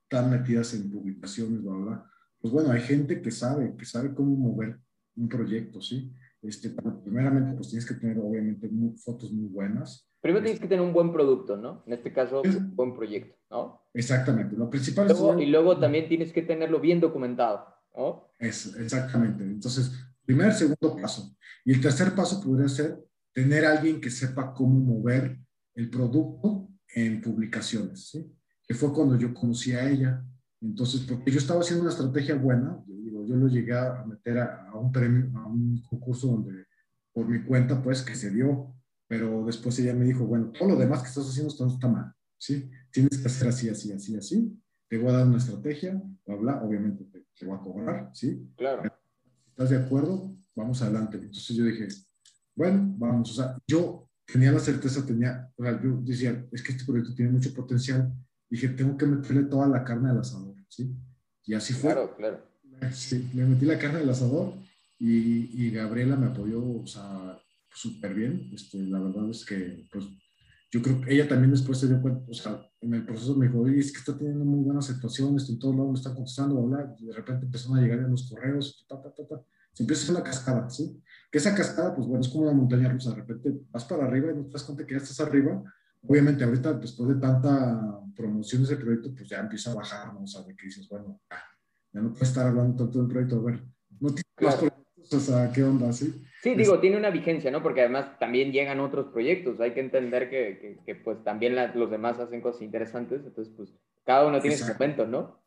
están 0.10 0.32
metidas 0.32 0.74
en 0.74 0.90
publicaciones, 0.90 1.62
bla, 1.62 1.74
bla, 1.74 2.12
Pues 2.40 2.54
bueno, 2.54 2.72
hay 2.72 2.80
gente 2.82 3.22
que 3.22 3.30
sabe, 3.30 3.76
que 3.76 3.84
sabe 3.84 4.14
cómo 4.14 4.36
mover 4.38 4.80
un 5.18 5.28
proyecto, 5.28 5.82
¿sí? 5.82 6.14
Este, 6.42 6.70
primeramente, 7.04 7.54
pues 7.56 7.70
tienes 7.70 7.86
que 7.86 7.96
tener, 7.96 8.18
obviamente, 8.20 8.70
fotos 9.04 9.34
muy 9.34 9.50
buenas. 9.50 10.10
Primero 10.28 10.44
tienes 10.44 10.60
que 10.60 10.68
tener 10.68 10.86
un 10.86 10.92
buen 10.92 11.14
producto, 11.14 11.56
¿no? 11.56 11.84
En 11.88 11.94
este 11.94 12.12
caso, 12.12 12.42
un 12.42 12.76
buen 12.76 12.94
proyecto, 12.94 13.34
¿no? 13.50 13.88
Exactamente. 13.94 14.58
Lo 14.58 14.70
principal 14.70 15.10
es... 15.10 15.18
Y 15.40 15.46
luego 15.46 15.80
también 15.80 16.10
tienes 16.10 16.34
que 16.34 16.42
tenerlo 16.42 16.82
bien 16.82 17.00
documentado, 17.00 17.66
¿no? 17.96 18.34
Es, 18.38 18.76
exactamente. 18.76 19.46
Entonces, 19.46 19.90
primer, 20.26 20.52
segundo 20.52 20.98
paso. 21.02 21.34
Y 21.64 21.72
el 21.72 21.80
tercer 21.80 22.14
paso 22.14 22.44
podría 22.44 22.68
ser 22.68 23.00
tener 23.32 23.64
alguien 23.66 24.02
que 24.02 24.10
sepa 24.10 24.54
cómo 24.54 24.78
mover 24.78 25.40
el 25.76 25.90
producto 25.90 26.72
en 26.94 27.22
publicaciones, 27.22 28.10
¿sí? 28.10 28.30
que 28.68 28.74
fue 28.74 28.92
cuando 28.92 29.18
yo 29.18 29.34
conocí 29.34 29.72
a 29.72 29.90
ella. 29.90 30.26
Entonces, 30.60 31.06
porque 31.08 31.32
yo 31.32 31.38
estaba 31.38 31.62
haciendo 31.62 31.84
una 31.84 31.94
estrategia 31.94 32.36
buena, 32.36 32.84
yo, 32.86 32.96
digo, 32.98 33.26
yo 33.26 33.38
lo 33.38 33.48
llegué 33.48 33.78
a 33.78 34.04
meter 34.06 34.40
a, 34.40 34.72
un 34.74 34.92
premio, 34.92 35.40
a 35.40 35.48
un 35.48 35.82
concurso 35.90 36.28
donde, 36.28 36.66
por 37.14 37.30
mi 37.30 37.42
cuenta, 37.44 37.82
pues, 37.82 38.02
que 38.02 38.14
se 38.14 38.30
dio, 38.30 38.74
pero 39.08 39.46
después 39.46 39.78
ella 39.80 39.94
me 39.94 40.06
dijo, 40.06 40.26
bueno, 40.26 40.52
todo 40.52 40.70
lo 40.70 40.76
demás 40.76 41.02
que 41.02 41.10
estás 41.10 41.30
haciendo 41.30 41.52
está, 41.52 41.66
está 41.68 41.88
mal, 41.88 42.14
¿sí? 42.38 42.70
Tienes 42.92 43.18
que 43.18 43.28
hacer 43.28 43.48
así, 43.48 43.70
así, 43.70 43.92
así, 43.92 44.16
así, 44.16 44.62
te 44.88 44.98
voy 44.98 45.10
a 45.10 45.18
dar 45.18 45.28
una 45.28 45.38
estrategia, 45.38 46.02
bla, 46.26 46.36
bla, 46.36 46.64
obviamente 46.64 47.06
te, 47.06 47.26
te 47.38 47.46
voy 47.46 47.56
a 47.56 47.62
cobrar, 47.62 48.12
¿sí? 48.14 48.50
Claro. 48.58 48.84
¿Estás 49.50 49.70
de 49.70 49.78
acuerdo? 49.78 50.36
Vamos 50.56 50.82
adelante. 50.82 51.18
Entonces 51.18 51.56
yo 51.56 51.64
dije, 51.64 51.88
bueno, 52.56 52.94
vamos, 52.98 53.32
o 53.32 53.34
sea, 53.34 53.58
yo 53.68 54.10
tenía 54.26 54.52
la 54.52 54.60
certeza, 54.60 55.06
tenía, 55.06 55.52
o 55.56 55.64
sea, 55.64 55.82
yo 55.82 56.02
decía, 56.02 56.46
es 56.52 56.62
que 56.62 56.74
este 56.74 56.86
proyecto 56.86 57.16
tiene 57.16 57.32
mucho 57.32 57.54
potencial, 57.54 58.14
dije, 58.50 58.70
tengo 58.70 58.98
que 58.98 59.06
meterle 59.06 59.44
toda 59.44 59.68
la 59.68 59.84
carne 59.84 60.10
al 60.10 60.20
asador, 60.20 60.56
¿sí? 60.68 60.94
Y 61.46 61.54
así 61.54 61.74
fue. 61.74 61.94
Claro, 61.94 62.16
claro. 62.16 62.44
Sí, 62.92 63.30
le 63.34 63.46
metí 63.46 63.66
la 63.66 63.80
carne 63.80 64.00
al 64.00 64.10
asador 64.10 64.54
y, 65.00 65.66
y 65.66 65.72
Gabriela 65.72 66.16
me 66.16 66.28
apoyó, 66.28 66.62
o 66.62 66.86
sea, 66.86 67.40
súper 67.78 68.14
bien. 68.14 68.50
Este, 68.54 68.80
la 68.80 69.00
verdad 69.00 69.30
es 69.30 69.46
que, 69.46 69.88
pues, 69.92 70.06
yo 70.72 70.82
creo 70.82 71.00
que 71.02 71.14
ella 71.14 71.28
también 71.28 71.52
después 71.52 71.78
se 71.78 71.88
dio 71.88 72.02
cuenta, 72.02 72.30
o 72.30 72.34
sea, 72.34 72.62
en 72.82 72.94
el 72.94 73.06
proceso 73.06 73.36
me 73.36 73.48
dijo, 73.48 73.66
es 73.68 73.92
que 73.92 74.00
está 74.00 74.18
teniendo 74.18 74.44
muy 74.44 74.66
buenas 74.66 74.86
situaciones, 74.88 75.50
en 75.50 75.60
todos 75.60 75.76
lados 75.76 75.92
me 75.92 75.98
están 75.98 76.16
contestando, 76.16 76.62
bla, 76.62 76.94
y 77.00 77.06
de 77.06 77.14
repente 77.14 77.46
empezaron 77.46 77.78
a 77.78 77.82
llegar 77.82 78.00
en 78.00 78.12
los 78.12 78.30
correos, 78.30 78.86
ta, 78.90 79.02
ta, 79.02 79.14
ta, 79.14 79.28
ta. 79.28 79.42
Se 79.72 79.84
empieza 79.84 80.02
a 80.02 80.04
hacer 80.04 80.16
una 80.16 80.24
cascada, 80.24 80.70
¿sí? 80.70 81.02
Que 81.32 81.38
esa 81.38 81.56
cascada, 81.56 81.96
pues 81.96 82.08
bueno, 82.08 82.22
es 82.22 82.28
como 82.30 82.44
una 82.44 82.54
montaña 82.54 82.90
rusa, 82.90 83.12
de 83.12 83.18
repente 83.18 83.62
vas 83.72 83.86
para 83.86 84.06
arriba 84.06 84.32
y 84.32 84.36
no 84.36 84.46
te 84.46 84.54
das 84.54 84.64
cuenta 84.64 84.86
que 84.86 84.94
ya 84.94 84.98
estás 84.98 85.20
arriba, 85.22 85.64
obviamente 86.02 86.44
ahorita 86.44 86.74
después 86.74 87.10
de 87.10 87.16
tanta 87.16 88.02
promoción 88.16 88.64
de 88.64 88.74
ese 88.74 88.78
proyecto, 88.78 89.14
pues 89.16 89.30
ya 89.30 89.40
empieza 89.40 89.72
a 89.72 89.76
bajar, 89.76 90.14
¿no? 90.14 90.24
O 90.24 90.28
sea, 90.28 90.42
de 90.42 90.56
que 90.56 90.66
dices, 90.66 90.90
bueno, 90.90 91.22
ya 91.94 92.02
no 92.02 92.12
puedes 92.12 92.30
estar 92.30 92.48
hablando 92.48 92.76
tanto 92.76 93.00
del 93.00 93.08
proyecto, 93.08 93.40
a 93.40 93.44
ver, 93.44 93.64
no 94.00 94.10
tienes 94.10 94.24
claro. 94.36 94.58
proyectos, 94.58 95.14
o 95.14 95.20
sea, 95.20 95.52
¿qué 95.52 95.64
onda, 95.64 95.94
sí? 95.94 96.24
Sí, 96.42 96.54
digo, 96.56 96.80
tiene 96.80 96.98
una 96.98 97.10
vigencia, 97.10 97.50
¿no? 97.50 97.64
Porque 97.64 97.82
además 97.82 98.20
también 98.20 98.52
llegan 98.52 98.80
otros 98.80 99.08
proyectos, 99.08 99.60
hay 99.60 99.74
que 99.74 99.80
entender 99.80 100.30
que, 100.30 100.60
que, 100.60 100.80
que 100.86 100.96
pues 100.96 101.24
también 101.24 101.56
los 101.74 101.90
demás 101.90 102.20
hacen 102.20 102.42
cosas 102.42 102.62
interesantes, 102.62 103.24
entonces 103.26 103.54
pues 103.56 103.74
cada 104.06 104.28
uno 104.28 104.40
tiene 104.40 104.56
su 104.56 104.72
momento, 104.72 105.08
¿no? 105.08 105.44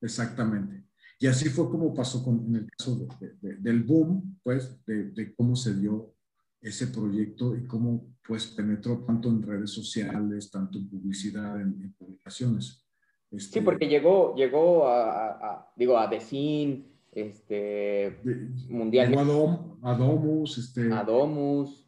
Exactamente. 0.00 0.84
Y 1.18 1.26
así 1.26 1.48
fue 1.48 1.70
como 1.70 1.94
pasó 1.94 2.22
con, 2.22 2.44
en 2.46 2.56
el 2.56 2.70
caso 2.70 3.06
de, 3.18 3.34
de, 3.40 3.56
del 3.56 3.82
boom, 3.82 4.38
pues, 4.42 4.84
de, 4.84 5.34
cómo 5.34 5.56
se 5.56 5.74
dio 5.74 6.14
ese 6.60 6.88
proyecto 6.88 7.56
y 7.56 7.66
cómo 7.66 8.14
pues 8.26 8.46
penetró 8.46 9.04
tanto 9.06 9.28
en 9.28 9.42
redes 9.42 9.70
sociales, 9.70 10.50
tanto 10.50 10.78
en 10.78 10.88
publicidad, 10.88 11.60
en, 11.60 11.80
en 11.82 11.92
publicaciones. 11.94 12.86
Este, 13.30 13.60
sí, 13.60 13.64
porque 13.64 13.86
llegó, 13.86 14.34
llegó 14.34 14.86
a, 14.86 15.30
a 15.30 15.72
digo, 15.76 15.98
a 15.98 16.06
Decin, 16.06 16.93
este, 17.14 18.20
mundial. 18.68 19.16
A, 19.16 19.24
Dom, 19.24 19.78
a, 19.82 19.94
Domus, 19.94 20.58
este. 20.58 20.92
A 20.92 21.04
Domus. 21.04 21.86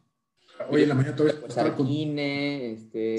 Oye, 0.69 0.83
en 0.83 0.89
la 0.89 0.95
mañana 0.95 1.15
todavía 1.15 1.39
pues, 1.39 1.49
estaba 1.49 1.75
con... 1.75 1.87
este... 1.87 3.17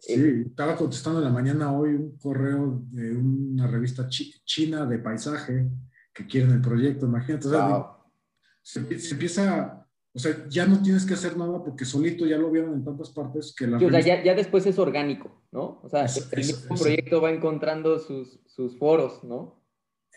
Sí, 0.00 0.12
eh, 0.14 0.44
estaba 0.46 0.76
contestando 0.76 1.18
en 1.18 1.24
la 1.24 1.32
mañana 1.32 1.76
hoy 1.76 1.94
un 1.94 2.16
correo 2.18 2.82
de 2.92 3.16
una 3.16 3.66
revista 3.66 4.08
china 4.08 4.86
de 4.86 4.98
paisaje 4.98 5.68
que 6.14 6.26
quieren 6.26 6.52
el 6.52 6.60
proyecto, 6.60 7.06
imagínate. 7.06 7.48
se, 8.62 8.78
empieza, 9.10 9.84
o 10.12 10.18
sea, 10.20 10.46
ya 10.48 10.66
no 10.66 10.80
tienes 10.82 11.04
que 11.04 11.14
hacer 11.14 11.36
nada 11.36 11.64
porque 11.64 11.84
solito 11.84 12.26
ya 12.26 12.38
lo 12.38 12.48
vieron 12.50 12.74
en 12.74 12.84
tantas 12.84 13.10
partes 13.10 13.52
que 13.56 13.66
la... 13.66 13.76
o 13.78 13.80
sea, 13.80 14.00
ya, 14.00 14.22
ya, 14.22 14.34
después 14.34 14.64
es 14.66 14.78
orgánico, 14.78 15.42
¿no? 15.50 15.80
O 15.82 15.88
sea, 15.88 16.06
el 16.06 16.38
mismo 16.38 16.76
proyecto 16.76 17.20
va 17.20 17.32
encontrando 17.32 17.98
sus, 17.98 18.38
sus 18.46 18.78
foros, 18.78 19.24
¿no? 19.24 19.57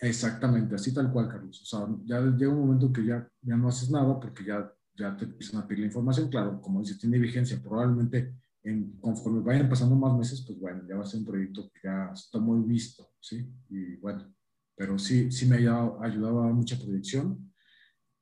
Exactamente, 0.02 0.74
así 0.74 0.92
tal 0.94 1.12
cual, 1.12 1.28
Carlos. 1.30 1.62
O 1.62 1.66
sea, 1.66 1.88
ya 2.06 2.20
llega 2.22 2.52
un 2.52 2.62
momento 2.62 2.92
que 2.92 3.06
ya, 3.06 3.28
ya 3.42 3.56
no 3.56 3.68
haces 3.68 3.92
nada 3.92 4.20
porque 4.20 4.44
ya, 4.44 4.74
ya 4.96 5.16
te 5.16 5.26
empiezan 5.26 5.62
a 5.62 5.68
pedir 5.68 5.82
la 5.82 5.86
información. 5.88 6.28
Claro, 6.28 6.60
como 6.60 6.82
dice, 6.82 6.98
tiene 6.98 7.20
vigencia. 7.20 7.62
Probablemente 7.62 8.34
en, 8.64 8.94
conforme 9.00 9.42
vayan 9.42 9.70
pasando 9.70 9.96
más 9.96 10.18
meses, 10.18 10.44
pues 10.46 10.60
bueno, 10.60 10.82
ya 10.90 10.96
va 10.96 11.04
a 11.04 11.06
ser 11.06 11.20
un 11.20 11.28
proyecto 11.28 11.70
que 11.72 11.82
ya 11.84 12.12
está 12.14 12.40
muy 12.40 12.68
visto, 12.68 13.12
¿sí? 13.20 13.48
Y 13.70 13.98
bueno, 13.98 14.34
pero 14.76 14.98
sí, 14.98 15.32
sí 15.32 15.46
me 15.46 15.56
ha 15.68 15.88
ayudado, 16.02 16.42
a 16.42 16.52
mucha 16.52 16.78
proyección. 16.78 17.54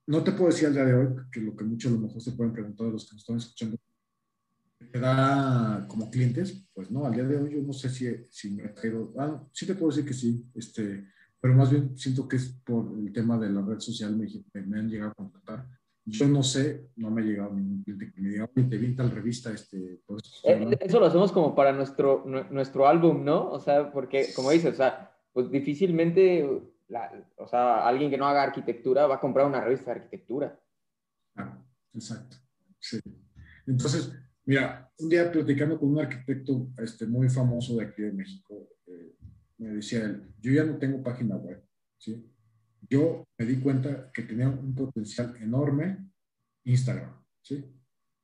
No 0.05 0.21
te 0.21 0.33
puedo 0.33 0.47
decir 0.47 0.67
al 0.67 0.73
día 0.73 0.83
de 0.85 0.93
hoy, 0.95 1.07
que 1.31 1.39
lo 1.39 1.55
que 1.55 1.63
muchos 1.63 1.93
a 1.93 1.95
lo 1.95 2.01
mejor 2.01 2.21
se 2.21 2.33
pueden 2.33 2.51
preguntar 2.51 2.87
de 2.87 2.93
los 2.93 3.07
que 3.07 3.13
nos 3.13 3.21
están 3.21 3.37
escuchando, 3.37 3.77
¿te 4.91 4.99
da 4.99 5.85
como 5.87 6.09
clientes? 6.11 6.67
Pues 6.73 6.91
no, 6.91 7.05
al 7.05 7.13
día 7.13 7.23
de 7.23 7.37
hoy 7.37 7.53
yo 7.53 7.61
no 7.61 7.71
sé 7.71 7.89
si, 7.89 8.09
si 8.29 8.51
me 8.51 8.65
ha 8.65 8.73
traído, 8.73 9.13
ah, 9.17 9.47
sí 9.53 9.65
te 9.65 9.75
puedo 9.75 9.91
decir 9.91 10.05
que 10.05 10.13
sí, 10.13 10.45
este, 10.55 11.07
pero 11.41 11.53
más 11.55 11.71
bien 11.71 11.97
siento 11.97 12.27
que 12.27 12.35
es 12.35 12.49
por 12.65 12.97
el 12.99 13.11
tema 13.13 13.37
de 13.37 13.49
la 13.49 13.61
red 13.61 13.79
social, 13.79 14.15
me, 14.15 14.27
me 14.65 14.79
han 14.79 14.89
llegado 14.89 15.11
a 15.11 15.15
contactar. 15.15 15.65
Yo 16.05 16.27
no 16.27 16.41
sé, 16.41 16.89
no 16.95 17.11
me 17.11 17.21
ha 17.21 17.25
llegado 17.25 17.53
ningún 17.53 17.83
cliente 17.83 18.11
que 18.11 18.21
me 18.21 18.29
diga, 18.29 18.49
oye, 18.55 18.67
te 18.67 18.77
vi 18.77 18.95
tal 18.95 19.11
revista, 19.11 19.51
este, 19.51 20.01
pues, 20.05 20.41
Eso 20.79 20.99
lo 20.99 21.05
hacemos 21.05 21.31
como 21.31 21.53
para 21.53 21.71
nuestro, 21.71 22.23
nuestro 22.25 22.87
álbum, 22.87 23.23
¿no? 23.23 23.49
O 23.51 23.59
sea, 23.59 23.91
porque, 23.91 24.33
como 24.35 24.49
dices, 24.49 24.73
o 24.73 24.77
sea, 24.77 25.15
pues 25.31 25.51
difícilmente, 25.51 26.43
o 26.43 27.47
sea, 27.47 27.87
alguien 27.87 28.09
que 28.09 28.17
no 28.17 28.25
haga 28.25 28.43
arquitectura 28.43 29.07
va 29.07 29.15
a 29.15 29.19
comprar 29.19 29.45
una 29.45 29.61
revista 29.61 29.93
de 29.93 29.99
arquitectura. 29.99 30.59
Ah, 31.35 31.63
exacto, 31.93 32.37
sí. 32.79 32.99
Entonces, 33.67 34.11
mira, 34.45 34.91
un 34.97 35.09
día 35.09 35.31
platicando 35.31 35.79
con 35.79 35.89
un 35.89 35.99
arquitecto 35.99 36.69
este, 36.77 37.05
muy 37.05 37.29
famoso 37.29 37.77
de 37.77 37.85
aquí 37.85 38.01
de 38.01 38.13
México, 38.13 38.67
eh, 38.87 39.15
me 39.59 39.69
decía 39.75 40.05
él, 40.05 40.28
yo 40.41 40.51
ya 40.51 40.63
no 40.63 40.77
tengo 40.77 41.03
página 41.03 41.35
web, 41.35 41.63
¿sí? 41.97 42.25
Yo 42.89 43.27
me 43.37 43.45
di 43.45 43.59
cuenta 43.59 44.11
que 44.13 44.23
tenía 44.23 44.49
un 44.49 44.73
potencial 44.73 45.35
enorme 45.41 46.09
Instagram, 46.63 47.13
¿sí? 47.41 47.65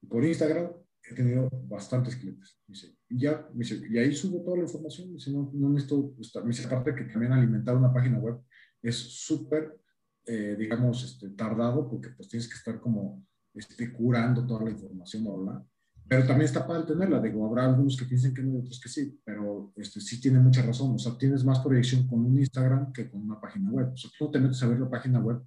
Y 0.01 0.07
por 0.07 0.23
Instagram 0.23 0.71
he 1.03 1.13
tenido 1.13 1.49
bastantes 1.67 2.15
clientes. 2.15 2.57
Dice, 2.65 2.97
ya, 3.09 3.47
dice, 3.53 3.81
y 3.89 3.97
ahí 3.97 4.15
subo 4.15 4.43
toda 4.43 4.57
la 4.57 4.63
información. 4.63 5.13
Dice, 5.13 5.31
no, 5.31 5.51
no 5.53 5.69
necesito, 5.69 6.15
me 6.41 6.47
dice, 6.47 6.65
aparte 6.65 6.95
que 6.95 7.03
también 7.05 7.31
alimentar 7.31 7.75
una 7.75 7.93
página 7.93 8.17
web 8.17 8.41
es 8.81 8.95
súper, 8.95 9.79
eh, 10.25 10.55
digamos, 10.57 11.03
este, 11.03 11.29
tardado 11.29 11.87
porque 11.89 12.09
pues 12.09 12.27
tienes 12.29 12.47
que 12.47 12.55
estar 12.55 12.79
como 12.79 13.25
este, 13.53 13.91
curando 13.91 14.45
toda 14.45 14.65
la 14.65 14.71
información, 14.71 15.23
¿verdad? 15.23 15.65
Pero 16.07 16.25
también 16.25 16.45
está 16.45 16.67
para 16.67 16.85
tenerla. 16.85 17.19
Digo, 17.19 17.45
habrá 17.45 17.65
algunos 17.65 17.97
que 17.97 18.05
piensen 18.05 18.33
que 18.33 18.43
no 18.43 18.53
y 18.53 18.61
otros 18.61 18.79
que 18.79 18.89
sí, 18.89 19.19
pero 19.23 19.73
este, 19.75 19.99
sí 19.99 20.21
tiene 20.21 20.39
mucha 20.39 20.61
razón. 20.61 20.93
O 20.93 20.99
sea, 20.99 21.17
tienes 21.17 21.43
más 21.43 21.59
proyección 21.59 22.07
con 22.07 22.23
un 22.25 22.37
Instagram 22.37 22.93
que 22.93 23.09
con 23.09 23.21
una 23.21 23.39
página 23.39 23.71
web. 23.71 23.91
O 23.93 23.97
sea, 23.97 24.11
tú 24.17 24.29
te 24.29 24.39
metes 24.39 24.61
a 24.61 24.67
ver 24.67 24.79
la 24.79 24.89
página 24.89 25.19
web. 25.19 25.41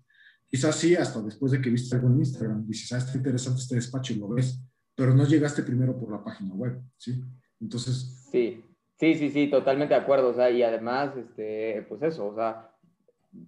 Quizás 0.49 0.77
sí, 0.77 0.97
hasta 0.97 1.21
después 1.23 1.53
de 1.53 1.61
que 1.61 1.71
viste 1.71 1.95
algo 1.95 2.09
en 2.09 2.19
Instagram, 2.19 2.67
dices, 2.67 2.91
ah, 2.93 2.99
está 2.99 3.17
interesante 3.17 3.61
este 3.61 3.75
despacho 3.75 4.15
y 4.15 4.17
lo 4.17 4.29
ves, 4.29 4.61
pero 4.97 5.15
no 5.15 5.27
llegaste 5.27 5.63
primero 5.63 5.97
por 5.97 6.11
la 6.11 6.25
página 6.25 6.55
web, 6.55 6.81
¿sí? 6.97 7.23
Entonces... 7.61 8.27
Sí, 8.33 8.65
sí, 8.99 9.15
sí, 9.15 9.31
sí, 9.31 9.51
totalmente 9.51 9.95
de 9.95 10.01
acuerdo. 10.01 10.31
O 10.31 10.35
sea, 10.35 10.51
y 10.51 10.63
además, 10.63 11.17
este, 11.17 11.85
pues 11.89 12.03
eso, 12.03 12.29
o 12.29 12.35
sea, 12.35 12.71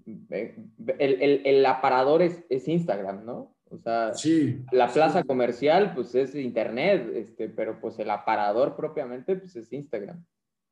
el, 0.07 0.93
el, 0.99 1.43
el 1.45 1.67
aparador 1.67 2.23
es, 2.23 2.45
es 2.51 2.69
Instagram, 2.69 3.25
¿no? 3.25 3.57
O 3.71 3.79
sea, 3.79 4.13
la 4.73 4.93
plaza 4.93 5.23
comercial, 5.23 5.93
pues 5.95 6.15
es 6.17 6.35
internet, 6.35 7.09
este, 7.15 7.49
pero 7.49 7.81
pues 7.81 7.99
el 8.01 8.11
aparador 8.11 8.75
propiamente, 8.75 9.37
pues 9.37 9.55
es 9.55 9.73
Instagram. 9.73 10.25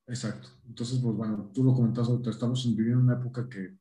Exacto. 0.08 0.48
Entonces, 0.66 0.98
pues 1.00 1.14
bueno, 1.16 1.50
tú 1.54 1.62
lo 1.62 1.74
comentas 1.74 2.08
estamos 2.26 2.66
viviendo 2.76 3.02
una 3.02 3.14
época 3.14 3.48
que 3.48 3.76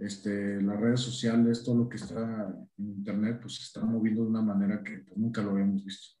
este, 0.00 0.60
las 0.62 0.80
redes 0.80 1.00
sociales, 1.00 1.62
todo 1.62 1.76
lo 1.76 1.88
que 1.88 1.98
está 1.98 2.52
en 2.78 2.88
internet, 2.88 3.38
pues 3.40 3.56
se 3.56 3.62
está 3.64 3.84
moviendo 3.84 4.22
de 4.22 4.30
una 4.30 4.42
manera 4.42 4.82
que 4.82 4.98
pues, 4.98 5.16
nunca 5.16 5.42
lo 5.42 5.50
habíamos 5.50 5.84
visto. 5.84 6.18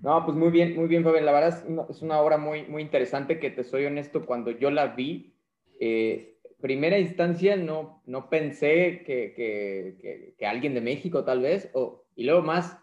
No, 0.00 0.24
pues 0.24 0.36
muy 0.36 0.50
bien, 0.50 0.74
muy 0.74 0.88
bien, 0.88 1.04
Fabián. 1.04 1.26
La 1.26 1.32
verdad 1.32 1.58
es 1.58 1.64
una, 1.68 1.82
es 1.88 2.02
una 2.02 2.20
obra 2.20 2.38
muy, 2.38 2.66
muy 2.66 2.82
interesante 2.82 3.38
que 3.38 3.50
te 3.50 3.64
soy 3.64 3.84
honesto, 3.84 4.26
cuando 4.26 4.50
yo 4.50 4.70
la 4.70 4.88
vi, 4.94 5.34
eh, 5.78 6.35
primera 6.60 6.98
instancia 6.98 7.56
no, 7.56 8.02
no 8.06 8.28
pensé 8.30 9.02
que, 9.04 9.34
que, 9.34 10.34
que, 10.38 10.46
alguien 10.46 10.74
de 10.74 10.80
México 10.80 11.24
tal 11.24 11.40
vez, 11.40 11.70
o, 11.74 12.06
y 12.14 12.24
luego 12.24 12.42
más 12.42 12.78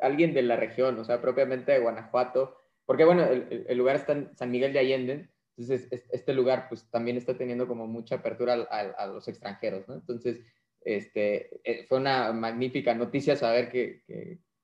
alguien 0.00 0.34
de 0.34 0.42
la 0.42 0.56
región, 0.56 0.98
o 0.98 1.04
sea, 1.04 1.20
propiamente 1.20 1.72
de 1.72 1.78
Guanajuato, 1.78 2.56
porque 2.84 3.04
bueno, 3.04 3.24
el, 3.24 3.64
el 3.68 3.78
lugar 3.78 3.96
está 3.96 4.12
en 4.12 4.34
San 4.36 4.50
Miguel 4.50 4.72
de 4.72 4.80
Allende, 4.80 5.28
entonces 5.56 6.06
este 6.10 6.32
lugar 6.32 6.66
pues 6.68 6.88
también 6.90 7.16
está 7.16 7.36
teniendo 7.36 7.68
como 7.68 7.86
mucha 7.86 8.16
apertura 8.16 8.66
a, 8.70 8.80
a, 8.80 9.06
los 9.06 9.28
extranjeros, 9.28 9.86
¿no? 9.86 9.94
Entonces, 9.94 10.40
este, 10.80 11.60
eh, 11.62 11.84
fue 11.88 11.98
una 11.98 12.32
magnífica 12.32 12.94
noticia 12.94 13.36
saber 13.36 13.70
que, 13.70 14.02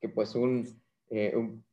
que, 0.01 0.09
pues 0.09 0.35
un, 0.35 0.67
eh, 1.09 1.33
un, 1.35 1.63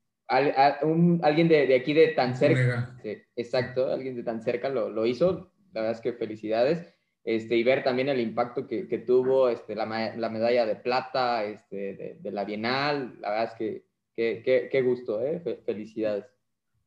un, 0.82 1.20
alguien 1.22 1.48
de, 1.48 1.66
de, 1.66 1.74
aquí 1.74 1.94
de 1.94 2.08
tan 2.08 2.36
cerca, 2.36 2.96
exacto, 3.34 3.90
alguien 3.90 4.16
de 4.16 4.22
tan 4.22 4.42
cerca 4.42 4.68
lo, 4.68 4.90
lo 4.90 5.06
hizo, 5.06 5.50
la 5.72 5.82
verdad 5.82 5.96
es 5.96 6.00
que 6.00 6.12
felicidades. 6.12 6.86
Este, 7.24 7.56
y 7.56 7.64
ver 7.64 7.82
también 7.82 8.08
el 8.08 8.20
impacto 8.20 8.68
que, 8.68 8.86
que 8.86 8.98
tuvo 8.98 9.48
este, 9.48 9.74
la, 9.74 10.14
la, 10.16 10.28
medalla 10.28 10.64
de 10.64 10.76
plata 10.76 11.44
este, 11.44 12.18
de, 12.20 12.30
la 12.30 12.44
Bienal. 12.44 13.18
La 13.20 13.30
verdad 13.30 13.52
es 13.52 13.54
que 13.58 13.86
qué 14.14 14.82
gusto, 14.82 15.20
¿eh? 15.20 15.40
felicidades. 15.66 16.24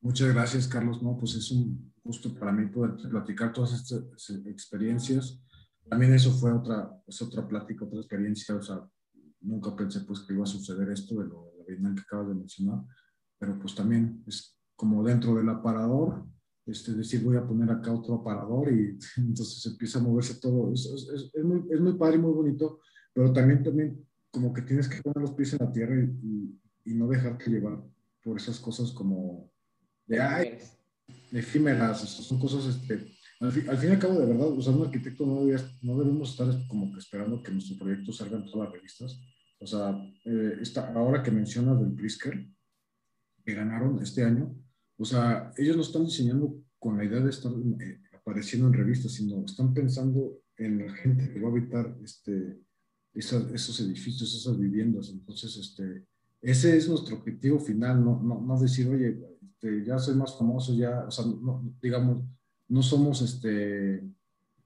Muchas 0.01 0.33
gracias, 0.33 0.67
Carlos. 0.67 1.03
No, 1.03 1.17
pues 1.17 1.35
es 1.35 1.51
un 1.51 1.93
gusto 2.01 2.33
para 2.33 2.53
mí 2.53 2.67
poder 2.67 2.95
platicar 3.09 3.51
todas 3.51 3.73
estas 3.73 4.29
experiencias. 4.47 5.43
También 5.89 6.13
eso 6.13 6.31
fue 6.31 6.53
otra, 6.53 6.89
es 7.05 7.21
otra 7.21 7.45
plática, 7.45 7.83
otra 7.83 7.99
experiencia. 7.99 8.55
O 8.55 8.61
sea, 8.61 8.81
nunca 9.41 9.75
pensé 9.75 10.01
pues 10.01 10.21
que 10.21 10.33
iba 10.33 10.43
a 10.43 10.47
suceder 10.47 10.89
esto 10.89 11.19
de 11.19 11.27
lo 11.27 11.51
de 11.51 11.57
la 11.57 11.63
Bienal 11.65 11.95
que 11.95 12.01
acabas 12.01 12.29
de 12.29 12.35
mencionar, 12.35 12.79
pero 13.37 13.59
pues 13.59 13.75
también 13.75 14.23
es 14.25 14.57
como 14.75 15.03
dentro 15.03 15.35
del 15.35 15.49
aparador, 15.49 16.25
este, 16.69 16.93
decir 16.93 17.23
voy 17.23 17.37
a 17.37 17.45
poner 17.45 17.69
acá 17.71 17.91
otro 17.91 18.15
aparador 18.15 18.71
y 18.71 18.97
entonces 19.17 19.65
empieza 19.65 19.99
a 19.99 20.03
moverse 20.03 20.39
todo. 20.39 20.71
Es, 20.73 20.85
es, 20.85 21.31
es, 21.33 21.43
muy, 21.43 21.63
es 21.71 21.79
muy 21.79 21.93
padre 21.93 22.17
y 22.17 22.19
muy 22.19 22.33
bonito, 22.33 22.79
pero 23.13 23.31
también, 23.33 23.63
también 23.63 24.05
como 24.31 24.53
que 24.53 24.61
tienes 24.61 24.87
que 24.87 25.01
poner 25.01 25.21
los 25.21 25.31
pies 25.31 25.53
en 25.53 25.59
la 25.65 25.71
tierra 25.71 25.95
y, 25.95 26.59
y, 26.85 26.93
no 26.93 27.07
dejarte 27.07 27.49
llevar 27.49 27.83
por 28.23 28.37
esas 28.37 28.59
cosas 28.59 28.91
como 28.91 29.51
de, 30.05 30.19
ay, 30.19 30.57
efímeras, 31.31 32.01
son 32.01 32.39
cosas, 32.39 32.65
este, 32.65 33.07
al, 33.39 33.51
fin, 33.51 33.69
al 33.69 33.77
fin 33.77 33.89
y 33.89 33.93
al 33.93 33.99
cabo, 33.99 34.19
de 34.19 34.25
verdad, 34.25 34.47
o 34.47 34.61
sea, 34.61 34.73
un 34.73 34.85
arquitecto 34.85 35.25
no, 35.25 35.41
no 35.81 35.99
debemos 35.99 36.31
estar 36.31 36.47
como 36.67 36.91
que 36.91 36.99
esperando 36.99 37.41
que 37.41 37.51
nuestro 37.51 37.77
proyecto 37.77 38.11
salga 38.11 38.37
en 38.37 38.45
todas 38.45 38.67
las 38.67 38.73
revistas. 38.73 39.19
O 39.59 39.67
sea, 39.67 39.91
eh, 40.25 40.57
esta, 40.61 40.93
ahora 40.93 41.21
que 41.21 41.31
mencionas 41.31 41.79
del 41.79 41.93
Prisker, 41.93 42.47
que 43.43 43.53
ganaron 43.53 44.01
este 44.01 44.23
año, 44.23 44.55
o 44.99 45.05
sea, 45.05 45.53
ellos 45.57 45.77
no 45.77 45.81
están 45.81 46.05
diseñando 46.05 46.61
con 46.77 46.97
la 46.97 47.05
idea 47.05 47.21
de 47.21 47.29
estar 47.29 47.51
eh, 47.51 48.01
apareciendo 48.13 48.67
en 48.67 48.73
revistas, 48.73 49.13
sino 49.13 49.45
están 49.45 49.73
pensando 49.73 50.41
en 50.57 50.85
la 50.85 50.93
gente 50.93 51.31
que 51.31 51.39
va 51.39 51.47
a 51.47 51.51
habitar 51.51 51.97
este, 52.03 52.59
esos 53.13 53.79
edificios, 53.79 54.35
esas 54.35 54.59
viviendas. 54.59 55.09
Entonces, 55.09 55.55
este, 55.55 56.05
ese 56.41 56.75
es 56.75 56.89
nuestro 56.89 57.15
objetivo 57.15 57.59
final, 57.59 58.03
no, 58.03 58.21
no, 58.21 58.41
no 58.41 58.59
decir, 58.59 58.89
oye, 58.89 59.17
este, 59.41 59.85
ya 59.85 59.97
soy 59.99 60.15
más 60.15 60.37
famoso, 60.37 60.73
ya, 60.73 61.05
o 61.07 61.11
sea, 61.11 61.25
no, 61.25 61.63
digamos, 61.81 62.23
no 62.67 62.83
somos, 62.83 63.21
este, 63.21 63.95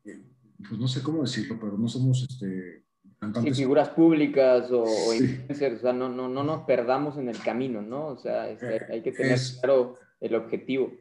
eh, 0.04 0.26
pues 0.68 0.80
no 0.80 0.88
sé 0.88 1.04
cómo 1.04 1.22
decirlo, 1.22 1.58
pero 1.60 1.78
no 1.78 1.88
somos, 1.88 2.26
este, 2.28 2.86
cantantes. 3.20 3.58
figuras 3.58 3.90
públicas 3.90 4.70
o, 4.72 5.14
influencers, 5.14 5.78
o 5.78 5.82
sea, 5.82 5.94
no, 5.94 6.10
no, 6.10 6.28
no 6.28 6.44
nos 6.44 6.64
perdamos 6.64 7.18
en 7.18 7.30
el 7.30 7.38
camino, 7.40 7.84
¿no? 7.84 8.08
O 8.08 8.18
sea, 8.18 8.50
este, 8.50 8.78
eh, 8.78 8.86
hay 8.90 9.02
que 9.04 9.12
tener 9.12 9.40
claro 9.62 9.98
el 10.24 10.36
objetivo. 10.36 10.92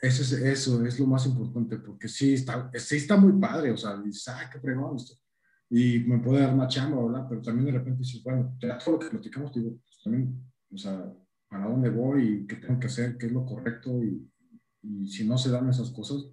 Eso 0.00 0.22
es, 0.22 0.32
eso 0.32 0.84
es 0.84 0.98
lo 0.98 1.06
más 1.06 1.26
importante, 1.26 1.78
porque 1.78 2.08
sí 2.08 2.34
está, 2.34 2.70
sí 2.74 2.96
está 2.96 3.16
muy 3.16 3.32
padre, 3.40 3.70
o 3.70 3.76
sea, 3.76 3.96
dices, 3.96 4.28
ah, 4.28 4.50
qué 4.52 4.60
fregón 4.60 4.96
esto. 4.96 5.14
Y 5.70 6.00
me 6.00 6.18
puede 6.18 6.40
dar 6.40 6.54
una 6.54 6.68
chamba, 6.68 7.04
¿verdad? 7.04 7.26
Pero 7.28 7.42
también 7.42 7.66
de 7.66 7.72
repente 7.72 8.00
dices, 8.00 8.22
bueno, 8.22 8.56
ya 8.60 8.78
todo 8.78 8.92
lo 8.92 8.98
que 8.98 9.10
platicamos, 9.10 9.52
digo, 9.52 9.70
pues 9.82 10.00
también, 10.02 10.40
o 10.70 10.76
sea, 10.76 11.12
¿para 11.48 11.66
dónde 11.66 11.90
voy 11.90 12.22
y 12.28 12.46
qué 12.46 12.56
tengo 12.56 12.78
que 12.78 12.86
hacer, 12.86 13.16
qué 13.16 13.26
es 13.26 13.32
lo 13.32 13.44
correcto? 13.44 14.02
Y, 14.02 14.30
y 14.82 15.06
si 15.08 15.26
no 15.26 15.38
se 15.38 15.50
dan 15.50 15.68
esas 15.68 15.90
cosas, 15.90 16.26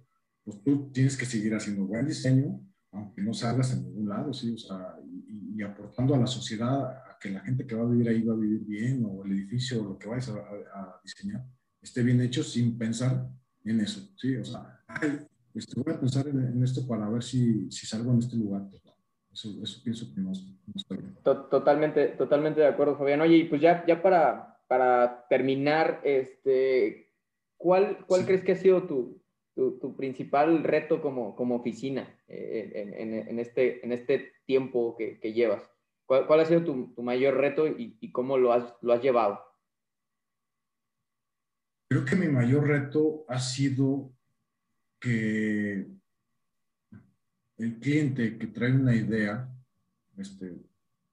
pues 0.44 0.62
tú 0.62 0.90
tienes 0.92 1.16
que 1.16 1.24
seguir 1.24 1.54
haciendo 1.54 1.86
buen 1.86 2.06
diseño, 2.06 2.60
aunque 2.92 3.22
no 3.22 3.32
salgas 3.32 3.72
en 3.72 3.84
ningún 3.84 4.08
lado, 4.08 4.32
¿sí? 4.32 4.52
O 4.52 4.58
sea, 4.58 4.96
y, 5.04 5.54
y 5.56 5.62
aportando 5.62 6.14
a 6.14 6.18
la 6.18 6.26
sociedad 6.26 6.84
a 6.84 7.18
que 7.22 7.30
la 7.30 7.40
gente 7.40 7.66
que 7.66 7.74
va 7.74 7.84
a 7.84 7.90
vivir 7.90 8.08
ahí 8.08 8.22
va 8.22 8.34
a 8.34 8.36
vivir 8.36 8.64
bien, 8.64 9.04
o 9.06 9.24
el 9.24 9.32
edificio, 9.32 9.82
o 9.82 9.88
lo 9.90 9.98
que 9.98 10.08
vayas 10.08 10.28
a, 10.28 11.00
diseñar, 11.02 11.46
esté 11.82 12.02
bien 12.02 12.20
hecho 12.20 12.42
sin 12.42 12.78
pensar 12.78 13.28
en 13.64 13.80
eso, 13.80 14.08
¿sí? 14.16 14.36
O 14.36 14.44
sea, 14.44 14.80
este, 15.54 15.80
voy 15.80 15.92
a 15.92 16.00
pensar 16.00 16.26
en, 16.28 16.62
esto 16.62 16.86
para 16.86 17.08
ver 17.08 17.22
si, 17.22 17.70
si 17.70 17.86
salgo 17.86 18.12
en 18.12 18.18
este 18.18 18.36
lugar. 18.36 18.62
Pues, 18.70 18.82
eso, 19.32 19.50
eso, 19.62 19.82
pienso 19.82 20.14
que 20.14 20.20
no, 20.20 20.32
está 20.32 20.94
bien. 20.94 21.16
Totalmente, 21.22 22.08
totalmente 22.08 22.60
de 22.60 22.66
acuerdo, 22.66 22.96
Fabián. 22.96 23.20
Oye, 23.20 23.36
y 23.36 23.44
pues 23.44 23.60
ya, 23.60 23.84
ya 23.86 24.02
para, 24.02 24.58
para 24.68 25.26
terminar, 25.28 26.00
este, 26.04 27.12
¿cuál, 27.56 28.04
cuál 28.06 28.24
crees 28.24 28.42
que 28.42 28.52
ha 28.52 28.56
sido 28.56 28.84
tu, 28.84 29.22
tu, 29.54 29.78
tu 29.78 29.96
principal 29.96 30.62
reto 30.62 31.02
como, 31.02 31.34
como 31.34 31.56
oficina 31.56 32.08
eh, 32.28 32.72
en, 32.74 32.94
en, 33.14 33.28
en, 33.28 33.38
este, 33.38 33.84
en 33.84 33.92
este 33.92 34.32
tiempo 34.46 34.96
que, 34.96 35.18
que 35.18 35.32
llevas? 35.32 35.62
¿Cuál, 36.06 36.26
¿Cuál, 36.26 36.40
ha 36.40 36.46
sido 36.46 36.64
tu, 36.64 36.92
tu 36.94 37.02
mayor 37.02 37.36
reto 37.36 37.66
y, 37.66 37.96
y, 38.00 38.12
cómo 38.12 38.36
lo 38.36 38.52
has, 38.52 38.74
lo 38.82 38.92
has 38.92 39.02
llevado? 39.02 39.40
Creo 41.92 42.06
que 42.06 42.16
mi 42.16 42.26
mayor 42.26 42.66
reto 42.68 43.26
ha 43.28 43.38
sido 43.38 44.14
que 44.98 45.86
el 47.58 47.78
cliente 47.80 48.38
que 48.38 48.46
trae 48.46 48.72
una 48.72 48.96
idea, 48.96 49.46
este, 50.16 50.56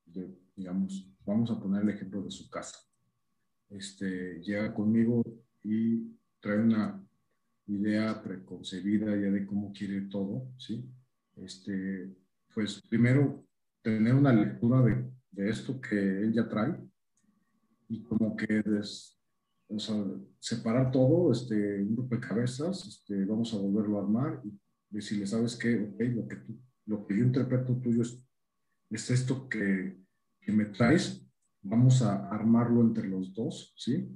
de, 0.05 0.39
digamos, 0.55 1.05
vamos 1.25 1.51
a 1.51 1.59
poner 1.59 1.81
el 1.81 1.89
ejemplo 1.89 2.21
de 2.21 2.31
su 2.31 2.49
casa, 2.49 2.77
este, 3.69 4.39
llega 4.39 4.73
conmigo 4.73 5.21
y 5.65 6.17
trae 6.39 6.59
una 6.59 7.05
idea 7.67 8.23
preconcebida 8.23 9.07
ya 9.17 9.31
de 9.31 9.45
cómo 9.45 9.73
quiere 9.73 10.03
todo, 10.03 10.47
¿sí? 10.57 10.89
Este, 11.35 12.15
pues 12.53 12.81
primero 12.87 13.45
tener 13.81 14.13
una 14.13 14.31
lectura 14.31 14.81
de, 14.81 15.11
de 15.31 15.49
esto 15.49 15.81
que 15.81 15.97
él 15.97 16.31
ya 16.31 16.47
trae 16.47 16.73
y 17.89 18.01
como 18.01 18.37
que 18.37 18.61
des, 18.61 19.18
o 19.69 19.79
sea, 19.79 19.95
separar 20.39 20.91
todo, 20.91 21.31
este, 21.31 21.81
un 21.81 21.95
rompecabezas, 21.95 22.87
este, 22.87 23.25
vamos 23.25 23.53
a 23.53 23.57
volverlo 23.57 23.99
a 23.99 24.01
armar 24.03 24.41
y 24.43 24.59
decirle, 24.89 25.27
¿sabes 25.27 25.55
qué? 25.55 25.75
Ok, 25.79 26.01
lo 26.15 26.27
que, 26.27 26.35
tú, 26.37 26.59
lo 26.85 27.05
que 27.05 27.17
yo 27.17 27.23
interpreto 27.23 27.75
tuyo 27.77 28.01
es, 28.01 28.25
es 28.89 29.09
esto 29.11 29.47
que, 29.47 29.97
que 30.41 30.51
me 30.51 30.65
traes, 30.65 31.25
vamos 31.61 32.01
a 32.01 32.29
armarlo 32.29 32.81
entre 32.81 33.07
los 33.07 33.33
dos, 33.33 33.73
¿sí? 33.77 34.09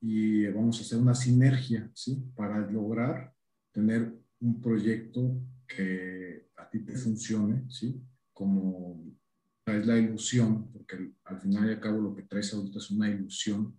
y 0.00 0.46
vamos 0.46 0.78
a 0.78 0.82
hacer 0.82 0.98
una 0.98 1.14
sinergia, 1.14 1.90
¿sí? 1.94 2.24
Para 2.34 2.58
lograr 2.70 3.34
tener 3.72 4.18
un 4.40 4.60
proyecto 4.60 5.42
que 5.68 6.48
a 6.56 6.68
ti 6.70 6.80
te 6.80 6.96
funcione, 6.96 7.70
¿sí? 7.70 8.02
Como 8.32 9.04
traes 9.64 9.86
la 9.86 9.98
ilusión, 9.98 10.72
porque 10.72 11.12
al 11.24 11.40
final 11.40 11.68
y 11.68 11.72
al 11.74 11.80
cabo 11.80 12.00
lo 12.00 12.14
que 12.14 12.22
traes 12.22 12.52
ahorita 12.54 12.78
es 12.78 12.90
una 12.90 13.10
ilusión 13.10 13.76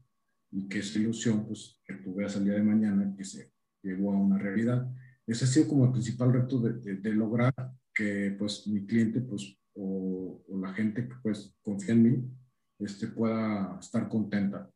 y 0.51 0.67
que 0.67 0.79
esa 0.79 0.99
ilusión, 0.99 1.45
pues, 1.45 1.79
que 1.85 1.95
tú 1.95 2.15
veas 2.15 2.35
al 2.35 2.45
día 2.45 2.53
de 2.53 2.63
mañana 2.63 3.13
que 3.15 3.23
se 3.23 3.51
llegó 3.81 4.11
a 4.11 4.17
una 4.17 4.37
realidad. 4.37 4.89
Ese 5.25 5.45
ha 5.45 5.47
sido 5.47 5.67
como 5.67 5.85
el 5.85 5.91
principal 5.91 6.33
reto 6.33 6.59
de, 6.59 6.97
de, 6.97 7.13
lograr 7.13 7.53
que, 7.93 8.35
pues, 8.37 8.67
mi 8.67 8.85
cliente, 8.85 9.21
pues, 9.21 9.57
o, 9.73 10.43
o, 10.47 10.59
la 10.59 10.73
gente 10.73 11.07
que, 11.07 11.15
pues, 11.23 11.55
confía 11.61 11.93
en 11.93 12.03
mí, 12.03 12.31
este, 12.79 13.07
pueda 13.07 13.77
estar 13.79 14.09
contenta 14.09 14.69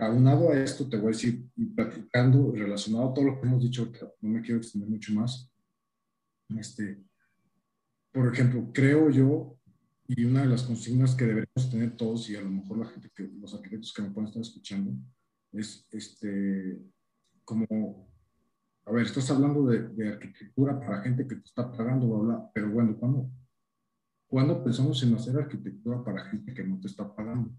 aunado 0.00 0.50
a 0.50 0.58
esto, 0.58 0.88
te 0.88 0.96
voy 0.96 1.08
a 1.08 1.10
decir, 1.10 1.48
platicando, 1.74 2.52
relacionado 2.52 3.10
a 3.10 3.14
todo 3.14 3.24
lo 3.26 3.40
que 3.40 3.46
hemos 3.46 3.62
dicho, 3.62 3.90
no 4.20 4.30
me 4.30 4.42
quiero 4.42 4.58
extender 4.58 4.88
mucho 4.88 5.12
más. 5.14 5.50
Este, 6.58 7.02
por 8.12 8.32
ejemplo, 8.32 8.70
creo 8.72 9.10
yo, 9.10 9.58
y 10.06 10.24
una 10.24 10.42
de 10.42 10.48
las 10.48 10.64
consignas 10.64 11.14
que 11.14 11.24
deberíamos 11.24 11.70
tener 11.70 11.96
todos, 11.96 12.28
y 12.28 12.36
a 12.36 12.42
lo 12.42 12.50
mejor 12.50 12.78
la 12.78 12.86
gente, 12.86 13.10
que, 13.14 13.22
los 13.22 13.54
arquitectos 13.54 13.92
que 13.92 14.02
me 14.02 14.10
pueden 14.10 14.28
estar 14.28 14.42
escuchando, 14.42 14.92
es 15.52 15.86
este, 15.90 16.82
como, 17.44 18.10
a 18.84 18.92
ver, 18.92 19.06
estás 19.06 19.30
hablando 19.30 19.66
de, 19.66 19.88
de 19.88 20.08
arquitectura 20.08 20.78
para 20.78 21.02
gente 21.02 21.26
que 21.26 21.36
te 21.36 21.44
está 21.44 21.70
pagando, 21.70 22.06
bla, 22.08 22.18
bla, 22.18 22.50
pero 22.52 22.70
bueno, 22.70 22.96
¿cuándo, 22.98 23.30
¿cuándo 24.26 24.62
pensamos 24.62 25.02
en 25.02 25.14
hacer 25.14 25.36
arquitectura 25.36 26.04
para 26.04 26.24
gente 26.26 26.52
que 26.52 26.64
no 26.64 26.78
te 26.80 26.88
está 26.88 27.14
pagando? 27.14 27.54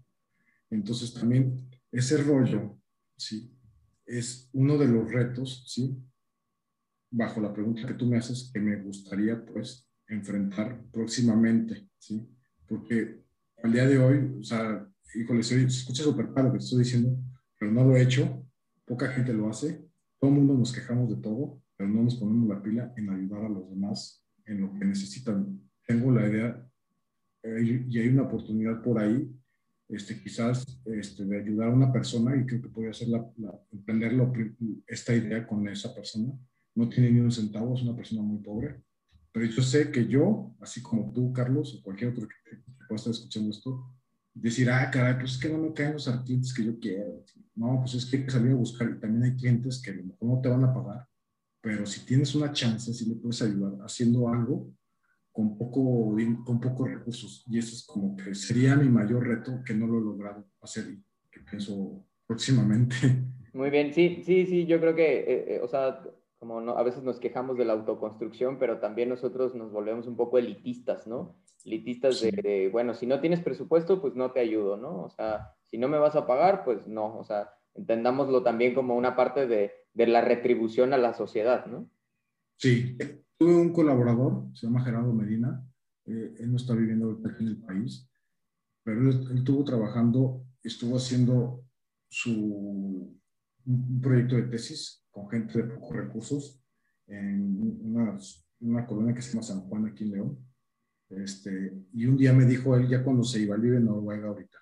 Entonces 0.70 1.14
también 1.14 1.68
ese 1.90 2.22
rollo, 2.22 2.78
¿sí? 3.16 3.52
Es 4.04 4.48
uno 4.52 4.78
de 4.78 4.86
los 4.86 5.10
retos, 5.10 5.64
¿sí? 5.66 5.96
Bajo 7.10 7.40
la 7.40 7.52
pregunta 7.52 7.86
que 7.86 7.94
tú 7.94 8.06
me 8.06 8.18
haces, 8.18 8.50
que 8.52 8.60
me 8.60 8.76
gustaría, 8.82 9.44
pues, 9.44 9.88
enfrentar 10.08 10.84
próximamente, 10.92 11.88
¿sí? 11.98 12.35
Porque 12.68 13.22
al 13.62 13.72
día 13.72 13.86
de 13.86 13.98
hoy, 13.98 14.36
o 14.40 14.42
sea, 14.42 14.86
híjole, 15.14 15.42
se 15.42 15.62
escucha 15.62 16.02
súper 16.02 16.32
padre 16.32 16.48
lo 16.48 16.52
que 16.52 16.58
estoy 16.58 16.80
diciendo, 16.80 17.16
pero 17.58 17.72
no 17.72 17.84
lo 17.84 17.96
he 17.96 18.02
hecho, 18.02 18.44
poca 18.84 19.08
gente 19.08 19.32
lo 19.32 19.48
hace, 19.48 19.84
todo 20.18 20.30
el 20.30 20.36
mundo 20.36 20.54
nos 20.54 20.72
quejamos 20.72 21.10
de 21.10 21.16
todo, 21.16 21.60
pero 21.76 21.88
no 21.88 22.02
nos 22.02 22.16
ponemos 22.16 22.48
la 22.48 22.62
pila 22.62 22.92
en 22.96 23.10
ayudar 23.10 23.44
a 23.44 23.48
los 23.48 23.68
demás 23.70 24.24
en 24.46 24.60
lo 24.60 24.72
que 24.72 24.84
necesitan. 24.84 25.60
Tengo 25.86 26.10
la 26.10 26.28
idea 26.28 26.68
eh, 27.42 27.84
y 27.88 27.98
hay 27.98 28.08
una 28.08 28.22
oportunidad 28.22 28.82
por 28.82 28.98
ahí 28.98 29.30
este, 29.88 30.20
quizás 30.20 30.64
este, 30.84 31.24
de 31.24 31.38
ayudar 31.38 31.68
a 31.68 31.74
una 31.74 31.92
persona 31.92 32.36
y 32.36 32.44
creo 32.44 32.62
que 32.62 32.68
podría 32.68 32.92
ser 32.92 33.08
la, 33.08 33.24
la, 33.36 33.54
emprenderlo, 33.72 34.32
esta 34.86 35.14
idea 35.14 35.46
con 35.46 35.68
esa 35.68 35.94
persona. 35.94 36.32
No 36.74 36.88
tiene 36.88 37.10
ni 37.10 37.20
un 37.20 37.30
centavo, 37.30 37.74
es 37.74 37.82
una 37.82 37.94
persona 37.94 38.22
muy 38.22 38.42
pobre, 38.42 38.82
pero 39.36 39.50
yo 39.50 39.62
sé 39.62 39.92
que 39.92 40.06
yo, 40.06 40.56
así 40.62 40.82
como 40.82 41.12
tú, 41.12 41.30
Carlos, 41.30 41.74
o 41.74 41.82
cualquier 41.82 42.12
otro 42.12 42.26
que, 42.26 42.56
que 42.56 42.56
pueda 42.88 42.96
estar 42.96 43.10
escuchando 43.10 43.50
esto, 43.50 43.84
decir, 44.32 44.70
ah, 44.70 44.90
caray, 44.90 45.16
pues 45.18 45.32
es 45.32 45.38
que 45.38 45.50
no 45.50 45.58
me 45.58 45.74
caen 45.74 45.92
los 45.92 46.08
clientes 46.24 46.54
que 46.54 46.64
yo 46.64 46.80
quiero. 46.80 47.22
No, 47.54 47.80
pues 47.80 47.96
es 47.96 48.06
que 48.06 48.16
hay 48.16 48.24
que 48.24 48.30
salir 48.30 48.52
a 48.52 48.54
buscar 48.54 48.88
y 48.88 48.98
también 48.98 49.24
hay 49.24 49.36
clientes 49.36 49.82
que 49.82 49.90
a 49.90 49.94
lo 49.94 50.04
mejor 50.04 50.26
no 50.26 50.40
te 50.40 50.48
van 50.48 50.64
a 50.64 50.72
pagar, 50.72 51.06
pero 51.60 51.84
si 51.84 52.06
tienes 52.06 52.34
una 52.34 52.50
chance, 52.50 52.94
si 52.94 53.04
le 53.04 53.16
puedes 53.16 53.42
ayudar 53.42 53.74
haciendo 53.84 54.26
algo, 54.26 54.72
con, 55.32 55.58
poco, 55.58 56.16
con 56.42 56.58
pocos 56.58 56.88
recursos. 56.88 57.44
Y 57.50 57.58
eso 57.58 57.74
es 57.74 57.84
como 57.84 58.16
que 58.16 58.34
sería 58.34 58.74
mi 58.74 58.88
mayor 58.88 59.28
reto 59.28 59.62
que 59.66 59.74
no 59.74 59.86
lo 59.86 59.98
he 59.98 60.02
logrado 60.02 60.48
hacer 60.62 60.86
y 60.88 61.04
que 61.30 61.40
pienso 61.40 62.06
próximamente. 62.26 62.96
Muy 63.52 63.68
bien, 63.68 63.92
sí, 63.92 64.22
sí, 64.24 64.46
sí, 64.46 64.64
yo 64.64 64.80
creo 64.80 64.94
que, 64.94 65.18
eh, 65.18 65.56
eh, 65.56 65.60
o 65.62 65.68
sea, 65.68 66.00
como 66.46 66.60
no, 66.60 66.78
a 66.78 66.82
veces 66.84 67.02
nos 67.02 67.18
quejamos 67.18 67.58
de 67.58 67.64
la 67.64 67.72
autoconstrucción, 67.72 68.58
pero 68.58 68.78
también 68.78 69.08
nosotros 69.08 69.56
nos 69.56 69.72
volvemos 69.72 70.06
un 70.06 70.16
poco 70.16 70.38
elitistas, 70.38 71.04
¿no? 71.08 71.34
Elitistas 71.64 72.20
de, 72.20 72.30
de, 72.30 72.68
bueno, 72.70 72.94
si 72.94 73.04
no 73.04 73.20
tienes 73.20 73.40
presupuesto, 73.40 74.00
pues 74.00 74.14
no 74.14 74.30
te 74.30 74.38
ayudo, 74.38 74.76
¿no? 74.76 75.02
O 75.02 75.10
sea, 75.10 75.54
si 75.64 75.76
no 75.76 75.88
me 75.88 75.98
vas 75.98 76.14
a 76.14 76.24
pagar, 76.24 76.64
pues 76.64 76.86
no, 76.86 77.18
o 77.18 77.24
sea, 77.24 77.50
entendámoslo 77.74 78.44
también 78.44 78.74
como 78.74 78.94
una 78.94 79.16
parte 79.16 79.48
de, 79.48 79.72
de 79.92 80.06
la 80.06 80.20
retribución 80.20 80.92
a 80.92 80.98
la 80.98 81.14
sociedad, 81.14 81.66
¿no? 81.66 81.90
Sí, 82.58 82.96
Tuve 83.36 83.54
un 83.54 83.72
colaborador, 83.72 84.44
se 84.54 84.66
llama 84.66 84.84
Gerardo 84.84 85.12
Medina, 85.12 85.62
eh, 86.06 86.36
él 86.38 86.52
no 86.52 86.56
está 86.58 86.74
viviendo 86.74 87.20
aquí 87.28 87.42
en 87.42 87.48
el 87.48 87.56
país, 87.56 88.08
pero 88.84 89.00
él, 89.00 89.08
él 89.30 89.38
estuvo 89.38 89.64
trabajando, 89.64 90.46
estuvo 90.62 90.96
haciendo 90.96 91.64
su, 92.08 93.18
un 93.66 94.00
proyecto 94.00 94.36
de 94.36 94.44
tesis 94.44 95.05
con 95.16 95.30
gente 95.30 95.62
de 95.62 95.64
pocos 95.64 95.96
recursos 95.96 96.62
en 97.06 97.80
una, 97.82 98.18
una 98.60 98.86
colonia 98.86 99.14
que 99.14 99.22
se 99.22 99.30
llama 99.30 99.42
San 99.42 99.60
Juan, 99.62 99.86
aquí 99.86 100.04
en 100.04 100.10
León. 100.10 100.38
Este, 101.08 101.72
y 101.94 102.04
un 102.04 102.18
día 102.18 102.34
me 102.34 102.44
dijo 102.44 102.76
él, 102.76 102.86
ya 102.86 103.02
cuando 103.02 103.24
se 103.24 103.40
iba, 103.40 103.54
él 103.54 103.62
vive 103.62 103.80
Noruega 103.80 104.28
ahorita, 104.28 104.58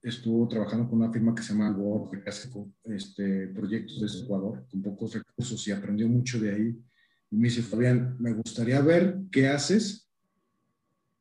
estuvo 0.00 0.46
trabajando 0.46 0.88
con 0.88 1.00
una 1.00 1.10
firma 1.10 1.34
que 1.34 1.42
se 1.42 1.52
llama 1.52 1.66
Albo, 1.66 2.08
que 2.08 2.22
hace 2.30 2.48
este, 2.84 3.48
proyectos 3.48 4.00
de 4.00 4.24
Ecuador 4.24 4.64
con 4.70 4.80
pocos 4.80 5.14
recursos 5.14 5.66
y 5.66 5.72
aprendió 5.72 6.06
mucho 6.06 6.38
de 6.38 6.54
ahí 6.54 6.84
y 7.30 7.36
me 7.36 7.48
dice, 7.48 7.62
Fabián, 7.62 8.16
me 8.20 8.32
gustaría 8.34 8.80
ver 8.80 9.22
qué 9.32 9.48
haces 9.48 10.08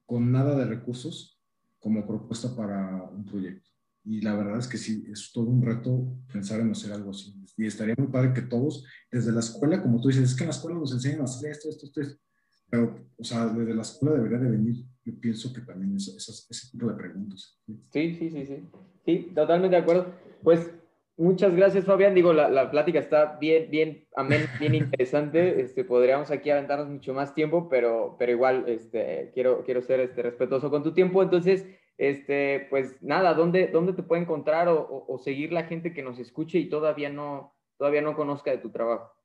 con 0.05 0.31
nada 0.31 0.55
de 0.55 0.65
recursos 0.65 1.41
como 1.79 2.05
propuesta 2.05 2.55
para 2.55 3.01
un 3.03 3.25
proyecto. 3.25 3.76
Y 4.07 4.21
la 4.21 4.35
verdad 4.35 4.57
es 4.57 4.67
que 4.67 4.77
sí, 4.77 5.03
es 5.11 5.31
todo 5.33 5.45
un 5.45 5.61
reto 5.61 6.17
pensar 6.31 6.61
en 6.61 6.71
hacer 6.71 6.93
algo 6.93 7.11
así. 7.11 7.35
Y 7.57 7.65
estaría 7.65 7.95
muy 7.97 8.07
padre 8.07 8.33
que 8.33 8.41
todos, 8.41 8.85
desde 9.11 9.33
la 9.33 9.41
escuela, 9.41 9.81
como 9.81 9.99
tú 9.99 10.07
dices, 10.07 10.23
es 10.23 10.35
que 10.35 10.43
en 10.43 10.49
la 10.49 10.55
escuela 10.55 10.79
nos 10.79 10.93
enseñan 10.93 11.21
a 11.21 11.25
hacer 11.25 11.51
esto, 11.51 11.69
esto, 11.69 11.85
esto, 11.85 12.01
esto. 12.01 12.21
Pero, 12.69 13.05
o 13.17 13.23
sea, 13.23 13.47
desde 13.47 13.75
la 13.75 13.81
escuela 13.81 14.15
debería 14.15 14.37
de 14.39 14.49
venir, 14.49 14.85
yo 15.03 15.19
pienso 15.19 15.51
que 15.53 15.61
también 15.61 15.95
es, 15.95 16.07
es, 16.07 16.47
ese 16.49 16.71
tipo 16.71 16.87
de 16.87 16.95
preguntas. 16.95 17.59
Sí, 17.91 18.15
sí, 18.15 18.29
sí, 18.29 18.45
sí. 18.45 18.63
Sí, 19.05 19.31
totalmente 19.35 19.75
de 19.75 19.81
acuerdo. 19.81 20.13
Pues 20.41 20.71
Muchas 21.19 21.55
gracias, 21.55 21.85
Fabián. 21.85 22.13
Digo, 22.13 22.31
la, 22.31 22.47
la 22.47 22.69
plática 22.69 22.99
está 22.99 23.37
bien, 23.39 23.71
bien, 23.71 24.05
amén, 24.15 24.45
bien 24.59 24.75
interesante. 24.75 25.61
Este, 25.61 25.83
podríamos 25.83 26.29
aquí 26.29 26.51
aventarnos 26.51 26.89
mucho 26.89 27.11
más 27.15 27.33
tiempo, 27.33 27.67
pero, 27.69 28.15
pero 28.19 28.31
igual 28.31 28.65
este, 28.67 29.31
quiero, 29.33 29.63
quiero 29.63 29.81
ser 29.81 29.99
este, 29.99 30.21
respetuoso 30.21 30.69
con 30.69 30.83
tu 30.83 30.93
tiempo. 30.93 31.23
Entonces, 31.23 31.65
este, 31.97 32.67
pues 32.69 33.01
nada, 33.01 33.33
¿dónde, 33.33 33.67
dónde 33.67 33.93
te 33.93 34.03
puede 34.03 34.21
encontrar 34.21 34.67
o, 34.67 34.79
o, 34.79 35.15
o, 35.15 35.17
seguir 35.17 35.51
la 35.51 35.63
gente 35.63 35.93
que 35.93 36.03
nos 36.03 36.19
escuche 36.19 36.59
y 36.59 36.69
todavía 36.69 37.09
no, 37.09 37.55
todavía 37.77 38.01
no 38.01 38.15
conozca 38.15 38.51
de 38.51 38.59
tu 38.59 38.69
trabajo? 38.69 39.17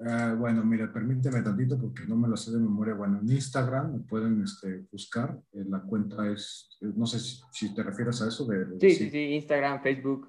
Ah, 0.00 0.36
bueno, 0.38 0.64
mira, 0.64 0.92
permíteme 0.92 1.42
tantito 1.42 1.76
porque 1.76 2.04
no 2.06 2.16
me 2.16 2.28
lo 2.28 2.36
sé 2.36 2.52
de 2.52 2.58
memoria. 2.58 2.94
Bueno, 2.94 3.18
en 3.20 3.30
Instagram 3.30 3.94
me 3.94 3.98
pueden 4.00 4.42
este, 4.42 4.86
buscar. 4.92 5.36
Eh, 5.52 5.64
la 5.68 5.82
cuenta 5.82 6.30
es, 6.30 6.78
eh, 6.80 6.92
no 6.94 7.04
sé 7.04 7.18
si, 7.18 7.74
te 7.74 7.82
refieres 7.82 8.22
a 8.22 8.28
eso. 8.28 8.46
De, 8.46 8.78
sí, 8.78 8.92
sí, 8.92 9.10
sí, 9.10 9.18
Instagram, 9.34 9.82
Facebook. 9.82 10.28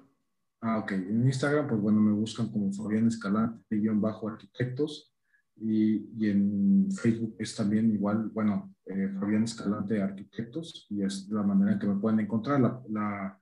Ah, 0.60 0.78
ok. 0.78 0.92
En 0.92 1.24
Instagram, 1.24 1.68
pues 1.68 1.80
bueno, 1.80 2.00
me 2.00 2.12
buscan 2.12 2.48
como 2.48 2.72
Fabián 2.72 3.06
Escalante, 3.06 3.76
guion 3.76 4.00
bajo 4.00 4.28
arquitectos. 4.28 5.14
Y, 5.56 6.08
y, 6.18 6.30
en 6.30 6.90
Facebook 6.90 7.36
es 7.38 7.54
también 7.54 7.92
igual, 7.92 8.30
bueno, 8.30 8.74
eh, 8.86 9.10
Fabián 9.18 9.44
Escalante 9.44 10.00
Arquitectos. 10.00 10.86
Y 10.90 11.02
es 11.02 11.28
la 11.28 11.42
manera 11.42 11.72
en 11.72 11.78
que 11.78 11.86
me 11.86 12.00
pueden 12.00 12.20
encontrar. 12.20 12.60
La, 12.60 12.82
la, 12.88 13.36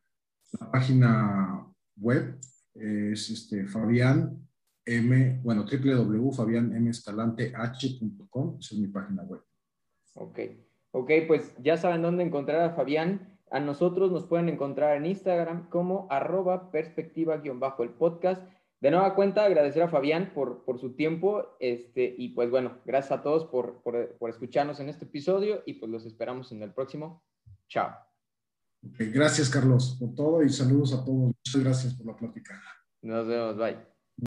página 0.72 1.66
web 1.96 2.38
es 2.74 3.30
este, 3.30 3.66
Fabián 3.66 4.48
M, 4.88 5.40
bueno, 5.44 5.64
www.fabianmescalanteh.com, 5.64 8.56
esa 8.58 8.74
es 8.74 8.80
mi 8.80 8.88
página 8.88 9.22
web. 9.24 9.42
Ok, 10.14 10.38
ok, 10.92 11.10
pues 11.26 11.54
ya 11.62 11.76
saben 11.76 12.00
dónde 12.02 12.24
encontrar 12.24 12.62
a 12.62 12.70
Fabián. 12.70 13.36
A 13.50 13.60
nosotros 13.60 14.10
nos 14.10 14.24
pueden 14.24 14.48
encontrar 14.48 14.96
en 14.96 15.04
Instagram 15.06 15.68
como 15.68 16.06
arroba 16.10 16.70
perspectiva-el 16.70 17.58
podcast. 17.98 18.42
De 18.80 18.90
nueva 18.90 19.14
cuenta, 19.14 19.44
agradecer 19.44 19.82
a 19.82 19.88
Fabián 19.88 20.32
por, 20.32 20.64
por 20.64 20.78
su 20.78 20.94
tiempo 20.94 21.56
este, 21.58 22.14
y 22.16 22.28
pues 22.28 22.48
bueno, 22.50 22.78
gracias 22.84 23.18
a 23.18 23.22
todos 23.22 23.46
por, 23.46 23.82
por, 23.82 24.16
por 24.18 24.30
escucharnos 24.30 24.78
en 24.78 24.88
este 24.88 25.04
episodio 25.04 25.62
y 25.66 25.74
pues 25.74 25.90
los 25.90 26.06
esperamos 26.06 26.52
en 26.52 26.62
el 26.62 26.72
próximo. 26.72 27.24
Chao. 27.68 27.96
Gracias, 28.80 29.50
Carlos, 29.50 29.96
por 29.98 30.14
todo 30.14 30.42
y 30.44 30.48
saludos 30.50 30.92
a 30.94 31.04
todos. 31.04 31.34
Muchas 31.44 31.62
gracias 31.64 31.94
por 31.94 32.06
la 32.06 32.16
plática. 32.16 32.62
Nos 33.02 33.26
vemos, 33.26 33.56
bye. 33.56 33.97